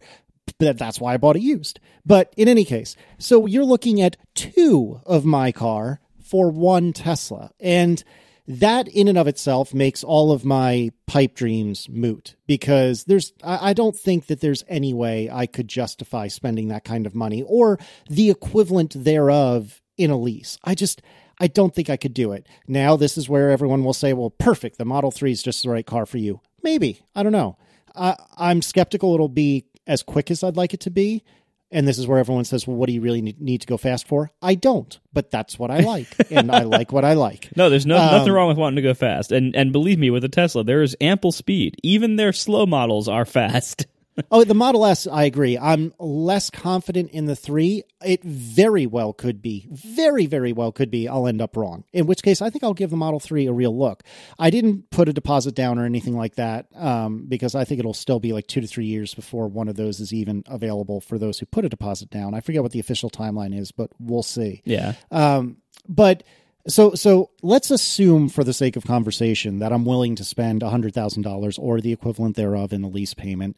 That's 0.57 0.99
why 0.99 1.13
I 1.13 1.17
bought 1.17 1.35
it 1.35 1.41
used. 1.41 1.80
But 2.05 2.34
in 2.38 2.47
any 2.47 2.65
case, 2.65 2.95
so 3.17 3.45
you're 3.45 3.63
looking 3.63 4.01
at 4.01 4.17
two 4.34 5.01
of 5.05 5.26
my 5.26 5.51
car 5.51 5.99
for 6.21 6.49
one 6.49 6.93
Tesla, 6.93 7.51
and 7.59 8.03
that 8.49 8.88
in 8.88 9.07
and 9.07 9.17
of 9.17 9.27
itself 9.27 9.76
makes 9.76 10.03
all 10.03 10.31
of 10.31 10.43
my 10.43 10.91
pipe 11.05 11.35
dreams 11.35 11.88
moot 11.88 12.35
because 12.47 13.03
there's 13.03 13.31
I, 13.43 13.73
don't 13.73 13.95
think 13.95 14.26
that 14.26 14.41
there's 14.41 14.63
any 14.67 14.91
way 14.91 15.30
I 15.31 15.45
could 15.45 15.67
justify 15.67 16.27
spending 16.27 16.69
that 16.69 16.84
kind 16.84 17.05
of 17.05 17.13
money 17.13 17.43
or 17.43 17.77
the 18.09 18.31
equivalent 18.31 18.95
thereof 19.03 19.80
in 19.97 20.09
a 20.09 20.17
lease. 20.17 20.57
I 20.63 20.73
just 20.73 21.03
I 21.39 21.45
don't 21.45 21.76
think 21.76 21.91
I 21.91 21.97
could 21.97 22.15
do 22.15 22.31
it. 22.31 22.47
Now 22.67 22.95
this 22.95 23.19
is 23.19 23.30
where 23.30 23.51
everyone 23.51 23.84
will 23.84 23.93
say, 23.93 24.13
"Well, 24.13 24.31
perfect. 24.31 24.80
The 24.80 24.85
Model 24.85 25.11
3 25.11 25.31
is 25.31 25.43
just 25.43 25.61
the 25.61 25.69
right 25.69 25.85
car 25.85 26.07
for 26.07 26.17
you." 26.17 26.41
Maybe. 26.63 27.01
I 27.15 27.21
don't 27.21 27.31
know. 27.31 27.57
I, 27.95 28.15
I'm 28.35 28.63
skeptical 28.63 29.13
it'll 29.13 29.30
be 29.30 29.65
as 29.89 30.03
quick 30.03 30.31
as 30.31 30.43
I'd 30.43 30.55
like 30.55 30.73
it 30.73 30.79
to 30.81 30.91
be. 30.91 31.23
And 31.71 31.87
this 31.87 31.99
is 31.99 32.07
where 32.07 32.17
everyone 32.17 32.45
says, 32.45 32.65
well, 32.65 32.77
what 32.77 32.87
do 32.87 32.93
you 32.93 33.01
really 33.01 33.21
need, 33.21 33.61
to 33.61 33.67
go 33.67 33.77
fast 33.77 34.07
for? 34.07 34.31
I 34.41 34.55
don't, 34.55 34.99
but 35.13 35.29
that's 35.29 35.59
what 35.59 35.69
I 35.69 35.81
like. 35.81 36.07
and 36.31 36.51
I 36.51 36.63
like 36.63 36.91
what 36.91 37.05
I 37.05 37.13
like. 37.13 37.49
No, 37.55 37.69
there's 37.69 37.85
no 37.85 37.95
Um, 37.97 38.11
nothing 38.11 38.33
wrong 38.33 38.47
with 38.47 38.57
wanting 38.57 38.77
to 38.77 38.81
go 38.81 38.95
fast. 38.95 39.31
And 39.31 39.55
and 39.55 39.71
believe 39.71 39.99
me, 39.99 40.09
with 40.09 40.23
a 40.23 40.29
Tesla, 40.29 40.63
there 40.63 40.81
is 40.81 40.97
ample 40.99 41.31
speed. 41.31 41.75
Even 41.83 42.15
their 42.15 42.33
slow 42.33 42.65
models 42.65 43.07
are 43.07 43.25
fast. 43.25 43.85
Oh, 44.31 44.43
the 44.43 44.53
Model 44.53 44.85
S, 44.85 45.07
I 45.07 45.23
agree. 45.23 45.57
I'm 45.57 45.93
less 45.99 46.49
confident 46.49 47.11
in 47.11 47.25
the 47.25 47.35
three. 47.35 47.83
It 48.03 48.23
very 48.23 48.85
well 48.85 49.13
could 49.13 49.41
be, 49.41 49.67
very, 49.71 50.25
very 50.25 50.53
well 50.53 50.71
could 50.71 50.91
be. 50.91 51.07
I'll 51.07 51.27
end 51.27 51.41
up 51.41 51.57
wrong. 51.57 51.83
In 51.93 52.05
which 52.05 52.21
case, 52.21 52.41
I 52.41 52.49
think 52.49 52.63
I'll 52.63 52.73
give 52.73 52.89
the 52.89 52.97
Model 52.97 53.19
3 53.19 53.47
a 53.47 53.53
real 53.53 53.77
look. 53.77 54.03
I 54.37 54.49
didn't 54.49 54.89
put 54.89 55.09
a 55.09 55.13
deposit 55.13 55.55
down 55.55 55.79
or 55.79 55.85
anything 55.85 56.15
like 56.15 56.35
that 56.35 56.67
um, 56.75 57.25
because 57.27 57.55
I 57.55 57.65
think 57.65 57.79
it'll 57.79 57.93
still 57.93 58.19
be 58.19 58.33
like 58.33 58.47
two 58.47 58.61
to 58.61 58.67
three 58.67 58.85
years 58.85 59.13
before 59.13 59.47
one 59.47 59.67
of 59.67 59.75
those 59.75 59.99
is 59.99 60.13
even 60.13 60.43
available 60.47 61.01
for 61.01 61.17
those 61.17 61.39
who 61.39 61.45
put 61.45 61.65
a 61.65 61.69
deposit 61.69 62.09
down. 62.09 62.33
I 62.33 62.41
forget 62.41 62.61
what 62.63 62.71
the 62.71 62.79
official 62.79 63.09
timeline 63.09 63.57
is, 63.57 63.71
but 63.71 63.91
we'll 63.99 64.23
see. 64.23 64.61
Yeah. 64.65 64.93
Um, 65.11 65.57
but 65.87 66.23
so 66.67 66.93
so 66.93 67.31
let's 67.41 67.71
assume 67.71 68.29
for 68.29 68.43
the 68.43 68.53
sake 68.53 68.75
of 68.75 68.85
conversation 68.85 69.59
that 69.59 69.71
I'm 69.71 69.85
willing 69.85 70.15
to 70.15 70.23
spend 70.23 70.61
$100,000 70.61 71.59
or 71.59 71.81
the 71.81 71.91
equivalent 71.91 72.35
thereof 72.35 72.73
in 72.73 72.83
a 72.83 72.87
lease 72.87 73.13
payment. 73.13 73.57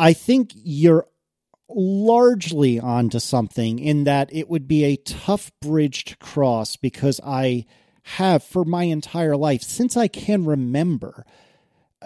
I 0.00 0.14
think 0.14 0.52
you're 0.54 1.06
largely 1.68 2.80
onto 2.80 3.18
something 3.18 3.78
in 3.78 4.04
that 4.04 4.30
it 4.32 4.48
would 4.48 4.66
be 4.66 4.84
a 4.84 4.96
tough 4.96 5.52
bridge 5.60 6.06
to 6.06 6.16
cross 6.16 6.76
because 6.76 7.20
I 7.24 7.66
have 8.02 8.42
for 8.42 8.64
my 8.64 8.84
entire 8.84 9.36
life 9.36 9.62
since 9.62 9.98
I 9.98 10.08
can 10.08 10.46
remember 10.46 11.26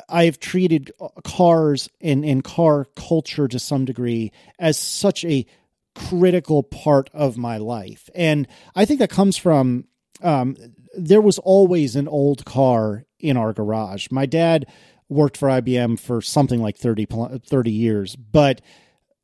I've 0.08 0.40
treated 0.40 0.90
cars 1.22 1.88
and, 2.00 2.24
and 2.24 2.42
car 2.42 2.86
culture 2.96 3.46
to 3.46 3.60
some 3.60 3.84
degree 3.84 4.32
as 4.58 4.76
such 4.76 5.24
a 5.24 5.46
critical 5.94 6.64
part 6.64 7.08
of 7.14 7.36
my 7.36 7.58
life. 7.58 8.10
And 8.12 8.48
I 8.74 8.86
think 8.86 8.98
that 8.98 9.10
comes 9.10 9.36
from 9.36 9.84
um, 10.20 10.56
there 10.96 11.20
was 11.20 11.38
always 11.38 11.94
an 11.94 12.08
old 12.08 12.44
car 12.44 13.04
in 13.20 13.36
our 13.36 13.52
garage. 13.52 14.08
My 14.10 14.26
dad 14.26 14.66
worked 15.08 15.36
for 15.36 15.48
IBM 15.48 15.98
for 15.98 16.20
something 16.20 16.60
like 16.60 16.76
30, 16.76 17.06
30 17.44 17.70
years, 17.70 18.16
but 18.16 18.60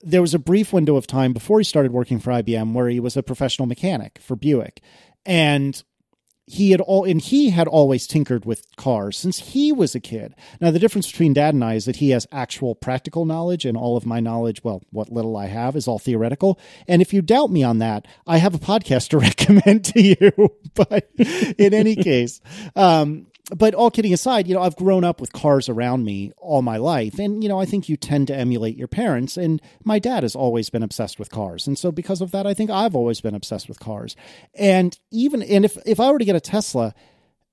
there 0.02 0.22
was 0.22 0.34
a 0.34 0.38
brief 0.38 0.72
window 0.72 0.96
of 0.96 1.06
time 1.06 1.32
before 1.32 1.58
he 1.58 1.64
started 1.64 1.92
working 1.92 2.18
for 2.18 2.30
IBM 2.30 2.72
where 2.72 2.88
he 2.88 3.00
was 3.00 3.16
a 3.16 3.22
professional 3.22 3.66
mechanic 3.66 4.18
for 4.20 4.34
Buick. 4.34 4.80
And 5.26 5.82
he 6.50 6.72
had 6.72 6.80
all 6.80 7.04
and 7.04 7.20
he 7.20 7.50
had 7.50 7.68
always 7.68 8.08
tinkered 8.08 8.44
with 8.44 8.64
cars 8.76 9.16
since 9.16 9.38
he 9.38 9.70
was 9.70 9.94
a 9.94 10.00
kid. 10.00 10.34
Now 10.60 10.72
the 10.72 10.80
difference 10.80 11.08
between 11.08 11.32
dad 11.32 11.54
and 11.54 11.62
I 11.62 11.74
is 11.74 11.84
that 11.84 11.96
he 11.96 12.10
has 12.10 12.26
actual 12.32 12.74
practical 12.74 13.24
knowledge 13.24 13.64
and 13.64 13.76
all 13.76 13.96
of 13.96 14.04
my 14.04 14.18
knowledge, 14.18 14.64
well, 14.64 14.82
what 14.90 15.12
little 15.12 15.36
I 15.36 15.46
have 15.46 15.76
is 15.76 15.86
all 15.86 16.00
theoretical. 16.00 16.58
And 16.88 17.00
if 17.00 17.12
you 17.12 17.22
doubt 17.22 17.52
me 17.52 17.62
on 17.62 17.78
that, 17.78 18.08
I 18.26 18.38
have 18.38 18.54
a 18.54 18.58
podcast 18.58 19.10
to 19.10 19.18
recommend 19.20 19.84
to 19.86 20.02
you. 20.02 20.50
but 20.74 21.08
in 21.56 21.72
any 21.72 21.94
case, 21.94 22.40
um 22.74 23.26
but 23.56 23.74
all 23.74 23.90
kidding 23.90 24.12
aside, 24.12 24.46
you 24.46 24.54
know, 24.54 24.62
I've 24.62 24.76
grown 24.76 25.04
up 25.04 25.20
with 25.20 25.32
cars 25.32 25.68
around 25.68 26.04
me 26.04 26.32
all 26.36 26.62
my 26.62 26.76
life. 26.76 27.18
And, 27.18 27.42
you 27.42 27.48
know, 27.48 27.60
I 27.60 27.64
think 27.64 27.88
you 27.88 27.96
tend 27.96 28.28
to 28.28 28.34
emulate 28.34 28.76
your 28.76 28.88
parents. 28.88 29.36
And 29.36 29.60
my 29.84 29.98
dad 29.98 30.22
has 30.22 30.34
always 30.34 30.70
been 30.70 30.82
obsessed 30.82 31.18
with 31.18 31.30
cars. 31.30 31.66
And 31.66 31.78
so 31.78 31.90
because 31.92 32.20
of 32.20 32.30
that, 32.30 32.46
I 32.46 32.54
think 32.54 32.70
I've 32.70 32.94
always 32.94 33.20
been 33.20 33.34
obsessed 33.34 33.68
with 33.68 33.80
cars. 33.80 34.16
And 34.54 34.98
even, 35.10 35.42
and 35.42 35.64
if, 35.64 35.76
if 35.84 36.00
I 36.00 36.10
were 36.10 36.18
to 36.18 36.24
get 36.24 36.36
a 36.36 36.40
Tesla, 36.40 36.94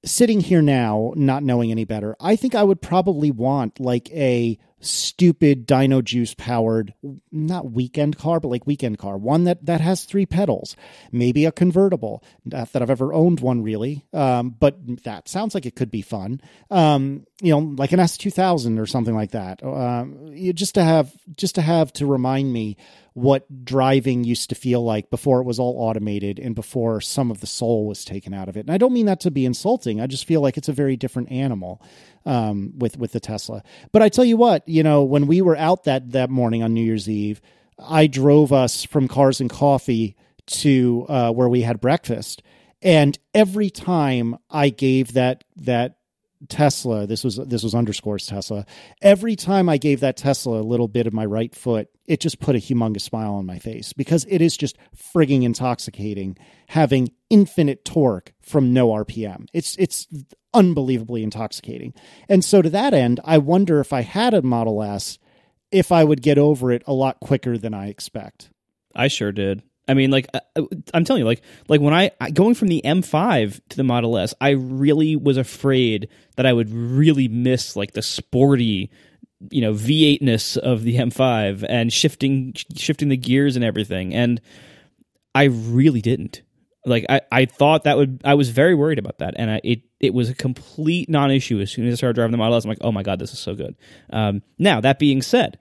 sitting 0.05 0.39
here 0.39 0.61
now, 0.61 1.13
not 1.15 1.43
knowing 1.43 1.71
any 1.71 1.85
better, 1.85 2.15
I 2.19 2.35
think 2.35 2.55
I 2.55 2.63
would 2.63 2.81
probably 2.81 3.31
want 3.31 3.79
like 3.79 4.11
a 4.11 4.57
stupid 4.79 5.65
Dino 5.65 6.01
Juice 6.01 6.33
powered, 6.35 6.93
not 7.31 7.71
weekend 7.71 8.17
car, 8.17 8.39
but 8.39 8.49
like 8.49 8.67
weekend 8.67 8.97
car, 8.97 9.17
one 9.17 9.45
that 9.45 9.65
that 9.65 9.81
has 9.81 10.03
three 10.03 10.25
pedals, 10.25 10.75
maybe 11.11 11.45
a 11.45 11.51
convertible. 11.51 12.23
Not 12.45 12.73
that 12.73 12.81
I've 12.81 12.89
ever 12.89 13.13
owned 13.13 13.39
one 13.39 13.63
really, 13.63 14.05
um, 14.13 14.55
but 14.59 15.03
that 15.03 15.27
sounds 15.27 15.55
like 15.55 15.65
it 15.65 15.75
could 15.75 15.91
be 15.91 16.01
fun. 16.01 16.41
Um, 16.69 17.25
you 17.41 17.51
know, 17.51 17.59
like 17.59 17.91
an 17.91 17.99
S 17.99 18.17
two 18.17 18.31
thousand 18.31 18.79
or 18.79 18.85
something 18.85 19.15
like 19.15 19.31
that. 19.31 19.63
Um, 19.63 20.33
just 20.53 20.75
to 20.75 20.83
have 20.83 21.11
just 21.35 21.55
to 21.55 21.61
have 21.61 21.91
to 21.93 22.05
remind 22.05 22.51
me 22.51 22.77
what 23.17 23.65
driving 23.65 24.23
used 24.23 24.49
to 24.49 24.53
feel 24.55 24.83
like 24.83 25.09
before 25.09 25.41
it 25.41 25.43
was 25.43 25.57
all 25.57 25.75
automated 25.79 26.37
and 26.37 26.53
before 26.53 27.01
some 27.01 27.31
of 27.31 27.39
the 27.39 27.47
soul 27.47 27.87
was 27.87 28.05
taken 28.05 28.31
out 28.31 28.47
of 28.47 28.55
it. 28.55 28.59
And 28.59 28.69
I 28.69 28.77
don't 28.77 28.93
mean 28.93 29.07
that 29.07 29.21
to 29.21 29.31
be 29.31 29.43
insulting. 29.43 29.99
I 29.99 30.05
just 30.05 30.25
feel 30.25 30.39
like 30.39 30.55
it's 30.55 30.69
a 30.69 30.73
very 30.73 30.95
different 30.95 31.31
animal 31.31 31.81
um, 32.27 32.73
with 32.77 32.95
with 32.97 33.13
the 33.13 33.19
Tesla. 33.19 33.63
But 33.91 34.03
I 34.03 34.09
tell 34.09 34.23
you 34.25 34.37
what, 34.37 34.66
you 34.67 34.83
know, 34.83 35.03
when 35.03 35.27
we 35.27 35.41
were 35.41 35.57
out 35.57 35.85
that 35.85 36.11
that 36.11 36.29
morning 36.29 36.63
on 36.63 36.73
New 36.73 36.83
Year's 36.83 37.09
Eve, 37.09 37.41
I 37.79 38.07
drove 38.07 38.51
us 38.51 38.83
from 38.83 39.07
Cars 39.07 39.39
and 39.39 39.49
Coffee 39.49 40.15
to 40.47 41.05
uh, 41.09 41.31
where 41.31 41.49
we 41.49 41.61
had 41.61 41.81
breakfast, 41.81 42.41
and 42.81 43.17
every 43.33 43.69
time 43.69 44.37
I 44.49 44.69
gave 44.69 45.13
that 45.13 45.43
that 45.57 45.96
Tesla, 46.49 47.07
this 47.07 47.23
was 47.23 47.37
this 47.37 47.63
was 47.63 47.73
Underscore's 47.73 48.27
Tesla. 48.27 48.65
Every 49.01 49.35
time 49.35 49.69
I 49.69 49.77
gave 49.77 49.99
that 50.01 50.17
Tesla 50.17 50.61
a 50.61 50.63
little 50.63 50.87
bit 50.87 51.07
of 51.07 51.13
my 51.13 51.25
right 51.25 51.53
foot, 51.53 51.89
it 52.05 52.19
just 52.19 52.39
put 52.39 52.55
a 52.55 52.59
humongous 52.59 53.01
smile 53.01 53.33
on 53.33 53.45
my 53.45 53.59
face 53.59 53.93
because 53.93 54.25
it 54.29 54.41
is 54.41 54.55
just 54.55 54.77
frigging 54.95 55.43
intoxicating 55.43 56.37
having 56.67 57.11
infinite 57.29 57.85
torque 57.85 58.33
from 58.41 58.73
no 58.73 58.89
RPM. 58.89 59.47
It's 59.53 59.75
it's 59.77 60.07
unbelievably 60.53 61.23
intoxicating. 61.23 61.93
And 62.29 62.43
so 62.43 62.61
to 62.61 62.69
that 62.69 62.93
end, 62.93 63.19
I 63.23 63.37
wonder 63.37 63.79
if 63.79 63.93
I 63.93 64.01
had 64.01 64.33
a 64.33 64.41
Model 64.41 64.83
S 64.83 65.17
if 65.71 65.91
I 65.91 66.03
would 66.03 66.21
get 66.21 66.37
over 66.37 66.71
it 66.71 66.83
a 66.87 66.93
lot 66.93 67.19
quicker 67.19 67.57
than 67.57 67.73
I 67.73 67.87
expect. 67.87 68.49
I 68.95 69.07
sure 69.07 69.31
did. 69.31 69.63
I 69.87 69.93
mean, 69.93 70.11
like 70.11 70.27
uh, 70.33 70.39
uh, 70.55 70.63
I'm 70.93 71.05
telling 71.05 71.21
you, 71.21 71.25
like 71.25 71.41
like 71.67 71.81
when 71.81 71.93
I 71.93 72.11
going 72.31 72.55
from 72.55 72.67
the 72.67 72.81
M5 72.83 73.61
to 73.69 73.77
the 73.77 73.83
Model 73.83 74.17
S, 74.17 74.33
I 74.41 74.49
really 74.49 75.15
was 75.15 75.37
afraid 75.37 76.09
that 76.35 76.45
I 76.45 76.53
would 76.53 76.69
really 76.71 77.27
miss 77.27 77.75
like 77.75 77.93
the 77.93 78.01
sporty, 78.01 78.91
you 79.49 79.61
know, 79.61 79.73
V8ness 79.73 80.57
of 80.57 80.83
the 80.83 80.97
M5 80.97 81.65
and 81.67 81.91
shifting 81.91 82.53
shifting 82.75 83.09
the 83.09 83.17
gears 83.17 83.55
and 83.55 83.63
everything, 83.63 84.13
and 84.13 84.41
I 85.33 85.45
really 85.45 86.01
didn't. 86.01 86.41
Like 86.85 87.05
I, 87.09 87.21
I 87.31 87.45
thought 87.45 87.83
that 87.83 87.97
would 87.97 88.21
I 88.25 88.33
was 88.33 88.49
very 88.49 88.75
worried 88.75 88.99
about 88.99 89.19
that, 89.19 89.35
and 89.37 89.49
I, 89.51 89.61
it 89.63 89.81
it 89.99 90.13
was 90.13 90.29
a 90.29 90.35
complete 90.35 91.09
non-issue 91.09 91.59
as 91.59 91.71
soon 91.71 91.87
as 91.87 91.93
I 91.93 91.95
started 91.95 92.15
driving 92.15 92.31
the 92.31 92.37
Model 92.37 92.55
S. 92.55 92.65
I'm 92.65 92.69
like, 92.69 92.77
oh 92.81 92.91
my 92.91 93.03
god, 93.03 93.19
this 93.19 93.31
is 93.31 93.39
so 93.39 93.55
good. 93.55 93.75
Um, 94.11 94.41
now 94.59 94.81
that 94.81 94.99
being 94.99 95.21
said, 95.21 95.59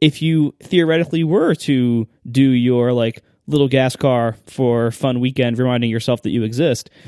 if 0.00 0.20
you 0.20 0.54
theoretically 0.62 1.24
were 1.24 1.54
to 1.54 2.08
do 2.30 2.42
your 2.42 2.92
like 2.92 3.22
little 3.46 3.68
gas 3.68 3.96
car 3.96 4.36
for 4.46 4.90
fun 4.90 5.20
weekend, 5.20 5.58
reminding 5.58 5.90
yourself 5.90 6.22
that 6.22 6.30
you 6.30 6.42
exist. 6.42 6.90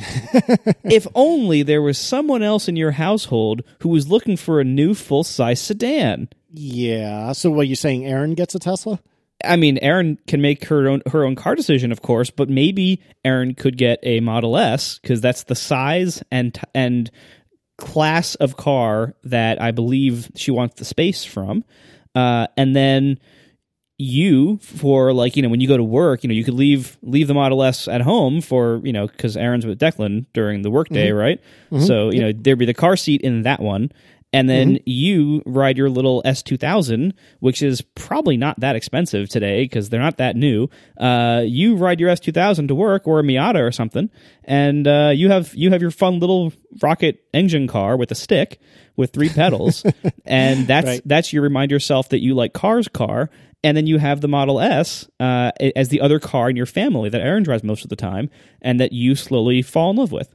if 0.84 1.06
only 1.14 1.62
there 1.62 1.82
was 1.82 1.98
someone 1.98 2.42
else 2.42 2.68
in 2.68 2.76
your 2.76 2.92
household 2.92 3.62
who 3.80 3.88
was 3.88 4.08
looking 4.08 4.36
for 4.36 4.60
a 4.60 4.64
new 4.64 4.94
full 4.94 5.24
size 5.24 5.60
sedan. 5.60 6.28
Yeah. 6.50 7.32
So 7.32 7.50
what 7.50 7.68
you 7.68 7.76
saying? 7.76 8.04
Erin 8.04 8.34
gets 8.34 8.54
a 8.54 8.58
Tesla? 8.58 9.00
I 9.44 9.56
mean, 9.56 9.78
Erin 9.78 10.18
can 10.26 10.40
make 10.40 10.66
her 10.66 10.88
own 10.88 11.02
her 11.10 11.24
own 11.24 11.34
car 11.34 11.54
decision, 11.54 11.92
of 11.92 12.02
course, 12.02 12.30
but 12.30 12.48
maybe 12.48 13.02
Erin 13.24 13.54
could 13.54 13.76
get 13.76 13.98
a 14.02 14.20
Model 14.20 14.56
S 14.56 14.98
because 14.98 15.20
that's 15.20 15.44
the 15.44 15.54
size 15.54 16.22
and 16.30 16.58
and 16.74 17.10
class 17.76 18.34
of 18.36 18.56
car 18.56 19.14
that 19.24 19.60
I 19.60 19.72
believe 19.72 20.30
she 20.36 20.50
wants 20.50 20.76
the 20.76 20.84
space 20.84 21.24
from. 21.24 21.64
Uh, 22.14 22.46
and 22.56 22.76
then 22.76 23.18
you 23.96 24.58
for 24.58 25.12
like 25.12 25.36
you 25.36 25.42
know 25.42 25.48
when 25.48 25.60
you 25.60 25.68
go 25.68 25.76
to 25.76 25.84
work 25.84 26.24
you 26.24 26.28
know 26.28 26.34
you 26.34 26.42
could 26.42 26.54
leave 26.54 26.98
leave 27.02 27.28
the 27.28 27.34
model 27.34 27.62
s 27.62 27.86
at 27.86 28.00
home 28.00 28.40
for 28.40 28.80
you 28.82 28.92
know 28.92 29.06
because 29.06 29.36
Erin's 29.36 29.64
with 29.64 29.78
declan 29.78 30.26
during 30.32 30.62
the 30.62 30.70
workday 30.70 31.10
mm-hmm. 31.10 31.18
right 31.18 31.40
mm-hmm. 31.70 31.84
so 31.84 32.10
you 32.10 32.20
yep. 32.20 32.34
know 32.36 32.42
there'd 32.42 32.58
be 32.58 32.66
the 32.66 32.74
car 32.74 32.96
seat 32.96 33.20
in 33.20 33.42
that 33.42 33.60
one 33.60 33.92
and 34.34 34.48
then 34.48 34.74
mm-hmm. 34.74 34.82
you 34.86 35.42
ride 35.46 35.78
your 35.78 35.88
little 35.88 36.20
S2000, 36.24 37.12
which 37.38 37.62
is 37.62 37.82
probably 37.82 38.36
not 38.36 38.58
that 38.58 38.74
expensive 38.74 39.28
today 39.28 39.62
because 39.62 39.90
they're 39.90 40.00
not 40.00 40.16
that 40.16 40.34
new. 40.34 40.68
Uh, 40.98 41.44
you 41.46 41.76
ride 41.76 42.00
your 42.00 42.10
S2000 42.10 42.66
to 42.66 42.74
work 42.74 43.06
or 43.06 43.20
a 43.20 43.22
Miata 43.22 43.60
or 43.60 43.70
something, 43.70 44.10
and 44.42 44.88
uh, 44.88 45.12
you 45.14 45.30
have 45.30 45.54
you 45.54 45.70
have 45.70 45.80
your 45.80 45.92
fun 45.92 46.18
little 46.18 46.52
rocket 46.82 47.24
engine 47.32 47.68
car 47.68 47.96
with 47.96 48.10
a 48.10 48.16
stick 48.16 48.58
with 48.96 49.12
three 49.12 49.28
pedals, 49.28 49.84
and 50.24 50.66
that's 50.66 50.86
right. 50.86 51.02
that's 51.04 51.32
your 51.32 51.42
remind 51.42 51.70
yourself 51.70 52.08
that 52.10 52.20
you 52.20 52.34
like 52.34 52.52
cars 52.52 52.88
car. 52.88 53.30
And 53.62 53.74
then 53.74 53.86
you 53.86 53.96
have 53.98 54.20
the 54.20 54.28
Model 54.28 54.60
S 54.60 55.08
uh, 55.18 55.50
as 55.74 55.88
the 55.88 56.02
other 56.02 56.20
car 56.20 56.50
in 56.50 56.56
your 56.56 56.66
family 56.66 57.08
that 57.08 57.22
Erin 57.22 57.44
drives 57.44 57.64
most 57.64 57.82
of 57.82 57.88
the 57.88 57.96
time, 57.96 58.28
and 58.60 58.78
that 58.78 58.92
you 58.92 59.14
slowly 59.14 59.62
fall 59.62 59.90
in 59.90 59.96
love 59.96 60.12
with 60.12 60.28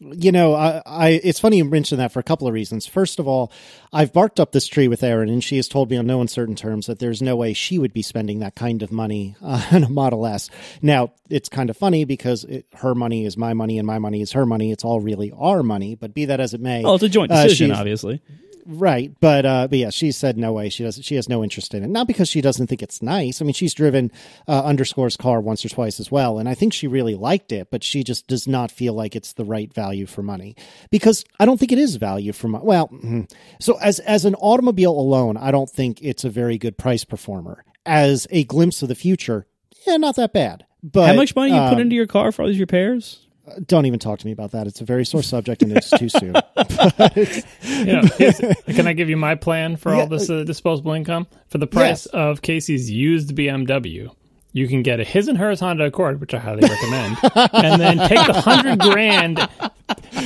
you 0.00 0.32
know, 0.32 0.54
I, 0.54 0.82
I, 0.84 1.08
it's 1.22 1.38
funny 1.38 1.58
you 1.58 1.64
mention 1.64 1.98
that 1.98 2.10
for 2.10 2.18
a 2.18 2.24
couple 2.24 2.48
of 2.48 2.54
reasons. 2.54 2.84
First 2.86 3.20
of 3.20 3.28
all, 3.28 3.52
I've 3.92 4.12
barked 4.12 4.40
up 4.40 4.50
this 4.50 4.66
tree 4.66 4.88
with 4.88 5.02
Erin, 5.04 5.28
and 5.28 5.42
she 5.42 5.56
has 5.56 5.68
told 5.68 5.90
me 5.90 5.96
on 5.96 6.06
no 6.06 6.20
uncertain 6.20 6.56
terms 6.56 6.86
that 6.86 6.98
there's 6.98 7.22
no 7.22 7.36
way 7.36 7.52
she 7.52 7.78
would 7.78 7.92
be 7.92 8.02
spending 8.02 8.40
that 8.40 8.56
kind 8.56 8.82
of 8.82 8.90
money 8.90 9.36
uh, 9.40 9.64
on 9.72 9.84
a 9.84 9.88
Model 9.88 10.26
S. 10.26 10.50
Now, 10.82 11.12
it's 11.30 11.48
kind 11.48 11.70
of 11.70 11.76
funny 11.76 12.04
because 12.04 12.44
it, 12.44 12.66
her 12.74 12.94
money 12.94 13.24
is 13.24 13.36
my 13.36 13.54
money, 13.54 13.78
and 13.78 13.86
my 13.86 14.00
money 14.00 14.20
is 14.20 14.32
her 14.32 14.44
money. 14.44 14.72
It's 14.72 14.84
all 14.84 15.00
really 15.00 15.32
our 15.36 15.62
money, 15.62 15.94
but 15.94 16.12
be 16.12 16.24
that 16.26 16.40
as 16.40 16.54
it 16.54 16.60
may. 16.60 16.84
Oh, 16.84 16.94
it's 16.94 17.04
a 17.04 17.08
joint 17.08 17.30
uh, 17.30 17.44
decision, 17.44 17.70
uh, 17.70 17.76
obviously. 17.76 18.20
Right, 18.66 19.12
but 19.20 19.44
uh, 19.44 19.68
but 19.68 19.78
yeah, 19.78 19.90
she 19.90 20.10
said 20.10 20.38
no 20.38 20.52
way. 20.52 20.70
She 20.70 20.84
doesn't. 20.84 21.02
She 21.02 21.16
has 21.16 21.28
no 21.28 21.44
interest 21.44 21.74
in 21.74 21.84
it. 21.84 21.88
Not 21.88 22.06
because 22.06 22.28
she 22.28 22.40
doesn't 22.40 22.66
think 22.66 22.82
it's 22.82 23.02
nice. 23.02 23.42
I 23.42 23.44
mean, 23.44 23.52
she's 23.52 23.74
driven 23.74 24.10
uh, 24.48 24.64
Underscore's 24.64 25.16
car 25.16 25.40
once 25.40 25.64
or 25.64 25.68
twice 25.68 26.00
as 26.00 26.10
well, 26.10 26.38
and 26.38 26.48
I 26.48 26.54
think 26.54 26.72
she 26.72 26.86
really 26.86 27.14
liked 27.14 27.52
it. 27.52 27.68
But 27.70 27.84
she 27.84 28.02
just 28.02 28.26
does 28.26 28.48
not 28.48 28.70
feel 28.70 28.94
like 28.94 29.14
it's 29.14 29.34
the 29.34 29.44
right 29.44 29.72
value 29.72 30.06
for 30.06 30.22
money 30.22 30.56
because 30.90 31.24
I 31.38 31.44
don't 31.44 31.58
think 31.58 31.72
it 31.72 31.78
is 31.78 31.96
value 31.96 32.32
for 32.32 32.48
money. 32.48 32.64
Well, 32.64 32.88
mm-hmm. 32.88 33.22
so 33.60 33.78
as 33.80 33.98
as 34.00 34.24
an 34.24 34.34
automobile 34.36 34.92
alone, 34.92 35.36
I 35.36 35.50
don't 35.50 35.68
think 35.68 36.00
it's 36.00 36.24
a 36.24 36.30
very 36.30 36.56
good 36.56 36.78
price 36.78 37.04
performer. 37.04 37.64
As 37.84 38.26
a 38.30 38.44
glimpse 38.44 38.80
of 38.80 38.88
the 38.88 38.94
future, 38.94 39.46
yeah, 39.86 39.98
not 39.98 40.16
that 40.16 40.32
bad. 40.32 40.64
But 40.82 41.06
how 41.06 41.14
much 41.14 41.36
money 41.36 41.52
you 41.52 41.58
um, 41.58 41.70
put 41.70 41.80
into 41.80 41.96
your 41.96 42.06
car 42.06 42.32
for 42.32 42.42
all 42.42 42.48
these 42.48 42.60
repairs? 42.60 43.23
Don't 43.66 43.86
even 43.86 43.98
talk 43.98 44.18
to 44.20 44.26
me 44.26 44.32
about 44.32 44.52
that. 44.52 44.66
It's 44.66 44.80
a 44.80 44.84
very 44.84 45.04
sore 45.04 45.22
subject, 45.22 45.62
and 45.62 45.72
it's 45.76 45.90
too 45.90 46.08
soon. 46.08 46.34
you 47.86 47.92
know, 47.92 48.52
can 48.74 48.86
I 48.86 48.92
give 48.92 49.08
you 49.08 49.16
my 49.16 49.34
plan 49.34 49.76
for 49.76 49.94
yeah. 49.94 50.00
all 50.00 50.06
this 50.06 50.30
uh, 50.30 50.44
disposable 50.44 50.92
income 50.92 51.26
for 51.48 51.58
the 51.58 51.66
price 51.66 52.06
yes. 52.06 52.14
of 52.14 52.42
Casey's 52.42 52.90
used 52.90 53.36
BMW? 53.36 54.10
You 54.52 54.68
can 54.68 54.82
get 54.82 55.00
a 55.00 55.04
his 55.04 55.28
and 55.28 55.36
hers 55.36 55.60
Honda 55.60 55.86
Accord, 55.86 56.20
which 56.20 56.32
I 56.32 56.38
highly 56.38 56.62
recommend, 56.62 57.16
and 57.52 57.80
then 57.80 57.98
take 58.08 58.24
the 58.26 58.40
hundred 58.40 58.78
grand, 58.78 59.48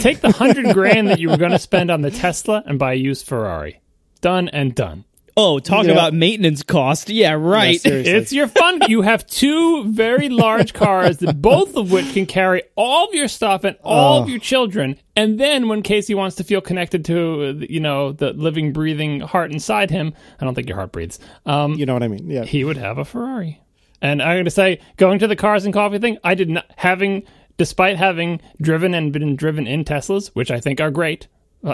take 0.01 0.21
the 0.21 0.31
hundred 0.31 0.75
grand 0.75 1.09
that 1.09 1.19
you 1.19 1.31
were 1.31 1.39
going 1.39 1.53
to 1.53 1.59
spend 1.59 1.91
on 1.91 2.03
the 2.03 2.11
Tesla 2.11 2.63
and 2.67 2.79
buy 2.79 2.93
a 2.93 2.97
used 2.97 3.27
Ferrari. 3.27 3.81
Done 4.21 4.49
and 4.51 4.75
done. 4.75 5.05
Oh, 5.39 5.61
talk 5.61 5.87
yeah. 5.87 5.93
about 5.93 6.15
maintenance 6.15 6.65
cost. 6.65 7.09
Yeah, 7.09 7.33
right. 7.33 7.81
Yeah, 7.85 7.93
it's 7.93 8.33
your 8.33 8.49
fun. 8.49 8.81
You 8.89 9.03
have 9.03 9.25
two 9.27 9.85
very 9.85 10.29
large 10.29 10.75
cars, 10.75 11.19
both 11.19 11.77
of 11.77 11.93
which 11.93 12.13
can 12.13 12.27
carry 12.27 12.63
all 12.75 13.07
of 13.07 13.15
your 13.15 13.29
stuff 13.29 13.63
and 13.63 13.77
all 13.85 14.19
oh. 14.19 14.23
of 14.23 14.29
your 14.29 14.41
children. 14.41 14.97
And 15.15 15.39
then 15.39 15.69
when 15.69 15.83
Casey 15.83 16.15
wants 16.15 16.37
to 16.37 16.45
feel 16.45 16.61
connected 16.61 17.05
to, 17.05 17.65
you 17.69 17.81
know, 17.81 18.13
the 18.13 18.33
living, 18.33 18.73
breathing 18.73 19.21
heart 19.21 19.53
inside 19.53 19.91
him, 19.91 20.13
I 20.41 20.45
don't 20.45 20.55
think 20.55 20.69
your 20.69 20.77
heart 20.77 20.91
breathes. 20.93 21.21
Um, 21.47 21.75
you 21.75 21.87
know 21.87 21.95
what 21.95 22.03
I 22.03 22.09
mean? 22.09 22.29
Yeah. 22.29 22.45
He 22.45 22.65
would 22.65 22.77
have 22.77 22.99
a 22.99 23.05
Ferrari. 23.05 23.61
And 24.03 24.21
I'm 24.21 24.37
going 24.37 24.45
to 24.45 24.51
say, 24.51 24.81
going 24.97 25.21
to 25.21 25.27
the 25.27 25.37
cars 25.37 25.65
and 25.65 25.75
coffee 25.75 25.99
thing, 25.99 26.19
I 26.23 26.35
did 26.35 26.51
not, 26.51 26.67
having, 26.77 27.25
despite 27.57 27.97
having 27.97 28.41
driven 28.61 28.95
and 28.95 29.13
been 29.13 29.37
driven 29.37 29.67
in 29.67 29.85
Teslas, 29.85 30.29
which 30.35 30.51
I 30.51 30.61
think 30.61 30.81
are 30.81 30.91
great, 30.91 31.27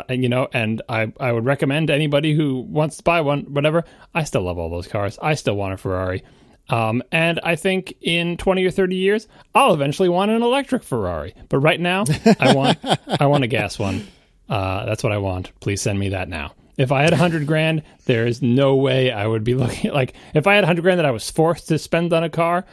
you 0.09 0.29
know, 0.29 0.49
and 0.53 0.83
I, 0.89 1.13
I 1.21 1.33
would 1.33 1.45
recommend 1.45 1.91
anybody 1.91 2.35
who 2.35 2.61
wants 2.61 2.99
to 2.99 3.03
buy 3.03 3.21
one, 3.21 3.43
whatever. 3.53 3.85
I 4.15 4.25
still 4.25 4.43
love 4.43 4.59
all 4.59 4.71
those 4.71 4.89
cars. 4.89 5.19
I 5.21 5.35
still 5.35 5.57
want 5.57 5.75
a 5.75 5.77
Ferrari. 5.77 6.23
Um, 6.69 7.03
and 7.13 7.41
I 7.43 7.57
think 7.57 7.95
in 8.01 8.37
20 8.37 8.65
or 8.65 8.71
30 8.71 8.97
years, 8.97 9.29
I'll 9.55 9.75
eventually 9.75 10.09
want 10.09 10.31
an 10.31 10.43
electric 10.43 10.83
Ferrari. 10.83 11.35
But 11.49 11.59
right 11.59 11.81
now, 11.81 12.05
I 12.41 12.55
want 12.55 12.79
I 13.21 13.27
want 13.27 13.45
a 13.45 13.49
gas 13.49 13.79
one. 13.79 14.07
Uh, 14.49 14.85
that's 14.87 15.03
what 15.03 15.13
I 15.13 15.19
want. 15.19 15.53
Please 15.61 15.83
send 15.83 15.99
me 15.99 16.11
that 16.11 16.29
now. 16.29 16.55
If 16.77 16.91
I 16.91 17.03
had 17.03 17.13
a 17.13 17.17
hundred 17.17 17.47
grand, 17.47 17.83
there 18.07 18.27
is 18.27 18.43
no 18.43 18.77
way 18.77 19.13
I 19.13 19.27
would 19.27 19.45
be 19.45 19.55
looking 19.55 19.91
at, 19.91 19.95
like 19.95 20.15
if 20.35 20.47
I 20.47 20.55
had 20.55 20.65
a 20.65 20.67
hundred 20.67 20.83
grand 20.83 20.99
that 20.99 21.07
I 21.07 21.11
was 21.11 21.31
forced 21.31 21.69
to 21.69 21.79
spend 21.79 22.13
on 22.13 22.25
a 22.25 22.31
car, 22.31 22.65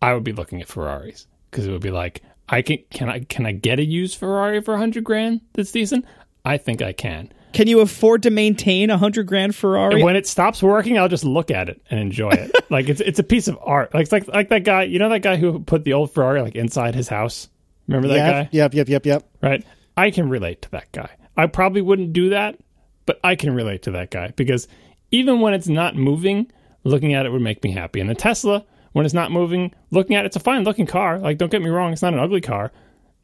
I 0.00 0.14
would 0.14 0.24
be 0.24 0.32
looking 0.32 0.60
at 0.60 0.68
Ferraris 0.68 1.26
because 1.50 1.66
it 1.66 1.70
would 1.72 1.82
be 1.82 1.90
like 1.90 2.22
I 2.48 2.62
can 2.62 2.78
can 2.90 3.08
I 3.08 3.20
can 3.20 3.44
I 3.46 3.52
get 3.52 3.78
a 3.78 3.84
used 3.84 4.18
Ferrari 4.18 4.60
for 4.60 4.74
a 4.74 4.78
hundred 4.78 5.04
grand 5.04 5.42
that's 5.52 5.72
decent? 5.72 6.04
I 6.46 6.58
think 6.58 6.80
I 6.80 6.92
can. 6.92 7.32
Can 7.52 7.66
you 7.66 7.80
afford 7.80 8.22
to 8.22 8.30
maintain 8.30 8.88
a 8.88 8.96
hundred 8.96 9.26
grand 9.26 9.56
Ferrari? 9.56 9.96
And 9.96 10.04
when 10.04 10.14
it 10.14 10.28
stops 10.28 10.62
working, 10.62 10.96
I'll 10.96 11.08
just 11.08 11.24
look 11.24 11.50
at 11.50 11.68
it 11.68 11.82
and 11.90 11.98
enjoy 11.98 12.30
it. 12.30 12.52
like 12.70 12.88
it's 12.88 13.00
it's 13.00 13.18
a 13.18 13.24
piece 13.24 13.48
of 13.48 13.58
art. 13.60 13.92
Like 13.92 14.04
it's 14.04 14.12
like 14.12 14.28
like 14.28 14.48
that 14.50 14.62
guy. 14.62 14.84
You 14.84 15.00
know 15.00 15.08
that 15.08 15.22
guy 15.22 15.36
who 15.36 15.58
put 15.58 15.82
the 15.82 15.94
old 15.94 16.12
Ferrari 16.12 16.40
like 16.40 16.54
inside 16.54 16.94
his 16.94 17.08
house. 17.08 17.48
Remember 17.88 18.08
that 18.08 18.14
yep, 18.14 18.32
guy? 18.32 18.48
Yep, 18.52 18.74
yep, 18.74 18.88
yep, 18.88 19.06
yep. 19.06 19.28
Right. 19.42 19.64
I 19.96 20.12
can 20.12 20.28
relate 20.28 20.62
to 20.62 20.70
that 20.70 20.92
guy. 20.92 21.10
I 21.36 21.46
probably 21.46 21.82
wouldn't 21.82 22.12
do 22.12 22.30
that, 22.30 22.58
but 23.06 23.18
I 23.24 23.34
can 23.34 23.52
relate 23.52 23.82
to 23.82 23.90
that 23.92 24.10
guy 24.12 24.32
because 24.36 24.68
even 25.10 25.40
when 25.40 25.52
it's 25.52 25.68
not 25.68 25.96
moving, 25.96 26.50
looking 26.84 27.14
at 27.14 27.26
it 27.26 27.32
would 27.32 27.42
make 27.42 27.64
me 27.64 27.72
happy. 27.72 28.00
And 28.00 28.08
the 28.08 28.14
Tesla, 28.14 28.64
when 28.92 29.04
it's 29.04 29.14
not 29.14 29.32
moving, 29.32 29.74
looking 29.90 30.14
at 30.14 30.24
it, 30.24 30.28
it's 30.28 30.36
a 30.36 30.40
fine 30.40 30.62
looking 30.62 30.86
car. 30.86 31.18
Like, 31.18 31.38
don't 31.38 31.50
get 31.50 31.62
me 31.62 31.70
wrong, 31.70 31.92
it's 31.92 32.02
not 32.02 32.12
an 32.12 32.20
ugly 32.20 32.40
car, 32.40 32.70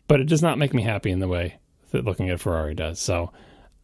but 0.09 0.21
it 0.21 0.27
does 0.27 0.43
not 0.43 0.59
make 0.59 0.75
me 0.75 0.83
happy 0.83 1.11
in 1.11 1.21
the 1.21 1.29
way 1.29 1.59
that 1.93 2.05
looking 2.05 2.31
at 2.31 2.41
Ferrari 2.41 2.75
does. 2.75 2.99
So 2.99 3.33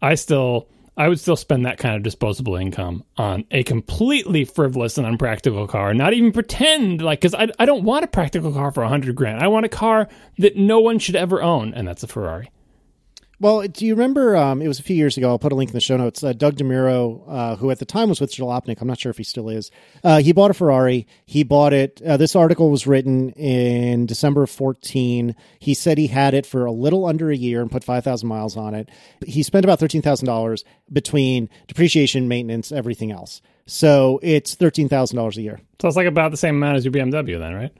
I 0.02 0.14
still. 0.14 0.68
I 0.96 1.06
would 1.06 1.20
still 1.20 1.36
spend 1.36 1.64
that 1.64 1.78
kind 1.78 1.94
of 1.94 2.02
disposable 2.02 2.56
income 2.56 3.04
on 3.16 3.44
a 3.52 3.62
completely 3.62 4.44
frivolous 4.44 4.98
and 4.98 5.06
unpractical 5.06 5.68
car. 5.68 5.94
Not 5.94 6.12
even 6.12 6.32
pretend 6.32 7.02
like, 7.02 7.20
because 7.20 7.34
I, 7.34 7.46
I 7.56 7.66
don't 7.66 7.84
want 7.84 8.04
a 8.04 8.08
practical 8.08 8.52
car 8.52 8.72
for 8.72 8.82
a 8.82 8.88
hundred 8.88 9.14
grand. 9.14 9.40
I 9.40 9.46
want 9.46 9.64
a 9.64 9.68
car 9.68 10.08
that 10.38 10.56
no 10.56 10.80
one 10.80 10.98
should 10.98 11.14
ever 11.14 11.40
own, 11.40 11.72
and 11.72 11.86
that's 11.86 12.02
a 12.02 12.08
Ferrari. 12.08 12.50
Well, 13.40 13.68
do 13.68 13.86
you 13.86 13.94
remember? 13.94 14.36
Um, 14.36 14.60
it 14.60 14.66
was 14.66 14.80
a 14.80 14.82
few 14.82 14.96
years 14.96 15.16
ago. 15.16 15.28
I'll 15.28 15.38
put 15.38 15.52
a 15.52 15.54
link 15.54 15.70
in 15.70 15.74
the 15.74 15.80
show 15.80 15.96
notes. 15.96 16.24
Uh, 16.24 16.32
Doug 16.32 16.56
DeMuro, 16.56 17.22
uh, 17.28 17.56
who 17.56 17.70
at 17.70 17.78
the 17.78 17.84
time 17.84 18.08
was 18.08 18.20
with 18.20 18.34
Jalopnik, 18.34 18.80
I'm 18.80 18.88
not 18.88 18.98
sure 18.98 19.10
if 19.10 19.16
he 19.16 19.22
still 19.22 19.48
is. 19.48 19.70
Uh, 20.02 20.20
he 20.20 20.32
bought 20.32 20.50
a 20.50 20.54
Ferrari. 20.54 21.06
He 21.24 21.44
bought 21.44 21.72
it. 21.72 22.02
Uh, 22.04 22.16
this 22.16 22.34
article 22.34 22.68
was 22.68 22.88
written 22.88 23.30
in 23.30 24.06
December 24.06 24.42
of 24.42 24.50
14. 24.50 25.36
He 25.60 25.74
said 25.74 25.98
he 25.98 26.08
had 26.08 26.34
it 26.34 26.46
for 26.46 26.64
a 26.64 26.72
little 26.72 27.06
under 27.06 27.30
a 27.30 27.36
year 27.36 27.62
and 27.62 27.70
put 27.70 27.84
5,000 27.84 28.28
miles 28.28 28.56
on 28.56 28.74
it. 28.74 28.88
He 29.24 29.44
spent 29.44 29.64
about 29.64 29.78
$13,000 29.78 30.64
between 30.92 31.48
depreciation, 31.68 32.26
maintenance, 32.26 32.72
everything 32.72 33.12
else. 33.12 33.40
So 33.66 34.18
it's 34.20 34.56
$13,000 34.56 35.36
a 35.36 35.42
year. 35.42 35.60
So 35.80 35.86
it's 35.86 35.96
like 35.96 36.08
about 36.08 36.32
the 36.32 36.36
same 36.36 36.56
amount 36.56 36.78
as 36.78 36.84
your 36.84 36.92
BMW, 36.92 37.38
then, 37.38 37.54
right? 37.54 37.72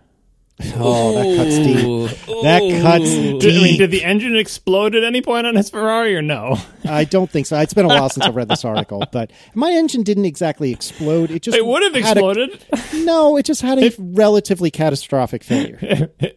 Oh, 0.81 1.13
that 1.13 1.37
cuts 1.37 1.57
deep. 1.57 2.27
That 2.43 2.81
cuts 2.83 3.05
Did, 3.11 3.45
I 3.57 3.59
mean, 3.61 3.65
deep. 3.65 3.79
did 3.79 3.91
the 3.91 4.05
engine 4.05 4.37
explode 4.37 4.95
at 4.95 5.03
any 5.05 5.23
point 5.23 5.47
on 5.47 5.55
his 5.57 5.71
Ferrari, 5.71 6.15
or 6.17 6.23
no? 6.23 6.57
I 6.85 7.05
don't 7.05 7.31
think 7.31 7.47
so. 7.47 7.59
It's 7.59 7.75
been 7.75 7.85
a 7.85 7.89
while 7.89 8.09
since 8.09 8.27
I've 8.27 8.35
read 8.37 8.49
this 8.49 8.65
article, 8.65 9.05
but 9.13 9.33
my 9.55 9.71
engine 9.73 10.03
didn't 10.03 10.25
exactly 10.25 10.73
explode. 10.73 11.31
It 11.31 11.43
just 11.43 11.57
It 11.57 11.65
would 11.67 11.83
have 11.83 11.95
had 11.95 12.17
a- 12.17 12.21
exploded 12.31 12.65
no, 13.05 13.37
it 13.37 13.45
just 13.45 13.63
had 13.63 13.79
a 13.79 13.93
relatively 13.99 14.71
catastrophic 14.71 15.43
failure. 15.45 15.79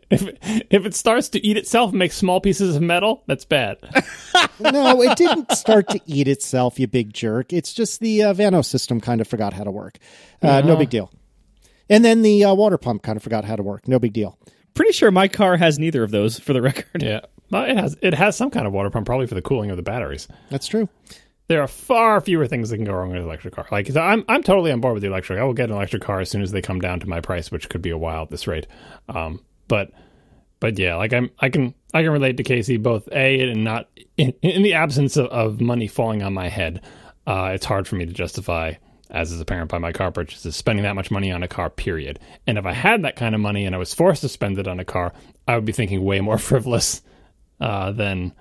if 0.09 0.27
if 0.69 0.85
it 0.85 0.93
starts 0.95 1.29
to 1.29 1.45
eat 1.45 1.57
itself 1.57 1.89
and 1.91 1.99
make 1.99 2.11
small 2.11 2.39
pieces 2.41 2.75
of 2.75 2.81
metal. 2.81 3.23
That's 3.27 3.45
bad. 3.45 3.77
no, 4.59 5.01
it 5.01 5.17
didn't 5.17 5.51
start 5.51 5.87
to 5.89 5.99
eat 6.05 6.27
itself, 6.27 6.79
you 6.79 6.87
big 6.87 7.13
jerk. 7.13 7.53
It's 7.53 7.73
just 7.73 7.99
the 7.99 8.23
uh, 8.23 8.33
VANOS 8.33 8.65
system 8.65 9.01
kind 9.01 9.21
of 9.21 9.27
forgot 9.27 9.53
how 9.53 9.63
to 9.63 9.71
work. 9.71 9.97
Uh, 10.41 10.61
No 10.61 10.75
big 10.75 10.89
deal. 10.89 11.11
And 11.89 12.05
then 12.05 12.21
the 12.21 12.45
uh, 12.45 12.53
water 12.53 12.77
pump 12.77 13.03
kind 13.03 13.17
of 13.17 13.23
forgot 13.23 13.45
how 13.45 13.55
to 13.55 13.63
work. 13.63 13.87
No 13.87 13.99
big 13.99 14.13
deal. 14.13 14.37
Pretty 14.73 14.93
sure 14.93 15.11
my 15.11 15.27
car 15.27 15.57
has 15.57 15.77
neither 15.77 16.03
of 16.03 16.11
those 16.11 16.39
for 16.39 16.53
the 16.53 16.61
record. 16.61 17.01
yeah, 17.01 17.21
well, 17.49 17.63
it 17.65 17.77
has 17.77 17.97
it 18.01 18.13
has 18.13 18.37
some 18.37 18.49
kind 18.49 18.65
of 18.65 18.73
water 18.73 18.89
pump, 18.89 19.05
probably 19.05 19.27
for 19.27 19.35
the 19.35 19.41
cooling 19.41 19.69
of 19.69 19.77
the 19.77 19.83
batteries. 19.83 20.27
That's 20.49 20.67
true. 20.67 20.87
There 21.47 21.61
are 21.61 21.67
far 21.67 22.21
fewer 22.21 22.47
things 22.47 22.69
that 22.69 22.77
can 22.77 22.85
go 22.85 22.93
wrong 22.93 23.09
with 23.09 23.17
an 23.17 23.25
electric 23.25 23.53
car. 23.55 23.67
Like 23.71 23.93
I'm 23.97 24.23
I'm 24.29 24.41
totally 24.41 24.71
on 24.71 24.79
board 24.79 24.93
with 24.93 25.03
the 25.03 25.09
electric. 25.09 25.37
I 25.39 25.43
will 25.43 25.53
get 25.53 25.69
an 25.69 25.75
electric 25.75 26.01
car 26.01 26.21
as 26.21 26.29
soon 26.29 26.41
as 26.41 26.51
they 26.51 26.61
come 26.61 26.79
down 26.79 27.01
to 27.01 27.09
my 27.09 27.19
price, 27.19 27.51
which 27.51 27.67
could 27.67 27.81
be 27.81 27.89
a 27.89 27.97
while 27.97 28.23
at 28.23 28.29
this 28.29 28.47
rate. 28.47 28.67
Um, 29.09 29.43
but 29.67 29.91
but 30.61 30.79
yeah, 30.79 30.95
like 30.95 31.11
I'm 31.11 31.29
I 31.39 31.49
can 31.49 31.73
I 31.93 32.03
can 32.03 32.11
relate 32.11 32.37
to 32.37 32.43
Casey 32.43 32.77
both 32.77 33.09
a 33.11 33.49
and 33.49 33.65
not 33.65 33.89
in, 34.15 34.31
in 34.41 34.61
the 34.63 34.75
absence 34.75 35.17
of, 35.17 35.25
of 35.27 35.59
money 35.59 35.87
falling 35.87 36.23
on 36.23 36.33
my 36.33 36.47
head. 36.47 36.81
Uh, 37.27 37.51
it's 37.53 37.65
hard 37.65 37.85
for 37.87 37.95
me 37.97 38.05
to 38.05 38.13
justify, 38.13 38.73
as 39.11 39.31
is 39.31 39.41
apparent 39.41 39.69
by 39.69 39.77
my 39.77 39.91
car 39.91 40.11
purchases, 40.11 40.55
spending 40.55 40.83
that 40.83 40.95
much 40.95 41.11
money 41.11 41.31
on 41.31 41.43
a 41.43 41.47
car. 41.47 41.69
Period. 41.69 42.19
And 42.47 42.57
if 42.57 42.65
I 42.65 42.73
had 42.73 43.03
that 43.03 43.15
kind 43.15 43.35
of 43.35 43.41
money 43.41 43.65
and 43.65 43.75
I 43.75 43.77
was 43.77 43.93
forced 43.93 44.21
to 44.21 44.29
spend 44.29 44.57
it 44.57 44.67
on 44.67 44.79
a 44.79 44.85
car, 44.85 45.13
I 45.47 45.55
would 45.55 45.65
be 45.65 45.71
thinking 45.71 46.03
way 46.03 46.21
more 46.21 46.37
frivolous 46.39 47.01
uh, 47.59 47.91
than 47.91 48.33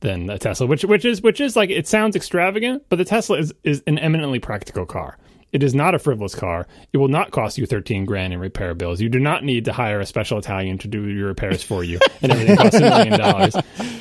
than 0.00 0.28
a 0.30 0.38
Tesla, 0.38 0.66
which 0.66 0.84
which 0.84 1.04
is 1.04 1.22
which 1.22 1.40
is 1.40 1.56
like 1.56 1.70
it 1.70 1.86
sounds 1.86 2.16
extravagant, 2.16 2.84
but 2.88 2.96
the 2.96 3.04
Tesla 3.04 3.38
is 3.38 3.52
is 3.64 3.82
an 3.86 3.98
eminently 3.98 4.38
practical 4.38 4.86
car. 4.86 5.18
It 5.52 5.62
is 5.62 5.74
not 5.74 5.94
a 5.94 5.98
frivolous 5.98 6.34
car. 6.34 6.66
It 6.92 6.96
will 6.98 7.08
not 7.08 7.30
cost 7.30 7.58
you 7.58 7.66
thirteen 7.66 8.04
grand 8.06 8.32
in 8.32 8.40
repair 8.40 8.74
bills. 8.74 9.00
You 9.02 9.08
do 9.10 9.20
not 9.20 9.44
need 9.44 9.66
to 9.66 9.72
hire 9.72 10.00
a 10.00 10.06
special 10.06 10.38
Italian 10.38 10.78
to 10.78 10.88
do 10.88 11.06
your 11.08 11.28
repairs 11.28 11.62
for 11.62 11.84
you, 11.84 11.98
and 12.22 12.32
everything 12.32 12.56
costs 12.56 12.76
a 12.76 12.80
million 12.80 13.18
dollars. 13.18 13.54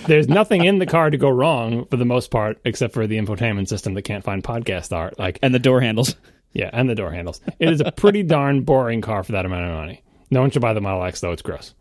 There's 0.08 0.30
nothing 0.30 0.64
in 0.64 0.80
the 0.80 0.86
car 0.86 1.10
to 1.10 1.18
go 1.18 1.30
wrong 1.30 1.86
for 1.88 1.98
the 1.98 2.06
most 2.06 2.32
part, 2.32 2.60
except 2.64 2.94
for 2.94 3.06
the 3.06 3.18
infotainment 3.18 3.68
system 3.68 3.94
that 3.96 4.04
can't 4.04 4.24
find 4.24 4.44
podcast 4.44 4.96
art. 4.96 5.20
Like 5.20 5.40
And 5.42 5.54
the 5.54 5.60
door 5.60 5.82
handles. 5.82 6.16
yeah, 6.54 6.70
and 6.72 6.90
the 6.90 6.96
door 6.96 7.12
handles. 7.12 7.42
It 7.60 7.70
is 7.70 7.82
a 7.82 7.92
pretty 7.92 8.24
darn 8.24 8.62
boring 8.62 9.02
car 9.02 9.24
for 9.24 9.34
that 9.34 9.46
amount 9.46 9.66
of 9.66 9.74
money. 9.76 10.04
No 10.30 10.40
one 10.42 10.52
should 10.52 10.62
buy 10.62 10.74
the 10.74 10.80
Model 10.82 11.04
X 11.04 11.20
though; 11.20 11.34
it's 11.34 11.42
gross. 11.42 11.74